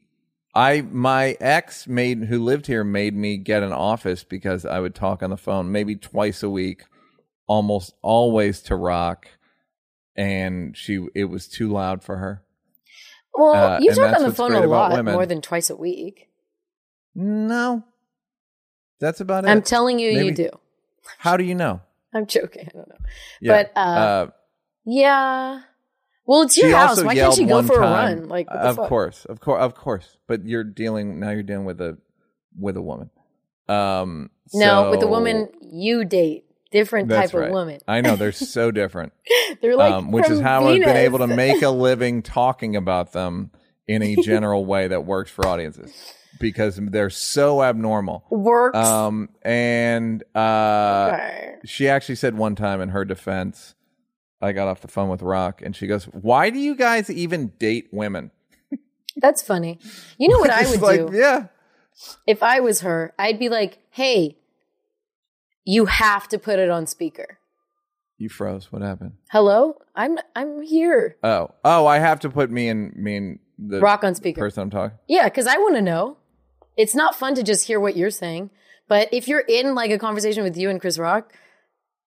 I 0.54 0.82
my 0.82 1.36
ex 1.40 1.88
made 1.88 2.26
who 2.26 2.44
lived 2.44 2.68
here 2.68 2.84
made 2.84 3.14
me 3.16 3.38
get 3.38 3.64
an 3.64 3.74
office 3.74 4.24
because 4.24 4.66
I 4.66 4.80
would 4.80 4.96
talk 4.96 5.22
on 5.22 5.30
the 5.30 5.38
phone 5.38 5.72
maybe 5.72 5.96
twice 5.96 6.44
a 6.44 6.50
week, 6.50 6.84
almost 7.48 7.94
always 8.02 8.62
to 8.64 8.76
rock, 8.76 9.28
and 10.16 10.76
she 10.78 11.06
it 11.14 11.26
was 11.26 11.48
too 11.48 11.70
loud 11.72 12.04
for 12.04 12.18
her. 12.18 12.44
well, 13.34 13.54
uh, 13.54 13.80
you 13.80 13.92
talk 13.94 14.16
on 14.16 14.24
the 14.24 14.34
phone 14.34 14.54
a 14.54 14.66
lot 14.66 15.04
more 15.04 15.26
than 15.26 15.42
twice 15.42 15.70
a 15.70 15.76
week. 15.76 16.30
No, 17.14 17.84
that's 19.00 19.20
about 19.22 19.46
it. 19.46 19.50
I'm 19.50 19.62
telling 19.62 20.00
you, 20.00 20.12
you 20.12 20.32
do. 20.32 20.50
How 21.18 21.38
do 21.38 21.44
you 21.44 21.56
know? 21.56 21.82
I'm 22.14 22.26
joking. 22.26 22.68
I 22.68 22.72
don't 22.72 22.88
know. 22.88 22.96
Yeah. 23.42 23.64
But 23.64 23.78
uh, 23.78 24.28
yeah. 24.86 25.62
Well, 26.26 26.42
it's 26.44 26.58
your 26.58 26.68
she 26.70 26.74
house. 26.74 27.04
Why 27.04 27.16
can't 27.16 27.34
she 27.34 27.46
go 27.46 27.62
for 27.64 27.76
a 27.78 27.80
run? 27.80 28.28
Like, 28.30 28.48
of 28.50 28.78
fuck? 28.78 28.90
course, 28.90 29.26
of 29.26 29.40
course, 29.40 29.62
of 29.62 29.76
course. 29.76 30.18
But 30.28 30.46
you're 30.46 30.64
dealing 30.64 31.20
now. 31.20 31.30
You're 31.32 31.44
dealing 31.44 31.66
with 31.66 31.80
a 31.82 31.98
with 32.60 32.78
a 32.78 32.82
woman. 32.82 33.10
Um, 33.68 34.30
No, 34.54 34.92
with 34.92 35.02
a 35.04 35.08
woman 35.08 35.50
you 35.62 36.06
date, 36.06 36.46
different 36.72 37.10
type 37.10 37.34
right. 37.34 37.48
of 37.48 37.52
woman. 37.52 37.80
I 37.88 38.02
know 38.02 38.16
they're 38.16 38.32
so 38.32 38.72
different. 38.82 39.14
They're 39.62 39.76
like, 39.76 39.92
um, 39.94 40.12
which 40.12 40.30
is 40.30 40.40
how 40.40 40.68
I've 40.68 40.80
been 40.80 40.98
able 40.98 41.20
to 41.20 41.28
make 41.28 41.62
a 41.62 41.70
living 41.88 42.22
talking 42.22 42.76
about 42.76 43.12
them 43.14 43.52
in 43.88 44.02
a 44.02 44.16
general 44.18 44.66
way 44.74 44.88
that 44.88 45.06
works 45.06 45.30
for 45.32 45.48
audiences 45.48 45.92
because 46.40 46.78
they're 46.82 47.10
so 47.10 47.64
abnormal. 47.64 48.26
works. 48.30 48.78
Um, 48.78 49.30
and 49.44 50.24
uh, 50.36 51.12
Okay. 51.14 51.56
she 51.66 51.88
actually 51.88 52.16
said 52.16 52.38
one 52.38 52.56
time 52.56 52.82
in 52.82 52.90
her 52.90 53.06
defense, 53.06 53.74
I 54.42 54.52
got 54.52 54.68
off 54.68 54.82
the 54.82 54.88
phone 54.88 55.10
with 55.10 55.22
Rock, 55.22 55.62
and 55.62 55.76
she 55.76 55.88
goes, 55.88 56.06
"Why 56.06 56.50
do 56.50 56.60
you 56.60 56.76
guys 56.76 57.10
even 57.10 57.54
date 57.60 57.88
women?" 57.92 58.32
That's 59.18 59.42
funny. 59.42 59.80
You 60.18 60.28
know 60.28 60.40
what 60.40 60.50
I 60.50 60.70
would 60.70 60.82
like, 60.82 61.08
do 61.08 61.18
Yeah, 61.18 61.48
if 62.28 62.44
I 62.44 62.60
was 62.60 62.82
her? 62.82 63.14
I'd 63.18 63.40
be 63.40 63.50
like, 63.50 63.80
"Hey, 63.92 64.38
you 65.64 65.86
have 65.86 66.28
to 66.30 66.38
put 66.38 66.60
it 66.60 66.70
on 66.70 66.88
speaker." 66.88 67.40
you 68.18 68.30
froze. 68.30 68.72
What 68.72 68.82
happened? 68.82 69.14
Hello, 69.30 69.78
I'm 69.96 70.18
I'm 70.36 70.62
here. 70.62 71.18
Oh, 71.24 71.50
oh, 71.64 71.86
I 71.86 72.00
have 72.00 72.20
to 72.22 72.30
put 72.30 72.50
me 72.50 72.70
and 72.70 72.96
me 72.96 73.18
and 73.18 73.40
the 73.58 73.80
Rock 73.80 74.04
on 74.04 74.16
speaker. 74.16 74.42
person 74.42 74.64
I'm 74.64 74.70
talking. 74.70 74.98
Yeah, 75.08 75.26
because 75.26 75.48
I 75.48 75.58
want 75.58 75.76
to 75.76 75.82
know. 75.82 76.18
It's 76.78 76.96
not 76.96 77.16
fun 77.16 77.36
to 77.36 77.44
just 77.44 77.68
hear 77.68 77.80
what 77.80 77.96
you're 77.96 78.10
saying, 78.10 78.50
but 78.88 79.08
if 79.14 79.28
you're 79.28 79.40
in 79.48 79.76
like 79.76 79.92
a 79.92 79.98
conversation 79.98 80.44
with 80.44 80.58
you 80.58 80.70
and 80.70 80.80
Chris 80.82 80.98
Rock, 80.98 81.34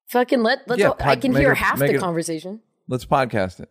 fucking 0.08 0.42
let 0.42 0.66
let 0.68 0.78
Yeah, 0.78 0.90
I 0.90 1.14
pod- 1.14 1.20
can 1.22 1.34
hear 1.34 1.52
it- 1.52 1.58
half 1.58 1.78
the 1.78 1.94
it- 1.94 2.00
conversation. 2.00 2.60
Let's 2.88 3.04
podcast 3.04 3.60
it. 3.60 3.70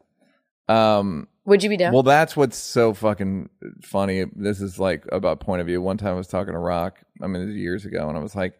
Um, 0.74 1.28
Would 1.46 1.64
you 1.64 1.70
be 1.70 1.78
down? 1.78 1.94
well, 1.94 2.04
that's 2.04 2.36
what's 2.36 2.58
so 2.58 2.94
fucking 2.94 3.50
funny. 3.82 4.26
This 4.36 4.62
is 4.62 4.78
like 4.80 5.06
about 5.12 5.40
point 5.40 5.62
of 5.62 5.68
view. 5.68 5.82
One 5.82 5.98
time 5.98 6.10
I 6.14 6.18
was 6.18 6.28
talking 6.28 6.54
to 6.54 6.60
Rock. 6.60 7.00
I 7.22 7.28
mean, 7.28 7.50
years 7.58 7.86
ago, 7.86 8.10
and 8.10 8.18
I 8.18 8.22
was 8.22 8.36
like, 8.36 8.58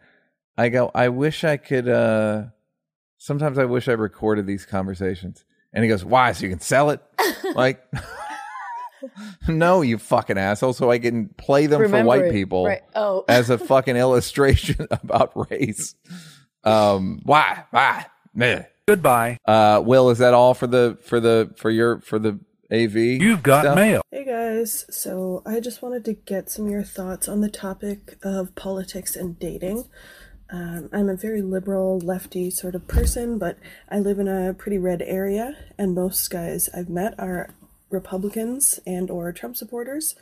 I 0.56 0.68
go, 0.70 0.90
I 0.94 1.08
wish 1.10 1.44
I 1.44 1.56
could. 1.56 1.88
uh 1.88 2.44
Sometimes 3.20 3.58
I 3.58 3.64
wish 3.64 3.88
I 3.88 3.92
recorded 3.92 4.46
these 4.46 4.64
conversations. 4.64 5.44
And 5.72 5.84
he 5.84 5.88
goes, 5.88 6.04
Why? 6.04 6.32
So 6.32 6.44
you 6.44 6.50
can 6.50 6.60
sell 6.60 6.90
it? 6.90 7.02
like, 7.54 7.82
no, 9.48 9.82
you 9.82 9.98
fucking 9.98 10.38
asshole. 10.38 10.72
So 10.72 10.90
I 10.90 10.98
can 10.98 11.28
play 11.36 11.66
them 11.66 11.80
Remember 11.82 12.02
for 12.04 12.06
white 12.06 12.24
it. 12.26 12.32
people 12.32 12.64
Right. 12.66 12.82
Oh. 12.94 13.24
as 13.28 13.50
a 13.50 13.58
fucking 13.72 13.96
illustration 13.96 14.86
about 14.90 15.32
race. 15.50 15.94
Um, 16.64 17.20
why? 17.24 17.64
Why? 17.70 18.06
Meh. 18.34 18.64
Goodbye. 18.86 19.38
Uh, 19.44 19.82
Will, 19.84 20.10
is 20.10 20.18
that 20.18 20.34
all 20.34 20.54
for 20.54 20.66
the 20.66 20.98
for 21.02 21.20
the 21.20 21.52
for 21.56 21.70
your 21.70 22.00
for 22.00 22.18
the 22.18 22.38
AV? 22.72 22.96
You've 22.96 23.42
got 23.42 23.64
stuff? 23.64 23.76
mail. 23.76 24.02
Hey 24.10 24.24
guys, 24.24 24.86
so 24.90 25.42
I 25.44 25.60
just 25.60 25.82
wanted 25.82 26.04
to 26.06 26.14
get 26.14 26.50
some 26.50 26.66
of 26.66 26.70
your 26.70 26.82
thoughts 26.82 27.28
on 27.28 27.40
the 27.40 27.50
topic 27.50 28.16
of 28.22 28.54
politics 28.54 29.14
and 29.14 29.38
dating. 29.38 29.88
Um, 30.50 30.88
I'm 30.92 31.10
a 31.10 31.16
very 31.16 31.42
liberal, 31.42 31.98
lefty 31.98 32.50
sort 32.50 32.74
of 32.74 32.88
person, 32.88 33.38
but 33.38 33.58
I 33.90 33.98
live 33.98 34.18
in 34.18 34.28
a 34.28 34.54
pretty 34.54 34.78
red 34.78 35.02
area, 35.02 35.54
and 35.76 35.94
most 35.94 36.30
guys 36.30 36.70
I've 36.74 36.88
met 36.88 37.14
are 37.18 37.50
Republicans 37.90 38.80
and 38.86 39.10
or 39.10 39.32
Trump 39.32 39.56
supporters. 39.56 40.14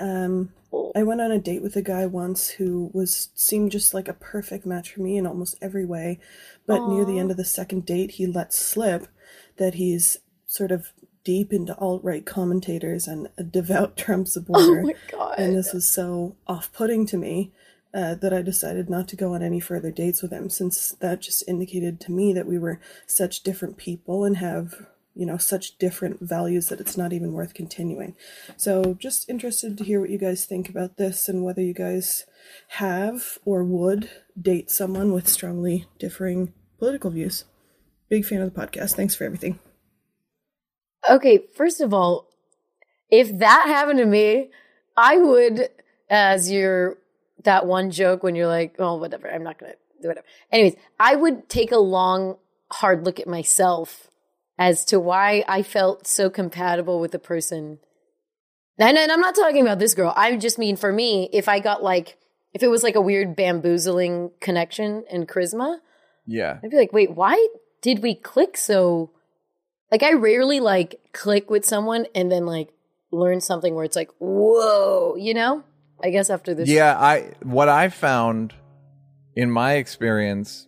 Um, 0.00 0.52
I 0.94 1.02
went 1.02 1.20
on 1.20 1.32
a 1.32 1.38
date 1.38 1.62
with 1.62 1.76
a 1.76 1.82
guy 1.82 2.06
once 2.06 2.48
who 2.48 2.90
was 2.92 3.30
seemed 3.34 3.72
just 3.72 3.94
like 3.94 4.08
a 4.08 4.14
perfect 4.14 4.64
match 4.64 4.92
for 4.92 5.00
me 5.00 5.16
in 5.16 5.26
almost 5.26 5.56
every 5.60 5.84
way, 5.84 6.20
but 6.66 6.86
near 6.88 7.04
the 7.04 7.18
end 7.18 7.30
of 7.30 7.36
the 7.36 7.44
second 7.44 7.84
date, 7.84 8.12
he 8.12 8.26
let 8.26 8.52
slip 8.52 9.08
that 9.56 9.74
he's 9.74 10.18
sort 10.46 10.70
of 10.70 10.92
deep 11.24 11.52
into 11.52 11.76
alt 11.78 12.04
right 12.04 12.26
commentators 12.26 13.08
and 13.08 13.28
a 13.36 13.42
devout 13.42 13.96
Trump 13.96 14.28
supporter. 14.28 14.80
Oh 14.80 14.86
my 14.86 14.94
God. 15.10 15.34
And 15.38 15.56
this 15.56 15.72
was 15.72 15.88
so 15.88 16.36
off 16.46 16.72
putting 16.72 17.06
to 17.06 17.16
me 17.16 17.52
uh, 17.92 18.14
that 18.16 18.32
I 18.32 18.42
decided 18.42 18.90
not 18.90 19.08
to 19.08 19.16
go 19.16 19.34
on 19.34 19.42
any 19.42 19.60
further 19.60 19.90
dates 19.90 20.20
with 20.20 20.32
him, 20.32 20.50
since 20.50 20.90
that 21.00 21.20
just 21.20 21.48
indicated 21.48 22.00
to 22.00 22.12
me 22.12 22.32
that 22.32 22.46
we 22.46 22.58
were 22.58 22.80
such 23.06 23.42
different 23.42 23.76
people 23.76 24.24
and 24.24 24.36
have 24.38 24.86
you 25.14 25.24
know, 25.24 25.36
such 25.36 25.78
different 25.78 26.20
values 26.20 26.68
that 26.68 26.80
it's 26.80 26.96
not 26.96 27.12
even 27.12 27.32
worth 27.32 27.54
continuing. 27.54 28.16
So, 28.56 28.94
just 28.94 29.28
interested 29.28 29.78
to 29.78 29.84
hear 29.84 30.00
what 30.00 30.10
you 30.10 30.18
guys 30.18 30.44
think 30.44 30.68
about 30.68 30.96
this 30.96 31.28
and 31.28 31.44
whether 31.44 31.62
you 31.62 31.74
guys 31.74 32.24
have 32.68 33.38
or 33.44 33.62
would 33.64 34.10
date 34.40 34.70
someone 34.70 35.12
with 35.12 35.28
strongly 35.28 35.86
differing 35.98 36.52
political 36.78 37.10
views. 37.10 37.44
Big 38.08 38.24
fan 38.24 38.40
of 38.40 38.52
the 38.52 38.60
podcast. 38.60 38.94
Thanks 38.94 39.14
for 39.14 39.24
everything. 39.24 39.58
Okay, 41.08 41.44
first 41.54 41.80
of 41.80 41.94
all, 41.94 42.28
if 43.10 43.38
that 43.38 43.64
happened 43.66 43.98
to 43.98 44.06
me, 44.06 44.50
I 44.96 45.16
would, 45.18 45.68
as 46.10 46.50
your 46.50 46.98
that 47.44 47.66
one 47.66 47.90
joke 47.90 48.22
when 48.22 48.34
you're 48.34 48.46
like, 48.46 48.74
oh, 48.78 48.96
whatever, 48.96 49.30
I'm 49.30 49.42
not 49.42 49.58
gonna 49.58 49.74
do 50.02 50.08
whatever. 50.08 50.26
Anyways, 50.50 50.76
I 50.98 51.14
would 51.14 51.48
take 51.48 51.72
a 51.72 51.78
long, 51.78 52.36
hard 52.72 53.04
look 53.04 53.20
at 53.20 53.28
myself 53.28 54.10
as 54.58 54.84
to 54.86 55.00
why 55.00 55.44
I 55.48 55.62
felt 55.62 56.06
so 56.06 56.30
compatible 56.30 57.00
with 57.00 57.12
the 57.12 57.18
person. 57.18 57.78
And, 58.78 58.98
and 58.98 59.10
I'm 59.10 59.20
not 59.20 59.34
talking 59.34 59.62
about 59.62 59.78
this 59.78 59.94
girl. 59.94 60.12
I 60.16 60.36
just 60.36 60.58
mean 60.58 60.76
for 60.76 60.92
me, 60.92 61.28
if 61.32 61.48
I 61.48 61.60
got 61.60 61.82
like, 61.82 62.18
if 62.52 62.62
it 62.62 62.68
was 62.68 62.82
like 62.82 62.94
a 62.94 63.00
weird 63.00 63.36
bamboozling 63.36 64.30
connection 64.40 65.04
and 65.10 65.28
charisma, 65.28 65.78
Yeah. 66.26 66.58
I'd 66.62 66.70
be 66.70 66.76
like, 66.76 66.92
wait, 66.92 67.12
why 67.12 67.48
did 67.82 68.02
we 68.02 68.14
click 68.14 68.56
so? 68.56 69.10
Like, 69.90 70.02
I 70.02 70.12
rarely 70.14 70.60
like 70.60 71.00
click 71.12 71.50
with 71.50 71.64
someone 71.64 72.06
and 72.14 72.30
then 72.30 72.46
like 72.46 72.70
learn 73.12 73.40
something 73.40 73.74
where 73.74 73.84
it's 73.84 73.96
like, 73.96 74.10
whoa, 74.18 75.16
you 75.16 75.34
know? 75.34 75.64
I 76.02 76.10
guess 76.10 76.30
after 76.30 76.54
this, 76.54 76.68
Yeah, 76.68 76.98
I 76.98 77.34
what 77.42 77.68
I 77.68 77.88
found 77.88 78.52
in 79.36 79.50
my 79.50 79.74
experience, 79.74 80.66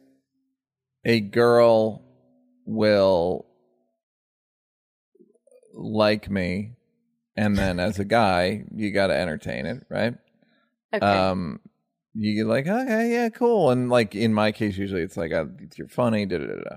a 1.04 1.20
girl 1.20 2.02
will 2.64 3.46
like 5.76 6.30
me, 6.30 6.72
and 7.36 7.56
then 7.56 7.78
as 7.78 7.98
a 7.98 8.04
guy, 8.04 8.64
you 8.74 8.90
got 8.90 9.08
to 9.08 9.14
entertain 9.14 9.66
it, 9.66 9.84
right? 9.88 10.14
Okay. 10.92 11.06
Um, 11.06 11.60
you 12.14 12.34
get 12.34 12.46
like, 12.46 12.66
okay, 12.66 13.12
yeah, 13.12 13.28
cool, 13.28 13.70
and 13.70 13.90
like 13.90 14.14
in 14.14 14.32
my 14.32 14.52
case, 14.52 14.76
usually 14.76 15.02
it's 15.02 15.16
like, 15.16 15.32
uh, 15.32 15.44
you're 15.76 15.88
funny, 15.88 16.26
da 16.26 16.38
da 16.38 16.46
da. 16.46 16.76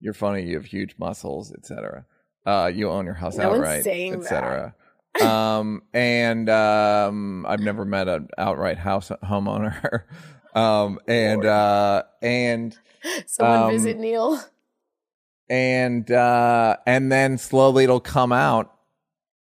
You're 0.00 0.14
funny. 0.14 0.44
You 0.44 0.56
have 0.56 0.66
huge 0.66 0.94
muscles, 0.98 1.52
etc. 1.52 2.04
Uh, 2.44 2.70
you 2.72 2.90
own 2.90 3.06
your 3.06 3.14
house 3.14 3.36
No 3.36 3.54
outright, 3.54 3.86
etc. 3.86 4.74
um, 5.20 5.82
and 5.94 6.48
um, 6.48 7.46
I've 7.48 7.60
never 7.60 7.84
met 7.84 8.08
an 8.08 8.28
outright 8.36 8.78
house 8.78 9.10
homeowner. 9.24 10.02
um, 10.54 10.98
and 11.08 11.44
uh, 11.44 12.02
and 12.22 12.78
someone 13.26 13.62
um, 13.62 13.70
visit 13.70 13.98
Neal. 13.98 14.38
And 15.48 16.10
uh 16.10 16.76
and 16.86 17.10
then 17.10 17.38
slowly 17.38 17.84
it'll 17.84 18.00
come 18.00 18.32
out 18.32 18.72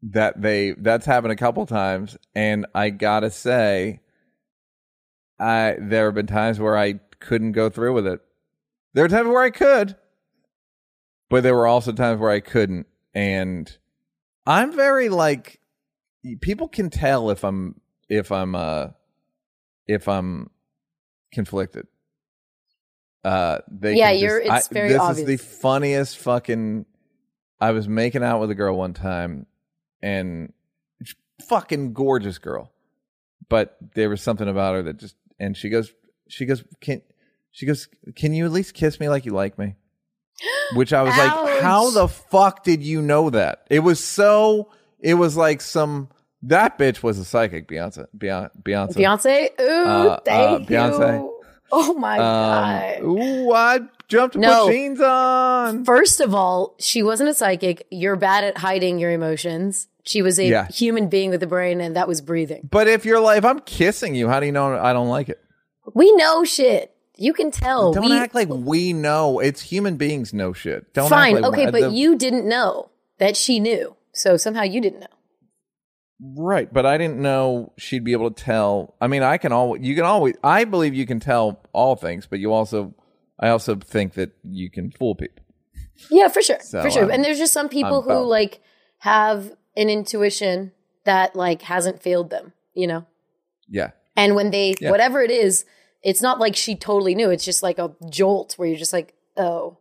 that 0.02 0.42
they 0.42 0.72
that's 0.72 1.06
happened 1.06 1.34
a 1.34 1.38
couple 1.38 1.66
times. 1.66 2.18
And 2.34 2.66
i 2.76 2.90
gotta 2.90 3.32
say 3.32 4.02
i 5.40 5.76
there 5.80 6.06
have 6.06 6.16
been 6.16 6.28
times 6.28 6.60
where 6.60 6.78
i 6.78 7.00
couldn't 7.20 7.54
go 7.54 7.70
through 7.70 7.94
with 7.94 8.08
it. 8.08 8.22
There 8.94 9.04
were 9.04 9.10
times 9.10 9.28
where 9.28 9.44
i 9.44 9.50
could 9.50 9.96
but 11.30 11.44
there 11.44 11.56
were 11.56 11.68
also 11.68 11.92
times 11.92 12.20
where 12.20 12.32
i 12.32 12.40
couldn't. 12.40 12.88
And 13.14 13.76
i'm 14.46 14.72
very 14.74 15.10
like 15.10 15.60
people 16.42 16.68
can 16.68 16.90
tell 16.90 17.30
if 17.30 17.44
i'm 17.44 17.80
if 18.10 18.32
i'm 18.32 18.56
uh 18.56 18.88
if 19.88 20.08
i'm 20.08 20.50
conflicted 21.32 21.88
uh 23.26 23.60
they 23.70 23.96
Yeah, 23.96 24.12
you're- 24.12 24.46
just- 24.46 24.72
I- 24.72 24.74
very 24.74 24.90
this 24.90 25.00
obvious. 25.02 25.20
is 25.20 25.26
the 25.26 25.38
funniest 25.38 26.18
fucking 26.20 26.86
i 27.60 27.72
was 27.72 27.88
making 27.90 28.24
out 28.24 28.40
with 28.40 28.52
a 28.52 28.56
girl 28.56 28.78
one 28.78 28.94
time 28.94 29.46
and 30.02 30.54
fucking 31.50 31.94
gorgeous 31.94 32.38
girl 32.38 32.72
but 33.50 33.76
there 33.96 34.10
was 34.10 34.22
something 34.22 34.48
about 34.48 34.76
her 34.76 34.84
that 34.84 34.98
just 34.98 35.16
and 35.40 35.58
she 35.58 35.70
goes 35.70 35.92
she 36.30 36.46
goes 36.46 36.64
can 36.82 37.02
she 37.52 37.66
goes 37.66 37.88
can 38.16 38.34
you 38.34 38.46
at 38.46 38.52
least 38.52 38.74
kiss 38.74 39.00
me 39.00 39.10
like 39.10 39.26
you 39.26 39.32
like 39.34 39.58
me 39.60 39.76
which 40.76 40.94
i 40.94 41.02
was 41.02 41.16
like 41.18 41.62
how 41.62 41.90
the 41.92 42.08
fuck 42.08 42.64
did 42.64 42.82
you 42.84 43.02
know 43.02 43.30
that 43.30 43.66
it 43.70 43.80
was 43.80 44.02
so 44.04 44.72
it 45.00 45.16
was 45.16 45.36
like 45.36 45.62
some 45.62 46.10
that 46.44 46.78
bitch 46.78 47.04
was 47.04 47.18
a 47.20 47.26
psychic 47.26 47.68
beyonce 47.68 48.06
beyonce 48.18 48.50
beyonce? 48.64 49.50
Ooh, 49.60 49.88
Uh, 49.88 50.20
uh, 50.28 50.60
Beyonce. 50.60 51.18
you. 51.20 51.35
Oh 51.78 51.94
my 51.96 52.18
god. 52.18 53.02
um, 53.02 53.06
ooh 53.10 53.52
i 53.52 53.80
jumped 54.08 54.36
No. 54.36 54.66
put 54.66 54.72
jeans 54.74 55.02
on 55.02 55.84
First 55.84 56.20
of 56.22 56.34
all, 56.34 56.76
she 56.80 57.02
wasn't 57.04 57.30
a 57.30 57.34
psychic. 57.34 57.86
You're 57.92 58.16
bad 58.16 58.44
at 58.44 58.58
hiding 58.60 59.00
your 59.00 59.12
emotions. 59.12 59.88
She 60.04 60.22
was 60.22 60.38
a 60.40 60.46
Yeah. 60.46 60.68
human 60.68 61.10
being 61.10 61.32
with 61.32 61.42
a 61.44 61.48
brain, 61.48 61.82
and 61.82 61.96
that 61.96 62.08
was 62.08 62.22
breathing. 62.22 62.70
but 62.70 62.88
if 62.88 63.04
you're 63.06 63.20
like 63.20 63.40
if 63.40 63.46
i'm 63.46 63.60
kissing 63.62 64.14
you 64.16 64.30
how 64.30 64.40
do 64.40 64.46
you 64.46 64.52
know 64.52 64.78
i 64.78 64.94
don't 64.94 65.10
like 65.10 65.28
it 65.30 65.40
We 65.94 66.12
know 66.16 66.44
shit. 66.46 66.92
You 67.18 67.34
can 67.34 67.50
tell. 67.50 67.94
Don't 67.94 68.06
we, 68.06 68.12
act 68.18 68.36
like 68.36 68.50
we 68.50 68.92
know. 68.92 69.40
It's 69.40 69.62
human 69.62 69.96
beings 69.98 70.34
know 70.34 70.52
shit. 70.52 70.94
Don't 70.94 71.08
fine. 71.10 71.36
act 71.38 71.44
like 71.44 71.54
okay, 71.54 71.72
but 71.72 71.82
the- 71.82 71.92
you 71.92 72.18
didn't 72.18 72.46
know 72.48 72.90
that 73.20 73.38
she 73.38 73.60
knew. 73.60 73.96
So 74.12 74.36
somehow 74.38 74.64
you 74.64 74.82
didn't 74.82 75.00
know. 75.00 75.15
Right. 76.20 76.72
But 76.72 76.86
I 76.86 76.98
didn't 76.98 77.18
know 77.20 77.74
she'd 77.78 78.04
be 78.04 78.12
able 78.14 78.32
to 78.32 78.44
tell. 78.44 78.96
I 79.02 79.08
mean, 79.08 79.24
I 79.24 79.38
can 79.38 79.52
always. 79.52 79.82
You 79.84 79.96
can 79.96 80.06
always. 80.06 80.36
I 80.44 80.64
believe 80.66 80.94
you 80.94 81.06
can 81.06 81.20
tell 81.20 81.62
all 81.74 81.96
things, 81.96 82.28
but 82.28 82.40
you 82.40 82.52
also. 82.54 82.94
I 83.40 83.50
also 83.50 83.76
think 83.76 84.14
that 84.14 84.32
you 84.44 84.70
can 84.70 84.92
fool 84.92 85.16
people. 85.16 85.44
Yeah, 86.10 86.30
for 86.30 86.42
sure. 86.42 86.60
So, 86.62 86.82
for 86.82 86.90
sure. 86.90 87.04
um, 87.06 87.12
and 87.12 87.24
there's 87.24 87.38
just 87.38 87.52
some 87.54 87.68
people 87.70 87.98
I'm 88.00 88.04
who 88.04 88.10
both. 88.10 88.28
like 88.28 88.62
have 89.00 89.52
an 89.78 89.90
intuition 89.90 90.72
that 91.04 91.36
like 91.36 91.62
hasn't 91.64 92.02
failed 92.02 92.30
them, 92.30 92.54
you 92.74 92.88
know? 92.88 93.06
Yeah. 93.68 93.92
And 94.16 94.36
when 94.36 94.52
they 94.52 94.76
Yeah. 94.80 94.90
whatever 94.92 95.22
it 95.22 95.32
is, 95.32 95.66
it's 96.02 96.22
not 96.22 96.40
like 96.40 96.56
she 96.56 96.76
totally 96.76 97.14
knew. 97.16 97.30
It's 97.30 97.44
just 97.46 97.62
like 97.62 97.78
a 97.78 97.94
jolt 98.10 98.54
where 98.58 98.68
you're 98.70 98.78
just 98.78 98.94
like, 98.94 99.14
"Oh." 99.36 99.78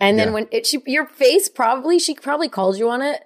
And 0.00 0.18
then 0.18 0.28
Yeah. 0.28 0.34
when 0.34 0.48
it 0.50 0.66
she 0.66 0.82
your 0.86 1.06
face 1.06 1.48
probably 1.48 1.98
she 1.98 2.14
probably 2.14 2.48
called 2.48 2.78
you 2.78 2.88
on 2.88 3.02
it 3.02 3.24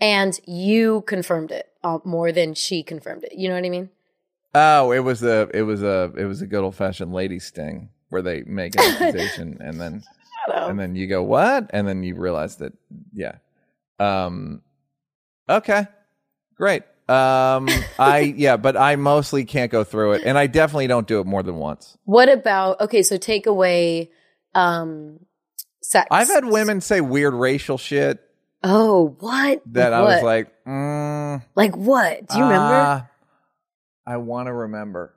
and 0.00 0.38
you 0.46 1.02
confirmed 1.06 1.50
it 1.50 1.68
uh, 1.84 1.98
more 2.04 2.32
than 2.32 2.54
she 2.54 2.82
confirmed 2.82 3.24
it. 3.24 3.34
You 3.34 3.48
know 3.48 3.54
what 3.54 3.64
I 3.64 3.70
mean? 3.70 3.90
Oh, 4.54 4.92
it 4.92 5.00
was 5.00 5.22
a. 5.22 5.48
It 5.54 5.62
was 5.62 5.82
a. 5.82 6.12
It 6.16 6.24
was 6.24 6.42
a 6.42 6.46
good 6.46 6.62
old 6.62 6.74
fashioned 6.74 7.12
lady 7.12 7.38
sting 7.38 7.88
where 8.10 8.22
they 8.22 8.42
make 8.42 8.74
an 8.76 8.82
accusation 8.82 9.56
and 9.60 9.80
then 9.80 10.02
and 10.46 10.78
then 10.78 10.94
you 10.94 11.06
go 11.06 11.22
what 11.22 11.70
and 11.70 11.88
then 11.88 12.02
you 12.02 12.14
realize 12.14 12.56
that 12.56 12.72
yeah. 13.12 13.36
Um. 13.98 14.62
Okay. 15.48 15.86
Great. 16.56 16.82
Um. 17.08 17.68
I 17.98 18.34
yeah, 18.36 18.56
but 18.58 18.76
I 18.76 18.96
mostly 18.96 19.44
can't 19.44 19.72
go 19.72 19.84
through 19.84 20.12
it, 20.12 20.22
and 20.24 20.36
I 20.36 20.46
definitely 20.46 20.86
don't 20.86 21.06
do 21.06 21.20
it 21.20 21.26
more 21.26 21.42
than 21.42 21.56
once. 21.56 21.96
What 22.04 22.28
about 22.28 22.80
okay, 22.82 23.02
so 23.02 23.16
take 23.16 23.46
away 23.46 24.10
um 24.54 25.20
sex. 25.82 26.08
I've 26.10 26.28
had 26.28 26.44
women 26.44 26.80
say 26.80 27.00
weird 27.00 27.32
racial 27.32 27.78
shit 27.78 28.20
Oh, 28.64 29.16
what? 29.20 29.62
that 29.66 29.92
I 29.92 30.00
was 30.02 30.14
What? 30.16 30.24
like, 30.24 30.64
mm, 30.66 31.42
Like 31.54 31.76
what? 31.76 32.28
Do 32.28 32.38
you 32.38 32.44
remember? 32.44 32.74
ah, 32.74 33.08
I 34.06 34.16
want 34.18 34.46
to 34.46 34.52
remember 34.52 35.14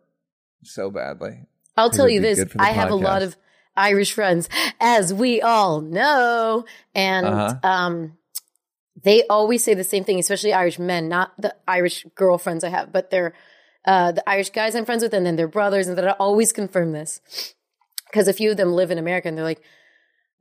so 0.64 0.90
badly. 0.90 1.42
I'll 1.78 1.90
tell 1.90 2.06
it'd 2.06 2.16
you 2.16 2.22
be 2.22 2.28
this. 2.28 2.40
good 2.40 2.52
for 2.52 2.58
the 2.58 2.64
I 2.64 2.70
have 2.72 2.90
a 2.90 2.96
lot 2.96 3.22
podcast. 3.22 3.26
of 3.26 3.38
Irish 3.76 4.14
friends, 4.14 4.50
as 4.80 5.14
we 5.14 5.42
all 5.42 5.82
know. 5.82 6.66
And 6.96 7.26
Uh-huh. 7.28 7.56
um 7.64 8.18
they 9.04 9.24
always 9.28 9.64
say 9.64 9.74
the 9.74 9.84
same 9.84 10.04
thing, 10.06 10.18
especially 10.20 10.54
Irish 10.54 10.80
men, 10.80 11.10
not 11.10 11.34
the 11.40 11.54
Irish 11.68 12.06
girlfriends 12.16 12.64
I 12.64 12.70
have, 12.70 12.92
but 12.94 13.10
they're 13.12 13.34
uh, 13.86 14.14
the 14.14 14.28
Irish 14.28 14.50
guys 14.50 14.74
I'm 14.74 14.86
friends 14.86 15.04
with, 15.04 15.14
and 15.14 15.26
then 15.26 15.36
their 15.36 15.48
brothers, 15.50 15.88
and 15.88 15.96
that 15.98 16.08
I 16.08 16.12
always 16.12 16.52
confirm 16.52 16.92
this 16.94 17.22
because 18.10 18.28
a 18.28 18.34
few 18.34 18.50
of 18.50 18.58
them 18.58 18.72
live 18.74 18.90
in 18.90 18.98
America, 18.98 19.28
and 19.28 19.38
they're 19.38 19.44
like, 19.46 19.62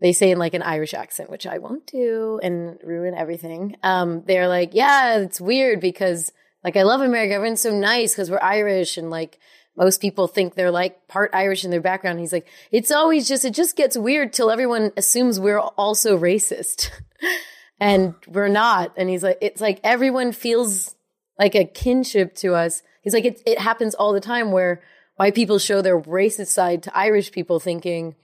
they 0.00 0.12
say 0.12 0.30
in 0.30 0.38
like 0.38 0.54
an 0.54 0.62
Irish 0.62 0.94
accent, 0.94 1.30
which 1.30 1.46
I 1.46 1.58
won't 1.58 1.86
do 1.86 2.40
and 2.42 2.78
ruin 2.82 3.14
everything. 3.14 3.76
Um, 3.82 4.22
they're 4.26 4.48
like, 4.48 4.74
yeah, 4.74 5.18
it's 5.18 5.40
weird 5.40 5.80
because 5.80 6.32
like 6.62 6.76
I 6.76 6.82
love 6.82 7.00
America. 7.00 7.34
Everyone's 7.34 7.60
so 7.60 7.74
nice 7.74 8.12
because 8.12 8.30
we're 8.30 8.40
Irish 8.40 8.96
and 8.96 9.10
like 9.10 9.38
most 9.76 10.00
people 10.00 10.28
think 10.28 10.54
they're 10.54 10.70
like 10.70 11.08
part 11.08 11.30
Irish 11.34 11.64
in 11.64 11.70
their 11.70 11.80
background. 11.80 12.20
He's 12.20 12.32
like, 12.32 12.46
it's 12.70 12.90
always 12.90 13.28
just, 13.28 13.44
it 13.44 13.54
just 13.54 13.76
gets 13.76 13.96
weird 13.96 14.32
till 14.32 14.50
everyone 14.50 14.92
assumes 14.96 15.40
we're 15.40 15.58
also 15.58 16.16
racist 16.16 16.90
and 17.80 18.14
we're 18.28 18.48
not. 18.48 18.92
And 18.96 19.08
he's 19.08 19.22
like, 19.22 19.38
it's 19.40 19.60
like 19.60 19.80
everyone 19.82 20.32
feels 20.32 20.94
like 21.38 21.54
a 21.54 21.64
kinship 21.64 22.34
to 22.36 22.54
us. 22.54 22.82
He's 23.02 23.14
like, 23.14 23.24
it, 23.24 23.42
it 23.46 23.58
happens 23.58 23.94
all 23.94 24.12
the 24.12 24.20
time 24.20 24.52
where 24.52 24.82
white 25.16 25.34
people 25.34 25.58
show 25.58 25.82
their 25.82 26.00
racist 26.00 26.48
side 26.48 26.82
to 26.84 26.96
Irish 26.96 27.32
people 27.32 27.58
thinking, 27.58 28.14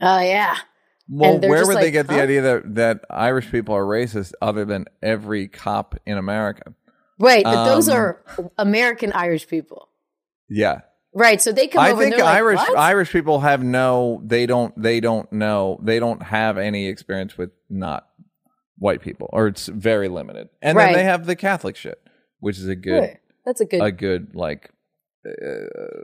oh 0.00 0.20
yeah, 0.20 0.56
Well, 1.14 1.38
where 1.40 1.66
would 1.66 1.76
they 1.76 1.84
like, 1.84 1.92
get 1.92 2.08
the 2.08 2.22
idea 2.22 2.40
that, 2.42 2.74
that 2.76 3.04
Irish 3.10 3.50
people 3.50 3.74
are 3.74 3.84
racist 3.84 4.32
other 4.40 4.64
than 4.64 4.86
every 5.02 5.48
cop 5.48 5.94
in 6.06 6.16
America? 6.16 6.74
Right, 7.18 7.44
but 7.44 7.66
those 7.66 7.88
Um, 7.88 7.96
are 7.96 8.24
American 8.58 9.12
Irish 9.12 9.46
people. 9.46 9.88
Yeah. 10.48 10.80
Right, 11.14 11.40
so 11.42 11.52
they 11.52 11.66
come 11.68 11.84
I 11.84 11.92
over 11.92 12.00
think 12.02 12.14
and 12.14 12.22
they're 12.22 12.28
Irish 12.28 12.58
like? 12.58 12.76
Irish 12.76 13.12
people 13.12 13.40
have 13.40 13.62
no 13.62 14.22
they 14.24 14.46
don't 14.46 14.72
they 14.80 14.98
don't 15.00 15.30
know 15.30 15.78
they 15.82 15.98
don't 15.98 16.22
have 16.22 16.56
any 16.56 16.86
experience 16.88 17.36
with 17.36 17.50
not 17.68 18.08
white 18.78 19.02
people, 19.02 19.28
or 19.30 19.46
it's 19.46 19.66
very 19.66 20.08
limited. 20.08 20.48
And 20.62 20.76
Right. 20.76 20.86
then 20.86 20.94
they 20.94 21.04
have 21.04 21.26
the 21.26 21.36
Catholic 21.36 21.76
shit, 21.76 22.00
which 22.40 22.56
is 22.58 22.66
a 22.66 22.74
good, 22.74 23.00
Right. 23.00 23.18
That's 23.44 23.60
a 23.60 23.66
good. 23.66 23.82
a 23.82 23.92
good 23.92 24.34
like, 24.34 24.70
uh, 25.26 26.00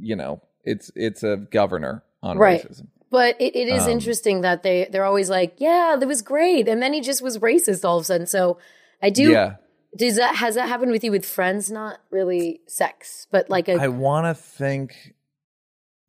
you 0.00 0.16
know, 0.16 0.40
it's 0.64 0.90
it's 0.94 1.22
a 1.22 1.36
governor 1.36 2.02
on 2.22 2.38
Right. 2.38 2.62
racism. 2.66 2.86
But 3.10 3.40
it, 3.40 3.56
it 3.56 3.68
is 3.68 3.84
Um, 3.84 3.90
interesting 3.90 4.42
that 4.42 4.62
they 4.62 4.88
they're 4.90 5.04
always 5.04 5.30
like, 5.30 5.54
yeah, 5.58 5.96
that 5.98 6.06
was 6.06 6.22
great, 6.22 6.68
and 6.68 6.82
then 6.82 6.92
he 6.92 7.00
just 7.00 7.22
was 7.22 7.38
racist 7.38 7.84
all 7.84 7.96
of 7.96 8.02
a 8.02 8.04
sudden. 8.04 8.26
So 8.26 8.58
I 9.02 9.10
do. 9.10 9.30
Yeah. 9.30 9.56
Does 9.96 10.16
that 10.16 10.36
has 10.36 10.54
that 10.56 10.68
happened 10.68 10.92
with 10.92 11.02
you 11.02 11.10
with 11.10 11.24
friends? 11.24 11.70
Not 11.70 12.00
really 12.10 12.60
sex, 12.66 13.26
but 13.30 13.48
like 13.48 13.68
a 13.68 13.74
I 13.74 13.88
want 13.88 14.26
to 14.26 14.34
think. 14.34 15.14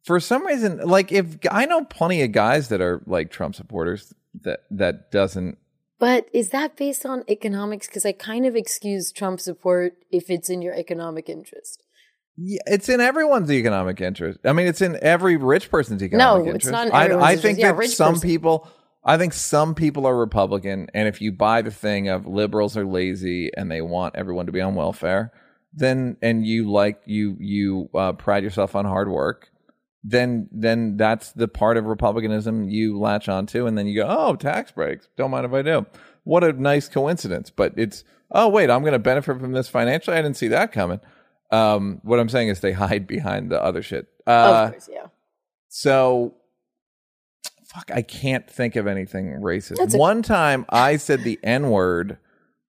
For 0.03 0.19
some 0.19 0.45
reason, 0.45 0.79
like 0.79 1.11
if 1.11 1.37
I 1.49 1.65
know 1.65 1.85
plenty 1.85 2.21
of 2.23 2.31
guys 2.31 2.69
that 2.69 2.81
are 2.81 3.01
like 3.05 3.31
Trump 3.31 3.55
supporters, 3.55 4.13
that 4.41 4.63
that 4.71 5.11
doesn't. 5.11 5.57
But 5.99 6.29
is 6.33 6.49
that 6.49 6.77
based 6.77 7.05
on 7.05 7.23
economics? 7.29 7.87
Because 7.87 8.05
I 8.05 8.13
kind 8.13 8.45
of 8.45 8.55
excuse 8.55 9.11
Trump 9.11 9.39
support 9.39 9.97
if 10.11 10.29
it's 10.29 10.49
in 10.49 10.61
your 10.61 10.73
economic 10.73 11.29
interest. 11.29 11.83
Yeah, 12.41 12.59
it's 12.67 12.87
in 12.87 13.01
everyone's 13.01 13.51
economic 13.51 13.99
interest. 13.99 14.39
I 14.45 14.53
mean, 14.53 14.67
it's 14.67 14.81
in 14.81 14.97
every 15.01 15.35
rich 15.35 15.69
person's 15.69 16.01
economic 16.01 16.45
No, 16.45 16.51
interest. 16.53 16.71
No, 16.71 16.83
it's 16.83 16.93
not 16.93 17.11
in 17.11 17.19
I, 17.19 17.31
I 17.31 17.35
think 17.35 17.59
Yeah, 17.59 17.73
that 17.73 17.89
some 17.89 18.13
person. 18.15 18.29
people, 18.29 18.67
I 19.03 19.17
think 19.17 19.33
some 19.33 19.75
people 19.75 20.05
are 20.05 20.15
Republican, 20.15 20.87
and 20.93 21.07
if 21.07 21.21
you 21.21 21.31
buy 21.33 21.61
the 21.61 21.71
thing 21.71 22.07
of 22.07 22.25
liberals 22.25 22.77
are 22.77 22.85
lazy 22.85 23.51
and 23.57 23.69
they 23.69 23.81
want 23.81 24.15
everyone 24.15 24.45
to 24.45 24.51
be 24.53 24.61
on 24.61 24.75
welfare, 24.75 25.33
then 25.73 26.17
and 26.21 26.45
you 26.45 26.71
like 26.71 27.01
you 27.05 27.35
you 27.39 27.89
uh, 27.93 28.13
pride 28.13 28.43
yourself 28.43 28.73
on 28.75 28.85
hard 28.85 29.09
work, 29.09 29.51
then 30.03 30.47
then 30.51 30.95
that's 30.97 31.31
the 31.33 31.47
part 31.47 31.75
of 31.77 31.85
republicanism 31.85 32.69
you 32.69 32.97
latch 32.97 33.27
onto, 33.27 33.65
and 33.65 33.77
then 33.77 33.85
you 33.85 34.01
go, 34.01 34.07
oh, 34.07 34.35
tax 34.35 34.71
breaks, 34.71 35.09
don't 35.17 35.31
mind 35.31 35.45
if 35.45 35.53
I 35.53 35.61
do. 35.61 35.85
What 36.23 36.43
a 36.43 36.53
nice 36.53 36.87
coincidence, 36.87 37.49
but 37.49 37.73
it's 37.75 38.03
oh 38.31 38.47
wait, 38.47 38.69
I'm 38.69 38.81
going 38.81 38.93
to 38.93 38.99
benefit 38.99 39.39
from 39.39 39.51
this 39.51 39.67
financially. 39.67 40.15
I 40.15 40.21
didn't 40.21 40.37
see 40.37 40.47
that 40.49 40.71
coming. 40.71 41.01
Um, 41.51 41.99
what 42.03 42.19
I'm 42.19 42.29
saying 42.29 42.49
is 42.49 42.59
they 42.59 42.71
hide 42.73 43.07
behind 43.07 43.49
the 43.51 43.61
other 43.61 43.81
shit. 43.81 44.07
Uh, 44.27 44.31
of 44.67 44.71
course, 44.71 44.89
yeah. 44.91 45.07
so, 45.67 46.35
fuck, 47.65 47.89
I 47.93 48.01
can't 48.01 48.49
think 48.49 48.75
of 48.75 48.87
anything 48.87 49.27
racist. 49.41 49.93
A- 49.93 49.97
One 49.97 50.21
time 50.21 50.65
I 50.69 50.97
said 50.97 51.23
the 51.23 51.39
N 51.43 51.69
word 51.69 52.17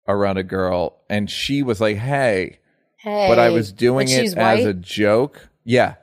around 0.08 0.36
a 0.38 0.42
girl, 0.42 0.96
and 1.08 1.30
she 1.30 1.62
was 1.62 1.80
like, 1.80 1.96
"Hey," 1.96 2.58
Hey, 2.96 3.26
but 3.28 3.38
I 3.38 3.50
was 3.50 3.72
doing 3.72 4.06
but 4.08 4.12
it 4.14 4.36
as 4.36 4.64
a 4.66 4.74
joke. 4.74 5.48
Yeah, 5.64 5.94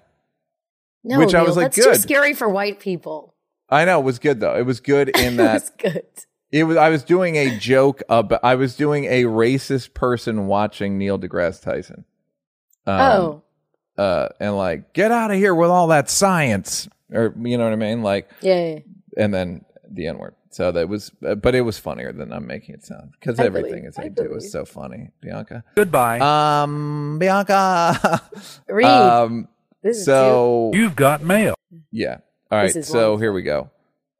no, 1.03 1.19
which 1.19 1.35
I 1.35 1.41
was 1.43 1.55
like, 1.57 1.73
that's 1.73 1.85
too 1.85 1.95
scary 1.95 2.33
for 2.33 2.47
white 2.49 2.79
people. 2.79 3.35
I 3.69 3.85
know 3.85 3.99
it 3.99 4.03
was 4.03 4.19
good 4.19 4.39
though. 4.39 4.55
It 4.55 4.65
was 4.65 4.79
good 4.79 5.09
in 5.17 5.37
that 5.37 5.63
That's 5.65 5.69
good. 5.71 6.03
it 6.51 6.63
was. 6.63 6.77
I 6.77 6.89
was 6.89 7.03
doing 7.03 7.35
a 7.35 7.57
joke 7.57 8.01
about. 8.09 8.39
I 8.43 8.55
was 8.55 8.75
doing 8.75 9.05
a 9.05 9.23
racist 9.23 9.93
person 9.93 10.47
watching 10.47 10.97
Neil 10.97 11.17
deGrasse 11.19 11.61
Tyson. 11.61 12.05
Um, 12.87 12.99
oh, 13.01 13.43
uh, 13.97 14.29
and 14.39 14.55
like, 14.57 14.93
get 14.93 15.11
out 15.11 15.31
of 15.31 15.37
here 15.37 15.53
with 15.53 15.69
all 15.69 15.87
that 15.87 16.09
science, 16.09 16.87
or 17.11 17.33
you 17.41 17.57
know 17.57 17.63
what 17.65 17.73
I 17.73 17.77
mean, 17.77 18.01
like. 18.03 18.29
yeah, 18.41 18.55
yeah, 18.55 18.73
yeah. 19.17 19.23
and 19.23 19.33
then 19.33 19.65
the 19.89 20.07
N 20.07 20.17
word. 20.17 20.35
So 20.49 20.71
that 20.73 20.89
was, 20.89 21.11
uh, 21.25 21.35
but 21.35 21.55
it 21.55 21.61
was 21.61 21.77
funnier 21.79 22.11
than 22.11 22.33
I'm 22.33 22.45
making 22.45 22.75
it 22.75 22.83
sound 22.83 23.11
because 23.19 23.39
everything 23.39 23.71
believe- 23.71 23.85
is 23.85 23.97
I 23.97 24.03
I 24.03 24.07
do 24.09 24.23
believe. 24.23 24.37
is 24.37 24.51
so 24.51 24.65
funny, 24.65 25.09
Bianca. 25.21 25.63
Goodbye. 25.75 26.19
Um, 26.19 27.17
Bianca. 27.19 28.21
Read. 28.67 28.85
um, 28.85 29.47
This 29.81 29.97
is 29.99 30.05
so 30.05 30.71
You've 30.73 30.95
got 30.95 31.21
mail. 31.23 31.55
yeah. 31.91 32.17
All 32.51 32.57
right. 32.57 32.83
So 32.83 33.11
long. 33.11 33.21
here 33.21 33.31
we 33.31 33.43
go. 33.43 33.69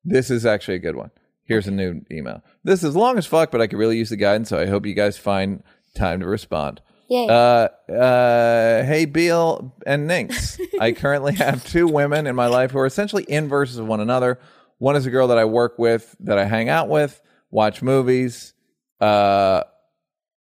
This 0.05 0.29
is 0.31 0.45
actually 0.45 0.75
a 0.75 0.79
good 0.79 0.95
one. 0.95 1.11
Here's 1.43 1.67
a 1.67 1.71
new 1.71 2.01
email. 2.09 2.41
This 2.63 2.81
is 2.81 2.95
long 2.95 3.17
as 3.17 3.25
fuck, 3.25 3.51
but 3.51 3.59
I 3.59 3.67
could 3.67 3.77
really 3.77 3.97
use 3.97 4.09
the 4.09 4.15
guidance. 4.15 4.47
So 4.49 4.57
I 4.57 4.67
hope 4.67 4.85
you 4.85 4.93
guys 4.93 5.17
find 5.17 5.63
time 5.95 6.21
to 6.21 6.25
respond. 6.27 6.79
Yay. 7.11 7.27
Uh, 7.27 7.67
uh, 7.91 8.83
hey, 8.85 9.03
Beal 9.03 9.75
and 9.85 10.09
Ninx. 10.09 10.57
I 10.79 10.91
currently 10.93 11.35
have 11.35 11.61
two 11.65 11.85
women 11.85 12.25
in 12.25 12.37
my 12.37 12.47
life 12.47 12.71
who 12.71 12.79
are 12.79 12.85
essentially 12.85 13.25
inverses 13.27 13.79
of 13.79 13.85
one 13.85 13.99
another. 13.99 14.39
One 14.77 14.95
is 14.95 15.05
a 15.05 15.09
girl 15.09 15.27
that 15.27 15.37
I 15.37 15.43
work 15.43 15.77
with, 15.77 16.15
that 16.21 16.39
I 16.39 16.45
hang 16.45 16.69
out 16.69 16.87
with, 16.87 17.21
watch 17.49 17.81
movies, 17.81 18.53
uh, 19.01 19.63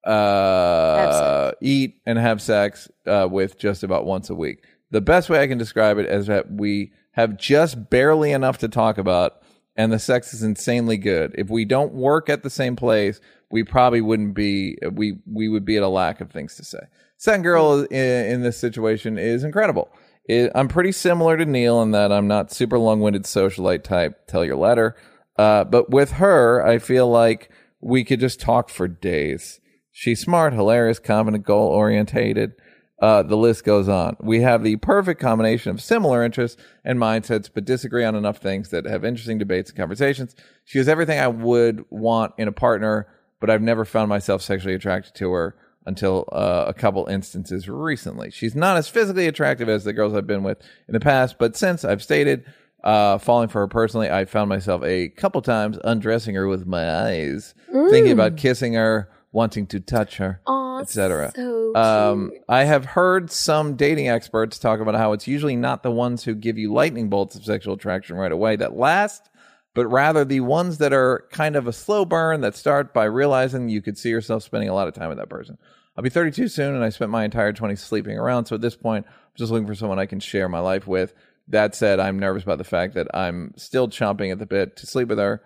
uh, 0.06 1.52
eat 1.60 2.00
and 2.06 2.18
have 2.18 2.42
sex 2.42 2.90
uh, 3.08 3.28
with 3.30 3.60
just 3.60 3.84
about 3.84 4.06
once 4.06 4.30
a 4.30 4.36
week. 4.36 4.64
The 4.90 5.02
best 5.02 5.30
way 5.30 5.42
I 5.42 5.48
can 5.48 5.58
describe 5.58 5.98
it 5.98 6.06
is 6.06 6.28
that 6.28 6.50
we 6.50 6.94
have 7.12 7.38
just 7.38 7.90
barely 7.90 8.32
enough 8.32 8.60
to 8.60 8.70
talk 8.70 8.98
about, 8.98 9.42
and 9.76 9.92
the 9.92 10.00
sex 10.00 10.34
is 10.34 10.44
insanely 10.44 10.96
good. 10.96 11.36
If 11.38 11.50
we 11.50 11.66
don't 11.66 11.94
work 11.94 12.30
at 12.30 12.42
the 12.42 12.50
same 12.50 12.78
place, 12.78 13.20
we 13.54 13.64
probably 13.64 14.02
wouldn't 14.02 14.34
be. 14.34 14.78
We 14.92 15.20
we 15.32 15.48
would 15.48 15.64
be 15.64 15.78
at 15.78 15.84
a 15.84 15.88
lack 15.88 16.22
of 16.22 16.32
things 16.32 16.56
to 16.56 16.66
say. 16.66 16.80
Second 17.18 17.44
girl 17.44 17.84
in, 17.84 18.26
in 18.26 18.42
this 18.42 18.58
situation 18.58 19.20
is 19.20 19.44
incredible. 19.44 19.90
It, 20.26 20.52
I'm 20.56 20.68
pretty 20.68 20.92
similar 20.92 21.38
to 21.38 21.46
Neal 21.46 21.80
in 21.84 21.92
that 21.92 22.12
I'm 22.12 22.28
not 22.28 22.52
super 22.52 22.80
long-winded 22.80 23.24
socialite 23.24 23.84
type. 23.84 24.26
Tell 24.26 24.44
your 24.44 24.56
letter, 24.56 24.96
uh, 25.38 25.66
but 25.66 25.92
with 25.92 26.14
her, 26.14 26.66
I 26.66 26.80
feel 26.80 27.08
like 27.08 27.52
we 27.80 28.04
could 28.04 28.20
just 28.20 28.42
talk 28.42 28.70
for 28.70 28.88
days. 28.88 29.60
She's 29.92 30.22
smart, 30.22 30.54
hilarious, 30.54 30.98
confident, 30.98 31.46
goal 31.46 31.68
orientated. 31.68 32.54
Uh, 33.00 33.22
the 33.22 33.38
list 33.38 33.66
goes 33.66 33.88
on. 33.88 34.16
We 34.20 34.42
have 34.42 34.64
the 34.64 34.78
perfect 34.78 35.22
combination 35.22 35.72
of 35.72 35.82
similar 35.82 36.24
interests 36.24 36.60
and 36.84 36.98
mindsets, 36.98 37.50
but 37.54 37.66
disagree 37.66 38.06
on 38.06 38.16
enough 38.16 38.38
things 38.38 38.70
that 38.70 38.86
have 38.86 39.06
interesting 39.06 39.38
debates 39.38 39.70
and 39.70 39.78
conversations. 39.78 40.36
She 40.66 40.80
has 40.80 40.88
everything 40.88 41.20
I 41.20 41.28
would 41.28 41.86
want 41.92 42.34
in 42.38 42.48
a 42.48 42.54
partner, 42.54 43.08
but 43.44 43.50
I've 43.50 43.62
never 43.62 43.84
found 43.84 44.08
myself 44.08 44.42
sexually 44.42 44.74
attracted 44.74 45.16
to 45.16 45.30
her 45.34 45.54
until 45.86 46.30
uh, 46.32 46.64
a 46.66 46.74
couple 46.74 47.06
instances 47.08 47.68
recently. 47.68 48.32
She's 48.32 48.56
not 48.56 48.78
as 48.78 48.88
physically 48.88 49.28
attractive 49.28 49.68
as 49.68 49.84
the 49.84 49.92
girls 49.92 50.14
I've 50.14 50.26
been 50.26 50.44
with 50.44 50.60
in 50.88 50.94
the 50.94 51.02
past, 51.02 51.36
but 51.38 51.58
since 51.58 51.84
I've 51.84 52.02
stated 52.02 52.46
uh, 52.86 53.18
falling 53.18 53.50
for 53.50 53.60
her 53.60 53.68
personally, 53.68 54.10
I 54.10 54.24
found 54.24 54.48
myself 54.48 54.82
a 54.86 55.10
couple 55.10 55.42
times 55.42 55.78
undressing 55.84 56.36
her 56.36 56.48
with 56.48 56.66
my 56.66 56.90
eyes, 56.90 57.54
thinking 57.90 58.14
about 58.14 58.38
kissing 58.38 58.76
her, 58.76 59.10
wanting 59.34 59.68
to 59.68 59.82
touch 59.82 60.20
her, 60.20 60.40
etc. 60.80 61.34
so 61.36 61.76
Um, 61.76 62.32
I 62.48 62.64
have 62.64 62.86
heard 62.86 63.30
some 63.30 63.76
dating 63.76 64.08
experts 64.08 64.58
talk 64.58 64.80
about 64.80 64.96
how 64.96 65.12
it's 65.12 65.28
usually 65.28 65.58
not 65.58 65.84
the 65.84 65.92
ones 65.92 66.24
who 66.24 66.34
give 66.34 66.58
you 66.58 66.72
lightning 66.72 67.10
bolts 67.10 67.36
of 67.36 67.44
sexual 67.44 67.74
attraction 67.74 68.16
right 68.16 68.32
away 68.32 68.56
that 68.56 68.78
last, 68.78 69.30
but 69.74 69.88
rather 69.88 70.24
the 70.24 70.40
ones 70.42 70.78
that 70.78 70.94
are 70.94 71.26
kind 71.32 71.56
of 71.56 71.68
a 71.68 71.74
slow 71.74 72.06
burn 72.06 72.42
that 72.42 72.56
start 72.56 72.94
by 72.94 73.06
realizing 73.06 73.70
you 73.70 73.82
could 73.82 73.98
see 73.98 74.10
yourself 74.10 74.44
spending 74.44 74.70
a 74.70 74.74
lot 74.74 74.88
of 74.88 74.94
time 74.94 75.10
with 75.10 75.18
that 75.18 75.30
person. 75.30 75.58
I'll 75.96 76.04
be 76.04 76.10
32 76.10 76.48
soon, 76.48 76.76
and 76.76 76.84
I 76.84 76.90
spent 76.90 77.12
my 77.12 77.24
entire 77.24 77.54
20s 77.54 77.80
sleeping 77.80 78.18
around. 78.18 78.46
So 78.46 78.56
at 78.56 78.62
this 78.62 78.76
point, 78.76 79.06
I'm 79.08 79.38
just 79.38 79.52
looking 79.52 79.68
for 79.68 79.76
someone 79.76 80.00
I 80.00 80.06
can 80.06 80.20
share 80.20 80.50
my 80.50 80.60
life 80.60 80.88
with. 80.88 81.14
That 81.48 81.76
said, 81.76 82.00
I'm 82.00 82.18
nervous 82.20 82.44
about 82.44 82.58
the 82.58 82.64
fact 82.64 82.96
that 82.96 83.08
I'm 83.14 83.54
still 83.58 83.88
chomping 83.88 84.32
at 84.32 84.40
the 84.40 84.46
bit 84.46 84.76
to 84.78 84.88
sleep 84.88 85.10
with 85.10 85.20
her, 85.20 85.42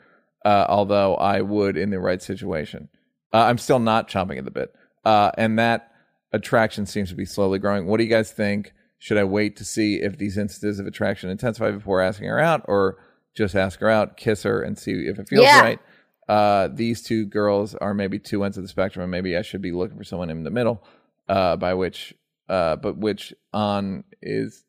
uh, 0.45 0.65
although 0.69 1.15
I 1.15 1.41
would 1.41 1.75
in 1.75 1.89
the 1.89 1.99
right 1.99 2.21
situation. 2.21 2.89
Uh, 3.33 3.43
I'm 3.43 3.57
still 3.57 3.79
not 3.79 4.09
chomping 4.09 4.37
at 4.37 4.45
the 4.45 4.51
bit. 4.51 4.73
Uh, 5.03 5.31
and 5.37 5.57
that 5.59 5.91
attraction 6.31 6.85
seems 6.85 7.09
to 7.09 7.15
be 7.15 7.25
slowly 7.25 7.59
growing. 7.59 7.87
What 7.87 7.97
do 7.97 8.03
you 8.03 8.09
guys 8.09 8.31
think? 8.31 8.73
Should 8.99 9.17
I 9.17 9.23
wait 9.25 9.57
to 9.57 9.65
see 9.65 10.01
if 10.01 10.17
these 10.17 10.37
instances 10.37 10.79
of 10.79 10.87
attraction 10.87 11.29
intensify 11.29 11.71
before 11.71 12.01
asking 12.01 12.27
her 12.29 12.39
out, 12.39 12.63
or 12.67 12.97
just 13.37 13.55
ask 13.55 13.79
her 13.79 13.89
out, 13.89 14.17
kiss 14.17 14.43
her, 14.43 14.61
and 14.61 14.77
see 14.77 14.91
if 15.07 15.19
it 15.19 15.29
feels 15.29 15.43
Yeah. 15.45 15.61
right? 15.61 15.79
Uh, 16.27 16.67
these 16.73 17.01
two 17.03 17.25
girls 17.25 17.75
are 17.75 17.93
maybe 17.93 18.19
two 18.19 18.43
ends 18.43 18.57
of 18.57 18.63
the 18.63 18.67
spectrum, 18.67 19.03
and 19.03 19.11
maybe 19.11 19.37
I 19.37 19.43
should 19.43 19.61
be 19.61 19.71
looking 19.71 19.97
for 19.97 20.03
someone 20.03 20.29
in 20.29 20.43
the 20.43 20.51
middle. 20.51 20.83
Uh, 21.29 21.55
by 21.57 21.73
which, 21.73 22.13
uh, 22.49 22.75
but 22.77 22.97
which 22.97 23.33
on 23.53 24.03
is, 24.21 24.63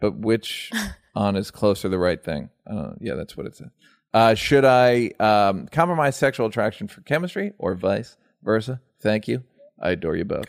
but 0.00 0.14
which 0.16 0.70
on 1.14 1.34
is 1.36 1.50
closer 1.50 1.88
the 1.88 1.98
right 1.98 2.22
thing? 2.22 2.50
Uh, 2.66 2.92
yeah, 3.00 3.14
that's 3.14 3.36
what 3.36 3.46
it 3.46 3.56
says. 3.56 3.68
Uh, 4.12 4.34
should 4.34 4.64
I 4.64 5.10
um, 5.18 5.66
compromise 5.68 6.14
sexual 6.16 6.46
attraction 6.46 6.88
for 6.88 7.00
chemistry 7.02 7.52
or 7.58 7.74
vice 7.74 8.16
versa? 8.42 8.80
Thank 9.00 9.26
you. 9.28 9.42
I 9.80 9.90
adore 9.90 10.14
you 10.16 10.24
both. 10.24 10.46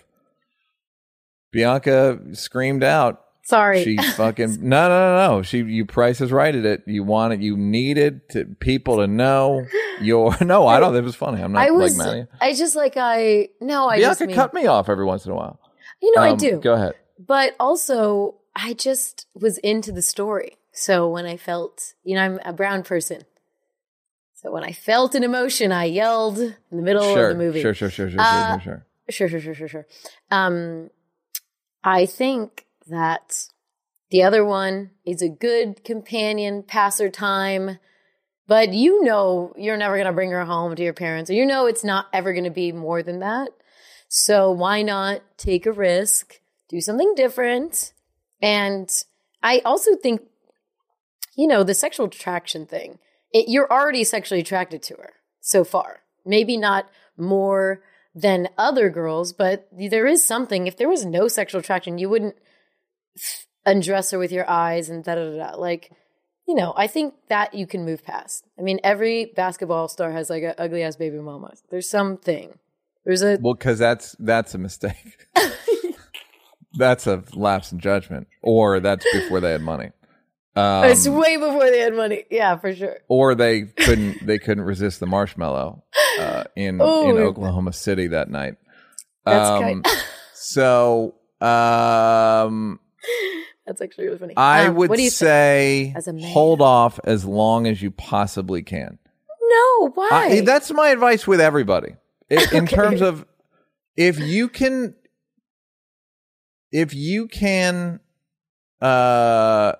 Bianca 1.52 2.20
screamed 2.34 2.84
out. 2.84 3.25
Sorry. 3.46 3.84
She 3.84 3.98
fucking 4.16 4.58
no 4.68 4.90
no 4.90 5.16
no 5.18 5.28
no. 5.38 5.42
She 5.44 5.60
you 5.60 5.86
Price 5.86 6.20
is 6.20 6.32
righted 6.32 6.66
it. 6.66 6.84
You 6.88 7.04
wanted 7.04 7.42
you 7.44 7.56
needed 7.56 8.28
to 8.32 8.46
people 8.60 8.98
to 8.98 9.08
know 9.08 9.66
your 10.02 10.36
no. 10.42 10.68
I 10.68 10.80
don't. 10.80 10.96
It 10.96 11.04
was 11.04 11.16
funny. 11.16 11.42
I'm 11.42 11.52
not 11.52 11.68
I 11.68 11.72
was. 11.72 11.98
like 11.98 12.08
Maddie. 12.08 12.28
I 12.42 12.54
just 12.54 12.76
like 12.76 12.94
I 12.98 13.50
no. 13.62 13.88
I 13.88 14.00
just 14.00 14.20
Bianca 14.20 14.28
mean, 14.28 14.36
cut 14.36 14.54
me 14.54 14.66
off 14.66 14.90
every 14.90 15.06
once 15.06 15.26
in 15.26 15.32
a 15.32 15.36
while. 15.36 15.60
You 16.02 16.14
know 16.16 16.22
I 16.24 16.30
Um, 16.32 16.38
do. 16.38 16.60
Go 16.60 16.74
ahead. 16.74 16.94
But 17.20 17.56
also, 17.60 18.36
I 18.56 18.74
just 18.74 19.28
was 19.36 19.58
into 19.60 19.92
the 19.92 20.02
story. 20.02 20.58
So 20.74 21.08
when 21.10 21.26
I 21.26 21.38
felt, 21.38 21.94
you 22.04 22.16
know, 22.16 22.22
I'm 22.22 22.40
a 22.44 22.52
brown 22.52 22.84
person. 22.84 23.22
So 24.34 24.52
when 24.52 24.64
I 24.64 24.74
felt 24.74 25.16
an 25.16 25.24
emotion, 25.24 25.72
I 25.72 25.86
yelled 25.86 26.38
in 26.40 26.56
the 26.72 26.82
middle 26.82 27.14
Sure, 27.14 27.30
of 27.30 27.38
the 27.38 27.44
movie. 27.44 27.62
sure, 27.62 27.74
sure, 27.74 27.90
sure, 27.90 28.10
sure, 28.10 28.20
Uh, 28.20 28.60
sure, 28.60 28.62
sure. 28.62 28.86
Sure, 29.10 29.30
sure, 29.30 29.40
sure, 29.40 29.54
sure, 29.56 29.68
sure. 29.70 29.88
Um, 30.32 30.90
I 31.84 32.06
think 32.06 32.65
that 32.88 33.48
the 34.12 34.24
other 34.24 34.46
one 34.46 34.92
is 35.06 35.22
a 35.22 35.30
good 35.30 35.84
companion, 35.84 36.64
passer 36.64 37.10
time. 37.10 37.80
But 38.48 38.74
you 38.74 39.04
know 39.04 39.54
you're 39.58 39.78
never 39.78 39.96
going 39.96 40.06
to 40.06 40.14
bring 40.14 40.32
her 40.32 40.46
home 40.46 40.76
to 40.76 40.84
your 40.84 40.94
parents, 40.94 41.30
or 41.30 41.34
you 41.34 41.46
know 41.46 41.66
it's 41.66 41.84
not 41.84 42.08
ever 42.14 42.32
going 42.32 42.44
to 42.44 42.52
be 42.52 42.72
more 42.72 43.02
than 43.02 43.20
that. 43.20 43.50
So 44.08 44.52
why 44.52 44.84
not 44.84 45.22
take 45.38 45.66
a 45.66 45.72
risk, 45.72 46.40
do 46.70 46.80
something 46.80 47.16
different? 47.16 47.94
And 48.42 48.90
I 49.42 49.62
also 49.66 49.96
think, 49.96 50.22
you 51.36 51.48
know, 51.48 51.64
the 51.64 51.74
sexual 51.74 52.06
attraction 52.06 52.68
thing, 52.68 53.00
it, 53.34 53.48
you're 53.48 53.72
already 53.72 54.04
sexually 54.04 54.42
attracted 54.42 54.84
to 54.84 54.96
her 54.96 55.14
so 55.42 55.64
far. 55.64 56.02
Maybe 56.26 56.56
not 56.56 56.88
more 57.18 57.82
than 58.14 58.48
other 58.58 58.90
girls, 58.90 59.34
but 59.34 59.68
there 59.72 60.08
is 60.08 60.24
something. 60.24 60.68
If 60.68 60.78
there 60.78 60.90
was 60.90 61.06
no 61.06 61.28
sexual 61.28 61.60
attraction, 61.60 61.98
you 61.98 62.10
wouldn't 62.10 62.36
undress 63.66 64.12
her 64.12 64.20
with 64.20 64.32
your 64.32 64.50
eyes 64.50 64.90
and 64.90 65.04
da 65.04 65.16
da 65.16 65.36
da. 65.38 65.56
Like, 65.58 65.92
you 66.48 66.56
know, 66.56 66.74
I 66.78 66.88
think 66.88 67.14
that 67.30 67.54
you 67.54 67.66
can 67.68 67.86
move 67.86 68.04
past. 68.04 68.46
I 68.60 68.62
mean, 68.62 68.80
every 68.84 69.26
basketball 69.36 69.88
star 69.88 70.12
has 70.12 70.30
like 70.30 70.44
an 70.44 70.54
ugly 70.58 70.84
ass 70.84 70.96
baby 70.96 71.18
mama. 71.20 71.54
There's 71.70 71.90
something. 71.90 72.58
There's 73.06 73.22
a 73.22 73.38
Well, 73.42 73.54
because 73.54 73.80
that's 73.80 74.16
that's 74.20 74.54
a 74.56 74.58
mistake. 74.58 75.28
that's 76.74 77.08
a 77.08 77.24
lapse 77.34 77.72
in 77.72 77.80
judgment, 77.80 78.28
or 78.42 78.80
that's 78.80 79.06
before 79.14 79.40
they 79.40 79.52
had 79.52 79.62
money, 79.62 79.92
um, 80.56 80.86
it's 80.86 81.08
way 81.08 81.38
before 81.38 81.70
they 81.70 81.80
had 81.80 81.94
money. 81.94 82.24
Yeah, 82.30 82.58
for 82.58 82.74
sure. 82.74 82.98
or 83.08 83.36
they 83.36 83.64
couldn't 83.64 84.26
they 84.26 84.40
couldn't 84.40 84.64
resist 84.64 85.00
the 85.00 85.06
marshmallow 85.06 85.84
uh, 86.20 86.44
in 86.56 86.80
Oh, 86.82 87.10
in. 87.10 87.18
Oklahoma 87.18 87.74
City 87.74 88.08
that 88.08 88.30
night. 88.30 88.56
That's 89.26 89.50
um, 89.50 89.62
kind- 89.62 89.88
so 90.34 91.16
um, 91.42 92.80
That's 93.66 93.82
actually 93.82 94.06
really 94.06 94.18
funny. 94.20 94.34
I 94.38 94.68
Um, 94.68 94.76
would 94.76 94.90
what 94.90 94.98
do 94.98 95.04
you 95.04 95.10
say 95.10 95.96
hold 96.22 96.62
off 96.62 97.00
as 97.04 97.26
long 97.26 97.66
as 97.68 97.82
you 97.82 97.92
possibly 97.92 98.62
can. 98.62 99.00
No, 99.42 99.90
why? 99.96 100.10
I, 100.32 100.42
that's 100.42 100.72
my 100.72 100.90
advice 100.90 101.26
with 101.28 101.40
everybody. 101.42 101.96
I- 102.32 102.48
In 102.52 102.64
Okay. 102.66 102.76
terms 102.76 103.02
of 103.02 103.26
if 103.96 104.20
you 104.20 104.50
can 104.50 104.96
if 106.72 106.94
you 106.94 107.28
can 107.28 108.00
uh 108.82 109.74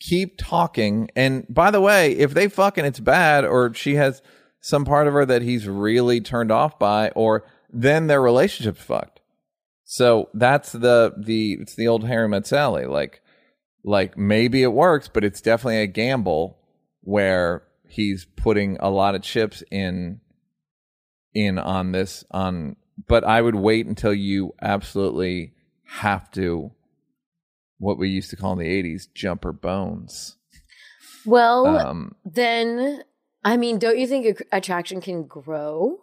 keep 0.00 0.36
talking 0.38 1.10
and 1.16 1.46
by 1.48 1.70
the 1.70 1.80
way, 1.80 2.12
if 2.12 2.34
they 2.34 2.48
fucking 2.48 2.84
it's 2.84 3.00
bad 3.00 3.44
or 3.44 3.72
she 3.74 3.94
has 3.94 4.20
some 4.60 4.84
part 4.84 5.06
of 5.06 5.12
her 5.14 5.24
that 5.24 5.42
he's 5.42 5.66
really 5.68 6.20
turned 6.20 6.50
off 6.50 6.78
by 6.78 7.10
or 7.10 7.44
then 7.70 8.06
their 8.06 8.20
relationship's 8.20 8.80
fucked. 8.82 9.13
So 9.84 10.30
that's 10.34 10.72
the 10.72 11.14
the 11.16 11.58
it's 11.60 11.74
the 11.74 11.88
old 11.88 12.04
Harry 12.04 12.28
Met 12.28 12.46
Sally 12.46 12.86
like 12.86 13.20
like 13.84 14.16
maybe 14.16 14.62
it 14.62 14.72
works, 14.72 15.08
but 15.08 15.24
it's 15.24 15.40
definitely 15.40 15.82
a 15.82 15.86
gamble 15.86 16.58
where 17.02 17.64
he's 17.88 18.26
putting 18.36 18.78
a 18.80 18.88
lot 18.88 19.14
of 19.14 19.22
chips 19.22 19.62
in 19.70 20.20
in 21.34 21.58
on 21.58 21.92
this 21.92 22.24
on 22.30 22.76
but 23.06 23.24
I 23.24 23.42
would 23.42 23.56
wait 23.56 23.86
until 23.86 24.14
you 24.14 24.54
absolutely 24.62 25.52
have 25.86 26.30
to 26.32 26.70
what 27.78 27.98
we 27.98 28.08
used 28.08 28.30
to 28.30 28.36
call 28.36 28.52
in 28.52 28.58
the 28.60 28.82
80s 28.82 29.12
jumper 29.12 29.52
bones. 29.52 30.36
well, 31.26 31.66
Um 31.66 32.14
then, 32.24 33.02
I 33.44 33.56
mean, 33.56 33.78
don't 33.78 33.98
you 33.98 34.06
think 34.06 34.42
attraction 34.52 35.00
can 35.00 35.26
grow? 35.26 35.98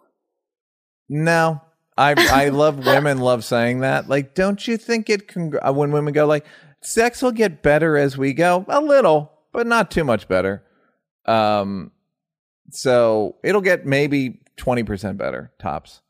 no. 1.08 1.62
I 2.02 2.44
I 2.44 2.48
love 2.48 2.84
women 2.84 3.18
love 3.18 3.44
saying 3.44 3.80
that. 3.80 4.08
Like 4.08 4.34
don't 4.34 4.66
you 4.66 4.76
think 4.76 5.08
it 5.08 5.28
can 5.28 5.52
uh, 5.62 5.72
when 5.72 5.92
women 5.92 6.12
go 6.12 6.26
like 6.26 6.44
sex 6.80 7.22
will 7.22 7.32
get 7.32 7.62
better 7.62 7.96
as 7.96 8.16
we 8.18 8.32
go? 8.32 8.64
A 8.68 8.80
little, 8.80 9.32
but 9.52 9.66
not 9.66 9.90
too 9.90 10.04
much 10.04 10.28
better. 10.28 10.62
Um 11.26 11.92
so 12.70 13.36
it'll 13.44 13.60
get 13.60 13.84
maybe 13.84 14.40
20% 14.56 15.16
better 15.16 15.52
tops. 15.60 16.00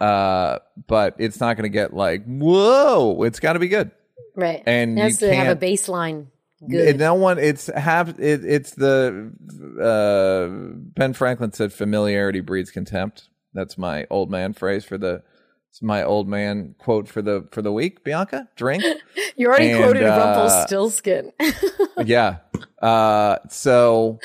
Uh 0.00 0.58
but 0.86 1.14
it's 1.18 1.40
not 1.40 1.56
going 1.56 1.64
to 1.64 1.68
get 1.68 1.94
like 1.94 2.24
whoa, 2.24 3.22
it's 3.22 3.40
got 3.40 3.52
to 3.54 3.58
be 3.58 3.68
good. 3.68 3.90
Right. 4.34 4.62
And 4.66 4.98
it 4.98 5.02
has 5.02 5.20
you 5.20 5.28
to 5.28 5.34
have 5.34 5.56
a 5.56 5.60
baseline. 5.60 6.26
Good. 6.68 6.98
No 6.98 7.14
one. 7.14 7.38
It's 7.38 7.68
have 7.68 8.20
it. 8.20 8.44
It's 8.44 8.72
the 8.72 9.32
uh, 9.80 10.74
Ben 10.94 11.14
Franklin 11.14 11.52
said 11.52 11.72
familiarity 11.72 12.40
breeds 12.40 12.70
contempt. 12.70 13.29
That's 13.54 13.76
my 13.76 14.06
old 14.10 14.30
man 14.30 14.52
phrase 14.52 14.84
for 14.84 14.98
the. 14.98 15.22
It's 15.70 15.82
my 15.82 16.02
old 16.02 16.28
man 16.28 16.74
quote 16.78 17.08
for 17.08 17.22
the 17.22 17.46
for 17.52 17.62
the 17.62 17.72
week. 17.72 18.02
Bianca, 18.02 18.48
drink. 18.56 18.82
you 19.36 19.46
already 19.46 19.70
and, 19.70 19.82
quoted 19.82 20.02
uh, 20.02 20.16
Rumpelstiltskin. 20.16 21.32
yeah. 22.04 22.38
Uh, 22.82 23.36
so, 23.48 24.18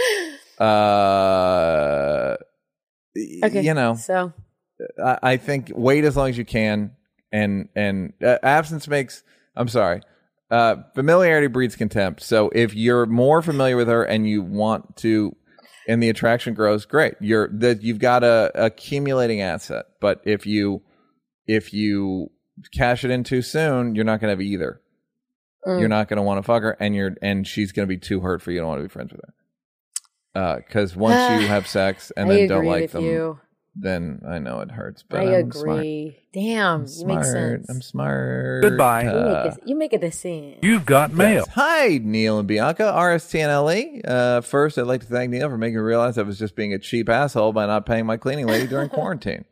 uh, 0.60 2.36
okay. 3.44 3.62
you 3.62 3.74
know, 3.76 3.96
So, 3.96 4.34
I, 5.04 5.20
I 5.22 5.38
think 5.38 5.72
wait 5.76 6.04
as 6.04 6.18
long 6.18 6.30
as 6.30 6.38
you 6.38 6.46
can, 6.46 6.96
and 7.32 7.70
and 7.76 8.14
uh, 8.24 8.40
absence 8.42 8.88
makes. 8.88 9.24
I'm 9.56 9.68
sorry. 9.68 10.02
Uh, 10.52 10.78
familiarity 10.94 11.48
breeds 11.48 11.76
contempt. 11.76 12.22
So 12.22 12.50
if 12.54 12.76
you're 12.76 13.06
more 13.08 13.42
familiar 13.42 13.76
with 13.76 13.88
her 13.88 14.04
and 14.04 14.28
you 14.30 14.44
want 14.44 14.98
to, 14.98 15.36
and 15.88 16.02
the 16.02 16.10
attraction 16.10 16.54
grows, 16.54 16.86
great. 16.86 17.16
You're 17.20 17.48
that 17.60 17.84
you've 17.84 18.00
got 18.00 18.24
a 18.24 18.52
accumulating 18.56 19.42
asset. 19.42 19.86
But 20.00 20.22
if 20.24 20.46
you 20.46 20.82
if 21.48 21.74
you 21.74 22.32
cash 22.74 23.04
it 23.04 23.12
in 23.12 23.24
too 23.24 23.42
soon, 23.42 23.96
you're 23.96 24.06
not 24.06 24.20
going 24.20 24.30
to 24.30 24.32
have 24.32 24.42
either. 24.42 24.82
mm. 25.66 25.80
You're 25.80 25.90
not 25.90 26.08
going 26.08 26.18
to 26.18 26.24
want 26.24 26.40
to 26.40 26.44
fuck 26.44 26.64
her, 26.64 26.78
and 26.80 26.96
you're 26.96 27.16
and 27.22 27.48
she's 27.48 27.72
going 27.72 27.88
to 27.88 27.94
be 27.94 28.00
too 28.00 28.22
hurt 28.22 28.42
for 28.42 28.52
you 28.52 28.60
don't 28.60 28.70
want 28.70 28.80
to 28.80 28.84
be 28.84 28.90
friends 28.90 29.12
with 29.12 29.22
her. 29.22 29.34
Because 30.58 30.96
once 30.96 31.42
you 31.42 31.48
have 31.48 31.68
sex 31.68 32.12
and 32.16 32.32
I 32.32 32.36
then 32.36 32.48
don't 32.48 32.66
like 32.66 32.92
them, 32.92 33.04
you. 33.06 33.40
Then 33.78 34.22
I 34.26 34.40
know 34.40 34.62
it 34.62 34.72
hurts. 34.72 35.04
But 35.04 35.20
I 35.20 35.38
I'm 35.38 35.52
smart. 35.52 35.80
agree. 35.80 36.18
Damn, 36.34 36.82
I'm 36.84 36.88
you 36.88 37.06
make 37.06 37.24
sense. 37.26 37.70
I'm 37.70 37.82
smart. 37.82 38.62
Goodbye. 38.64 39.04
you, 39.04 39.10
Uh, 39.10 39.44
make 39.54 39.54
a, 39.64 39.68
you 39.70 39.76
make 39.76 39.94
a 39.94 39.98
decision. 39.98 40.60
You've 40.62 40.86
got 40.86 41.12
mail. 41.14 41.44
yes. 41.46 41.56
Hi, 41.56 42.00
Neal 42.02 42.40
and 42.40 42.48
Bianca, 42.48 42.84
RSTNLE. 42.84 43.76
E. 43.76 44.02
Uh, 44.08 44.42
first, 44.42 44.78
I'd 44.78 44.84
like 44.84 45.02
to 45.02 45.08
thank 45.08 45.30
Neal 45.32 45.50
for 45.50 45.58
making 45.58 45.76
me 45.76 45.82
realize 45.82 46.18
I 46.18 46.22
was 46.22 46.40
just 46.40 46.56
being 46.56 46.74
a 46.74 46.80
cheap 46.80 47.10
asshole 47.10 47.52
by 47.54 47.66
not 47.66 47.86
paying 47.86 48.06
my 48.06 48.16
cleaning 48.18 48.48
lady 48.48 48.66
during 48.68 48.90
quarantine. 48.98 49.44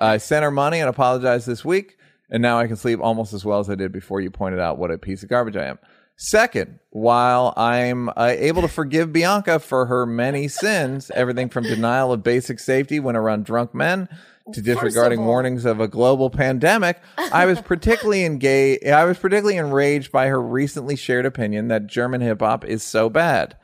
I 0.00 0.18
sent 0.18 0.42
her 0.42 0.50
money 0.50 0.80
and 0.80 0.88
apologized 0.88 1.46
this 1.46 1.64
week, 1.64 1.96
and 2.30 2.42
now 2.42 2.58
I 2.58 2.66
can 2.66 2.76
sleep 2.76 3.00
almost 3.00 3.32
as 3.32 3.44
well 3.46 3.60
as 3.60 3.70
I 3.70 3.76
did 3.76 3.92
before 3.92 4.20
you 4.20 4.30
pointed 4.30 4.60
out 4.60 4.76
what 4.76 4.90
a 4.90 4.98
piece 4.98 5.22
of 5.22 5.28
garbage 5.30 5.56
I 5.56 5.66
am. 5.66 5.78
Second, 6.16 6.78
while 6.90 7.52
I'm 7.56 8.08
uh, 8.10 8.32
able 8.36 8.62
to 8.62 8.68
forgive 8.68 9.12
Bianca 9.12 9.58
for 9.58 9.86
her 9.86 10.06
many 10.06 10.46
sins, 10.46 11.10
everything 11.12 11.48
from 11.48 11.64
denial 11.64 12.12
of 12.12 12.22
basic 12.22 12.60
safety 12.60 13.00
when 13.00 13.16
around 13.16 13.44
drunk 13.44 13.74
men 13.74 14.08
to 14.52 14.62
disregarding 14.62 15.20
all- 15.20 15.26
warnings 15.26 15.64
of 15.64 15.80
a 15.80 15.88
global 15.88 16.30
pandemic, 16.30 17.00
I 17.18 17.46
was 17.46 17.60
particularly 17.60 18.24
engaged. 18.24 18.86
I 18.86 19.04
was 19.04 19.18
particularly 19.18 19.56
enraged 19.56 20.12
by 20.12 20.28
her 20.28 20.40
recently 20.40 20.94
shared 20.94 21.26
opinion 21.26 21.68
that 21.68 21.88
German 21.88 22.20
hip 22.20 22.40
hop 22.40 22.64
is 22.64 22.84
so 22.84 23.08
bad. 23.08 23.56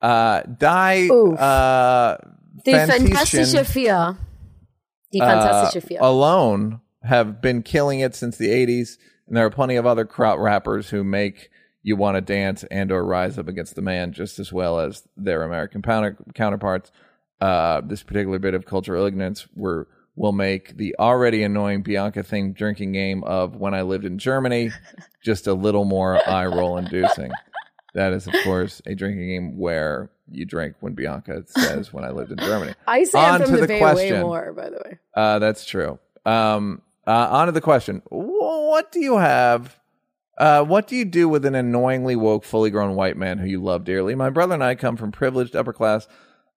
Uh, 0.00 0.42
Die 0.42 1.08
uh, 1.08 2.16
Die 2.64 2.72
Fantastische 2.72 3.66
Vier. 3.66 4.16
Die 5.12 5.18
uh, 5.20 5.26
Fantastische 5.26 5.82
Vier. 5.82 5.98
alone 6.00 6.80
have 7.02 7.40
been 7.42 7.62
killing 7.62 8.00
it 8.00 8.14
since 8.14 8.36
the 8.36 8.48
80s 8.48 8.96
and 9.26 9.36
there 9.36 9.46
are 9.46 9.50
plenty 9.50 9.76
of 9.76 9.86
other 9.86 10.04
kraut 10.04 10.38
rappers 10.38 10.90
who 10.90 11.02
make 11.04 11.49
you 11.82 11.96
want 11.96 12.14
to 12.16 12.20
dance 12.20 12.64
and 12.70 12.92
or 12.92 13.04
rise 13.04 13.38
up 13.38 13.48
against 13.48 13.74
the 13.74 13.82
man 13.82 14.12
just 14.12 14.38
as 14.38 14.52
well 14.52 14.78
as 14.80 15.02
their 15.16 15.42
american 15.42 15.82
counter- 15.82 16.16
counterparts 16.34 16.90
uh, 17.40 17.80
this 17.80 18.02
particular 18.02 18.38
bit 18.38 18.52
of 18.52 18.66
cultural 18.66 19.06
ignorance 19.06 19.46
were, 19.56 19.88
will 20.14 20.32
make 20.32 20.76
the 20.76 20.94
already 20.98 21.42
annoying 21.42 21.82
bianca 21.82 22.22
themed 22.22 22.54
drinking 22.54 22.92
game 22.92 23.24
of 23.24 23.56
when 23.56 23.72
i 23.74 23.82
lived 23.82 24.04
in 24.04 24.18
germany 24.18 24.70
just 25.24 25.46
a 25.46 25.54
little 25.54 25.84
more 25.84 26.20
eye 26.28 26.46
roll 26.46 26.76
inducing 26.76 27.30
that 27.94 28.12
is 28.12 28.26
of 28.26 28.34
course 28.44 28.82
a 28.86 28.94
drinking 28.94 29.26
game 29.26 29.58
where 29.58 30.10
you 30.30 30.44
drink 30.44 30.74
when 30.80 30.92
bianca 30.94 31.42
says 31.46 31.92
when 31.94 32.04
i 32.04 32.10
lived 32.10 32.30
in 32.30 32.38
germany 32.38 32.74
I 32.86 33.04
say 33.04 33.18
on 33.18 33.40
I'm 33.40 33.42
from 33.42 33.52
the, 33.54 33.60
the 33.62 33.66
Bay 33.68 33.78
question. 33.78 34.14
way 34.16 34.22
more, 34.22 34.52
by 34.52 34.68
the 34.68 34.82
way. 34.84 34.98
uh, 35.16 35.38
that's 35.38 35.64
true. 35.64 35.98
Um, 36.26 36.82
uh, 37.06 37.28
on 37.30 37.46
to 37.46 37.52
the 37.52 37.60
question. 37.62 38.02
What 38.10 38.92
do 38.92 39.00
you 39.00 39.16
have? 39.16 39.79
Uh, 40.40 40.64
what 40.64 40.86
do 40.86 40.96
you 40.96 41.04
do 41.04 41.28
with 41.28 41.44
an 41.44 41.54
annoyingly 41.54 42.16
woke, 42.16 42.44
fully 42.44 42.70
grown 42.70 42.96
white 42.96 43.18
man 43.18 43.36
who 43.36 43.46
you 43.46 43.62
love 43.62 43.84
dearly? 43.84 44.14
My 44.14 44.30
brother 44.30 44.54
and 44.54 44.64
I 44.64 44.74
come 44.74 44.96
from 44.96 45.12
privileged 45.12 45.54
upper 45.54 45.74
class 45.74 46.08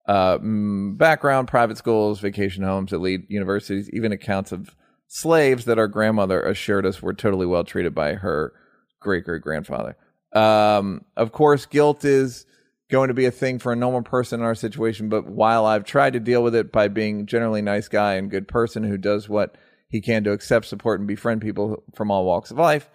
uh, 0.08 0.38
background, 0.42 1.50
private 1.50 1.78
schools, 1.78 2.22
vacation 2.22 2.64
homes, 2.64 2.94
elite 2.94 3.30
universities, 3.30 3.90
even 3.92 4.14
accounts 4.14 4.54
of 4.54 4.74
slaves 5.08 5.66
that 5.66 5.78
our 5.78 5.90
grandmother 5.90 6.42
assured 6.42 6.86
us 6.86 7.02
were 7.02 7.14
totally 7.14 7.46
well 7.46 7.66
treated 7.66 7.94
by 7.94 8.14
her 8.14 8.54
great 9.02 9.26
great 9.26 9.42
grandfather. 9.42 9.98
Um, 10.32 11.04
of 11.18 11.34
course, 11.34 11.66
guilt 11.66 12.06
is 12.06 12.46
going 12.90 13.10
to 13.10 13.14
be 13.14 13.26
a 13.26 13.32
thing 13.32 13.60
for 13.60 13.74
a 13.74 13.76
normal 13.76 14.04
person 14.04 14.40
in 14.40 14.46
our 14.46 14.56
situation, 14.56 15.10
but 15.10 15.26
while 15.26 15.66
I've 15.66 15.84
tried 15.84 16.14
to 16.14 16.22
deal 16.22 16.42
with 16.42 16.56
it 16.56 16.72
by 16.72 16.88
being 16.88 17.26
generally 17.26 17.62
nice 17.62 17.90
guy 17.90 18.14
and 18.14 18.32
good 18.32 18.48
person 18.48 18.84
who 18.84 18.98
does 18.98 19.28
what 19.28 19.58
he 19.90 20.00
can 20.00 20.24
to 20.24 20.32
accept, 20.32 20.68
support, 20.68 21.02
and 21.02 21.08
befriend 21.08 21.42
people 21.42 21.84
from 21.94 22.12
all 22.12 22.24
walks 22.24 22.50
of 22.50 22.58
life, 22.58 22.90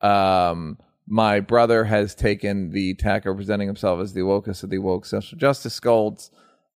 um, 0.00 0.78
my 1.06 1.40
brother 1.40 1.84
has 1.84 2.14
taken 2.14 2.70
the 2.70 2.94
tack 2.94 3.26
of 3.26 3.36
presenting 3.36 3.68
himself 3.68 4.00
as 4.00 4.12
the 4.12 4.20
wokest 4.20 4.62
of 4.62 4.70
the 4.70 4.78
woke 4.78 5.06
social 5.06 5.38
justice 5.38 5.74
scolds. 5.74 6.30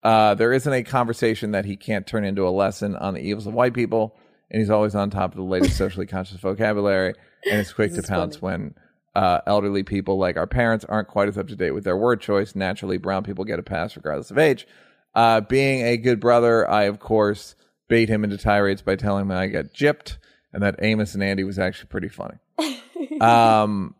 Uh, 0.02 0.34
there 0.34 0.52
isn't 0.52 0.72
a 0.72 0.82
conversation 0.82 1.52
that 1.52 1.64
he 1.64 1.76
can't 1.76 2.06
turn 2.06 2.24
into 2.24 2.46
a 2.46 2.50
lesson 2.50 2.96
on 2.96 3.14
the 3.14 3.20
evils 3.20 3.46
of 3.46 3.54
white 3.54 3.74
people, 3.74 4.16
and 4.50 4.60
he's 4.60 4.70
always 4.70 4.94
on 4.94 5.10
top 5.10 5.32
of 5.32 5.36
the 5.36 5.42
latest 5.42 5.76
socially 5.78 6.06
conscious 6.06 6.38
vocabulary, 6.38 7.14
and 7.50 7.60
is 7.60 7.72
quick 7.72 7.94
to 7.94 8.02
pounce 8.02 8.40
when 8.42 8.74
uh, 9.14 9.40
elderly 9.46 9.82
people 9.82 10.18
like 10.18 10.36
our 10.36 10.46
parents 10.46 10.84
aren't 10.84 11.08
quite 11.08 11.28
as 11.28 11.38
up 11.38 11.48
to 11.48 11.56
date 11.56 11.70
with 11.70 11.84
their 11.84 11.96
word 11.96 12.20
choice. 12.20 12.54
Naturally, 12.54 12.98
brown 12.98 13.22
people 13.22 13.44
get 13.44 13.58
a 13.58 13.62
pass 13.62 13.96
regardless 13.96 14.30
of 14.30 14.38
age. 14.38 14.66
Uh, 15.14 15.40
being 15.40 15.82
a 15.82 15.96
good 15.96 16.20
brother, 16.20 16.68
I 16.68 16.84
of 16.84 16.98
course 16.98 17.54
bait 17.88 18.08
him 18.08 18.24
into 18.24 18.36
tirades 18.36 18.82
by 18.82 18.96
telling 18.96 19.22
him 19.22 19.30
I 19.30 19.46
got 19.46 19.72
gypped 19.72 20.18
and 20.52 20.62
that 20.62 20.76
Amos 20.80 21.14
and 21.14 21.22
Andy 21.22 21.44
was 21.44 21.58
actually 21.58 21.88
pretty 21.88 22.08
funny. 22.08 22.36
um, 23.20 23.94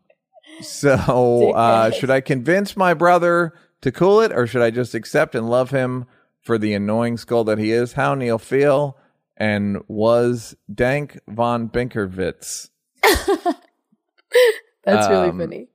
so 0.60 1.52
uh, 1.54 1.90
should 1.90 2.10
I 2.10 2.20
convince 2.20 2.76
my 2.76 2.94
brother 2.94 3.54
to 3.82 3.92
cool 3.92 4.20
it, 4.20 4.32
or 4.32 4.46
should 4.46 4.62
I 4.62 4.70
just 4.70 4.94
accept 4.94 5.34
and 5.34 5.48
love 5.50 5.70
him 5.70 6.06
for 6.42 6.58
the 6.58 6.72
annoying 6.74 7.16
skull 7.16 7.44
that 7.44 7.58
he 7.58 7.72
is? 7.72 7.92
How 7.94 8.14
Neal 8.14 8.38
feel 8.38 8.96
and 9.36 9.82
was 9.88 10.56
Dank 10.72 11.18
von 11.28 11.68
Binkerwitz? 11.68 12.70
That's 14.84 15.08
really 15.08 15.28
Um, 15.30 15.38
funny. 15.38 15.68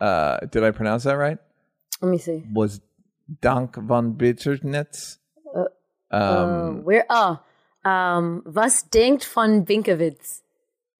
Uh, 0.00 0.38
did 0.46 0.64
I 0.64 0.70
pronounce 0.70 1.04
that 1.04 1.14
right? 1.16 1.38
Let 2.00 2.10
me 2.10 2.18
see. 2.18 2.44
Was 2.52 2.80
Dank 3.42 3.76
von 3.76 4.14
Bitternitz? 4.14 5.18
Uh, 5.54 5.64
Um, 6.12 6.20
uh, 6.20 6.70
where? 6.82 7.04
Oh, 7.10 7.38
um, 7.84 8.42
was 8.46 8.82
denkt 8.84 9.24
von 9.24 9.64
Binkerwitz? 9.64 10.42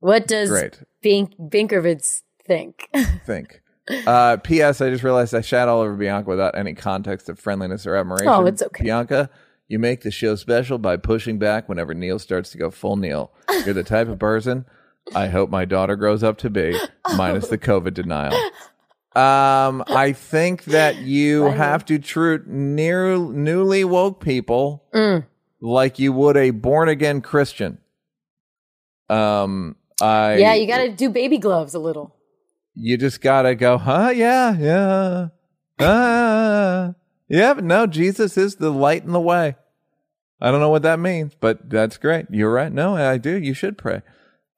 What 0.01 0.27
does 0.27 0.48
Great. 0.51 0.81
Bink 1.02 1.36
Binkerwitz 1.39 2.22
think? 2.47 2.89
think. 3.27 3.62
Uh, 4.06 4.36
P.S. 4.36 4.81
I 4.81 4.90
just 4.90 5.02
realized 5.02 5.35
I 5.35 5.40
shat 5.40 5.68
all 5.68 5.81
over 5.81 5.94
Bianca 5.94 6.28
without 6.28 6.56
any 6.56 6.74
context 6.74 7.28
of 7.28 7.39
friendliness 7.39 7.86
or 7.86 7.97
admiration. 7.97 8.28
Oh, 8.28 8.47
it's 8.47 8.62
okay. 8.62 8.85
Bianca, 8.85 9.31
you 9.68 9.78
make 9.78 10.02
the 10.02 10.10
show 10.10 10.36
special 10.36 10.78
by 10.78 10.97
pushing 10.97 11.39
back 11.39 11.68
whenever 11.68 11.94
Neal 11.94 12.18
starts 12.18 12.51
to 12.51 12.59
go 12.59 12.70
full 12.70 12.97
Neal. 12.97 13.32
You're 13.64 13.74
the 13.74 13.82
type 13.82 14.09
of 14.09 14.18
person 14.18 14.64
I 15.14 15.28
hope 15.28 15.51
my 15.51 15.64
daughter 15.64 15.97
grows 15.97 16.22
up 16.22 16.39
to 16.39 16.51
be, 16.51 16.78
minus 17.16 17.48
the 17.48 17.59
COVID 17.59 17.94
denial. 17.94 18.35
Um, 19.16 19.82
I 19.89 20.12
think 20.12 20.64
that 20.64 20.98
you 20.98 21.44
have 21.47 21.85
to 21.86 21.98
treat 21.98 22.47
near 22.47 23.16
newly 23.16 23.82
woke 23.85 24.22
people 24.22 24.85
Mm. 24.94 25.27
like 25.60 25.98
you 25.98 26.12
would 26.12 26.36
a 26.36 26.51
born 26.51 26.89
again 26.89 27.20
Christian. 27.22 27.78
Um, 29.09 29.74
I 30.02 30.36
yeah, 30.36 30.55
you 30.55 30.66
got 30.66 30.78
to 30.78 30.90
do 30.90 31.09
baby 31.10 31.39
gloves 31.39 31.74
a 31.74 31.78
little. 31.78 32.14
you 32.74 32.97
just 32.97 33.20
gotta 33.20 33.55
go, 33.55 33.78
huh? 33.78 34.10
Yeah, 34.14 34.56
yeah, 34.59 35.28
ah, 35.81 36.94
yeah. 37.28 37.55
But 37.55 37.64
no, 37.64 37.86
Jesus 37.86 38.36
is 38.36 38.56
the 38.56 38.70
light 38.70 39.05
in 39.05 39.12
the 39.12 39.20
way. 39.20 39.56
I 40.40 40.51
don't 40.51 40.60
know 40.60 40.70
what 40.70 40.82
that 40.82 40.98
means, 40.98 41.35
but 41.39 41.68
that's 41.68 41.98
great. 41.98 42.27
You're 42.31 42.52
right. 42.52 42.72
No, 42.72 42.97
I 42.97 43.18
do. 43.18 43.36
You 43.36 43.55
should 43.55 43.77
pray. 43.78 44.02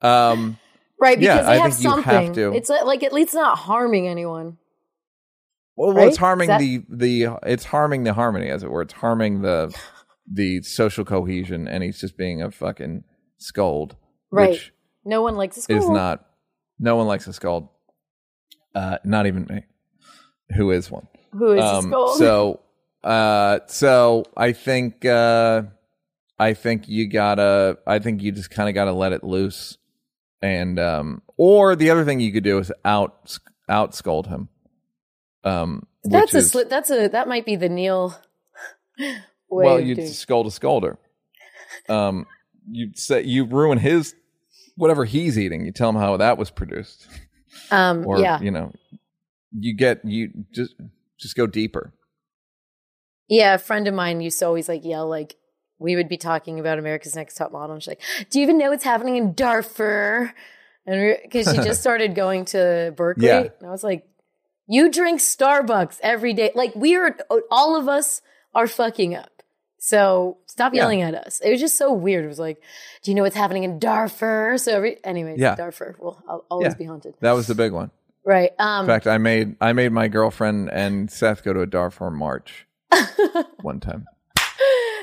Um, 0.01 0.57
Right, 0.99 1.19
Yeah, 1.19 1.35
because 1.35 1.47
I 1.47 1.55
have 1.57 1.73
think 1.73 1.83
you 1.83 1.89
have 2.01 2.03
something. 2.25 2.33
to. 2.35 2.53
It's 2.53 2.69
like, 2.69 2.85
like 2.85 3.03
at 3.03 3.11
least 3.11 3.33
not 3.33 3.57
harming 3.57 4.07
anyone. 4.07 4.57
well, 5.75 5.91
well, 5.93 6.07
it's 6.07 6.15
harming 6.17 6.47
that- 6.47 6.59
the 6.61 6.83
the 6.89 7.27
it's 7.43 7.65
harming 7.65 8.03
the 8.05 8.13
harmony, 8.13 8.49
as 8.49 8.63
it 8.63 8.71
were. 8.71 8.83
It's 8.83 8.93
harming 8.93 9.41
the 9.41 9.75
the 10.31 10.61
social 10.61 11.03
cohesion, 11.03 11.67
and 11.67 11.83
he's 11.83 11.99
just 11.99 12.17
being 12.17 12.41
a 12.41 12.49
fucking 12.51 13.03
scold, 13.37 13.97
Right. 14.31 14.51
which 14.51 14.72
no 15.05 15.21
one 15.21 15.35
likes 15.35 15.57
a 15.57 15.73
is 15.73 15.89
not. 15.89 16.25
No 16.79 16.95
one 16.95 17.07
likes 17.07 17.27
a 17.27 17.33
scold. 17.33 17.69
Uh, 18.75 18.97
not 19.03 19.27
even 19.27 19.45
me, 19.49 19.63
who 20.55 20.71
is 20.71 20.89
one. 20.89 21.07
Who 21.31 21.51
is 21.53 21.61
a 21.63 21.65
Um, 21.75 21.85
scold? 21.89 22.17
So, 22.17 22.59
uh, 23.03 23.59
so 23.67 24.25
I 24.35 24.51
think, 24.53 25.05
uh, 25.05 25.63
I 26.39 26.53
think 26.53 26.87
you 26.87 27.07
gotta, 27.07 27.77
I 27.85 27.99
think 27.99 28.21
you 28.23 28.31
just 28.31 28.49
kind 28.49 28.67
of 28.69 28.75
gotta 28.75 28.91
let 28.93 29.13
it 29.13 29.23
loose, 29.23 29.77
and 30.41 30.79
um, 30.79 31.21
or 31.37 31.75
the 31.75 31.89
other 31.91 32.03
thing 32.05 32.19
you 32.19 32.31
could 32.33 32.43
do 32.43 32.57
is 32.57 32.71
out 32.83 33.37
out 33.69 33.93
scold 33.93 34.27
him. 34.27 34.49
Um, 35.43 35.85
That's 36.03 36.33
a 36.33 36.37
is, 36.37 36.51
sli- 36.53 36.69
that's 36.69 36.89
a 36.89 37.07
that 37.09 37.27
might 37.27 37.45
be 37.45 37.55
the 37.55 37.69
Neal 37.69 38.15
way 38.97 39.15
well, 39.49 39.77
of 39.77 39.85
you 39.85 39.95
doing. 39.95 40.07
scold 40.07 40.47
a 40.47 40.49
scolder. 40.49 40.97
Um, 41.89 42.25
you 42.69 42.91
say 42.95 43.21
you 43.23 43.45
ruin 43.45 43.77
his 43.77 44.15
whatever 44.75 45.05
he's 45.05 45.37
eating. 45.39 45.65
You 45.65 45.71
tell 45.71 45.89
him 45.89 45.95
how 45.95 46.17
that 46.17 46.37
was 46.37 46.49
produced. 46.49 47.07
Um, 47.71 48.05
or 48.07 48.19
yeah, 48.19 48.39
you 48.41 48.51
know 48.51 48.71
you 49.51 49.73
get 49.75 50.03
you 50.03 50.31
just 50.51 50.73
just 51.19 51.35
go 51.35 51.45
deeper 51.47 51.93
yeah. 53.29 53.55
A 53.55 53.57
friend 53.57 53.87
of 53.87 53.93
mine 53.93 54.21
used 54.21 54.39
to 54.39 54.45
always 54.45 54.67
like 54.67 54.83
yell 54.83 55.07
like 55.07 55.35
we 55.79 55.95
would 55.95 56.07
be 56.09 56.17
talking 56.17 56.59
about 56.59 56.77
America's 56.79 57.15
Next 57.15 57.35
Top 57.35 57.51
Model, 57.51 57.73
and 57.73 57.81
she's 57.83 57.87
like, 57.87 58.01
"Do 58.29 58.39
you 58.39 58.43
even 58.43 58.57
know 58.57 58.69
what's 58.69 58.83
happening 58.83 59.15
in 59.17 59.33
Darfur?" 59.33 60.33
And 60.85 61.17
because 61.23 61.47
she 61.49 61.57
just 61.63 61.81
started 61.81 62.15
going 62.15 62.45
to 62.45 62.93
Berkeley, 62.95 63.27
Yeah. 63.27 63.39
and 63.59 63.67
I 63.67 63.71
was 63.71 63.83
like, 63.83 64.05
"You 64.67 64.91
drink 64.91 65.19
Starbucks 65.19 65.99
every 66.03 66.33
day. 66.33 66.51
Like 66.53 66.75
we 66.75 66.95
are, 66.95 67.15
all 67.49 67.75
of 67.75 67.87
us 67.87 68.21
are 68.53 68.67
fucking 68.67 69.15
up. 69.15 69.32
So 69.85 70.37
stop 70.45 70.73
Yeah. 70.73 70.83
yelling 70.83 71.01
at 71.01 71.13
us." 71.13 71.41
It 71.43 71.51
was 71.51 71.59
just 71.59 71.77
so 71.77 71.91
weird. 71.91 72.23
It 72.23 72.29
was 72.29 72.39
like, 72.39 72.57
"Do 73.01 73.11
you 73.11 73.15
know 73.15 73.23
what's 73.23 73.35
happening 73.35 73.63
in 73.65 73.79
Darfur?" 73.79 74.57
So 74.57 74.71
every, 74.77 74.97
anyways, 75.03 75.39
Yeah. 75.39 75.55
Darfur 75.55 75.95
will 75.99 76.23
al- 76.29 76.45
always 76.49 76.71
Yeah. 76.73 76.77
be 76.77 76.85
haunted. 76.85 77.15
that 77.19 77.33
was 77.33 77.47
the 77.47 77.55
big 77.55 77.73
one 77.73 77.91
Right. 78.25 78.51
Um, 78.59 78.85
in 78.85 78.87
fact 78.87 79.05
i 79.07 79.17
made 79.17 79.57
i 79.59 79.73
made 79.73 79.91
my 79.91 80.07
girlfriend 80.07 80.69
and 80.71 81.11
seth 81.11 81.43
go 81.43 81.51
to 81.51 81.59
a 81.59 81.65
darfur 81.65 82.09
march 82.09 82.65
one 83.61 83.79
time 83.81 84.05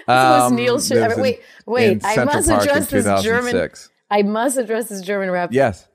Um, 0.09 0.57
Neal 0.57 0.81
should- 0.81 0.97
in- 0.97 1.21
wait, 1.21 1.41
wait, 1.67 2.01
I 2.05 2.25
must 2.25 2.49
Park 2.49 2.63
address 2.63 2.89
this 2.91 3.05
German- 3.23 3.71
I 4.11 4.23
must 4.23 4.57
address 4.57 4.89
this 4.89 5.03
German 5.03 5.31
rap. 5.31 5.51
yes 5.53 5.87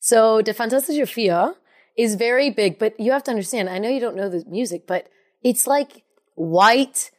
So 0.00 0.40
the 0.42 0.52
Fantastische 0.54 1.06
Vier 1.14 1.54
is 1.96 2.14
very 2.16 2.48
big, 2.50 2.78
but 2.78 2.98
you 2.98 3.12
have 3.12 3.22
to 3.24 3.30
understand. 3.30 3.68
I 3.68 3.78
know 3.78 3.88
you 3.90 4.00
don't 4.00 4.16
know 4.16 4.28
the 4.30 4.42
music, 4.48 4.86
but 4.86 5.02
it's 5.44 5.66
like 5.66 6.02
white 6.34 7.10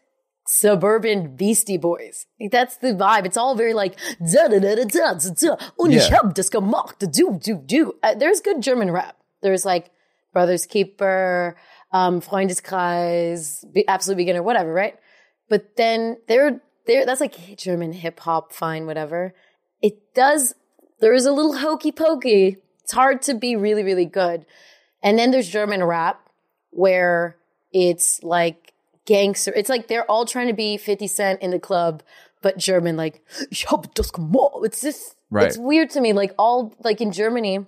suburban 0.45 1.35
Beastie 1.35 1.77
Boys. 1.77 2.25
Like, 2.39 2.51
that's 2.51 2.77
the 2.77 2.93
vibe. 2.93 3.25
It's 3.25 3.37
all 3.37 3.55
very 3.55 3.73
like 3.73 3.95
da 4.19 4.47
da 4.47 4.59
da 4.59 4.75
da 4.75 4.83
da 4.85 5.13
da 5.13 5.29
da. 5.33 5.57
Und 5.79 5.93
ich 5.93 6.09
Yeah. 6.09 6.17
hab 6.17 6.33
das 6.35 6.49
gemacht. 6.49 6.99
Do 6.99 7.39
do 7.39 7.55
do. 7.55 7.93
There's 8.17 8.41
good 8.41 8.61
German 8.61 8.91
rap. 8.91 9.15
There's 9.41 9.65
like 9.65 9.91
Brothers 10.33 10.65
Keeper, 10.65 11.55
um, 11.91 12.21
Freundeskreis, 12.21 13.63
Be- 13.71 13.87
Absolute 13.87 14.17
Beginner, 14.17 14.43
whatever, 14.43 14.73
right? 14.73 14.95
But 15.49 15.75
then 15.75 16.17
there, 16.27 16.61
there. 16.87 17.05
That's 17.05 17.21
like 17.21 17.35
German 17.57 17.93
hip 17.93 18.19
hop, 18.19 18.53
fine, 18.53 18.85
whatever. 18.85 19.33
It 19.81 20.13
does. 20.13 20.55
There 20.99 21.13
is 21.13 21.25
a 21.25 21.31
little 21.31 21.57
hokey 21.57 21.91
pokey. 21.91 22.57
It's 22.83 22.93
hard 22.93 23.21
to 23.23 23.33
be 23.33 23.55
really, 23.55 23.83
really 23.83 24.05
good. 24.05 24.45
And 25.01 25.17
then 25.19 25.31
there's 25.31 25.49
German 25.49 25.83
rap 25.83 26.19
where 26.71 27.37
it's 27.71 28.21
like 28.23 28.72
gangster. 29.05 29.53
It's 29.55 29.69
like 29.69 29.87
they're 29.87 30.09
all 30.09 30.25
trying 30.25 30.47
to 30.47 30.53
be 30.53 30.77
50 30.77 31.07
Cent 31.07 31.41
in 31.41 31.51
the 31.51 31.59
club, 31.59 32.03
but 32.41 32.57
German, 32.57 32.95
like, 32.97 33.21
ich 33.51 33.65
hab 33.65 33.93
das 33.93 34.11
gemacht. 34.11 34.65
It's 34.65 34.81
just, 34.81 35.15
Right. 35.29 35.47
it's 35.47 35.57
weird 35.57 35.89
to 35.91 36.01
me. 36.01 36.13
Like, 36.13 36.33
all, 36.37 36.73
like 36.83 37.01
in 37.01 37.11
Germany, 37.11 37.65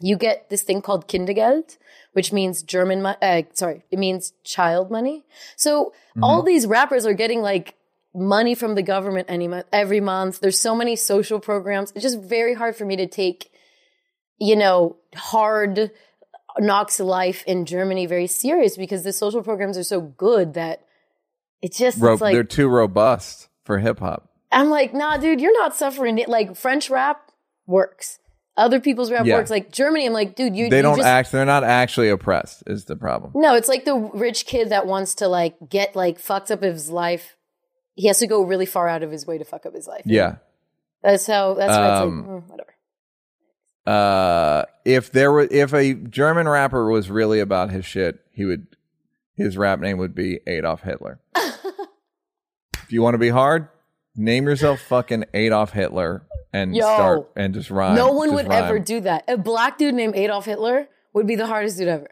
you 0.00 0.16
get 0.16 0.48
this 0.48 0.62
thing 0.62 0.80
called 0.82 1.06
Kindergeld, 1.06 1.76
which 2.12 2.32
means 2.32 2.62
German, 2.62 3.02
mo- 3.02 3.16
uh, 3.20 3.42
sorry, 3.52 3.84
it 3.90 3.98
means 3.98 4.32
child 4.44 4.90
money. 4.90 5.22
So 5.56 5.92
all 6.22 6.42
these 6.42 6.66
rappers 6.66 7.04
are 7.06 7.12
getting 7.14 7.40
like 7.42 7.74
money 8.14 8.54
from 8.54 8.74
the 8.74 8.82
government 8.82 9.26
any 9.30 9.46
mo- 9.46 9.62
every 9.72 10.00
month. 10.00 10.40
There's 10.40 10.58
so 10.58 10.74
many 10.74 10.96
social 10.96 11.38
programs. 11.38 11.92
It's 11.92 12.02
just 12.02 12.18
very 12.20 12.54
hard 12.54 12.76
for 12.76 12.84
me 12.84 12.96
to 12.96 13.06
take, 13.06 13.50
you 14.38 14.56
know, 14.56 14.96
hard 15.14 15.90
knocks 16.58 17.00
life 17.00 17.42
in 17.46 17.64
Germany 17.64 18.06
very 18.06 18.26
serious 18.26 18.76
because 18.76 19.04
the 19.04 19.12
social 19.12 19.42
programs 19.42 19.76
are 19.78 19.84
so 19.84 20.00
good 20.00 20.54
that 20.54 20.84
it 21.62 21.72
just 21.72 21.98
Ro- 22.00 22.12
it's 22.14 22.20
like 22.22 22.34
they're 22.34 22.44
too 22.44 22.68
robust 22.68 23.48
for 23.64 23.78
hip-hop 23.78 24.28
I'm 24.50 24.68
like, 24.68 24.92
nah, 24.92 25.16
dude, 25.16 25.40
you're 25.40 25.58
not 25.58 25.74
suffering 25.74 26.18
it. 26.18 26.28
Like 26.28 26.56
French 26.56 26.90
rap 26.90 27.32
works. 27.66 28.18
Other 28.54 28.80
people's 28.80 29.10
rap 29.10 29.24
Yeah. 29.24 29.36
works. 29.36 29.48
Like 29.48 29.72
Germany, 29.72 30.04
I'm 30.06 30.12
like, 30.12 30.36
dude, 30.36 30.54
you 30.54 30.68
they 30.68 30.76
you 30.76 30.82
don't 30.82 30.98
just, 30.98 31.06
act 31.08 31.32
they're 31.32 31.46
not 31.46 31.64
actually 31.64 32.10
oppressed 32.10 32.62
is 32.66 32.84
the 32.84 32.96
problem 32.96 33.32
No, 33.34 33.54
it's 33.54 33.68
like 33.68 33.86
the 33.86 33.94
rich 33.96 34.44
kid 34.44 34.68
that 34.68 34.86
wants 34.86 35.14
to 35.16 35.28
like 35.28 35.54
get 35.70 35.96
like 35.96 36.18
fucked 36.18 36.50
up 36.50 36.62
his 36.62 36.90
life. 36.90 37.36
He 37.94 38.08
has 38.08 38.18
to 38.18 38.26
go 38.26 38.42
really 38.42 38.66
far 38.66 38.88
out 38.88 39.02
of 39.02 39.10
his 39.10 39.26
way 39.26 39.38
to 39.38 39.44
fuck 39.44 39.64
up 39.64 39.74
his 39.74 39.86
life. 39.86 40.02
yeah 40.04 40.36
That's 41.02 41.26
how 41.26 41.54
that's 41.54 41.70
why 41.70 41.92
it's 41.92 42.00
Um, 42.02 42.18
like 42.18 42.42
mm, 42.44 42.48
whatever. 42.50 42.74
Uh 43.86 44.64
if 44.84 45.10
there 45.10 45.32
were 45.32 45.48
if 45.50 45.72
a 45.72 45.94
german 45.94 46.48
rapper 46.48 46.90
was 46.90 47.10
really 47.10 47.40
about 47.40 47.70
his 47.70 47.84
shit 47.84 48.20
he 48.30 48.44
would 48.44 48.66
his 49.34 49.56
rap 49.56 49.80
name 49.80 49.98
would 49.98 50.14
be 50.14 50.38
adolf 50.46 50.82
hitler 50.82 51.20
if 51.36 52.90
you 52.90 53.02
want 53.02 53.14
to 53.14 53.18
be 53.18 53.30
hard 53.30 53.68
Name 54.14 54.44
yourself 54.44 54.80
fucking 54.82 55.24
Adolf 55.32 55.72
Hitler 55.72 56.26
and 56.52 56.76
Yo. 56.76 56.82
start 56.82 57.30
and 57.34 57.54
just 57.54 57.70
rhyme. 57.70 57.94
no 57.94 58.12
one 58.12 58.34
would 58.34 58.46
rhyme. 58.46 58.64
ever 58.64 58.78
do 58.78 59.00
that. 59.00 59.24
A 59.26 59.38
black 59.38 59.78
dude 59.78 59.94
named 59.94 60.14
Adolf 60.14 60.44
Hitler 60.44 60.88
would 61.14 61.26
be 61.26 61.34
the 61.34 61.46
hardest 61.46 61.78
dude 61.78 61.88
ever. 61.88 62.08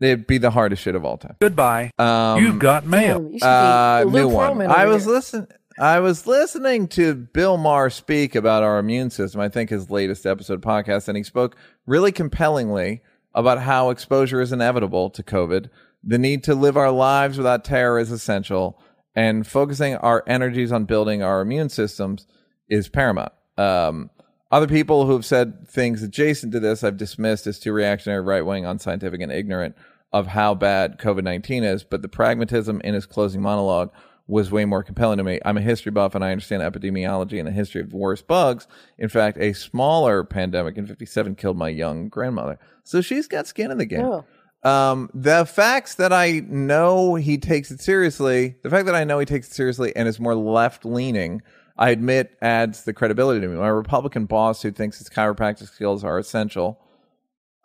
It'd 0.00 0.26
be 0.26 0.38
the 0.38 0.50
hardest 0.50 0.82
shit 0.82 0.94
of 0.94 1.04
all 1.04 1.16
time. 1.16 1.36
Goodbye. 1.40 1.90
Um, 1.98 2.40
You've 2.44 2.58
got 2.60 2.84
mail. 2.84 3.20
Damn, 3.20 3.32
you 3.32 3.38
should 3.38 3.46
uh, 3.46 4.04
be 4.04 4.10
new 4.10 4.28
one. 4.28 4.62
I 4.62 4.86
was 4.86 5.06
listening. 5.06 5.48
I 5.78 5.98
was 5.98 6.26
listening 6.26 6.86
to 6.88 7.14
Bill 7.14 7.56
Maher 7.56 7.90
speak 7.90 8.36
about 8.36 8.62
our 8.62 8.78
immune 8.78 9.10
system. 9.10 9.40
I 9.40 9.48
think 9.48 9.70
his 9.70 9.90
latest 9.90 10.24
episode 10.24 10.62
podcast, 10.62 11.08
and 11.08 11.16
he 11.16 11.24
spoke 11.24 11.56
really 11.84 12.12
compellingly 12.12 13.02
about 13.34 13.58
how 13.58 13.90
exposure 13.90 14.40
is 14.40 14.52
inevitable 14.52 15.10
to 15.10 15.22
COVID. 15.24 15.68
The 16.04 16.18
need 16.18 16.44
to 16.44 16.54
live 16.54 16.76
our 16.76 16.92
lives 16.92 17.38
without 17.38 17.64
terror 17.64 17.98
is 17.98 18.12
essential, 18.12 18.80
and 19.16 19.44
focusing 19.44 19.96
our 19.96 20.22
energies 20.28 20.70
on 20.70 20.84
building 20.84 21.24
our 21.24 21.40
immune 21.40 21.70
systems 21.70 22.28
is 22.68 22.88
paramount. 22.88 23.32
Um, 23.58 24.10
other 24.52 24.68
people 24.68 25.06
who 25.06 25.12
have 25.14 25.26
said 25.26 25.66
things 25.66 26.04
adjacent 26.04 26.52
to 26.52 26.60
this, 26.60 26.84
I've 26.84 26.96
dismissed 26.96 27.48
as 27.48 27.58
too 27.58 27.72
reactionary, 27.72 28.22
right 28.22 28.46
wing, 28.46 28.64
unscientific, 28.64 29.20
and 29.20 29.32
ignorant 29.32 29.74
of 30.12 30.28
how 30.28 30.54
bad 30.54 31.00
COVID 31.00 31.24
19 31.24 31.64
is. 31.64 31.82
But 31.82 32.02
the 32.02 32.08
pragmatism 32.08 32.80
in 32.84 32.94
his 32.94 33.06
closing 33.06 33.42
monologue 33.42 33.90
was 34.26 34.50
way 34.50 34.64
more 34.64 34.82
compelling 34.82 35.18
to 35.18 35.24
me. 35.24 35.38
I'm 35.44 35.58
a 35.58 35.60
history 35.60 35.92
buff 35.92 36.14
and 36.14 36.24
I 36.24 36.30
understand 36.30 36.62
epidemiology 36.62 37.38
and 37.38 37.46
the 37.46 37.52
history 37.52 37.82
of 37.82 37.92
worse 37.92 38.22
bugs. 38.22 38.66
In 38.98 39.08
fact, 39.08 39.36
a 39.38 39.52
smaller 39.52 40.24
pandemic 40.24 40.78
in 40.78 40.86
57 40.86 41.34
killed 41.34 41.58
my 41.58 41.68
young 41.68 42.08
grandmother. 42.08 42.58
So 42.84 43.00
she's 43.00 43.28
got 43.28 43.46
skin 43.46 43.70
in 43.70 43.78
the 43.78 43.86
game. 43.86 44.04
Oh. 44.04 44.24
Um, 44.62 45.10
the 45.12 45.44
facts 45.44 45.96
that 45.96 46.10
I 46.10 46.40
know 46.48 47.16
he 47.16 47.36
takes 47.36 47.70
it 47.70 47.82
seriously, 47.82 48.56
the 48.62 48.70
fact 48.70 48.86
that 48.86 48.94
I 48.94 49.04
know 49.04 49.18
he 49.18 49.26
takes 49.26 49.48
it 49.48 49.52
seriously 49.52 49.94
and 49.94 50.08
is 50.08 50.18
more 50.18 50.34
left 50.34 50.86
leaning, 50.86 51.42
I 51.76 51.90
admit 51.90 52.38
adds 52.40 52.84
the 52.84 52.94
credibility 52.94 53.40
to 53.40 53.48
me. 53.48 53.58
My 53.58 53.68
Republican 53.68 54.24
boss 54.24 54.62
who 54.62 54.70
thinks 54.70 54.98
his 54.98 55.10
chiropractic 55.10 55.68
skills 55.68 56.02
are 56.02 56.18
essential. 56.18 56.80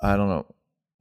I 0.02 0.18
don't 0.18 0.28
know. 0.28 0.46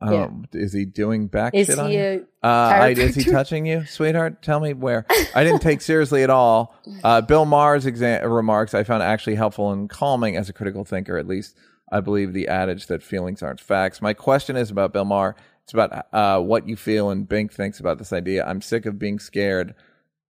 Yeah. 0.03 0.11
know. 0.11 0.43
Is 0.53 0.73
he 0.73 0.85
doing 0.85 1.27
back 1.27 1.55
Is 1.55 1.67
shit 1.67 1.79
on 1.79 1.91
he 1.91 1.97
you? 1.97 2.27
Uh, 2.43 2.47
I, 2.47 2.89
is 2.91 3.17
he 3.17 3.25
touching 3.25 3.67
you, 3.67 3.85
sweetheart? 3.85 4.43
Tell 4.43 4.61
me 4.61 4.73
where. 4.73 5.07
I 5.35 5.43
didn't 5.43 5.61
take 5.61 5.81
seriously 5.81 6.23
at 6.23 6.31
all. 6.31 6.75
Uh, 7.03 7.21
Bill 7.21 7.45
Maher's 7.45 7.85
exa- 7.85 8.23
remarks 8.23 8.75
I 8.75 8.85
found 8.85 9.03
actually 9.03 9.35
helpful 9.35 9.73
and 9.73 9.91
calming 9.91 10.37
as 10.37 10.49
a 10.49 10.53
critical 10.53 10.85
thinker. 10.85 11.19
At 11.19 11.27
least 11.27 11.57
I 11.91 12.01
believe 12.01 12.33
the 12.33 12.49
adage 12.49 12.87
that 12.87 13.03
feelings 13.03 13.43
aren't 13.43 13.61
facts. 13.61 14.01
My 14.01 14.15
question 14.15 14.57
is 14.57 14.71
about 14.71 14.93
Bill 14.93 15.05
Maher. 15.05 15.35
It's 15.65 15.75
about 15.75 16.07
uh, 16.15 16.41
what 16.41 16.69
you 16.69 16.77
feel 16.77 17.11
and 17.11 17.29
Bink 17.29 17.53
thinks 17.53 17.81
about 17.81 17.99
this 17.99 18.13
idea. 18.13 18.47
I'm 18.47 18.63
sick 18.63 18.87
of 18.87 18.99
being 18.99 19.19
scared, 19.19 19.75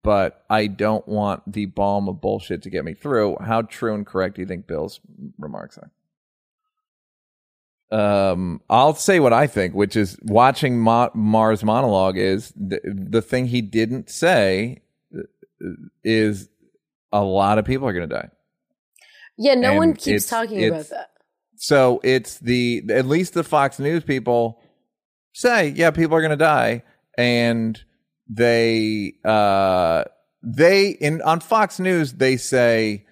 but 0.02 0.44
I 0.50 0.66
don't 0.66 1.06
want 1.06 1.52
the 1.52 1.66
balm 1.66 2.08
of 2.08 2.20
bullshit 2.20 2.62
to 2.62 2.70
get 2.70 2.84
me 2.84 2.94
through. 2.94 3.36
How 3.40 3.62
true 3.62 3.94
and 3.94 4.04
correct 4.06 4.36
do 4.36 4.42
you 4.42 4.48
think 4.48 4.66
Bill's 4.66 4.98
remarks 5.38 5.78
are? 5.78 5.92
Um 7.90 8.60
i'll 8.68 8.94
say 8.94 9.18
what 9.18 9.32
i 9.32 9.46
think 9.46 9.72
which 9.74 9.96
is 9.96 10.18
watching 10.22 10.78
Ma- 10.78 11.08
Maher's 11.14 11.64
monologue 11.64 12.18
is 12.18 12.52
the, 12.54 12.80
the 12.84 13.22
thing 13.22 13.46
he 13.46 13.62
didn't 13.62 14.10
say 14.10 14.82
uh, 15.16 15.22
is 16.04 16.50
a 17.12 17.22
lot 17.24 17.56
of 17.58 17.64
people 17.64 17.88
are 17.88 17.94
going 17.94 18.06
to 18.08 18.14
die 18.14 18.28
Yeah, 19.38 19.54
no 19.54 19.70
And 19.70 19.78
one 19.78 19.92
keeps 19.94 20.06
it's- 20.06 20.26
talking 20.28 20.58
it's- 20.60 20.88
about 20.90 20.98
that. 20.98 21.10
so 21.56 22.00
it's 22.04 22.38
the 22.40 22.82
at 22.90 23.06
least 23.06 23.32
the 23.34 23.42
fox 23.44 23.78
news 23.78 24.04
people 24.04 24.60
say 25.32 25.68
yeah 25.70 25.90
people 25.90 26.14
are 26.16 26.20
going 26.20 26.30
to 26.30 26.36
die 26.36 26.82
and 27.16 27.82
they 28.28 29.14
uh 29.24 30.04
they 30.42 30.90
in 30.90 31.22
on 31.22 31.40
fox 31.40 31.80
news 31.80 32.12
they 32.12 32.36
say 32.36 33.06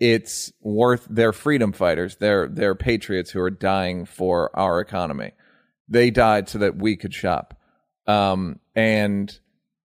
it's 0.00 0.52
worth 0.60 1.06
their 1.10 1.32
freedom 1.32 1.72
fighters 1.72 2.16
they're 2.16 2.48
they're 2.48 2.74
patriots 2.74 3.30
who 3.30 3.40
are 3.40 3.50
dying 3.50 4.04
for 4.04 4.50
our 4.58 4.80
economy. 4.80 5.32
They 5.88 6.10
died 6.10 6.48
so 6.48 6.58
that 6.58 6.76
we 6.76 6.96
could 6.96 7.14
shop. 7.14 7.58
Um 8.06 8.58
and 8.74 9.38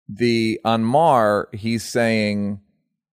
the 0.08 0.60
on 0.64 0.84
Maher 0.84 1.50
he's 1.54 1.84
saying 1.84 2.62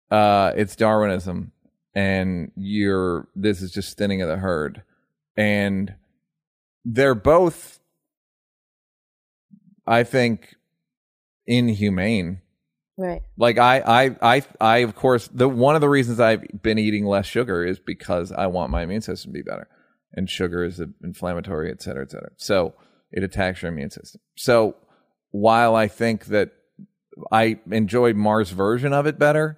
uh 0.10 0.54
it's 0.56 0.76
darwinism 0.76 1.52
and 1.96 2.52
you're 2.56 3.28
this 3.36 3.62
is 3.62 3.72
just 3.72 3.98
thinning 3.98 4.22
of 4.22 4.30
the 4.30 4.38
herd. 4.38 4.84
And 5.36 5.96
they're 6.86 7.16
both 7.16 7.80
i 9.86 10.04
think 10.04 10.56
inhumane 11.46 12.42
Right. 13.02 13.22
like 13.38 13.58
I, 13.58 13.80
I, 13.80 14.16
I, 14.36 14.44
I, 14.60 14.78
of 14.80 14.96
course, 14.96 15.28
the 15.34 15.50
one 15.50 15.76
of 15.76 15.82
the 15.82 15.90
reasons 15.90 16.20
I've 16.20 16.46
been 16.62 16.78
eating 16.78 17.06
less 17.06 17.26
sugar 17.26 17.66
is 17.66 17.80
because 17.80 18.32
I 18.32 18.48
want 18.48 18.70
my 18.72 18.84
immune 18.84 19.02
system 19.02 19.32
to 19.32 19.34
be 19.34 19.42
better, 19.42 19.68
and 20.14 20.30
sugar 20.30 20.64
is 20.64 20.80
inflammatory, 21.04 21.72
et 21.72 21.82
cetera, 21.82 22.04
et 22.04 22.12
cetera. 22.12 22.30
So 22.38 22.74
it 23.12 23.24
attacks 23.24 23.62
your 23.62 23.72
immune 23.72 23.90
system. 23.92 24.22
So 24.36 24.76
while 25.32 25.76
I 25.76 25.88
think 25.88 26.26
that 26.26 26.52
I 27.32 27.60
enjoyed 27.72 28.16
Maher's 28.16 28.52
version 28.52 28.94
of 28.94 29.06
it 29.08 29.18
better, 29.18 29.58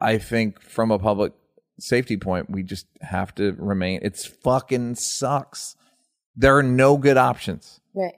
I 0.00 0.18
think 0.18 0.60
from 0.62 0.90
a 0.90 0.98
public 0.98 1.32
safety 1.78 2.16
point, 2.16 2.48
we 2.50 2.62
just 2.62 2.86
have 3.02 3.34
to 3.36 3.52
remain. 3.58 4.00
It's 4.02 4.24
fucking 4.24 4.94
sucks. 4.96 5.76
There 6.34 6.56
are 6.56 6.62
no 6.62 6.96
good 6.96 7.16
options 7.16 7.80
Right. 7.94 8.14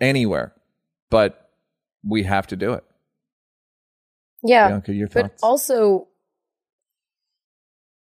anywhere, 0.00 0.54
but 1.10 1.47
we 2.08 2.22
have 2.24 2.46
to 2.48 2.56
do 2.56 2.72
it. 2.72 2.84
Yeah. 4.42 4.68
Bianca, 4.68 4.92
your 4.94 5.08
but 5.08 5.22
thoughts? 5.30 5.42
also, 5.42 6.08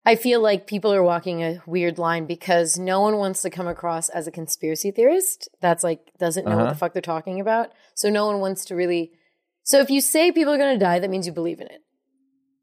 I 0.05 0.15
feel 0.15 0.41
like 0.41 0.65
people 0.67 0.93
are 0.93 1.03
walking 1.03 1.41
a 1.43 1.61
weird 1.65 1.97
line 1.99 2.25
because 2.25 2.77
no 2.79 3.01
one 3.01 3.17
wants 3.17 3.41
to 3.43 3.49
come 3.49 3.67
across 3.67 4.09
as 4.09 4.27
a 4.27 4.31
conspiracy 4.31 4.91
theorist 4.91 5.49
that's 5.61 5.83
like 5.83 6.11
doesn't 6.17 6.45
know 6.45 6.55
what 6.55 6.61
Uh-huh. 6.63 6.73
the 6.73 6.77
fuck 6.77 6.93
they're 6.93 7.01
talking 7.01 7.39
about. 7.39 7.71
So 7.95 8.09
no 8.09 8.25
one 8.25 8.39
wants 8.39 8.65
to 8.65 8.75
really. 8.75 9.11
So 9.63 9.79
if 9.79 9.89
you 9.89 10.01
say 10.01 10.31
people 10.31 10.53
are 10.53 10.57
going 10.57 10.73
to 10.79 10.83
die, 10.83 10.99
that 10.99 11.09
means 11.09 11.27
you 11.27 11.33
believe 11.33 11.59
in 11.59 11.67
it, 11.67 11.81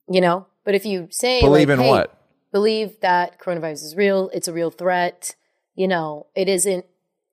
you 0.08 0.20
know. 0.20 0.46
But 0.64 0.74
if 0.74 0.84
you 0.84 1.06
say 1.10 1.40
Believe 1.40 1.68
like, 1.68 1.78
in 1.78 1.84
hey, 1.84 1.90
what? 1.90 2.20
Believe 2.52 2.98
that 3.00 3.38
coronavirus 3.38 3.84
is 3.84 3.96
real. 3.96 4.30
It's 4.32 4.48
a 4.48 4.52
real 4.52 4.70
threat. 4.70 5.36
You 5.76 5.86
know, 5.86 6.26
it 6.34 6.48
isn't 6.48 6.84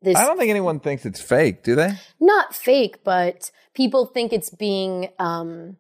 this 0.04 0.18
I 0.18 0.26
don't 0.26 0.38
think 0.38 0.50
anyone 0.50 0.80
thinks 0.80 1.06
it's 1.06 1.22
fake, 1.22 1.64
do 1.64 1.76
they? 1.76 1.92
not 2.20 2.54
fake, 2.56 3.04
but 3.04 3.52
people 3.74 4.06
think 4.06 4.34
it's 4.34 4.50
being, 4.50 5.10
um, 5.20 5.78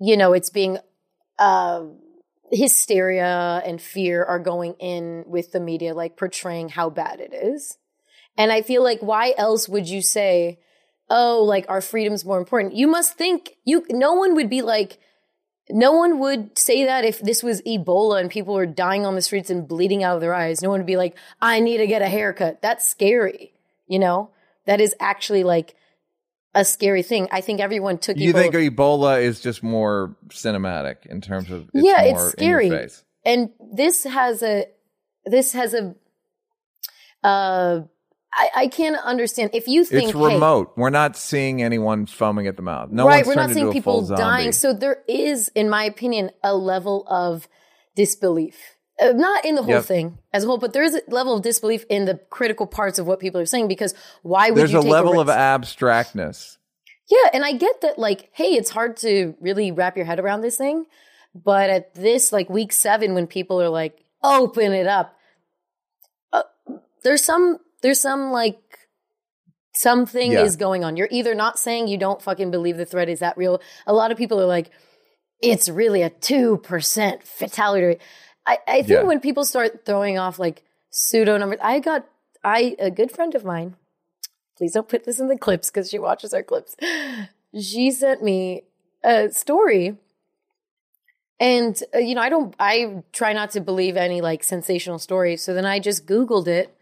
you 0.00 0.16
know, 0.16 0.32
it's 0.32 0.50
being, 0.50 0.78
uh, 1.38 1.84
hysteria 2.52 3.62
and 3.64 3.80
fear 3.80 4.24
are 4.24 4.38
going 4.38 4.74
in 4.80 5.24
with 5.26 5.52
the 5.52 5.60
media, 5.60 5.94
like 5.94 6.16
portraying 6.16 6.68
how 6.68 6.90
bad 6.90 7.20
it 7.20 7.32
is. 7.32 7.78
And 8.36 8.50
I 8.50 8.62
feel 8.62 8.82
like, 8.82 9.00
why 9.00 9.34
else 9.36 9.68
would 9.68 9.88
you 9.88 10.02
say, 10.02 10.58
oh, 11.08 11.42
like 11.44 11.66
our 11.68 11.80
freedom's 11.80 12.24
more 12.24 12.38
important? 12.38 12.74
You 12.74 12.86
must 12.86 13.14
think 13.14 13.56
you, 13.64 13.84
no 13.90 14.14
one 14.14 14.34
would 14.34 14.50
be 14.50 14.62
like, 14.62 14.98
no 15.72 15.92
one 15.92 16.18
would 16.18 16.56
say 16.58 16.84
that 16.84 17.04
if 17.04 17.20
this 17.20 17.42
was 17.42 17.62
Ebola 17.62 18.20
and 18.20 18.30
people 18.30 18.54
were 18.54 18.66
dying 18.66 19.06
on 19.06 19.14
the 19.14 19.22
streets 19.22 19.50
and 19.50 19.66
bleeding 19.66 20.02
out 20.02 20.14
of 20.14 20.20
their 20.20 20.34
eyes. 20.34 20.62
No 20.62 20.70
one 20.70 20.80
would 20.80 20.86
be 20.86 20.96
like, 20.96 21.16
I 21.40 21.60
need 21.60 21.78
to 21.78 21.86
get 21.86 22.02
a 22.02 22.08
haircut. 22.08 22.62
That's 22.62 22.86
scary. 22.86 23.52
You 23.86 23.98
know, 23.98 24.30
that 24.66 24.80
is 24.80 24.94
actually 25.00 25.44
like 25.44 25.74
a 26.54 26.64
scary 26.64 27.02
thing. 27.02 27.28
I 27.30 27.40
think 27.40 27.60
everyone 27.60 27.98
took 27.98 28.16
You 28.16 28.32
Ebola. 28.32 28.52
think 28.52 28.54
Ebola 28.54 29.22
is 29.22 29.40
just 29.40 29.62
more 29.62 30.16
cinematic 30.28 31.06
in 31.06 31.20
terms 31.20 31.50
of 31.50 31.70
it's 31.74 31.84
yeah, 31.84 32.12
more 32.12 32.24
it's 32.26 32.32
scary. 32.32 32.70
face. 32.70 33.04
And 33.24 33.50
this 33.72 34.04
has 34.04 34.42
a, 34.42 34.66
this 35.24 35.52
has 35.52 35.74
a, 35.74 35.94
uh, 37.22 37.82
I, 38.32 38.48
I 38.56 38.66
can't 38.68 38.96
understand 38.96 39.50
if 39.54 39.66
you 39.66 39.84
think 39.84 40.10
It's 40.10 40.18
hey, 40.18 40.34
remote. 40.34 40.72
We're 40.76 40.90
not 40.90 41.16
seeing 41.16 41.62
anyone 41.62 42.06
foaming 42.06 42.46
at 42.46 42.56
the 42.56 42.62
mouth. 42.62 42.90
No 42.90 43.06
right, 43.06 43.26
one's 43.26 43.26
we're 43.26 43.42
not 43.42 43.50
seeing 43.50 43.72
people 43.72 44.06
dying. 44.06 44.52
So 44.52 44.72
there 44.72 45.02
is, 45.08 45.48
in 45.54 45.68
my 45.68 45.84
opinion, 45.84 46.30
a 46.44 46.54
level 46.54 47.06
of 47.08 47.48
disbelief. 47.96 48.56
Uh, 49.00 49.12
not 49.12 49.44
in 49.44 49.54
the 49.54 49.62
whole 49.62 49.74
Yep. 49.74 49.84
thing 49.84 50.18
as 50.32 50.44
a 50.44 50.46
whole, 50.46 50.58
but 50.58 50.72
there 50.72 50.82
is 50.82 50.94
a 50.94 51.02
level 51.08 51.34
of 51.34 51.42
disbelief 51.42 51.84
in 51.88 52.04
the 52.04 52.20
critical 52.28 52.66
parts 52.66 52.98
of 52.98 53.06
what 53.06 53.18
people 53.18 53.40
are 53.40 53.46
saying 53.46 53.66
because 53.66 53.94
why 54.22 54.50
would 54.50 54.58
There's 54.58 54.72
you 54.72 54.78
a 54.78 54.82
take 54.82 54.92
level 54.92 55.18
a 55.18 55.22
of 55.22 55.28
abstractness. 55.28 56.58
Yeah, 57.08 57.30
and 57.32 57.44
I 57.44 57.52
get 57.52 57.80
that, 57.80 57.98
like, 57.98 58.28
hey, 58.32 58.54
it's 58.54 58.70
hard 58.70 58.96
to 58.98 59.34
really 59.40 59.72
wrap 59.72 59.96
your 59.96 60.06
head 60.06 60.20
around 60.20 60.42
this 60.42 60.56
thing. 60.56 60.84
But 61.34 61.68
at 61.70 61.94
this, 61.94 62.30
like, 62.32 62.48
week 62.48 62.72
seven, 62.72 63.14
when 63.14 63.26
people 63.26 63.60
are 63.60 63.68
like, 63.68 64.04
open 64.22 64.72
it 64.72 64.86
up, 64.86 65.16
uh, 66.32 66.42
there's 67.02 67.24
some, 67.24 67.58
there's 67.82 68.00
some, 68.00 68.30
like, 68.32 68.60
something 69.72 70.32
Yeah. 70.32 70.42
is 70.42 70.56
going 70.56 70.84
on. 70.84 70.96
You're 70.96 71.08
either 71.10 71.34
not 71.34 71.58
saying 71.58 71.88
you 71.88 71.96
don't 71.98 72.20
fucking 72.20 72.50
believe 72.50 72.76
the 72.76 72.84
threat 72.84 73.08
is 73.08 73.20
that 73.20 73.36
real. 73.36 73.60
A 73.86 73.92
lot 73.94 74.10
of 74.10 74.18
people 74.18 74.40
are 74.40 74.46
like, 74.46 74.70
it's 75.40 75.68
really 75.68 76.02
a 76.02 76.10
2% 76.10 77.22
fatality 77.22 77.86
rate. 77.86 78.00
I, 78.46 78.58
I 78.66 78.76
think 78.82 78.88
Yeah. 79.00 79.02
when 79.04 79.20
people 79.20 79.44
start 79.44 79.84
throwing 79.86 80.18
off, 80.18 80.38
like, 80.38 80.62
pseudo 80.90 81.36
numbers, 81.38 81.60
I 81.62 81.78
got, 81.78 82.06
I, 82.44 82.76
a 82.78 82.90
good 82.90 83.10
friend 83.12 83.34
of 83.34 83.44
mine, 83.44 83.76
please 84.56 84.72
don't 84.72 84.88
put 84.88 85.04
this 85.04 85.20
in 85.20 85.28
the 85.28 85.38
clips 85.38 85.70
because 85.70 85.88
she 85.88 85.98
watches 85.98 86.34
our 86.34 86.42
clips. 86.42 86.76
She 87.58 87.90
sent 87.90 88.22
me 88.22 88.64
a 89.02 89.30
story. 89.30 89.96
And 91.38 91.82
uh, 91.94 91.98
you 91.98 92.14
know, 92.14 92.20
I 92.20 92.28
don't 92.28 92.54
I 92.60 93.02
try 93.12 93.32
not 93.32 93.50
to 93.52 93.60
believe 93.60 93.96
any 93.96 94.20
like 94.20 94.44
sensational 94.44 94.98
stories. 94.98 95.42
So 95.42 95.54
then 95.54 95.64
I 95.64 95.78
just 95.80 96.06
googled 96.06 96.46
it 96.46 96.76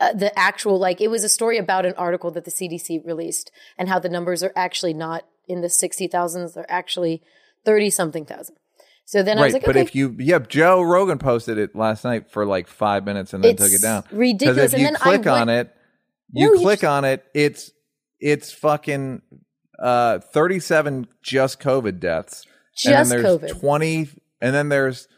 uh, 0.00 0.12
the 0.14 0.36
actual 0.38 0.78
like 0.78 1.00
it 1.00 1.08
was 1.08 1.22
a 1.24 1.28
story 1.28 1.58
about 1.58 1.84
an 1.86 1.94
article 1.96 2.30
that 2.32 2.44
the 2.44 2.50
CDC 2.50 3.04
released 3.06 3.50
and 3.78 3.88
how 3.88 3.98
the 3.98 4.08
numbers 4.08 4.42
are 4.42 4.52
actually 4.56 4.94
not 4.94 5.24
in 5.46 5.60
the 5.60 5.68
60,000s 5.68 6.54
they're 6.54 6.70
actually 6.70 7.22
30 7.64 7.90
something 7.90 8.24
thousand. 8.24 8.56
So 9.04 9.22
then 9.22 9.38
I 9.38 9.42
was 9.46 9.52
like 9.52 9.64
but 9.64 9.70
okay, 9.76 9.80
if 9.82 9.94
you, 9.94 10.14
yeah, 10.18 10.38
Joe 10.38 10.82
Rogan 10.82 11.18
posted 11.18 11.58
it 11.58 11.74
last 11.74 12.04
night 12.04 12.30
for 12.30 12.46
like 12.46 12.68
five 12.68 13.04
minutes 13.04 13.34
and 13.34 13.42
then 13.42 13.56
took 13.56 13.72
it 13.72 13.82
down. 13.82 14.04
ridiculous. 14.12 14.72
If 14.72 14.78
And 14.80 14.90
you 14.90 14.96
click 14.96 15.26
on 15.26 15.48
it, 15.48 15.74
you 16.32 16.46
No, 16.46 16.52
you 16.54 16.60
click 16.60 16.80
just- 16.80 16.90
on 16.90 17.04
it, 17.04 17.24
it's 17.34 17.72
it's 18.20 18.52
fucking 18.52 19.22
uh, 19.78 20.18
thirty-seven 20.20 21.08
just 21.22 21.58
COVID 21.60 21.98
deaths, 22.00 22.44
and 22.84 22.92
Just 22.92 23.10
then 23.10 23.22
there's 23.22 23.38
COVID. 23.40 23.60
twenty, 23.60 24.08
and 24.40 24.54
then 24.54 24.68
there's 24.68 25.08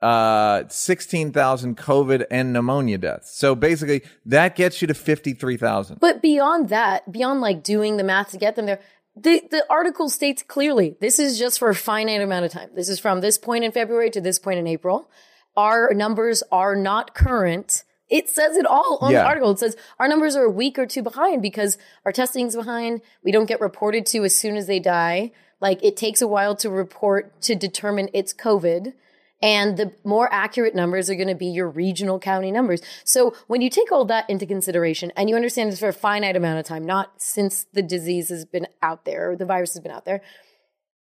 uh 0.00 0.62
sixteen 0.68 1.32
thousand 1.32 1.76
COVID 1.76 2.26
and 2.30 2.52
pneumonia 2.52 2.98
deaths. 2.98 3.36
So 3.36 3.54
basically, 3.54 4.02
that 4.26 4.54
gets 4.54 4.80
you 4.80 4.88
to 4.88 4.94
fifty-three 4.94 5.56
thousand. 5.56 5.98
But 6.00 6.22
beyond 6.22 6.68
that, 6.68 7.10
beyond 7.10 7.40
like 7.40 7.62
doing 7.62 7.96
the 7.96 8.04
math 8.04 8.30
to 8.30 8.38
get 8.38 8.54
them 8.54 8.66
there, 8.66 8.80
the, 9.16 9.42
the 9.50 9.64
article 9.68 10.08
states 10.08 10.44
clearly 10.44 10.96
this 11.00 11.18
is 11.18 11.38
just 11.38 11.58
for 11.58 11.68
a 11.70 11.74
finite 11.74 12.20
amount 12.20 12.44
of 12.44 12.52
time. 12.52 12.70
This 12.74 12.88
is 12.88 13.00
from 13.00 13.20
this 13.20 13.38
point 13.38 13.64
in 13.64 13.72
February 13.72 14.10
to 14.10 14.20
this 14.20 14.38
point 14.38 14.58
in 14.60 14.66
April. 14.68 15.10
Our 15.56 15.92
numbers 15.92 16.44
are 16.52 16.76
not 16.76 17.14
current. 17.14 17.82
It 18.08 18.28
says 18.28 18.56
it 18.56 18.64
all 18.64 18.98
on 19.00 19.10
Yeah. 19.10 19.22
the 19.22 19.26
article. 19.26 19.50
It 19.50 19.58
says 19.58 19.76
our 19.98 20.06
numbers 20.06 20.36
are 20.36 20.44
a 20.44 20.50
week 20.50 20.78
or 20.78 20.86
two 20.86 21.02
behind 21.02 21.42
because 21.42 21.76
our 22.04 22.12
testing's 22.12 22.54
behind. 22.54 23.00
We 23.24 23.32
don't 23.32 23.46
get 23.46 23.60
reported 23.60 24.06
to 24.06 24.22
as 24.24 24.36
soon 24.36 24.56
as 24.56 24.68
they 24.68 24.78
die. 24.78 25.32
Like 25.60 25.82
it 25.82 25.96
takes 25.96 26.22
a 26.22 26.28
while 26.28 26.54
to 26.56 26.70
report 26.70 27.40
to 27.42 27.56
determine 27.56 28.08
it's 28.14 28.32
COVID. 28.32 28.94
And 29.40 29.76
the 29.76 29.92
more 30.04 30.32
accurate 30.32 30.74
numbers 30.74 31.08
are 31.08 31.14
going 31.14 31.28
to 31.28 31.34
be 31.34 31.46
your 31.46 31.68
regional 31.68 32.18
county 32.18 32.50
numbers. 32.50 32.82
So 33.04 33.34
when 33.46 33.60
you 33.60 33.70
take 33.70 33.92
all 33.92 34.04
that 34.06 34.28
into 34.28 34.46
consideration 34.46 35.12
and 35.16 35.30
you 35.30 35.36
understand 35.36 35.70
it's 35.70 35.78
for 35.78 35.88
a 35.88 35.92
finite 35.92 36.34
amount 36.34 36.58
of 36.58 36.66
time, 36.66 36.84
not 36.84 37.12
since 37.22 37.64
the 37.72 37.82
disease 37.82 38.30
has 38.30 38.44
been 38.44 38.66
out 38.82 39.04
there 39.04 39.30
or 39.30 39.36
the 39.36 39.46
virus 39.46 39.74
has 39.74 39.82
been 39.82 39.92
out 39.92 40.04
there, 40.04 40.22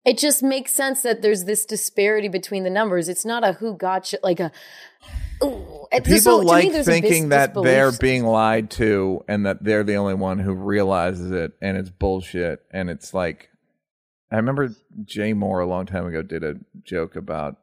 it 0.05 0.19
just 0.19 0.43
makes 0.43 0.71
sense 0.71 1.03
that 1.03 1.21
there's 1.21 1.45
this 1.45 1.65
disparity 1.65 2.29
between 2.29 2.63
the 2.63 2.71
numbers. 2.71 3.09
It's 3.09 3.25
not 3.25 3.43
a 3.43 3.55
who 3.55 3.77
got 3.77 4.07
shit, 4.07 4.23
like 4.23 4.39
a. 4.39 4.53
Ooh. 5.43 5.87
People 5.93 6.19
so 6.21 6.37
like 6.39 6.73
there's 6.73 6.87
a 6.87 7.01
dis- 7.01 7.01
thinking 7.01 7.29
that 7.31 7.49
disbelief 7.49 7.71
they're 7.71 7.93
being 7.93 8.25
lied 8.25 8.71
to 8.73 9.25
and 9.29 9.47
that 9.47 9.65
they're 9.65 9.83
the 9.83 9.97
only 9.97 10.15
one 10.15 10.39
who 10.39 10.55
realizes 10.55 11.31
it 11.33 11.53
and 11.61 11.77
it's 11.77 11.91
bullshit. 11.91 12.61
And 12.71 12.89
it's 12.89 13.15
like, 13.15 13.51
I 14.31 14.37
remember 14.37 14.75
Jay 15.05 15.33
Mohr 15.33 15.63
a 15.63 15.67
long 15.67 15.87
time 15.87 16.07
ago 16.07 16.23
did 16.23 16.45
a 16.45 16.55
joke 16.85 17.17
about 17.17 17.57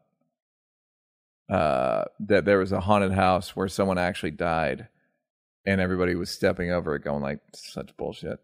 uh, 1.53 2.05
that 2.19 2.45
there 2.45 2.57
was 2.57 2.71
a 2.71 2.79
haunted 2.79 3.11
house 3.11 3.55
where 3.55 3.67
someone 3.67 3.97
actually 3.97 4.31
died 4.31 4.87
and 5.65 5.79
everybody 5.79 6.15
was 6.15 6.29
stepping 6.29 6.71
over 6.71 6.95
it 6.95 7.03
going 7.03 7.21
like, 7.21 7.39
such 7.53 7.95
bullshit. 7.95 8.39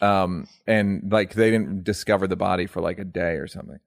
Um, 0.00 0.46
and 0.66 1.10
like 1.12 1.34
they 1.34 1.50
didn't 1.50 1.84
discover 1.84 2.26
the 2.26 2.36
body 2.36 2.66
for 2.66 2.80
like 2.80 2.98
a 2.98 3.04
day 3.04 3.34
or 3.36 3.46
something 3.46 3.78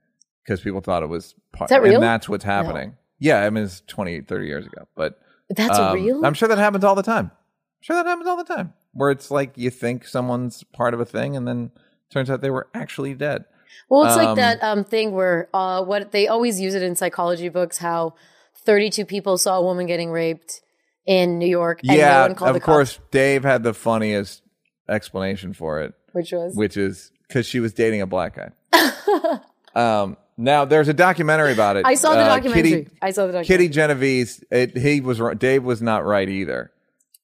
because 0.43 0.61
people 0.61 0.81
thought 0.81 1.03
it 1.03 1.09
was 1.09 1.35
part, 1.51 1.69
Is 1.69 1.75
that 1.75 1.81
real? 1.81 1.95
and 1.95 2.03
that's 2.03 2.27
what's 2.29 2.45
No. 2.45 2.51
happening. 2.51 2.95
Yeah, 3.19 3.43
I 3.43 3.49
mean, 3.49 3.63
it's 3.65 3.81
20, 3.87 4.21
30 4.21 4.47
years 4.47 4.65
ago, 4.65 4.87
but 4.95 5.19
That's 5.49 5.77
um, 5.77 5.93
real. 5.93 6.25
I'm 6.25 6.33
sure 6.33 6.47
that 6.47 6.57
happens 6.57 6.83
all 6.83 6.95
the 6.95 7.03
time. 7.03 7.25
I'm 7.31 7.81
sure 7.81 7.95
that 7.95 8.05
happens 8.05 8.27
all 8.27 8.37
the 8.37 8.43
time. 8.55 8.73
Where 8.93 9.11
it's 9.11 9.29
like 9.29 9.51
you 9.57 9.69
think 9.69 10.05
someone's 10.07 10.63
part 10.63 10.93
of 10.93 10.99
a 10.99 11.05
thing, 11.05 11.35
and 11.35 11.47
then 11.47 11.71
turns 12.09 12.29
out 12.29 12.41
they 12.41 12.49
were 12.49 12.67
actually 12.73 13.13
dead. 13.13 13.45
Well, 13.89 14.03
it's 14.05 14.15
like 14.15 14.29
Um, 14.29 14.35
that 14.37 14.63
um, 14.63 14.83
thing 14.83 15.11
where 15.11 15.47
uh, 15.53 15.83
what 15.83 16.11
they 16.11 16.27
always 16.27 16.59
use 16.59 16.73
it 16.75 16.81
in 16.81 16.95
psychology 16.95 17.49
books 17.49 17.77
how 17.77 18.15
32 18.65 19.05
people 19.05 19.37
saw 19.37 19.57
a 19.57 19.61
woman 19.61 19.85
getting 19.85 20.11
raped 20.11 20.61
in 21.05 21.39
New 21.39 21.47
York 21.47 21.79
and 21.87 21.97
yeah, 21.97 22.27
no 22.27 22.33
of 22.45 22.53
the 22.53 22.59
cops, 22.59 22.65
course. 22.65 22.99
Dave 23.11 23.43
had 23.43 23.63
the 23.63 23.73
funniest 23.73 24.41
explanation 24.87 25.53
for 25.53 25.81
it, 25.81 25.93
which 26.13 26.31
was 26.31 26.55
which 26.55 26.77
is 26.77 27.11
because 27.27 27.45
she 27.45 27.59
was 27.59 27.73
dating 27.73 28.01
a 28.01 28.07
black 28.07 28.35
guy. 28.35 29.39
um, 29.75 30.17
now 30.37 30.65
there's 30.65 30.87
a 30.87 30.93
documentary 30.93 31.51
about 31.53 31.77
it. 31.77 31.85
I 31.85 31.95
saw 31.95 32.13
the 32.13 32.19
Uh, 32.21 32.27
documentary. 32.27 32.71
Kitty, 32.85 32.89
I 33.01 33.11
saw 33.11 33.27
the 33.27 33.33
documentary. 33.33 33.57
Kitty 33.65 33.69
Genovese. 33.69 34.43
It, 34.51 34.77
he 34.77 35.01
was 35.01 35.19
Dave 35.37 35.63
was 35.63 35.81
not 35.81 36.05
right 36.05 36.27
either. 36.29 36.71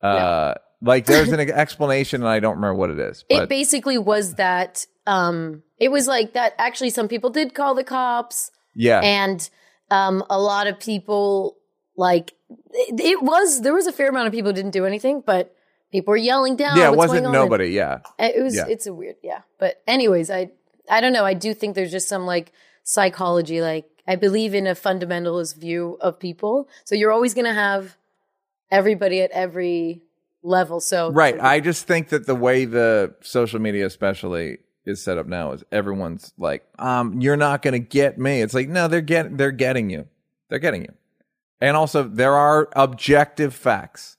Uh, 0.02 0.56
Like 0.82 1.06
there's 1.06 1.30
an 1.32 1.40
explanation, 1.52 2.22
and 2.22 2.30
I 2.30 2.40
don't 2.40 2.56
remember 2.56 2.76
what 2.76 2.90
it 2.90 3.00
is. 3.00 3.24
it 3.30 3.50
basically 3.50 3.98
was 3.98 4.36
that 4.36 4.86
um, 5.08 5.64
it 5.80 5.90
was 5.90 6.08
like 6.08 6.34
that 6.34 6.54
actually 6.58 6.90
some 6.90 7.08
people 7.08 7.30
did 7.30 7.54
call 7.54 7.76
the 7.76 7.84
cops 7.84 8.52
yeah, 8.76 9.00
and 9.00 9.50
um, 9.96 10.24
a 10.30 10.40
lot 10.40 10.68
of 10.68 10.80
people 10.80 11.58
like 11.96 12.34
it, 12.72 13.00
it 13.00 13.22
was 13.22 13.62
there 13.62 13.74
was 13.74 13.88
a 13.88 13.92
fair 13.92 14.10
amount 14.10 14.28
of 14.28 14.34
people 14.34 14.52
who 14.52 14.56
didn't 14.56 14.72
do 14.72 14.86
anything 14.86 15.24
but 15.26 15.56
people 15.92 16.12
were 16.12 16.18
yelling 16.18 16.56
down 16.56 16.78
yeah, 16.78 16.92
it 16.92 16.98
wasn't 16.98 17.32
nobody. 17.32 17.68
Yeah, 17.70 18.00
It 18.20 18.44
was. 18.44 18.56
Yeah. 18.56 18.66
It's 18.68 18.88
a 18.88 18.94
weird. 18.94 19.16
Yeah. 19.24 19.42
But 19.60 19.82
anyways, 19.88 20.30
I 20.30 20.52
I 20.90 21.02
don't 21.02 21.14
know. 21.14 21.26
I 21.26 21.34
do 21.34 21.54
think 21.54 21.76
there's 21.76 21.92
just 21.92 22.10
some 22.10 22.26
like 22.26 22.52
psychology. 22.84 23.62
Like 23.62 23.86
I 24.08 24.16
believe 24.16 24.54
in 24.54 24.68
a 24.68 24.76
fundamentalist 24.76 25.58
view 25.58 25.98
of 26.02 26.20
people. 26.20 26.68
So 26.84 26.96
you're 26.96 27.12
always 27.12 27.34
going 27.34 27.46
to 27.46 27.54
have 27.54 27.98
everybody 28.70 29.22
at 29.22 29.32
every 29.32 30.02
level. 30.44 30.80
So 30.80 31.12
Right. 31.12 31.40
I 31.40 31.60
just 31.60 31.88
think 31.88 32.10
that 32.10 32.28
the 32.28 32.36
way 32.36 32.66
the 32.66 33.16
social 33.22 33.60
media, 33.60 33.86
especially, 33.86 34.60
is 34.86 35.02
set 35.02 35.18
up 35.18 35.28
now 35.28 35.52
is 35.52 35.64
everyone's 35.72 36.34
like, 36.38 36.64
um, 36.80 37.22
you're 37.22 37.38
not 37.38 37.62
going 37.62 37.74
to 37.74 37.80
get 37.80 38.18
me. 38.18 38.42
It's 38.42 38.54
like, 38.54 38.70
no, 38.70 38.88
they're 38.88 39.02
get 39.02 39.38
they're 39.38 39.52
getting 39.52 39.90
you. 39.90 40.08
They're 40.50 40.60
getting 40.60 40.84
you. 40.84 40.94
And 41.62 41.76
also, 41.76 42.04
there 42.04 42.36
are 42.36 42.70
objective 42.76 43.56
facts. 43.56 44.18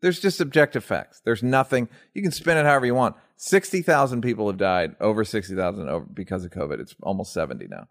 There's 0.00 0.20
just 0.20 0.40
objective 0.40 0.84
facts. 0.84 1.20
There's 1.24 1.42
nothing. 1.42 1.88
You 2.14 2.22
can 2.22 2.30
spin 2.30 2.56
it 2.56 2.64
however 2.64 2.86
you 2.86 2.94
want. 2.94 3.16
Sixty 3.36 3.82
thousand 3.82 4.22
people 4.22 4.46
have 4.46 4.56
died. 4.56 4.96
Over 5.00 5.24
sixty 5.24 5.54
thousand 5.54 5.88
over 5.88 6.06
because 6.06 6.44
of 6.44 6.52
COVID. 6.52 6.80
It's 6.80 6.94
almost 7.02 7.32
seventy 7.32 7.66
now. 7.66 7.88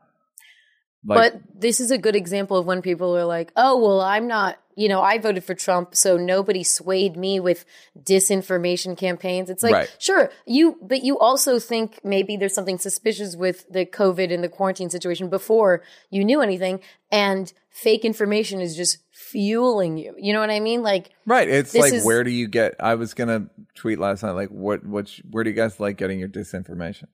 Like, 1.06 1.34
but 1.34 1.42
this 1.54 1.80
is 1.80 1.92
a 1.92 1.98
good 1.98 2.16
example 2.16 2.58
of 2.58 2.66
when 2.66 2.82
people 2.82 3.16
are 3.16 3.26
like, 3.26 3.52
"Oh, 3.56 3.80
well, 3.80 4.02
I'm 4.02 4.28
not, 4.28 4.58
you 4.76 4.88
know, 4.90 5.02
I 5.02 5.18
voted 5.18 5.44
for 5.44 5.54
Trump, 5.56 5.96
so 5.96 6.18
nobody 6.18 6.64
swayed 6.64 7.16
me 7.18 7.40
with 7.40 7.66
disinformation 7.98 8.98
campaigns." 8.98 9.50
It's 9.50 9.64
like, 9.64 9.74
Right. 9.74 9.96
sure, 10.00 10.30
you 10.46 10.78
but 10.82 11.04
you 11.04 11.18
also 11.20 11.60
think 11.60 12.00
maybe 12.04 12.38
there's 12.38 12.54
something 12.54 12.78
suspicious 12.78 13.36
with 13.36 13.66
the 13.70 13.86
COVID 13.86 14.34
and 14.34 14.44
the 14.44 14.50
quarantine 14.50 14.90
situation 14.90 15.30
before 15.30 15.82
you 16.10 16.24
knew 16.24 16.42
anything 16.42 16.80
and 17.12 17.52
fake 17.70 18.06
information 18.06 18.62
is 18.62 18.76
just 18.76 19.00
fueling 19.12 19.98
you. 19.98 20.16
You 20.18 20.34
know 20.34 20.40
what 20.40 20.50
I 20.50 20.60
mean? 20.60 20.82
Like 20.82 21.12
Right. 21.26 21.48
It's 21.50 21.74
like 21.76 21.94
is- 21.94 22.06
where 22.06 22.24
do 22.24 22.32
you 22.32 22.48
get 22.48 22.76
I 22.80 22.96
was 22.96 23.14
gonna 23.14 23.50
tweet 23.76 24.00
last 24.00 24.24
night, 24.24 24.32
like 24.32 24.50
what 24.50 24.86
what 24.86 25.10
where 25.30 25.44
do 25.44 25.50
you 25.50 25.56
guys 25.56 25.80
like 25.80 25.98
getting 25.98 26.20
your 26.20 26.30
disinformation? 26.30 27.06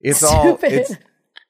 It's 0.00 0.22
all 0.22 0.58
it's 0.62 0.94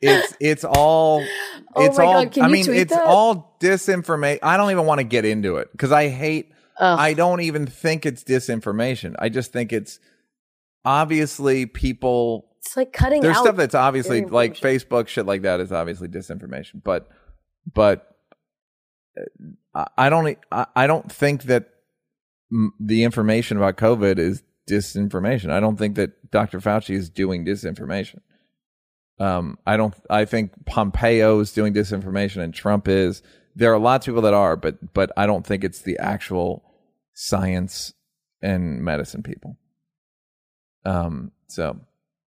it's 0.00 0.34
it's 0.40 0.64
all 0.64 1.24
Oh 1.74 1.84
it's 1.84 1.98
my 1.98 2.04
all 2.04 2.24
God, 2.26 2.38
I 2.38 2.48
mean 2.48 2.68
it's 2.68 2.92
that? 2.92 3.04
all 3.06 3.56
disinformation. 3.60 4.40
I 4.42 4.56
don't 4.56 4.70
even 4.72 4.86
want 4.86 4.98
to 4.98 5.04
get 5.04 5.24
into 5.24 5.56
it 5.56 5.70
because 5.72 5.92
I 5.92 6.08
hate 6.08 6.52
Ugh. 6.78 6.98
I 6.98 7.14
don't 7.14 7.40
even 7.42 7.66
think 7.66 8.06
it's 8.06 8.24
disinformation. 8.24 9.14
I 9.18 9.28
just 9.28 9.52
think 9.52 9.72
it's 9.72 10.00
obviously 10.84 11.66
people 11.66 12.48
it's 12.58 12.76
like 12.76 12.92
cutting 12.92 13.22
there's 13.22 13.38
stuff 13.38 13.56
that's 13.56 13.74
obviously 13.74 14.24
like 14.24 14.54
Facebook 14.54 15.08
shit 15.08 15.26
like 15.26 15.42
that 15.42 15.60
is 15.60 15.70
obviously 15.72 16.08
disinformation, 16.08 16.82
but 16.82 17.08
but 17.72 18.16
uh, 19.74 19.84
I- 19.96 20.08
don't 20.08 20.36
I 20.74 20.86
don't 20.86 21.10
think 21.10 21.44
that 21.44 21.68
the 22.80 23.04
information 23.04 23.56
about 23.58 23.76
COVID 23.76 24.18
is 24.18 24.42
disinformation. 24.68 25.50
I 25.50 25.60
don't 25.60 25.76
think 25.76 25.94
that 25.96 26.30
Dr. 26.30 26.60
Fauci 26.60 26.94
is 26.94 27.08
doing 27.10 27.44
disinformation. 27.44 28.20
Um, 29.20 29.58
I 29.66 29.76
don't. 29.76 29.94
I 30.08 30.24
think 30.24 30.52
Pompeo 30.66 31.38
is 31.40 31.52
doing 31.52 31.74
disinformation, 31.74 32.42
and 32.42 32.52
Trump 32.54 32.88
is. 32.88 33.22
There 33.54 33.72
are 33.72 33.78
lots 33.78 34.06
of 34.06 34.12
people 34.12 34.22
that 34.22 34.34
are, 34.34 34.56
but 34.56 34.94
but 34.94 35.12
I 35.16 35.26
don't 35.26 35.46
think 35.46 35.62
it's 35.62 35.82
the 35.82 35.98
actual 35.98 36.64
science 37.14 37.92
and 38.42 38.82
medicine 38.82 39.22
people. 39.22 39.58
Um. 40.84 41.32
So 41.48 41.78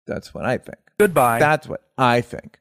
that's 0.06 0.34
what 0.34 0.46
I 0.46 0.58
think. 0.58 0.78
Goodbye. 1.00 1.40
That's 1.40 1.68
what 1.68 1.82
I 1.98 2.22
think. 2.22 2.60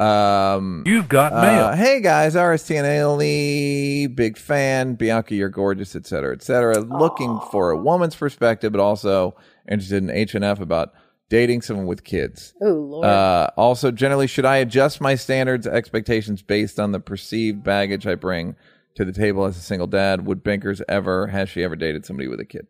Um, 0.00 0.82
You've 0.86 1.08
got 1.08 1.32
uh, 1.32 1.42
mail. 1.42 1.72
hey 1.72 2.00
guys, 2.00 2.34
RST 2.34 2.76
and 2.76 2.86
Ailey, 2.86 4.14
big 4.14 4.36
fan. 4.36 4.94
Bianca, 4.94 5.34
you're 5.36 5.48
gorgeous, 5.48 5.94
etc., 5.94 6.34
etc. 6.34 6.80
Looking 6.80 7.38
for 7.52 7.70
a 7.70 7.76
woman's 7.76 8.16
perspective, 8.16 8.72
but 8.72 8.80
also 8.80 9.36
interested 9.70 10.02
in 10.02 10.10
H 10.10 10.34
and 10.34 10.44
F 10.44 10.60
about 10.60 10.92
dating 11.30 11.62
someone 11.62 11.86
with 11.86 12.04
kids. 12.04 12.54
Oh 12.62 12.66
lord. 12.70 13.06
Uh, 13.06 13.50
also, 13.56 13.90
generally, 13.90 14.26
should 14.26 14.44
I 14.44 14.58
adjust 14.58 15.00
my 15.00 15.14
standards, 15.14 15.66
expectations 15.66 16.42
based 16.42 16.78
on 16.78 16.92
the 16.92 17.00
perceived 17.00 17.64
baggage 17.64 18.06
I 18.06 18.14
bring 18.14 18.56
to 18.96 19.04
the 19.04 19.12
table 19.12 19.44
as 19.44 19.56
a 19.56 19.60
single 19.60 19.86
dad? 19.86 20.26
Would 20.26 20.44
Binkers 20.44 20.80
ever, 20.88 21.26
has 21.28 21.48
she 21.48 21.62
ever 21.64 21.76
dated 21.76 22.06
somebody 22.06 22.28
with 22.28 22.40
a 22.40 22.44
kid? 22.44 22.66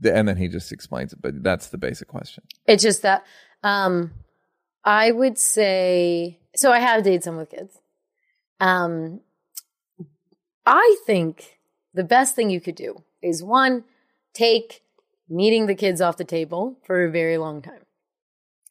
The- 0.00 0.14
And 0.14 0.28
then 0.28 0.36
he 0.36 0.48
just 0.48 0.70
explains 0.72 1.12
it, 1.12 1.20
but 1.20 1.42
that's 1.42 1.68
the 1.68 1.78
basic 1.78 2.08
question. 2.08 2.44
It's 2.66 2.82
just 2.82 3.02
that 3.02 3.24
um 3.64 4.12
I 4.84 5.10
would 5.10 5.38
say 5.38 6.38
so 6.54 6.70
I 6.72 6.78
have 6.78 7.02
dated 7.02 7.24
someone 7.24 7.40
with 7.40 7.50
kids. 7.50 7.78
Um, 8.60 9.20
I 10.66 10.96
think 11.06 11.58
the 11.94 12.04
best 12.04 12.34
thing 12.34 12.50
you 12.50 12.60
could 12.60 12.74
do 12.74 13.02
is 13.22 13.42
one, 13.42 13.84
take 14.34 14.82
meeting 15.28 15.66
the 15.66 15.74
kids 15.74 16.00
off 16.00 16.16
the 16.16 16.24
table 16.24 16.78
for 16.84 17.04
a 17.04 17.10
very 17.10 17.38
long 17.38 17.62
time. 17.62 17.82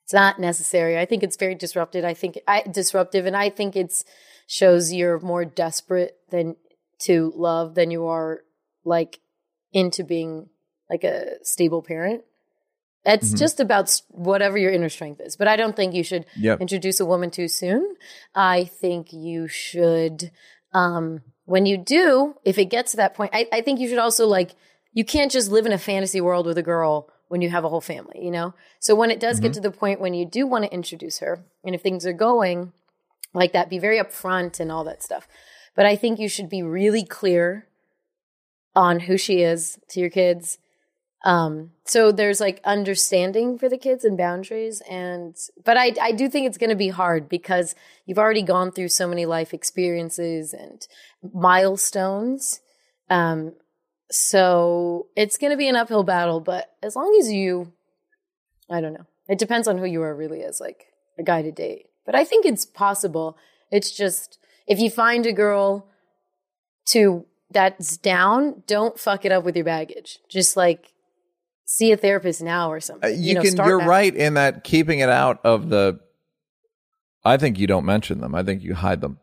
It's 0.04 0.14
not 0.14 0.40
necessary. 0.40 0.98
I 0.98 1.06
think 1.06 1.22
it's 1.24 1.36
very 1.36 1.56
disrupted. 1.56 2.06
I 2.06 2.14
think 2.14 2.40
I 2.48 2.62
disruptive, 2.62 3.26
and 3.26 3.36
I 3.36 3.50
think 3.50 3.76
it 3.76 4.04
shows 4.48 4.94
you're 4.94 5.20
more 5.20 5.44
desperate 5.44 6.16
than 6.30 6.56
to 7.00 7.34
love 7.36 7.76
than 7.76 7.92
you 7.92 8.06
are 8.08 8.42
like 8.86 9.20
into 9.74 10.04
being 10.04 10.50
like 10.90 11.04
a 11.04 11.44
stable 11.44 11.82
parent. 11.82 12.24
It's 13.06 13.34
Mhm. 13.34 13.38
just 13.38 13.60
about 13.60 14.02
whatever 14.10 14.58
your 14.58 14.72
inner 14.72 14.90
strength 14.90 15.20
is. 15.22 15.36
But 15.36 15.48
I 15.50 15.56
don't 15.58 15.76
think 15.76 15.94
you 15.94 16.04
should 16.04 16.26
Yep. 16.38 16.62
introduce 16.62 17.00
a 17.02 17.06
woman 17.06 17.30
too 17.30 17.48
soon. 17.50 17.96
I 18.34 18.64
think 18.64 19.12
you 19.14 19.48
should, 19.48 20.32
um, 20.74 21.22
when 21.46 21.66
you 21.66 21.78
do, 21.78 22.36
if 22.44 22.58
it 22.58 22.66
gets 22.66 22.92
to 22.92 22.98
that 22.98 23.14
point, 23.14 23.32
I, 23.34 23.48
I 23.52 23.62
think 23.62 23.80
you 23.80 23.88
should 23.90 23.98
also 24.00 24.26
like, 24.28 24.56
you 24.98 25.06
can't 25.06 25.32
just 25.32 25.52
live 25.52 25.68
in 25.68 25.72
a 25.72 25.78
fantasy 25.78 26.20
world 26.20 26.48
with 26.48 26.58
a 26.58 26.64
girl 26.64 27.08
when 27.28 27.40
you 27.44 27.50
have 27.52 27.64
a 27.64 27.70
whole 27.70 27.82
family, 27.94 28.20
you 28.20 28.32
know? 28.32 28.56
So 28.80 28.96
when 28.96 29.12
it 29.12 29.20
does 29.20 29.40
get 29.40 29.52
Mhm. 29.52 29.56
to 29.56 29.62
the 29.62 29.70
point 29.70 30.02
when 30.02 30.16
you 30.16 30.26
do 30.26 30.48
want 30.48 30.64
to 30.66 30.74
introduce 30.74 31.20
her, 31.20 31.46
and 31.64 31.76
if 31.76 31.82
things 31.84 32.04
are 32.08 32.14
going 32.14 32.74
like 33.32 33.54
that, 33.54 33.70
be 33.70 33.78
very 33.78 34.00
upfront 34.00 34.60
and 34.60 34.72
all 34.72 34.84
that 34.86 35.04
stuff. 35.04 35.28
But 35.76 35.86
I 35.86 35.96
think 35.96 36.18
you 36.18 36.28
should 36.28 36.50
be 36.50 36.64
really 36.64 37.04
clear 37.04 37.68
on 38.76 39.02
who 39.02 39.18
she 39.18 39.44
is 39.44 39.78
to 39.90 40.00
your 40.00 40.10
kids. 40.10 40.58
Um, 41.24 41.74
so 41.86 42.12
there's 42.12 42.40
like 42.40 42.60
understanding 42.64 43.60
for 43.60 43.70
the 43.70 43.78
kids 43.78 44.04
and 44.04 44.18
boundaries 44.18 44.82
and 44.90 45.36
but 45.64 45.78
I 45.78 45.94
I 46.02 46.12
do 46.12 46.28
think 46.30 46.48
it's 46.48 46.58
gonna 46.58 46.76
be 46.88 46.90
hard 46.90 47.30
because 47.30 47.76
you've 48.06 48.24
already 48.24 48.44
gone 48.44 48.72
through 48.72 48.90
so 48.90 49.08
many 49.08 49.26
life 49.28 49.54
experiences 49.54 50.54
and 50.54 50.88
milestones. 51.34 52.62
Um 53.10 53.54
so 54.12 55.08
it's 55.16 55.38
gonna 55.38 55.58
be 55.58 55.68
an 55.68 55.76
uphill 55.76 56.04
battle, 56.04 56.40
but 56.40 56.70
as 56.82 56.96
long 56.96 57.16
as 57.20 57.32
you 57.32 57.72
I 58.70 58.82
don't 58.82 58.94
know. 58.94 59.06
It 59.30 59.40
depends 59.40 59.68
on 59.68 59.78
who 59.78 59.86
you 59.86 60.02
are 60.04 60.16
really 60.16 60.42
as 60.44 60.60
like 60.60 60.86
a 61.18 61.24
guy 61.24 61.42
to 61.42 61.52
date. 61.52 61.88
But 62.06 62.16
I 62.16 62.24
think 62.24 62.46
it's 62.46 62.66
possible. 62.66 63.38
It's 63.72 63.92
just 63.92 64.40
if 64.68 64.80
you 64.80 64.90
find 64.90 65.26
a 65.26 65.34
girl 65.34 65.88
to 66.90 67.26
that's 67.52 67.98
down, 67.98 68.64
don't 68.68 69.00
fuck 69.00 69.24
it 69.26 69.32
up 69.32 69.44
with 69.44 69.56
your 69.56 69.66
baggage. 69.66 70.20
Just 70.30 70.58
like 70.58 70.92
see 71.66 71.92
a 71.92 71.98
therapist 71.98 72.42
now 72.42 72.72
or 72.72 72.78
Uh, 72.78 72.82
something. 72.82 73.22
you, 73.22 73.36
know, 73.36 73.42
can. 73.42 73.56
You're 73.58 73.80
now. 73.82 73.88
right 73.88 74.14
in 74.16 74.34
that 74.36 74.64
keeping 74.64 75.00
it 75.00 75.10
out 75.10 75.40
of 75.46 75.70
the. 75.70 76.00
I 77.26 77.36
think 77.38 77.60
you 77.60 77.68
don't 77.68 77.86
mention 77.86 78.20
them. 78.22 78.34
I 78.36 78.44
think 78.44 78.64
you 78.64 78.74
hide 78.74 79.02
them. 79.02 79.20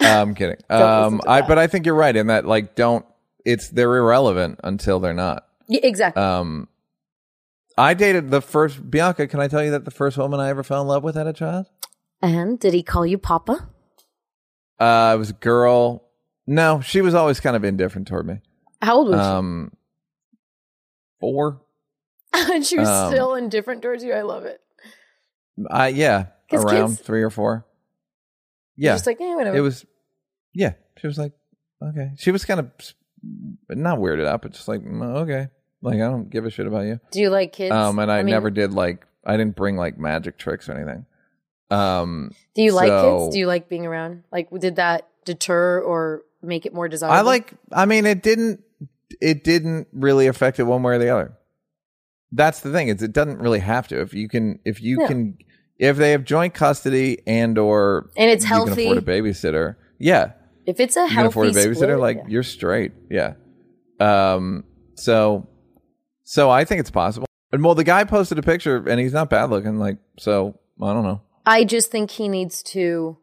Uh, 0.00 0.06
I'm 0.06 0.34
kidding. 0.34 0.56
Um, 0.70 1.20
I 1.26 1.40
that. 1.40 1.48
but 1.48 1.58
I 1.58 1.66
think 1.66 1.86
you're 1.86 1.94
right 1.96 2.14
in 2.14 2.28
that. 2.28 2.44
Like, 2.46 2.74
don't. 2.76 3.04
It's 3.44 3.68
they're 3.68 3.96
irrelevant 3.96 4.60
until 4.64 5.00
they're 5.00 5.14
not. 5.14 5.46
Yeah, 5.68 5.80
exactly. 5.82 6.22
Um, 6.22 6.68
I 7.76 7.94
dated 7.94 8.30
the 8.30 8.40
first 8.42 8.90
Bianca. 8.90 9.26
Can 9.28 9.40
I 9.40 9.48
tell 9.48 9.62
you 9.64 9.70
that 9.70 9.84
the 9.84 9.90
first 9.90 10.16
woman 10.18 10.40
I 10.40 10.48
ever 10.48 10.62
fell 10.62 10.82
in 10.82 10.88
love 10.88 11.02
with 11.04 11.14
had 11.16 11.26
a 11.26 11.32
child? 11.32 11.66
and 12.20 12.58
did 12.58 12.74
he 12.74 12.82
call 12.82 13.06
you 13.06 13.16
Papa? 13.18 13.68
Uh, 14.80 15.12
it 15.14 15.18
was 15.18 15.30
a 15.30 15.34
girl. 15.34 16.04
No, 16.46 16.80
she 16.80 17.00
was 17.00 17.14
always 17.14 17.38
kind 17.40 17.54
of 17.54 17.62
indifferent 17.64 18.08
toward 18.08 18.26
me. 18.26 18.40
How 18.82 18.96
old 18.96 19.08
was 19.10 19.20
Um, 19.20 19.72
four. 21.20 21.60
and 22.32 22.64
she 22.64 22.78
was 22.78 22.88
um, 22.88 23.12
still 23.12 23.34
indifferent 23.34 23.82
towards 23.82 24.02
you. 24.02 24.12
I 24.12 24.22
love 24.22 24.44
it. 24.44 24.60
I 25.70 25.88
yeah, 25.88 26.26
around 26.52 26.88
kids- 26.88 27.00
three 27.00 27.22
or 27.22 27.30
four. 27.30 27.66
Yeah, 28.76 28.94
just 28.94 29.06
like, 29.06 29.20
eh, 29.20 29.34
whatever. 29.34 29.56
it 29.56 29.60
was. 29.60 29.84
Yeah, 30.54 30.72
she 31.00 31.06
was 31.08 31.18
like, 31.18 31.32
okay. 31.82 32.10
She 32.16 32.30
was 32.30 32.44
kind 32.44 32.60
of 32.60 32.70
not 33.68 33.98
weirded 33.98 34.26
out, 34.26 34.42
but 34.42 34.52
just 34.52 34.68
like, 34.68 34.80
"Mm, 34.80 35.16
okay, 35.22 35.48
like 35.82 35.96
I 35.96 35.98
don't 36.08 36.30
give 36.30 36.44
a 36.44 36.50
shit 36.50 36.66
about 36.66 36.86
you. 36.86 37.00
Do 37.10 37.20
you 37.20 37.30
like 37.30 37.52
kids? 37.52 37.72
Um, 37.72 37.98
and 37.98 38.10
I, 38.10 38.22
mean, 38.22 38.32
never 38.32 38.50
did 38.50 38.72
like 38.72 39.06
I 39.24 39.36
didn't 39.36 39.56
bring 39.56 39.76
like 39.76 39.98
magic 39.98 40.38
tricks 40.38 40.68
or 40.68 40.72
anything. 40.72 41.06
Um, 41.70 42.32
Do 42.54 42.62
you 42.62 42.72
like 42.72 42.90
kids? 42.90 43.34
Do 43.34 43.38
you 43.38 43.46
like 43.46 43.68
being 43.68 43.86
around? 43.86 44.24
Like, 44.32 44.48
did 44.58 44.76
that 44.76 45.08
deter 45.24 45.80
or 45.80 46.22
make 46.42 46.66
it 46.66 46.72
more 46.74 46.88
desirable? 46.88 47.16
I 47.16 47.20
like. 47.20 47.52
I 47.72 47.86
mean, 47.86 48.06
it 48.06 48.22
didn't. 48.22 48.60
It 49.20 49.44
didn't 49.44 49.88
really 49.92 50.26
affect 50.26 50.58
it 50.58 50.64
one 50.64 50.82
way 50.82 50.94
or 50.94 50.98
the 50.98 51.10
other. 51.10 51.32
That's 52.32 52.60
the 52.60 52.72
thing. 52.72 52.88
Is 52.88 53.02
it 53.02 53.12
doesn't 53.12 53.38
really 53.38 53.60
have 53.60 53.88
to. 53.88 54.00
If 54.00 54.14
you 54.14 54.28
can, 54.28 54.58
if 54.64 54.82
you 54.82 55.06
can, 55.06 55.38
if 55.78 55.96
they 55.96 56.10
have 56.12 56.24
joint 56.24 56.54
custody 56.54 57.22
and 57.26 57.56
or 57.58 58.10
And 58.16 58.30
it's 58.30 58.44
you 58.44 58.48
healthy. 58.48 58.84
can 58.84 58.98
afford 58.98 58.98
a 58.98 59.00
babysitter. 59.02 59.76
Yeah, 59.98 60.32
if 60.68 60.80
it's 60.80 60.96
a 60.98 61.04
you 61.04 61.08
can 61.08 61.26
afford 61.26 61.48
a 61.48 61.52
healthy 61.52 61.70
babysitter. 61.70 61.74
split, 61.76 61.98
like 61.98 62.16
yeah. 62.18 62.24
you're 62.28 62.42
straight. 62.42 62.92
Yeah. 63.10 63.34
Um. 63.98 64.64
So, 64.96 65.48
so 66.24 66.50
I 66.50 66.66
think 66.66 66.80
it's 66.80 66.90
possible. 66.90 67.26
And 67.50 67.64
well, 67.64 67.74
the 67.74 67.84
guy 67.84 68.04
posted 68.04 68.38
a 68.38 68.42
picture, 68.42 68.76
and 68.86 69.00
he's 69.00 69.14
not 69.14 69.30
bad 69.30 69.48
looking. 69.48 69.78
Like, 69.78 69.96
so 70.18 70.58
I 70.80 70.92
don't 70.92 71.04
know. 71.04 71.22
I 71.46 71.64
just 71.64 71.90
think 71.90 72.10
he 72.10 72.28
needs 72.28 72.62
to. 72.64 73.16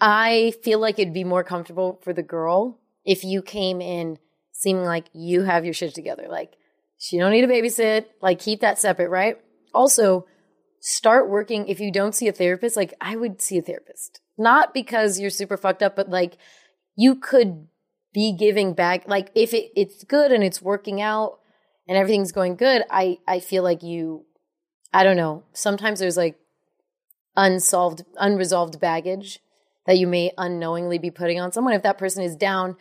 I 0.00 0.54
feel 0.64 0.80
like 0.80 0.98
it'd 0.98 1.14
be 1.14 1.22
more 1.22 1.44
comfortable 1.44 2.00
for 2.02 2.12
the 2.12 2.24
girl 2.24 2.80
if 3.04 3.22
you 3.22 3.40
came 3.40 3.80
in 3.80 4.18
seeming 4.50 4.84
like 4.84 5.06
you 5.12 5.42
have 5.42 5.64
your 5.64 5.74
shit 5.74 5.94
together. 5.94 6.26
Like, 6.28 6.54
she 6.98 7.18
don't 7.18 7.30
need 7.30 7.44
a 7.44 7.48
babysit. 7.48 8.06
Like, 8.20 8.40
keep 8.40 8.62
that 8.62 8.80
separate, 8.80 9.10
right? 9.10 9.38
Also, 9.72 10.26
start 10.80 11.30
working. 11.30 11.68
If 11.68 11.78
you 11.78 11.92
don't 11.92 12.16
see 12.16 12.26
a 12.26 12.32
therapist, 12.32 12.76
like, 12.76 12.94
I 13.00 13.14
would 13.14 13.40
see 13.40 13.58
a 13.58 13.62
therapist. 13.62 14.20
Not 14.36 14.74
because 14.74 15.20
you're 15.20 15.30
super 15.30 15.56
fucked 15.56 15.84
up, 15.84 15.94
but 15.94 16.10
like, 16.10 16.36
you 16.96 17.16
could 17.16 17.68
be 18.12 18.32
giving 18.32 18.74
back. 18.74 19.08
Like, 19.08 19.30
if 19.34 19.52
it, 19.52 19.72
it's 19.74 20.04
good 20.04 20.32
and 20.32 20.44
it's 20.44 20.62
working 20.62 21.00
out 21.00 21.40
and 21.88 21.98
everything's 21.98 22.32
going 22.32 22.56
good, 22.56 22.84
I, 22.90 23.18
I 23.26 23.40
feel 23.40 23.62
like 23.62 23.82
you, 23.82 24.24
I 24.92 25.04
don't 25.04 25.16
know. 25.16 25.42
Sometimes 25.52 26.00
there's 26.00 26.16
like, 26.16 26.38
unsolved 27.36 28.04
unresolved 28.16 28.78
baggage 28.78 29.40
that 29.86 29.98
you 29.98 30.06
may 30.06 30.30
unknowingly 30.38 30.98
be 30.98 31.10
putting 31.10 31.40
on 31.40 31.52
someone 31.52 31.74
if 31.74 31.82
that 31.82 31.98
person 31.98 32.22
is 32.22 32.36
down 32.36 32.76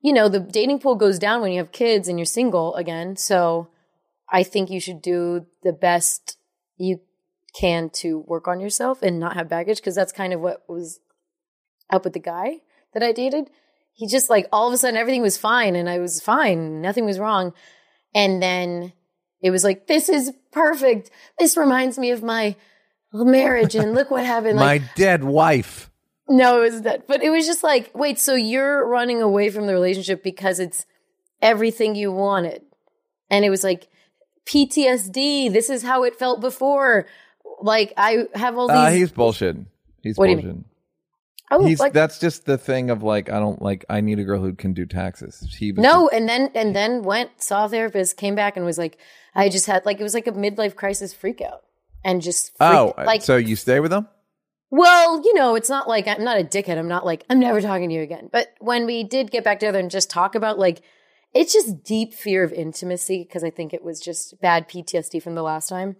you 0.00 0.12
know 0.12 0.28
the 0.28 0.40
dating 0.40 0.78
pool 0.78 0.94
goes 0.94 1.18
down 1.18 1.42
when 1.42 1.52
you 1.52 1.58
have 1.58 1.72
kids 1.72 2.08
and 2.08 2.18
you're 2.18 2.26
single 2.26 2.74
again 2.76 3.14
so 3.16 3.68
i 4.30 4.42
think 4.42 4.70
you 4.70 4.80
should 4.80 5.02
do 5.02 5.44
the 5.62 5.72
best 5.72 6.38
you 6.78 7.00
can 7.54 7.90
to 7.90 8.20
work 8.20 8.48
on 8.48 8.60
yourself 8.60 9.02
and 9.02 9.20
not 9.20 9.34
have 9.34 9.48
baggage 9.48 9.78
because 9.78 9.94
that's 9.94 10.12
kind 10.12 10.32
of 10.32 10.40
what 10.40 10.62
was 10.68 11.00
up 11.90 12.04
with 12.04 12.14
the 12.14 12.18
guy 12.18 12.56
that 12.94 13.02
i 13.02 13.12
dated 13.12 13.48
he 13.92 14.06
just 14.06 14.30
like 14.30 14.46
all 14.52 14.68
of 14.68 14.74
a 14.74 14.78
sudden 14.78 14.96
everything 14.96 15.22
was 15.22 15.36
fine 15.36 15.76
and 15.76 15.88
i 15.88 15.98
was 15.98 16.20
fine 16.20 16.80
nothing 16.80 17.04
was 17.04 17.18
wrong 17.18 17.52
and 18.14 18.42
then 18.42 18.92
it 19.42 19.50
was 19.50 19.64
like 19.64 19.86
this 19.86 20.08
is 20.08 20.32
perfect 20.52 21.10
this 21.38 21.56
reminds 21.56 21.98
me 21.98 22.10
of 22.10 22.22
my 22.22 22.54
marriage 23.12 23.74
and 23.74 23.94
look 23.94 24.10
what 24.10 24.24
happened 24.24 24.56
like 24.56 24.82
My 24.82 24.88
dead 24.94 25.24
wife. 25.24 25.90
no 26.28 26.62
it 26.62 26.72
was 26.72 26.82
that 26.82 27.06
but 27.08 27.22
it 27.22 27.30
was 27.30 27.46
just 27.46 27.62
like 27.64 27.90
wait 27.94 28.18
so 28.18 28.34
you're 28.34 28.86
running 28.86 29.20
away 29.20 29.50
from 29.50 29.66
the 29.66 29.72
relationship 29.72 30.22
because 30.22 30.60
it's 30.60 30.86
everything 31.42 31.94
you 31.96 32.12
wanted 32.12 32.62
and 33.30 33.44
it 33.44 33.50
was 33.50 33.64
like 33.64 33.88
ptsd 34.46 35.52
this 35.52 35.70
is 35.70 35.82
how 35.82 36.02
it 36.04 36.16
felt 36.18 36.40
before 36.40 37.06
like 37.62 37.92
i 37.96 38.26
have 38.34 38.56
all 38.58 38.68
these 38.68 38.76
Uh, 38.76 38.90
he's 38.90 39.10
bullshit. 39.12 39.56
He's 40.02 40.16
What 40.16 40.28
bullshit. 40.28 40.56
He's 41.58 41.80
like 41.80 41.92
that's 41.92 42.18
just 42.18 42.46
the 42.46 42.56
thing 42.56 42.90
of 42.90 43.02
like 43.02 43.30
I 43.30 43.40
don't 43.40 43.60
like 43.60 43.84
I 43.88 44.00
need 44.00 44.18
a 44.18 44.24
girl 44.24 44.40
who 44.40 44.54
can 44.54 44.72
do 44.72 44.86
taxes. 44.86 45.56
He 45.58 45.72
no 45.72 46.08
and 46.08 46.28
then 46.28 46.50
and 46.54 46.74
then 46.76 47.02
went 47.02 47.42
saw 47.42 47.64
a 47.64 47.68
therapist 47.68 48.16
came 48.16 48.34
back 48.34 48.56
and 48.56 48.64
was 48.64 48.78
like 48.78 48.98
i 49.34 49.48
just 49.48 49.66
had 49.66 49.84
like 49.84 50.00
it 50.00 50.02
was 50.02 50.14
like 50.14 50.26
a 50.26 50.32
midlife 50.32 50.74
crisis 50.74 51.14
freak 51.14 51.40
out 51.40 51.62
and 52.04 52.22
just 52.22 52.56
freaked, 52.56 52.74
oh, 52.74 52.94
uh, 52.96 53.04
like 53.04 53.22
so 53.22 53.36
you 53.36 53.56
stay 53.56 53.80
with 53.80 53.92
him? 53.92 54.08
Well, 54.70 55.20
you 55.24 55.34
know, 55.34 55.56
it's 55.56 55.68
not 55.68 55.88
like 55.88 56.06
I'm 56.06 56.22
not 56.22 56.38
a 56.38 56.44
dickhead. 56.44 56.78
I'm 56.78 56.88
not 56.88 57.04
like, 57.04 57.24
I'm 57.28 57.40
never 57.40 57.60
talking 57.60 57.88
to 57.88 57.94
you 57.94 58.02
again. 58.02 58.30
But 58.32 58.54
when 58.60 58.86
we 58.86 59.02
did 59.02 59.30
get 59.30 59.42
back 59.42 59.58
together 59.58 59.80
and 59.80 59.90
just 59.90 60.10
talk 60.10 60.34
about 60.34 60.58
like, 60.58 60.82
it's 61.34 61.52
just 61.52 61.82
deep 61.82 62.14
fear 62.14 62.44
of 62.44 62.52
intimacy 62.52 63.24
because 63.24 63.42
I 63.42 63.50
think 63.50 63.72
it 63.74 63.84
was 63.84 64.00
just 64.00 64.40
bad 64.40 64.68
PTSD 64.68 65.22
from 65.22 65.34
the 65.34 65.42
last 65.42 65.68
time. 65.68 65.96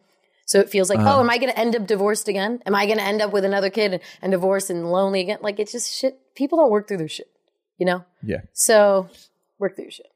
So 0.50 0.58
it 0.58 0.68
feels 0.68 0.90
like, 0.90 0.98
Uh-huh. 0.98 1.18
oh, 1.18 1.20
am 1.20 1.30
I 1.30 1.38
going 1.38 1.52
to 1.52 1.56
end 1.56 1.76
up 1.76 1.86
divorced 1.86 2.26
again? 2.26 2.60
Am 2.66 2.74
I 2.74 2.84
going 2.86 2.98
to 2.98 3.04
end 3.04 3.22
up 3.22 3.32
with 3.32 3.44
another 3.44 3.70
kid 3.70 3.92
and, 3.92 4.02
and 4.20 4.32
divorced 4.32 4.68
and 4.68 4.90
lonely 4.90 5.20
again? 5.20 5.38
Like, 5.42 5.60
it's 5.60 5.70
just 5.70 5.94
shit. 5.96 6.18
People 6.34 6.58
don't 6.58 6.72
work 6.72 6.88
through 6.88 6.96
their 6.96 7.08
shit, 7.08 7.28
you 7.78 7.86
know? 7.86 8.04
Yeah. 8.20 8.40
So 8.52 9.08
work 9.60 9.76
through 9.76 9.84
your 9.84 9.92
shit. 9.92 10.06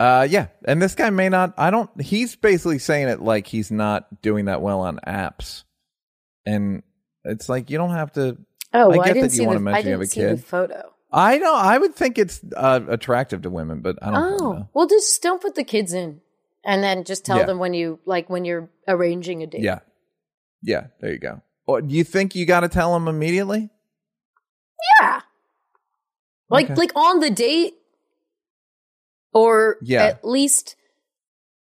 Uh, 0.00 0.26
yeah. 0.28 0.48
And 0.64 0.82
this 0.82 0.96
guy 0.96 1.10
may 1.10 1.28
not. 1.28 1.54
I 1.56 1.70
don't. 1.70 1.88
He's 2.00 2.34
basically 2.34 2.80
saying 2.80 3.06
it 3.06 3.20
like 3.20 3.46
he's 3.46 3.70
not 3.70 4.20
doing 4.20 4.46
that 4.46 4.62
well 4.62 4.80
on 4.80 4.98
apps, 5.06 5.62
and 6.44 6.82
it's 7.24 7.48
like 7.48 7.70
you 7.70 7.78
don't 7.78 7.90
have 7.90 8.10
to. 8.14 8.36
Oh, 8.72 8.88
well, 8.88 9.00
I 9.02 9.08
get 9.08 9.14
didn't 9.14 9.30
that 9.30 9.36
you 9.36 9.46
want 9.46 9.58
the, 9.60 9.64
to 9.64 9.70
I 9.70 9.72
mention 9.74 9.86
you 9.88 9.92
have 9.92 10.00
a 10.00 10.06
see 10.06 10.20
kid. 10.22 10.38
the 10.38 10.42
photo. 10.42 10.90
I 11.12 11.38
know. 11.38 11.54
I 11.54 11.76
would 11.78 11.94
think 11.94 12.18
it's 12.18 12.40
uh, 12.56 12.80
attractive 12.88 13.42
to 13.42 13.50
women, 13.50 13.80
but 13.80 13.98
I 14.02 14.10
don't. 14.10 14.40
Oh, 14.40 14.52
know. 14.54 14.68
well, 14.74 14.86
just 14.88 15.22
don't 15.22 15.40
put 15.42 15.54
the 15.54 15.64
kids 15.64 15.92
in, 15.92 16.20
and 16.64 16.82
then 16.82 17.04
just 17.04 17.24
tell 17.24 17.38
Yeah. 17.38 17.46
them 17.46 17.58
when 17.58 17.74
you 17.74 17.98
like 18.04 18.28
when 18.30 18.44
you're 18.44 18.68
arranging 18.88 19.42
a 19.42 19.46
date. 19.46 19.62
Yeah. 19.62 19.80
Yeah. 20.62 20.88
There 21.00 21.12
you 21.12 21.18
go. 21.18 21.42
Or 21.66 21.80
do 21.82 21.94
you 21.94 22.04
think 22.04 22.34
you 22.34 22.46
got 22.46 22.60
to 22.60 22.68
tell 22.68 22.92
them 22.92 23.08
immediately? 23.08 23.70
Yeah. 25.00 25.20
Like 26.48 26.66
Okay. 26.66 26.74
like 26.74 26.92
on 26.96 27.20
the 27.20 27.30
date 27.30 27.74
or 29.32 29.76
Yeah. 29.82 30.04
at 30.04 30.24
least 30.24 30.76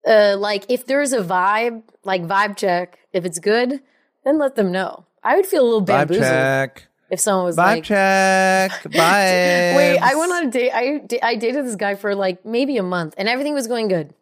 uh 0.07 0.35
like 0.37 0.65
if 0.69 0.85
there's 0.85 1.13
a 1.13 1.21
vibe, 1.21 1.83
like 2.03 2.23
vibe 2.23 2.55
check, 2.57 2.99
if 3.13 3.25
it's 3.25 3.39
good, 3.39 3.81
then 4.23 4.37
let 4.37 4.55
them 4.55 4.71
know. 4.71 5.05
I 5.23 5.35
would 5.35 5.45
feel 5.45 5.63
a 5.63 5.65
little 5.65 5.81
Vibe 5.81 5.85
bamboozled 6.07 6.23
check. 6.23 6.87
if 7.09 7.19
someone 7.19 7.45
was 7.45 7.57
Vibe 7.57 7.65
like 7.75 7.83
check. 7.83 8.71
Bye. 8.83 9.73
Wait, 9.75 9.97
I 9.97 10.15
went 10.15 10.31
on 10.31 10.47
a 10.47 10.51
date. 10.51 10.71
I 10.73 11.01
I 11.23 11.35
dated 11.35 11.65
this 11.65 11.75
guy 11.75 11.95
for 11.95 12.13
like 12.15 12.45
maybe 12.45 12.77
a 12.77 12.83
month, 12.83 13.15
and 13.17 13.27
everything 13.27 13.53
was 13.53 13.67
going 13.67 13.87
good. 13.87 14.13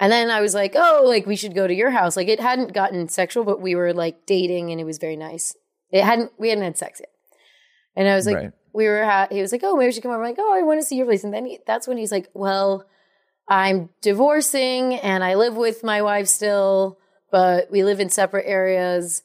And 0.00 0.12
then 0.12 0.30
I 0.30 0.40
was 0.40 0.54
like, 0.54 0.74
"Oh, 0.76 1.04
like 1.06 1.26
we 1.26 1.36
should 1.36 1.54
go 1.54 1.66
to 1.66 1.74
your 1.74 1.90
house." 1.90 2.16
Like 2.16 2.28
it 2.28 2.40
hadn't 2.40 2.72
gotten 2.72 3.08
sexual, 3.08 3.44
but 3.44 3.60
we 3.60 3.74
were 3.74 3.92
like 3.92 4.26
dating, 4.26 4.70
and 4.70 4.80
it 4.80 4.84
was 4.84 4.98
very 4.98 5.16
nice. 5.16 5.56
It 5.90 6.04
hadn't. 6.04 6.32
We 6.38 6.50
hadn't 6.50 6.64
had 6.64 6.78
sex 6.78 7.00
yet. 7.00 7.10
And 7.96 8.08
I 8.08 8.14
was 8.14 8.26
like, 8.26 8.36
Right. 8.36 8.52
we 8.72 8.86
were. 8.86 9.04
Ha- 9.04 9.28
he 9.30 9.40
was 9.40 9.50
like, 9.50 9.62
"Oh, 9.64 9.74
maybe 9.76 9.88
we 9.88 9.92
should 9.92 10.04
come 10.04 10.12
over." 10.12 10.22
I'm 10.22 10.30
like, 10.30 10.38
"Oh, 10.38 10.54
I 10.54 10.62
want 10.62 10.80
to 10.80 10.86
see 10.86 10.96
your 10.96 11.06
place." 11.06 11.24
And 11.24 11.34
then 11.34 11.46
he, 11.46 11.58
that's 11.66 11.88
when 11.88 11.96
he's 11.96 12.12
like, 12.12 12.28
"Well, 12.32 12.86
I'm 13.48 13.88
divorcing, 14.00 14.94
and 14.94 15.24
I 15.24 15.34
live 15.34 15.56
with 15.56 15.82
my 15.82 16.02
wife 16.02 16.28
still, 16.28 16.98
but 17.32 17.70
we 17.70 17.82
live 17.82 17.98
in 17.98 18.08
separate 18.08 18.46
areas." 18.46 19.22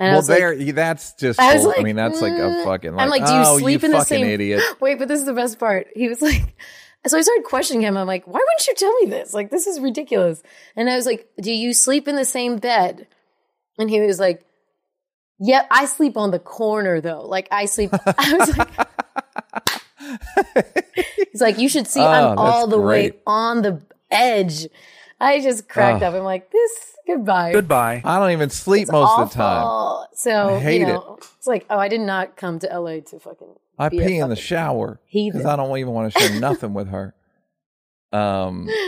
And 0.00 0.08
well, 0.08 0.16
was 0.16 0.28
like, 0.28 0.38
there. 0.38 0.72
that's 0.72 1.12
just. 1.12 1.38
I 1.38 1.54
was 1.54 1.64
bull- 1.64 1.74
I 1.78 1.82
mean, 1.82 1.94
that's 1.94 2.20
like 2.20 2.32
a 2.32 2.36
mm. 2.36 2.64
fucking. 2.64 2.94
Like, 2.94 3.04
I'm 3.04 3.10
like, 3.10 3.26
do 3.26 3.32
you 3.32 3.42
oh, 3.44 3.58
sleep 3.58 3.82
you 3.82 3.86
in 3.86 3.92
the 3.92 4.02
same? 4.02 4.26
idiot? 4.26 4.62
Wait, 4.80 4.98
but 4.98 5.06
this 5.06 5.20
is 5.20 5.26
the 5.26 5.34
best 5.34 5.60
part. 5.60 5.88
He 5.94 6.08
was 6.08 6.20
like, 6.20 6.56
so 7.06 7.16
I 7.18 7.22
started 7.22 7.44
questioning 7.44 7.82
him. 7.82 7.96
I'm 7.96 8.06
like, 8.06 8.26
why 8.26 8.34
wouldn't 8.40 8.66
you 8.66 8.74
tell 8.74 8.92
me 9.00 9.06
this? 9.10 9.32
Like, 9.34 9.50
this 9.50 9.66
is 9.66 9.80
ridiculous. 9.80 10.42
And 10.76 10.88
I 10.90 10.96
was 10.96 11.06
like, 11.06 11.28
do 11.40 11.52
you 11.52 11.72
sleep 11.72 12.06
in 12.08 12.16
the 12.16 12.24
same 12.24 12.56
bed? 12.56 13.06
And 13.78 13.88
he 13.88 14.00
was 14.00 14.18
like, 14.20 14.44
yeah, 15.38 15.64
I 15.70 15.86
sleep 15.86 16.16
on 16.18 16.30
the 16.30 16.38
corner 16.38 17.00
though. 17.00 17.22
Like 17.26 17.48
I 17.50 17.64
sleep. 17.64 17.90
I 18.06 18.34
was 18.38 18.58
like, 18.58 18.90
he's 21.32 21.40
like, 21.40 21.58
you 21.58 21.68
should 21.68 21.86
see. 21.86 22.00
Oh, 22.00 22.06
I'm 22.06 22.38
all 22.38 22.66
that's 22.66 22.76
the 22.76 22.80
way 22.80 23.12
on 23.26 23.62
the 23.62 23.80
edge. 24.10 24.66
I 25.18 25.40
just 25.40 25.68
cracked 25.68 26.02
Oh. 26.02 26.06
up. 26.08 26.14
I'm 26.14 26.24
like, 26.24 26.50
this 26.50 26.72
goodbye. 27.06 27.52
Goodbye. 27.52 28.02
I 28.04 28.18
don't 28.18 28.32
even 28.32 28.50
sleep 28.50 28.82
It's 28.82 28.92
most 28.92 29.18
of 29.18 29.30
the 29.30 29.36
time. 29.36 30.06
So 30.14 30.56
I 30.56 30.58
hate 30.60 30.80
you 30.80 30.86
know, 30.86 31.18
it's 31.38 31.46
like, 31.46 31.64
oh, 31.70 31.78
I 31.78 31.88
did 31.88 32.00
not 32.00 32.36
come 32.36 32.58
to 32.60 32.66
LA 32.78 33.00
to 33.00 33.18
fucking. 33.18 33.54
I 33.80 33.88
pee 33.88 34.18
in 34.18 34.28
the 34.28 34.36
shower 34.36 35.00
because 35.12 35.44
I 35.46 35.56
don't 35.56 35.76
even 35.78 35.92
want 35.92 36.12
to 36.12 36.20
share 36.20 36.40
nothing 36.40 36.74
with 36.74 36.88
her. 36.88 37.14
Um. 38.12 38.68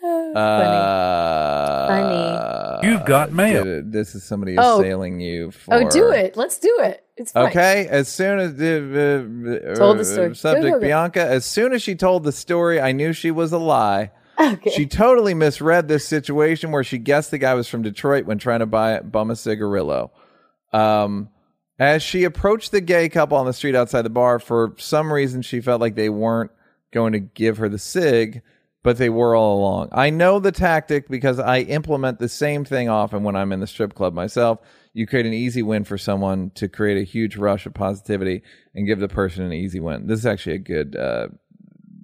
Funny. 0.00 0.34
Uh, 0.36 1.88
Funny. 1.88 2.88
You've 2.88 3.06
got 3.06 3.32
mail. 3.32 3.64
th- 3.64 3.84
This 3.86 4.14
is 4.14 4.22
somebody 4.24 4.56
Oh. 4.58 4.80
assailing 4.80 5.20
you 5.20 5.50
for. 5.50 5.74
Oh, 5.74 5.88
do 5.88 6.10
it. 6.10 6.36
Let's 6.36 6.58
do 6.58 6.76
it. 6.82 7.04
It's 7.16 7.32
fine. 7.32 7.46
Okay, 7.46 7.86
as 7.88 8.08
soon 8.08 8.38
as 8.38 8.54
the 8.56 9.70
uh, 9.72 9.74
Told 9.76 9.96
the 9.98 10.02
uh, 10.02 10.04
story. 10.04 10.34
Subject 10.36 10.64
go, 10.66 10.72
go. 10.72 10.80
Bianca, 10.80 11.24
as 11.24 11.44
soon 11.46 11.72
as 11.72 11.82
she 11.82 11.94
told 11.94 12.24
the 12.24 12.32
story, 12.32 12.80
I 12.80 12.92
knew 12.92 13.12
she 13.12 13.30
was 13.30 13.52
a 13.52 13.58
lie. 13.58 14.10
Okay. 14.38 14.70
She 14.70 14.84
totally 14.86 15.32
misread 15.32 15.86
this 15.88 16.06
situation 16.06 16.72
where 16.72 16.82
she 16.84 16.98
guessed 16.98 17.30
the 17.30 17.38
guy 17.38 17.54
was 17.54 17.68
from 17.68 17.82
Detroit 17.82 18.26
when 18.26 18.36
trying 18.38 18.60
to 18.60 18.66
buy 18.66 18.90
a 18.92 19.02
bum 19.02 19.30
a 19.30 19.36
cigarillo. 19.36 20.10
Um, 20.72 21.28
as 21.78 22.02
she 22.02 22.24
approached 22.24 22.70
the 22.72 22.80
gay 22.80 23.08
couple 23.08 23.36
on 23.36 23.46
the 23.46 23.52
street 23.52 23.74
outside 23.74 24.02
the 24.02 24.10
bar, 24.10 24.38
for 24.38 24.74
some 24.78 25.12
reason 25.12 25.42
she 25.42 25.60
felt 25.60 25.80
like 25.80 25.94
they 25.94 26.08
weren't 26.08 26.50
going 26.92 27.12
to 27.12 27.18
give 27.20 27.58
her 27.58 27.68
the 27.68 27.78
cig, 27.78 28.42
but 28.82 28.98
they 28.98 29.08
were 29.10 29.34
all 29.34 29.58
along. 29.58 29.88
I 29.92 30.10
know 30.10 30.38
the 30.38 30.52
tactic 30.52 31.08
because 31.08 31.38
I 31.38 31.60
implement 31.60 32.18
the 32.18 32.28
same 32.28 32.64
thing 32.64 32.88
often 32.88 33.22
when 33.24 33.34
I'm 33.34 33.50
in 33.52 33.60
the 33.60 33.66
strip 33.66 33.94
club 33.94 34.14
myself. 34.14 34.60
You 34.92 35.06
create 35.08 35.26
an 35.26 35.32
easy 35.34 35.62
win 35.62 35.82
for 35.84 35.98
someone 35.98 36.50
to 36.54 36.68
create 36.68 36.98
a 36.98 37.02
huge 37.04 37.36
rush 37.36 37.66
of 37.66 37.74
positivity 37.74 38.42
and 38.74 38.86
give 38.86 39.00
the 39.00 39.08
person 39.08 39.44
an 39.44 39.52
easy 39.52 39.80
win. 39.80 40.06
This 40.06 40.20
is 40.20 40.26
actually 40.26 40.54
a 40.54 40.58
good 40.58 40.94
uh, 40.94 41.28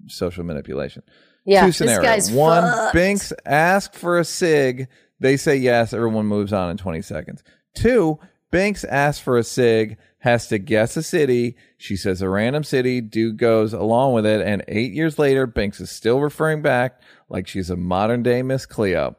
social 0.08 0.42
manipulation. 0.42 1.04
Yeah, 1.44 1.60
Two 1.60 1.66
this 1.68 1.76
scenarios. 1.78 2.02
guy's 2.04 2.30
One, 2.32 2.62
fucked. 2.64 2.94
Binks 2.94 3.32
ask 3.46 3.94
for 3.94 4.18
a 4.18 4.24
cig. 4.24 4.88
They 5.20 5.36
say 5.36 5.56
yes. 5.56 5.92
Everyone 5.92 6.26
moves 6.26 6.52
on 6.52 6.70
in 6.70 6.76
20 6.76 7.02
seconds. 7.02 7.44
Two, 7.74 8.18
Binks 8.50 8.84
asks 8.84 9.22
for 9.22 9.38
a 9.38 9.44
cig, 9.44 9.96
has 10.18 10.48
to 10.48 10.58
guess 10.58 10.96
a 10.96 11.02
city. 11.02 11.56
She 11.78 11.96
says 11.96 12.20
a 12.20 12.28
random 12.28 12.64
city. 12.64 13.00
Dude 13.00 13.36
goes 13.36 13.72
along 13.72 14.14
with 14.14 14.26
it. 14.26 14.40
And 14.40 14.64
eight 14.68 14.92
years 14.92 15.18
later, 15.18 15.46
Binks 15.46 15.80
is 15.80 15.90
still 15.90 16.20
referring 16.20 16.62
back 16.62 17.00
like 17.28 17.46
she's 17.46 17.70
a 17.70 17.76
modern 17.76 18.22
day 18.22 18.42
Miss 18.42 18.66
Cleo. 18.66 19.16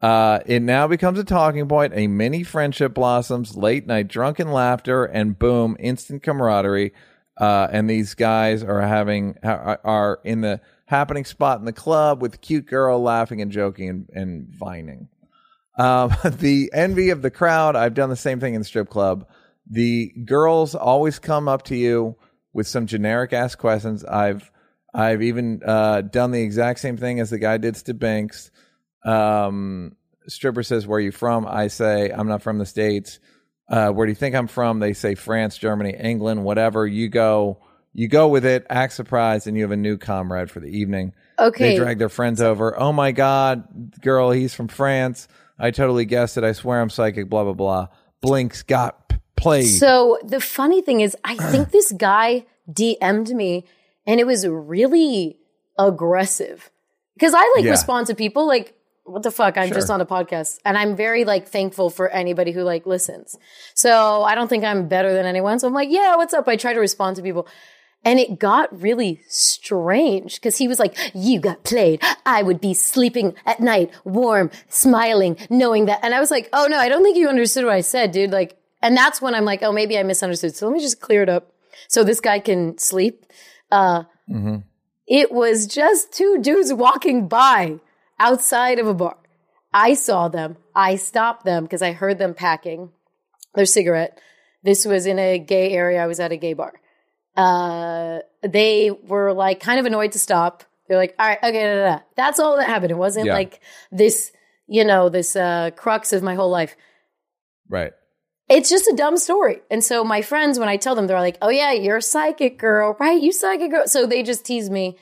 Uh, 0.00 0.40
it 0.46 0.60
now 0.60 0.86
becomes 0.86 1.18
a 1.18 1.24
talking 1.24 1.66
point. 1.68 1.92
A 1.96 2.06
mini 2.06 2.42
friendship 2.42 2.94
blossoms, 2.94 3.56
late 3.56 3.86
night 3.86 4.08
drunken 4.08 4.52
laughter, 4.52 5.04
and 5.04 5.38
boom, 5.38 5.76
instant 5.80 6.22
camaraderie. 6.22 6.92
Uh, 7.38 7.66
and 7.70 7.88
these 7.88 8.14
guys 8.14 8.62
are 8.62 8.82
having 8.82 9.36
are, 9.42 9.80
are 9.84 10.20
in 10.24 10.42
the 10.42 10.60
happening 10.86 11.24
spot 11.24 11.58
in 11.58 11.64
the 11.64 11.72
club 11.72 12.22
with 12.22 12.40
cute 12.40 12.66
girl 12.66 13.00
laughing 13.00 13.40
and 13.40 13.50
joking 13.50 13.88
and, 13.88 14.10
and 14.12 14.48
vining. 14.48 15.08
Um, 15.78 16.14
the 16.24 16.70
envy 16.72 17.10
of 17.10 17.22
the 17.22 17.30
crowd. 17.30 17.76
I've 17.76 17.94
done 17.94 18.10
the 18.10 18.16
same 18.16 18.40
thing 18.40 18.54
in 18.54 18.60
the 18.60 18.64
strip 18.64 18.88
club. 18.88 19.28
The 19.68 20.12
girls 20.24 20.74
always 20.74 21.18
come 21.18 21.48
up 21.48 21.64
to 21.64 21.76
you 21.76 22.16
with 22.52 22.66
some 22.66 22.86
generic 22.86 23.32
ass 23.32 23.54
questions. 23.54 24.04
I've 24.04 24.50
I've 24.94 25.22
even 25.22 25.62
uh, 25.64 26.00
done 26.00 26.30
the 26.30 26.40
exact 26.40 26.80
same 26.80 26.96
thing 26.96 27.20
as 27.20 27.30
the 27.30 27.38
guy 27.38 27.58
did 27.58 27.74
to 27.74 27.94
Binks. 27.94 28.50
Um, 29.04 29.96
stripper 30.26 30.62
says, 30.62 30.86
"Where 30.86 30.98
are 30.98 31.00
you 31.00 31.12
from?" 31.12 31.46
I 31.46 31.68
say, 31.68 32.10
"I'm 32.10 32.28
not 32.28 32.42
from 32.42 32.58
the 32.58 32.66
states." 32.66 33.18
Uh, 33.68 33.90
where 33.90 34.06
do 34.06 34.10
you 34.12 34.16
think 34.16 34.34
I'm 34.34 34.46
from? 34.46 34.78
They 34.78 34.92
say 34.92 35.14
France, 35.16 35.58
Germany, 35.58 35.94
England, 35.98 36.44
whatever. 36.44 36.86
You 36.86 37.08
go, 37.08 37.58
you 37.92 38.08
go 38.08 38.28
with 38.28 38.46
it. 38.46 38.64
Act 38.70 38.92
surprised, 38.92 39.46
and 39.46 39.56
you 39.56 39.64
have 39.64 39.72
a 39.72 39.76
new 39.76 39.98
comrade 39.98 40.50
for 40.50 40.60
the 40.60 40.68
evening. 40.68 41.12
Okay. 41.38 41.70
They 41.70 41.76
drag 41.76 41.98
their 41.98 42.08
friends 42.08 42.40
over. 42.40 42.78
Oh 42.78 42.92
my 42.92 43.12
God, 43.12 44.00
girl, 44.00 44.30
he's 44.30 44.54
from 44.54 44.68
France. 44.68 45.28
I 45.58 45.70
totally 45.70 46.04
guessed 46.04 46.36
it. 46.36 46.44
I 46.44 46.52
swear 46.52 46.80
I'm 46.80 46.90
psychic. 46.90 47.28
Blah 47.28 47.44
blah 47.44 47.52
blah. 47.54 47.88
Binks 48.22 48.62
got 48.62 49.08
p- 49.08 49.16
played. 49.36 49.64
So 49.66 50.18
the 50.24 50.40
funny 50.40 50.82
thing 50.82 51.00
is, 51.00 51.16
I 51.24 51.36
think 51.36 51.70
this 51.72 51.92
guy 51.92 52.46
DM'd 52.70 53.30
me 53.34 53.64
and 54.06 54.18
it 54.20 54.26
was 54.26 54.46
really 54.46 55.38
aggressive 55.78 56.70
because 57.14 57.32
I 57.34 57.52
like 57.56 57.64
Yeah. 57.64 57.70
respond 57.70 58.06
to 58.08 58.14
people 58.14 58.46
like, 58.46 58.74
what 59.04 59.22
the 59.22 59.30
fuck? 59.30 59.56
I'm 59.56 59.72
just 59.72 59.88
on 59.88 60.00
a 60.00 60.06
podcast 60.06 60.58
and 60.64 60.76
I'm 60.76 60.96
very 60.96 61.24
like 61.24 61.46
thankful 61.46 61.90
for 61.90 62.08
anybody 62.08 62.50
who 62.50 62.62
like 62.62 62.86
listens. 62.86 63.36
So 63.74 64.24
I 64.24 64.34
don't 64.34 64.48
think 64.48 64.64
I'm 64.64 64.88
better 64.88 65.12
than 65.12 65.26
anyone. 65.26 65.60
So 65.60 65.68
I'm 65.68 65.74
like, 65.74 65.90
yeah, 65.90 66.16
what's 66.16 66.34
up? 66.34 66.48
I 66.48 66.56
try 66.56 66.72
to 66.72 66.80
respond 66.80 67.14
to 67.16 67.22
people. 67.22 67.46
And 68.06 68.18
it 68.20 68.38
got 68.38 68.80
really 68.80 69.20
strange 69.28 70.36
because 70.36 70.56
he 70.56 70.68
was 70.68 70.78
like, 70.78 70.96
You 71.12 71.40
got 71.40 71.64
played. 71.64 72.00
I 72.24 72.42
would 72.42 72.60
be 72.60 72.72
sleeping 72.72 73.34
at 73.44 73.60
night, 73.60 73.90
warm, 74.04 74.50
smiling, 74.68 75.36
knowing 75.50 75.86
that. 75.86 76.00
And 76.02 76.14
I 76.14 76.20
was 76.20 76.30
like, 76.30 76.48
Oh 76.52 76.66
no, 76.70 76.78
I 76.78 76.88
don't 76.88 77.02
think 77.02 77.16
you 77.18 77.28
understood 77.28 77.64
what 77.64 77.74
I 77.74 77.80
said, 77.80 78.12
dude. 78.12 78.30
Like, 78.30 78.56
and 78.80 78.96
that's 78.96 79.20
when 79.20 79.34
I'm 79.34 79.44
like, 79.44 79.62
Oh, 79.62 79.72
maybe 79.72 79.98
I 79.98 80.04
misunderstood. 80.04 80.54
So 80.54 80.66
let 80.66 80.74
me 80.74 80.80
just 80.80 81.00
clear 81.00 81.22
it 81.22 81.28
up 81.28 81.52
so 81.88 82.04
this 82.04 82.20
guy 82.20 82.38
can 82.38 82.78
sleep. 82.78 83.26
Uh, 83.70 84.04
Mm-hmm. 84.28 84.56
it 85.06 85.30
was 85.30 85.68
just 85.68 86.12
two 86.12 86.38
dudes 86.42 86.72
walking 86.72 87.28
by 87.28 87.78
outside 88.18 88.80
of 88.80 88.88
a 88.88 88.94
bar. 88.94 89.16
I 89.72 89.94
saw 89.94 90.26
them. 90.26 90.56
I 90.74 90.96
stopped 90.96 91.44
them 91.44 91.62
because 91.62 91.80
I 91.80 91.92
heard 91.92 92.18
them 92.18 92.34
packing 92.34 92.90
their 93.54 93.66
cigarette. 93.66 94.18
This 94.64 94.84
was 94.84 95.06
in 95.06 95.20
a 95.20 95.38
gay 95.38 95.70
area. 95.72 96.02
I 96.02 96.08
was 96.08 96.18
at 96.18 96.32
a 96.32 96.36
gay 96.36 96.54
bar. 96.54 96.72
Uh, 97.36 98.20
they 98.42 98.90
were 98.90 99.32
like 99.32 99.60
kind 99.60 99.78
of 99.80 99.86
annoyed 99.86 100.12
to 100.12 100.18
stop. 100.18 100.64
They're 100.88 100.96
like, 100.98 101.14
all 101.18 101.26
right, 101.26 101.38
okay, 101.42 101.62
da, 101.64 101.74
da, 101.74 101.96
da. 101.96 102.02
that's 102.16 102.38
all 102.38 102.56
that 102.56 102.66
happened. 102.68 102.92
It 102.92 102.96
wasn't 102.96 103.26
Yeah. 103.26 103.34
like 103.34 103.60
this, 103.90 104.30
you 104.68 104.84
know, 104.84 105.08
this 105.08 105.34
uh, 105.36 105.70
crux 105.76 106.12
of 106.12 106.22
my 106.22 106.34
whole 106.34 106.50
life. 106.50 106.76
right. 107.68 107.92
It's 108.48 108.70
just 108.70 108.86
a 108.86 108.94
dumb 108.94 109.16
story. 109.16 109.62
And 109.72 109.82
so 109.82 110.04
my 110.04 110.22
friends, 110.22 110.56
when 110.60 110.68
I 110.68 110.76
tell 110.76 110.94
them, 110.94 111.08
they're 111.08 111.18
like, 111.18 111.36
oh 111.42 111.48
yeah, 111.48 111.72
you're 111.72 111.96
a 111.96 112.02
psychic 112.02 112.58
girl, 112.60 112.96
right? 113.00 113.20
You 113.20 113.32
psychic 113.32 113.72
girl. 113.72 113.88
So 113.88 114.06
they 114.06 114.22
just 114.22 114.46
tease 114.46 114.70
me 114.70 114.96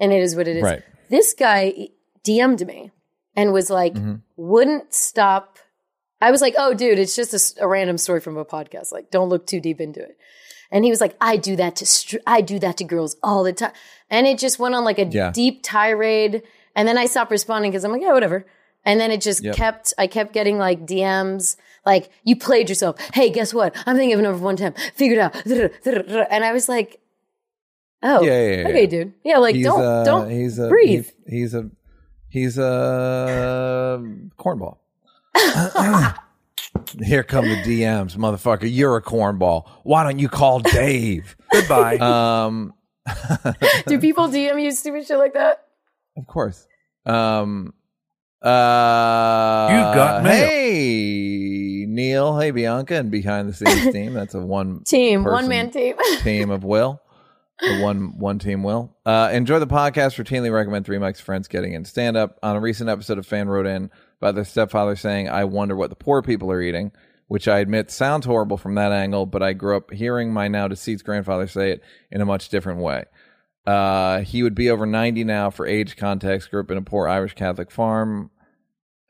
and 0.00 0.12
it 0.12 0.20
is 0.20 0.34
what 0.34 0.48
it 0.48 0.56
is. 0.56 0.64
Right. 0.64 0.82
This 1.08 1.32
guy 1.32 1.90
DM'd 2.26 2.66
me 2.66 2.90
and 3.36 3.52
was 3.52 3.70
like, 3.70 3.94
Mm-hmm. 3.94 4.14
wouldn't 4.36 4.92
stop. 4.92 5.58
I 6.20 6.32
was 6.32 6.40
like, 6.40 6.54
oh, 6.58 6.74
dude, 6.74 6.98
it's 6.98 7.14
just 7.14 7.56
a 7.60 7.68
random 7.68 7.98
story 7.98 8.18
from 8.18 8.36
a 8.36 8.44
podcast. 8.44 8.90
Like, 8.90 9.12
don't 9.12 9.28
look 9.28 9.46
too 9.46 9.60
deep 9.60 9.80
into 9.80 10.00
it. 10.02 10.18
And 10.70 10.84
he 10.84 10.90
was 10.90 11.00
like, 11.00 11.16
I 11.20 11.36
do 11.36 11.56
that 11.56 11.76
to 11.76 11.86
str- 11.86 12.16
I 12.26 12.40
do 12.42 12.58
that 12.58 12.76
to 12.78 12.84
girls 12.84 13.16
all 13.22 13.42
the 13.42 13.52
time. 13.52 13.72
And 14.10 14.26
it 14.26 14.38
just 14.38 14.58
went 14.58 14.74
on 14.74 14.84
like 14.84 14.98
a 14.98 15.04
Yeah. 15.06 15.30
deep 15.30 15.60
tirade. 15.62 16.42
And 16.76 16.86
then 16.86 16.98
I 16.98 17.06
stopped 17.06 17.30
responding 17.30 17.70
because 17.70 17.84
I'm 17.84 17.92
like, 17.92 18.02
yeah, 18.02 18.12
whatever. 18.12 18.44
And 18.84 19.00
then 19.00 19.10
it 19.10 19.20
just 19.20 19.42
Yep. 19.42 19.54
kept, 19.56 19.94
I 19.98 20.06
kept 20.06 20.32
getting 20.32 20.58
like 20.58 20.86
DMs, 20.86 21.56
like, 21.84 22.10
you 22.24 22.36
played 22.36 22.68
yourself. 22.68 22.96
Hey, 23.14 23.30
guess 23.30 23.52
what? 23.54 23.74
I'm 23.86 23.96
thinking 23.96 24.14
of 24.14 24.20
number 24.22 24.42
one 24.42 24.56
time. 24.56 24.74
Figure 24.94 25.16
it 25.16 25.20
out. 25.20 26.26
And 26.30 26.44
I 26.44 26.52
was 26.52 26.68
like, 26.68 27.00
oh, 28.02 28.22
Yeah, 28.22 28.40
yeah, 28.46 28.56
yeah. 28.62 28.68
okay, 28.68 28.86
dude. 28.86 29.12
Yeah, 29.24 29.38
like, 29.38 29.54
he's 29.56 29.64
don't, 29.66 29.80
a, 29.80 30.04
don't 30.04 30.30
he's 30.30 30.58
a, 30.58 30.68
breathe. 30.68 31.08
he- 31.26 31.38
he's 31.38 31.54
a 31.54 31.70
he's 32.28 32.58
a 32.58 33.96
um, 33.98 34.30
cornball. 34.38 34.76
Here 37.02 37.22
come 37.22 37.44
the 37.46 37.56
DMs, 37.62 38.16
motherfucker. 38.16 38.68
You're 38.70 38.96
a 38.96 39.02
cornball. 39.02 39.68
Why 39.82 40.04
don't 40.04 40.18
you 40.18 40.28
call 40.28 40.60
Dave? 40.60 41.36
Goodbye. 41.52 41.96
um, 41.98 42.74
Do 43.86 43.98
people 43.98 44.28
DM 44.28 44.62
you 44.62 44.70
stupid 44.72 45.06
shit 45.06 45.18
like 45.18 45.34
that? 45.34 45.64
of 46.16 46.26
course. 46.26 46.66
Um, 47.06 47.72
uh, 48.42 49.68
You've 49.70 49.94
got 49.94 50.22
mail. 50.22 50.48
Hey, 50.48 51.86
Neal. 51.88 52.38
Hey, 52.38 52.50
Bianca, 52.50 52.96
and 52.96 53.10
behind 53.10 53.48
the 53.48 53.52
scenes 53.54 53.92
team. 53.92 54.14
That's 54.14 54.34
a 54.34 54.40
one 54.40 54.82
Team, 54.84 55.24
one 55.24 55.48
man 55.48 55.70
team. 55.70 55.96
team 56.22 56.50
of 56.50 56.64
Will. 56.64 57.00
The 57.60 57.80
one 57.80 58.16
one 58.18 58.38
team 58.38 58.62
Will. 58.62 58.96
Uh, 59.04 59.30
enjoy 59.32 59.58
the 59.58 59.66
podcast. 59.66 60.22
Routinely 60.22 60.52
recommend 60.52 60.86
three 60.86 60.98
Mike's 60.98 61.20
friends 61.20 61.48
getting 61.48 61.72
in 61.72 61.84
stand 61.84 62.16
up. 62.16 62.38
On 62.42 62.54
a 62.54 62.60
recent 62.60 62.88
episode, 62.88 63.18
of 63.18 63.26
fan 63.26 63.48
wrote 63.48 63.66
in 63.66 63.90
about 64.20 64.34
the 64.34 64.44
stepfather 64.44 64.96
saying, 64.96 65.28
"I 65.28 65.44
wonder 65.44 65.76
what 65.76 65.90
the 65.90 65.96
poor 65.96 66.22
people 66.22 66.50
are 66.52 66.62
eating," 66.62 66.92
which 67.28 67.46
I 67.46 67.58
admit 67.58 67.90
sounds 67.90 68.26
horrible 68.26 68.56
from 68.56 68.74
that 68.74 68.92
angle, 68.92 69.26
but 69.26 69.42
I 69.42 69.52
grew 69.52 69.76
up 69.76 69.92
hearing 69.92 70.32
my 70.32 70.48
now 70.48 70.68
deceased 70.68 71.04
grandfather 71.04 71.46
say 71.46 71.72
it 71.72 71.82
in 72.10 72.20
a 72.20 72.26
much 72.26 72.48
different 72.48 72.80
way. 72.80 73.04
Uh, 73.66 74.20
he 74.20 74.42
would 74.42 74.54
be 74.54 74.70
over 74.70 74.86
90 74.86 75.24
now 75.24 75.50
for 75.50 75.66
age 75.66 75.96
context. 75.96 76.50
Grew 76.50 76.60
up 76.60 76.70
in 76.70 76.78
a 76.78 76.82
poor 76.82 77.06
Irish 77.06 77.34
Catholic 77.34 77.70
farm 77.70 78.30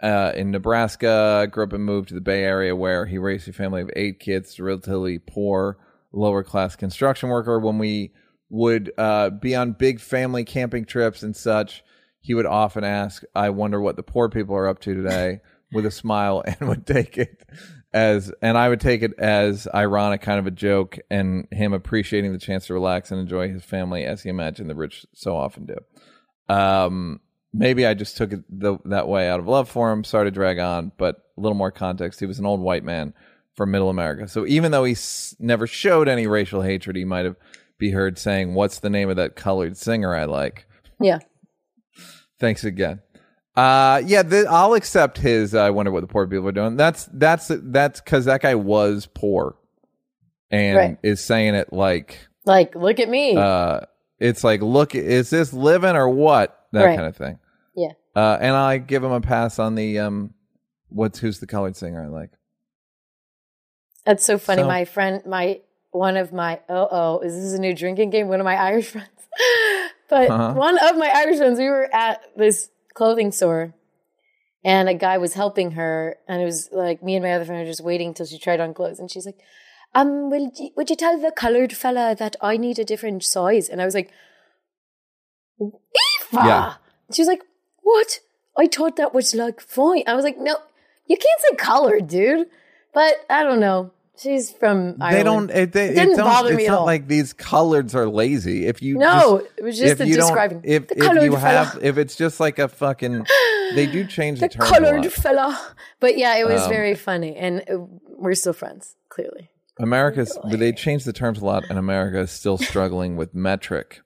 uh, 0.03 0.33
in 0.35 0.51
Nebraska. 0.51 1.47
Grew 1.49 1.63
up 1.63 1.73
and 1.73 1.85
moved 1.85 2.09
to 2.09 2.15
the 2.15 2.21
Bay 2.21 2.43
Area 2.43 2.75
where 2.75 3.07
he 3.07 3.19
raised 3.19 3.49
a 3.49 3.53
family 3.53 3.83
of 3.83 3.91
eight 3.95 4.19
kids, 4.19 4.59
relatively 4.59 5.21
poor, 5.21 5.79
lower 6.13 6.43
class 6.43 6.75
construction 6.75 7.29
worker. 7.29 7.61
When 7.61 7.79
we 7.79 8.13
would 8.51 8.93
uh, 8.99 9.31
be 9.31 9.55
on 9.55 9.73
big 9.73 10.01
family 10.01 10.45
camping 10.45 10.87
trips 10.87 11.23
and 11.23 11.37
such, 11.37 11.85
he 12.21 12.35
would 12.35 12.47
often 12.47 12.85
ask, 12.85 13.23
I 13.35 13.51
wonder 13.51 13.81
what 13.81 13.97
the 13.97 14.03
poor 14.03 14.29
people 14.29 14.55
are 14.57 14.69
up 14.69 14.81
to 14.81 14.95
today 14.95 15.41
with 15.73 15.87
a 15.87 15.91
smile 15.91 16.43
and 16.47 16.69
would 16.69 16.87
take 16.87 17.17
it 17.19 17.45
as, 17.93 18.33
and 18.43 18.59
I 18.59 18.69
would 18.69 18.81
take 18.81 19.03
it 19.03 19.13
as 19.19 19.67
ironic, 19.75 20.21
kind 20.21 20.39
of 20.39 20.47
a 20.47 20.51
joke, 20.51 20.99
and 21.11 21.47
him 21.51 21.73
appreciating 21.73 22.33
the 22.33 22.39
chance 22.39 22.67
to 22.67 22.75
relax 22.75 23.11
and 23.11 23.21
enjoy 23.21 23.49
his 23.49 23.65
family 23.65 24.05
as 24.05 24.23
he 24.23 24.29
imagined 24.29 24.69
the 24.69 24.75
rich 24.75 25.07
so 25.15 25.37
often 25.37 25.67
do. 25.67 25.77
Um, 26.55 27.21
maybe 27.53 27.87
I 27.87 27.95
just 27.95 28.17
took 28.17 28.33
it 28.33 28.41
the, 28.49 28.79
that 28.87 29.09
way 29.09 29.29
out 29.29 29.41
of 29.41 29.47
love 29.49 29.69
for 29.69 29.91
him. 29.93 30.05
Sorry 30.05 30.27
to 30.27 30.31
drag 30.31 30.59
on, 30.59 30.93
but 30.99 31.17
a 31.37 31.41
little 31.41 31.57
more 31.57 31.71
context. 31.71 32.21
He 32.21 32.27
was 32.27 32.39
an 32.39 32.47
old 32.47 32.61
white 32.61 32.85
man 32.85 33.15
from 33.55 33.71
Middle 33.71 33.91
America. 33.91 34.29
So 34.29 34.47
even 34.47 34.71
though 34.71 34.85
he 34.85 34.93
s- 34.93 35.35
never 35.39 35.67
showed 35.67 36.09
any 36.09 36.27
racial 36.27 36.63
hatred, 36.63 36.97
he 36.97 37.05
might 37.05 37.25
have 37.25 37.37
be 37.79 37.91
heard 37.91 38.19
saying, 38.19 38.55
"What's 38.55 38.81
the 38.81 38.91
name 38.91 39.09
of 39.09 39.17
that 39.17 39.37
colored 39.37 39.77
singer 39.77 40.15
I 40.15 40.25
like?" 40.25 40.67
Yeah. 41.01 41.19
Thanks 42.41 42.65
again. 42.65 43.01
Uh, 43.57 44.01
yeah, 44.07 44.23
the, 44.23 44.47
I'll 44.49 44.75
accept 44.75 45.19
his. 45.19 45.55
uh, 45.55 45.63
I 45.65 45.71
wonder 45.71 45.91
what 45.91 46.01
the 46.03 46.07
poor 46.07 46.27
people 46.29 46.47
are 46.49 46.53
doing. 46.53 46.77
That's 46.77 47.09
that's 47.13 47.51
that's 47.53 48.01
because 48.01 48.27
that 48.27 48.41
guy 48.43 48.55
was 48.55 49.07
poor, 49.13 49.57
and 50.51 50.77
Right. 50.77 50.99
is 51.03 51.25
saying 51.25 51.55
it 51.57 51.73
like, 51.73 52.29
Like, 52.45 52.77
look 52.77 53.01
at 53.01 53.09
me. 53.09 53.37
uh, 53.37 53.81
it's 54.21 54.45
like, 54.45 54.63
look, 54.63 54.95
is 54.95 55.31
this 55.31 55.53
living 55.53 55.97
or 55.97 56.09
what? 56.09 56.67
That 56.73 56.85
Right. 56.85 56.97
kind 56.97 57.09
of 57.09 57.17
thing. 57.17 57.39
yeah. 57.75 57.93
Uh, 58.15 58.37
and 58.41 58.55
I 58.55 58.79
give 58.79 59.03
him 59.03 59.13
a 59.13 59.21
pass 59.21 59.59
on 59.59 59.75
the 59.75 59.99
um, 59.99 60.35
what's 60.89 61.19
who's 61.19 61.41
the 61.41 61.47
colored 61.47 61.75
singer 61.77 62.05
I 62.05 62.09
like. 62.09 62.31
That's 64.07 64.25
so 64.25 64.39
funny. 64.39 64.63
So- 64.63 64.69
my 64.69 64.85
friend, 64.85 65.23
my 65.27 65.61
one 65.91 66.17
of 66.17 66.33
my 66.33 66.61
oh 66.69 66.89
oh, 66.91 67.19
is 67.21 67.35
this 67.35 67.55
a 67.55 67.61
new 67.61 67.75
drinking 67.75 68.11
game? 68.11 68.29
One 68.29 68.41
of 68.41 68.45
my 68.45 68.57
Irish 68.57 68.87
friends, 68.91 69.09
but 70.09 70.31
Uh-huh. 70.31 70.55
one 70.55 70.79
of 70.79 70.97
my 70.97 71.11
Irish 71.15 71.39
friends, 71.39 71.59
we 71.59 71.69
were 71.69 71.89
at 71.95 72.23
this 72.37 72.71
clothing 72.95 73.31
store, 73.33 73.75
and 74.65 74.89
a 74.89 74.95
guy 74.95 75.19
was 75.19 75.35
helping 75.35 75.73
her, 75.73 76.17
and 76.27 76.43
it 76.43 76.45
was 76.45 76.69
like 76.73 77.03
me 77.03 77.15
and 77.17 77.25
my 77.25 77.33
other 77.33 77.45
friend 77.45 77.61
were 77.61 77.67
just 77.71 77.81
waiting 77.85 78.15
till 78.15 78.27
she 78.27 78.39
tried 78.39 78.61
on 78.61 78.75
clothes, 78.75 78.99
and 78.99 79.11
she's 79.11 79.27
like, 79.27 79.39
"Um, 79.95 80.31
will 80.31 80.51
you, 80.57 80.71
would 80.77 80.91
you 80.91 80.97
tell 80.97 81.19
the 81.19 81.31
colored 81.33 81.73
fella 81.73 82.15
that 82.17 82.37
I 82.41 82.57
need 82.57 82.79
a 82.79 82.85
different 82.85 83.23
size?" 83.25 83.69
And 83.69 83.81
I 83.81 83.85
was 83.85 83.95
like, 83.95 84.11
"Eva," 85.61 86.43
Yeah. 86.47 86.75
she 87.13 87.23
was 87.23 87.29
like, 87.29 87.43
"What? 87.83 88.21
I 88.57 88.67
thought 88.67 88.97
that 88.97 89.15
was 89.15 89.35
like 89.35 89.61
fine." 89.61 90.05
I 90.07 90.15
was 90.15 90.25
like, 90.25 90.39
"No, 90.39 90.57
you 91.07 91.17
can't 91.17 91.41
say 91.43 91.57
colored, 91.57 92.09
dude." 92.09 92.49
But 92.95 93.15
I 93.31 93.43
don't 93.43 93.61
know. 93.61 93.93
She's 94.21 94.51
from 94.51 94.97
Ireland. 95.01 95.15
They 95.17 95.23
don't. 95.23 95.51
It, 95.51 95.73
they, 95.73 95.89
It 95.91 95.95
didn't 95.95 96.17
don't, 96.17 96.27
bother 96.27 96.55
me 96.55 96.65
it's 96.65 96.69
at 96.71 96.73
not 96.73 96.79
all. 96.81 96.87
like 96.87 97.07
these 97.07 97.33
coloreds 97.35 97.95
are 97.95 98.09
lazy. 98.09 98.67
If 98.67 98.83
you 98.83 98.99
No, 98.99 99.39
just- 99.41 99.53
it 99.59 99.63
was 99.65 99.79
just 99.79 99.99
the 99.99 100.07
describing. 100.07 100.61
If, 100.65 100.89
The 100.89 100.97
if 100.97 101.23
you 101.23 101.35
have, 101.37 101.69
fella. 101.73 101.85
if 101.85 101.99
it's 101.99 102.17
just 102.17 102.41
like 102.41 102.59
a 102.59 102.67
fucking, 102.69 103.27
they 103.75 103.87
do 103.87 104.05
change 104.05 104.41
the, 104.41 104.49
the 104.49 104.55
term. 104.55 104.67
colored 104.67 105.13
fella. 105.13 105.75
But 106.01 106.19
yeah, 106.19 106.37
it 106.37 106.47
was 106.47 106.63
Um, 106.63 106.69
very 106.69 106.95
funny, 106.97 107.37
and 107.37 107.61
uh, 107.71 107.79
we're 108.09 108.35
still 108.35 108.53
friends. 108.53 108.97
Clearly, 109.09 109.51
America's 109.79 110.37
they 110.51 110.73
change 110.73 111.05
the 111.05 111.13
terms 111.13 111.41
a 111.41 111.45
lot, 111.45 111.65
and 111.71 111.79
America 111.79 112.19
is 112.19 112.31
still 112.33 112.59
struggling 112.71 113.17
with 113.17 113.35
metric, 113.35 114.01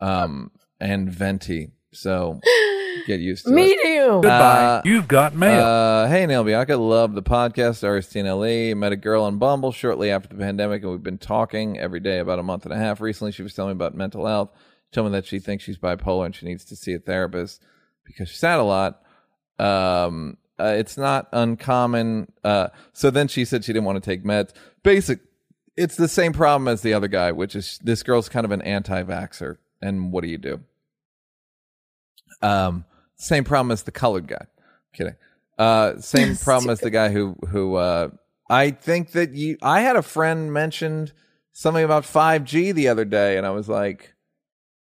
um, 0.00 0.50
and 0.80 1.10
venti. 1.10 1.70
So 1.92 2.40
get 3.08 3.20
used 3.20 3.46
to 3.46 3.50
it. 3.50 3.54
medium. 3.54 4.20
Goodbye. 4.20 4.64
Uh, 4.64 4.82
You've 4.84 5.08
got 5.08 5.34
mail. 5.34 5.64
Uh, 5.64 6.06
hey, 6.08 6.26
Neal 6.26 6.44
Bianca. 6.44 6.76
Love 6.76 7.14
the 7.14 7.22
podcast, 7.22 7.82
RSTNLE. 7.82 8.76
Met 8.76 8.92
a 8.92 8.96
girl 8.96 9.24
on 9.24 9.38
Bumble 9.38 9.72
shortly 9.72 10.10
after 10.10 10.28
the 10.28 10.36
pandemic, 10.36 10.82
and 10.82 10.92
we've 10.92 11.02
been 11.02 11.18
talking 11.18 11.78
every 11.78 12.00
day 12.00 12.18
about 12.20 12.38
a 12.38 12.42
month 12.42 12.64
and 12.64 12.72
a 12.72 12.76
half. 12.76 13.00
Recently, 13.00 13.32
she 13.32 13.42
was 13.42 13.54
telling 13.54 13.70
me 13.70 13.78
about 13.78 13.94
mental 13.94 14.26
health. 14.26 14.50
She 14.90 14.94
told 14.94 15.10
me 15.10 15.12
that 15.18 15.26
she 15.26 15.38
thinks 15.38 15.64
she's 15.64 15.78
bipolar 15.78 16.26
and 16.26 16.34
she 16.34 16.46
needs 16.46 16.64
to 16.66 16.76
see 16.76 16.92
a 16.94 16.98
therapist 16.98 17.62
because 18.04 18.28
she's 18.28 18.38
sad 18.38 18.60
a 18.60 18.62
lot. 18.62 19.02
Um, 19.58 20.36
uh, 20.60 20.74
it's 20.76 20.96
not 20.96 21.28
uncommon. 21.32 22.30
Uh, 22.44 22.68
so 22.92 23.10
then 23.10 23.28
she 23.28 23.44
said 23.44 23.64
she 23.64 23.72
didn't 23.72 23.84
want 23.86 24.02
to 24.02 24.10
take 24.10 24.24
meds. 24.24 24.52
Basic, 24.82 25.20
it's 25.76 25.96
the 25.96 26.08
same 26.08 26.32
problem 26.32 26.68
as 26.68 26.82
the 26.82 26.94
other 26.94 27.08
guy, 27.08 27.32
which 27.32 27.54
is 27.56 27.78
this 27.82 28.02
girl's 28.02 28.28
kind 28.28 28.44
of 28.44 28.50
an 28.50 28.62
anti-vaxxer. 28.62 29.56
And 29.80 30.12
what 30.12 30.22
do 30.24 30.28
you 30.30 30.38
do? 30.38 30.60
Um, 32.42 32.84
same 33.18 33.44
problem 33.44 33.70
as 33.70 33.82
the 33.82 33.92
colored 33.92 34.26
guy. 34.26 34.46
Kidding. 34.94 35.16
Uh, 35.58 36.00
same 36.00 36.36
problem 36.44 36.70
as 36.70 36.80
the 36.80 36.90
guy 36.90 37.10
who 37.10 37.36
who 37.48 37.74
uh, 37.74 38.08
I 38.48 38.70
think 38.70 39.12
that 39.12 39.34
you. 39.34 39.58
I 39.62 39.80
had 39.80 39.96
a 39.96 40.02
friend 40.02 40.52
mentioned 40.52 41.12
something 41.52 41.84
about 41.84 42.04
five 42.04 42.44
G 42.44 42.72
the 42.72 42.88
other 42.88 43.04
day, 43.04 43.36
and 43.36 43.46
I 43.46 43.50
was 43.50 43.68
like, 43.68 44.14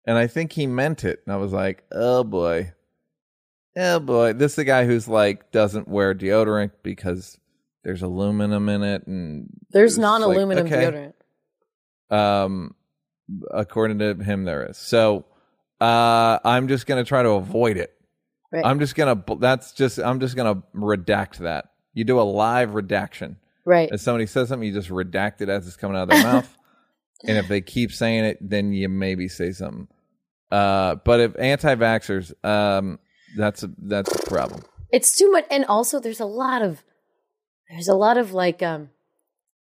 and 0.06 0.16
I 0.16 0.26
think 0.26 0.52
he 0.52 0.66
meant 0.66 1.04
it, 1.04 1.20
and 1.26 1.34
I 1.34 1.36
was 1.36 1.52
like, 1.52 1.84
oh 1.92 2.24
boy, 2.24 2.72
oh 3.76 4.00
boy. 4.00 4.32
This 4.32 4.52
is 4.52 4.56
the 4.56 4.64
guy 4.64 4.86
who's 4.86 5.08
like 5.08 5.50
doesn't 5.50 5.88
wear 5.88 6.14
deodorant 6.14 6.72
because 6.82 7.38
there's 7.82 8.02
aluminum 8.02 8.68
in 8.68 8.82
it, 8.82 9.06
and 9.06 9.48
There's 9.70 9.98
non-aluminum 9.98 10.66
okay. 10.66 11.12
deodorant. 12.10 12.16
Um, 12.16 12.74
according 13.50 13.98
to 14.00 14.14
him, 14.14 14.44
there 14.44 14.66
is. 14.66 14.78
So, 14.78 15.26
uh, 15.80 16.38
I'm 16.44 16.68
just 16.68 16.86
gonna 16.86 17.04
try 17.04 17.22
to 17.22 17.30
avoid 17.30 17.76
it. 17.76 17.94
Right. 18.52 18.64
I'm 18.64 18.80
just 18.80 18.94
gonna. 18.94 19.22
That's 19.38 19.72
just. 19.72 19.98
I'm 19.98 20.20
just 20.20 20.36
gonna 20.36 20.62
redact 20.74 21.38
that. 21.38 21.70
You 21.94 22.04
do 22.04 22.20
a 22.20 22.22
live 22.22 22.74
redaction. 22.74 23.36
Right. 23.64 23.88
If 23.92 24.00
somebody 24.00 24.26
says 24.26 24.48
something, 24.48 24.66
you 24.66 24.74
just 24.74 24.88
redact 24.88 25.40
it 25.40 25.48
as 25.48 25.66
it's 25.66 25.76
coming 25.76 25.96
out 25.96 26.04
of 26.04 26.08
their 26.10 26.22
mouth. 26.22 26.56
And 27.22 27.36
if 27.36 27.48
they 27.48 27.60
keep 27.60 27.92
saying 27.92 28.24
it, 28.24 28.38
then 28.40 28.72
you 28.72 28.88
maybe 28.88 29.28
say 29.28 29.52
something. 29.52 29.88
Uh, 30.50 30.94
but 30.94 31.20
if 31.20 31.38
anti-vaxxers, 31.38 32.32
um, 32.42 32.98
that's 33.36 33.62
a 33.62 33.70
that's 33.76 34.10
a 34.10 34.26
problem. 34.26 34.62
It's 34.90 35.16
too 35.16 35.30
much, 35.30 35.44
and 35.50 35.66
also 35.66 36.00
there's 36.00 36.20
a 36.20 36.24
lot 36.24 36.62
of 36.62 36.82
there's 37.68 37.88
a 37.88 37.94
lot 37.94 38.16
of 38.16 38.32
like 38.32 38.62
um 38.62 38.88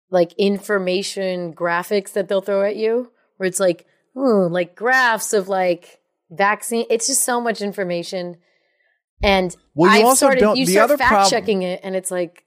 like 0.09 0.34
information 0.34 1.53
graphics 1.53 2.14
that 2.14 2.30
they'll 2.30 2.41
throw 2.41 2.64
at 2.64 2.76
you 2.76 3.11
where 3.38 3.47
it's 3.47 3.59
like 3.59 3.85
like 4.14 4.76
graphs 4.76 5.34
of 5.34 5.49
like 5.49 5.99
vaccine. 6.30 6.85
It's 6.89 7.07
just 7.07 7.23
so 7.23 7.41
much 7.41 7.61
information, 7.61 8.38
and 9.23 9.56
Well, 9.76 9.91
you 9.91 9.99
I've 9.99 10.06
also 10.06 10.26
started, 10.27 10.39
don't- 10.41 10.57
you 10.57 10.65
the 10.65 10.73
start 10.73 10.84
other 10.91 10.98
fact 10.98 11.10
prob- 11.11 11.30
checking 11.30 11.61
it, 11.64 11.80
and 11.84 11.95
it's 11.95 12.11
like 12.11 12.44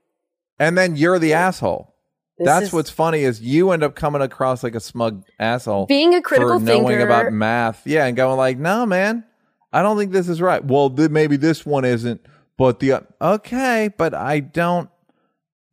And 0.59 0.77
then 0.77 0.97
you're 0.97 1.19
the 1.19 1.33
asshole. 1.35 1.95
That's 2.39 2.67
is- 2.67 2.73
what's 2.73 2.91
funny 2.91 3.21
is 3.21 3.41
you 3.43 3.71
end 3.71 3.83
up 3.83 3.95
coming 3.95 4.23
across 4.23 4.63
like 4.63 4.75
a 4.75 4.81
smug 4.81 5.25
asshole. 5.39 5.87
Being 5.87 6.15
a 6.15 6.23
critical 6.23 6.59
for 6.59 6.65
knowing 6.65 6.87
thinker- 6.87 7.05
about 7.07 7.33
math. 7.33 7.87
Yeah, 7.87 8.07
and 8.07 8.17
going 8.17 8.37
like, 8.39 8.59
no, 8.59 8.87
man, 8.87 9.25
I 9.73 9.83
don't 9.83 9.97
think 9.99 10.13
this 10.13 10.29
is 10.29 10.41
right. 10.41 10.65
Well, 10.65 10.89
th- 10.91 11.11
maybe 11.11 11.37
this 11.37 11.67
one 11.67 11.85
isn't, 11.85 12.21
but 12.57 12.81
the 12.81 13.03
okay, 13.21 13.91
but 13.97 14.15
I 14.15 14.41
don't, 14.41 14.89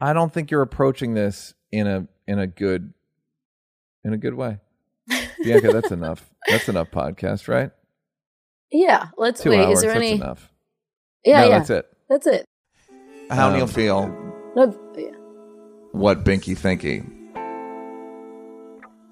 I 0.01 0.13
don't 0.13 0.33
think 0.33 0.51
you're 0.51 0.61
approaching 0.61 1.13
this 1.13 1.53
in 1.71 1.87
a 1.87 2.07
in 2.27 2.37
a 2.39 2.47
good 2.47 2.93
in 4.03 4.13
a 4.13 4.17
good 4.17 4.33
way. 4.35 4.57
Bianca, 5.43 5.71
that's 5.71 5.91
enough. 5.91 6.29
That's 6.47 6.67
enough 6.69 6.91
podcast, 6.91 7.47
right? 7.47 7.71
yeah. 8.71 9.07
Let's 9.17 9.41
Two 9.41 9.51
wait. 9.51 9.59
hours. 9.65 9.77
Is 9.77 9.81
there 9.83 9.91
any? 9.93 10.13
enough. 10.13 10.51
Yeah, 11.25 11.41
no, 11.41 11.47
yeah. 11.49 11.57
that's 11.57 11.69
it. 11.69 11.85
That's 12.09 12.27
it. 12.27 12.45
How 13.29 13.49
Um, 13.49 13.55
Neal 13.57 13.67
feel? 13.67 14.07
No, 14.55 14.73
yeah. 14.97 15.11
What 15.91 16.23
Binky 16.23 16.55
thinky? 16.57 17.03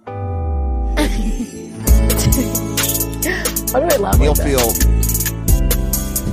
Why 3.74 3.80
do 3.82 3.88
I 3.94 3.98
laugh 3.98 4.20
Neal 4.20 4.34
like 4.34 4.48
feel. 4.48 4.72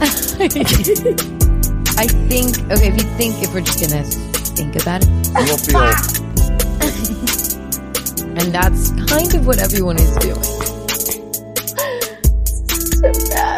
I 1.99 2.07
think 2.07 2.59
okay. 2.71 2.89
If 2.89 2.95
you 3.03 3.09
think 3.17 3.43
if 3.43 3.53
we're 3.55 3.61
just 3.61 3.81
gonna 3.81 4.05
think 4.05 4.77
about 4.81 5.03
it. 5.03 5.09
You 5.09 5.51
will 5.51 5.59
feel 5.59 5.81
And 8.39 8.53
that's 8.55 8.91
kind 9.13 9.35
of 9.35 9.47
what 9.47 9.59
everyone 9.59 9.97
is 9.99 10.11
doing. 10.17 10.43
so 13.03 13.11
bad. 13.35 13.52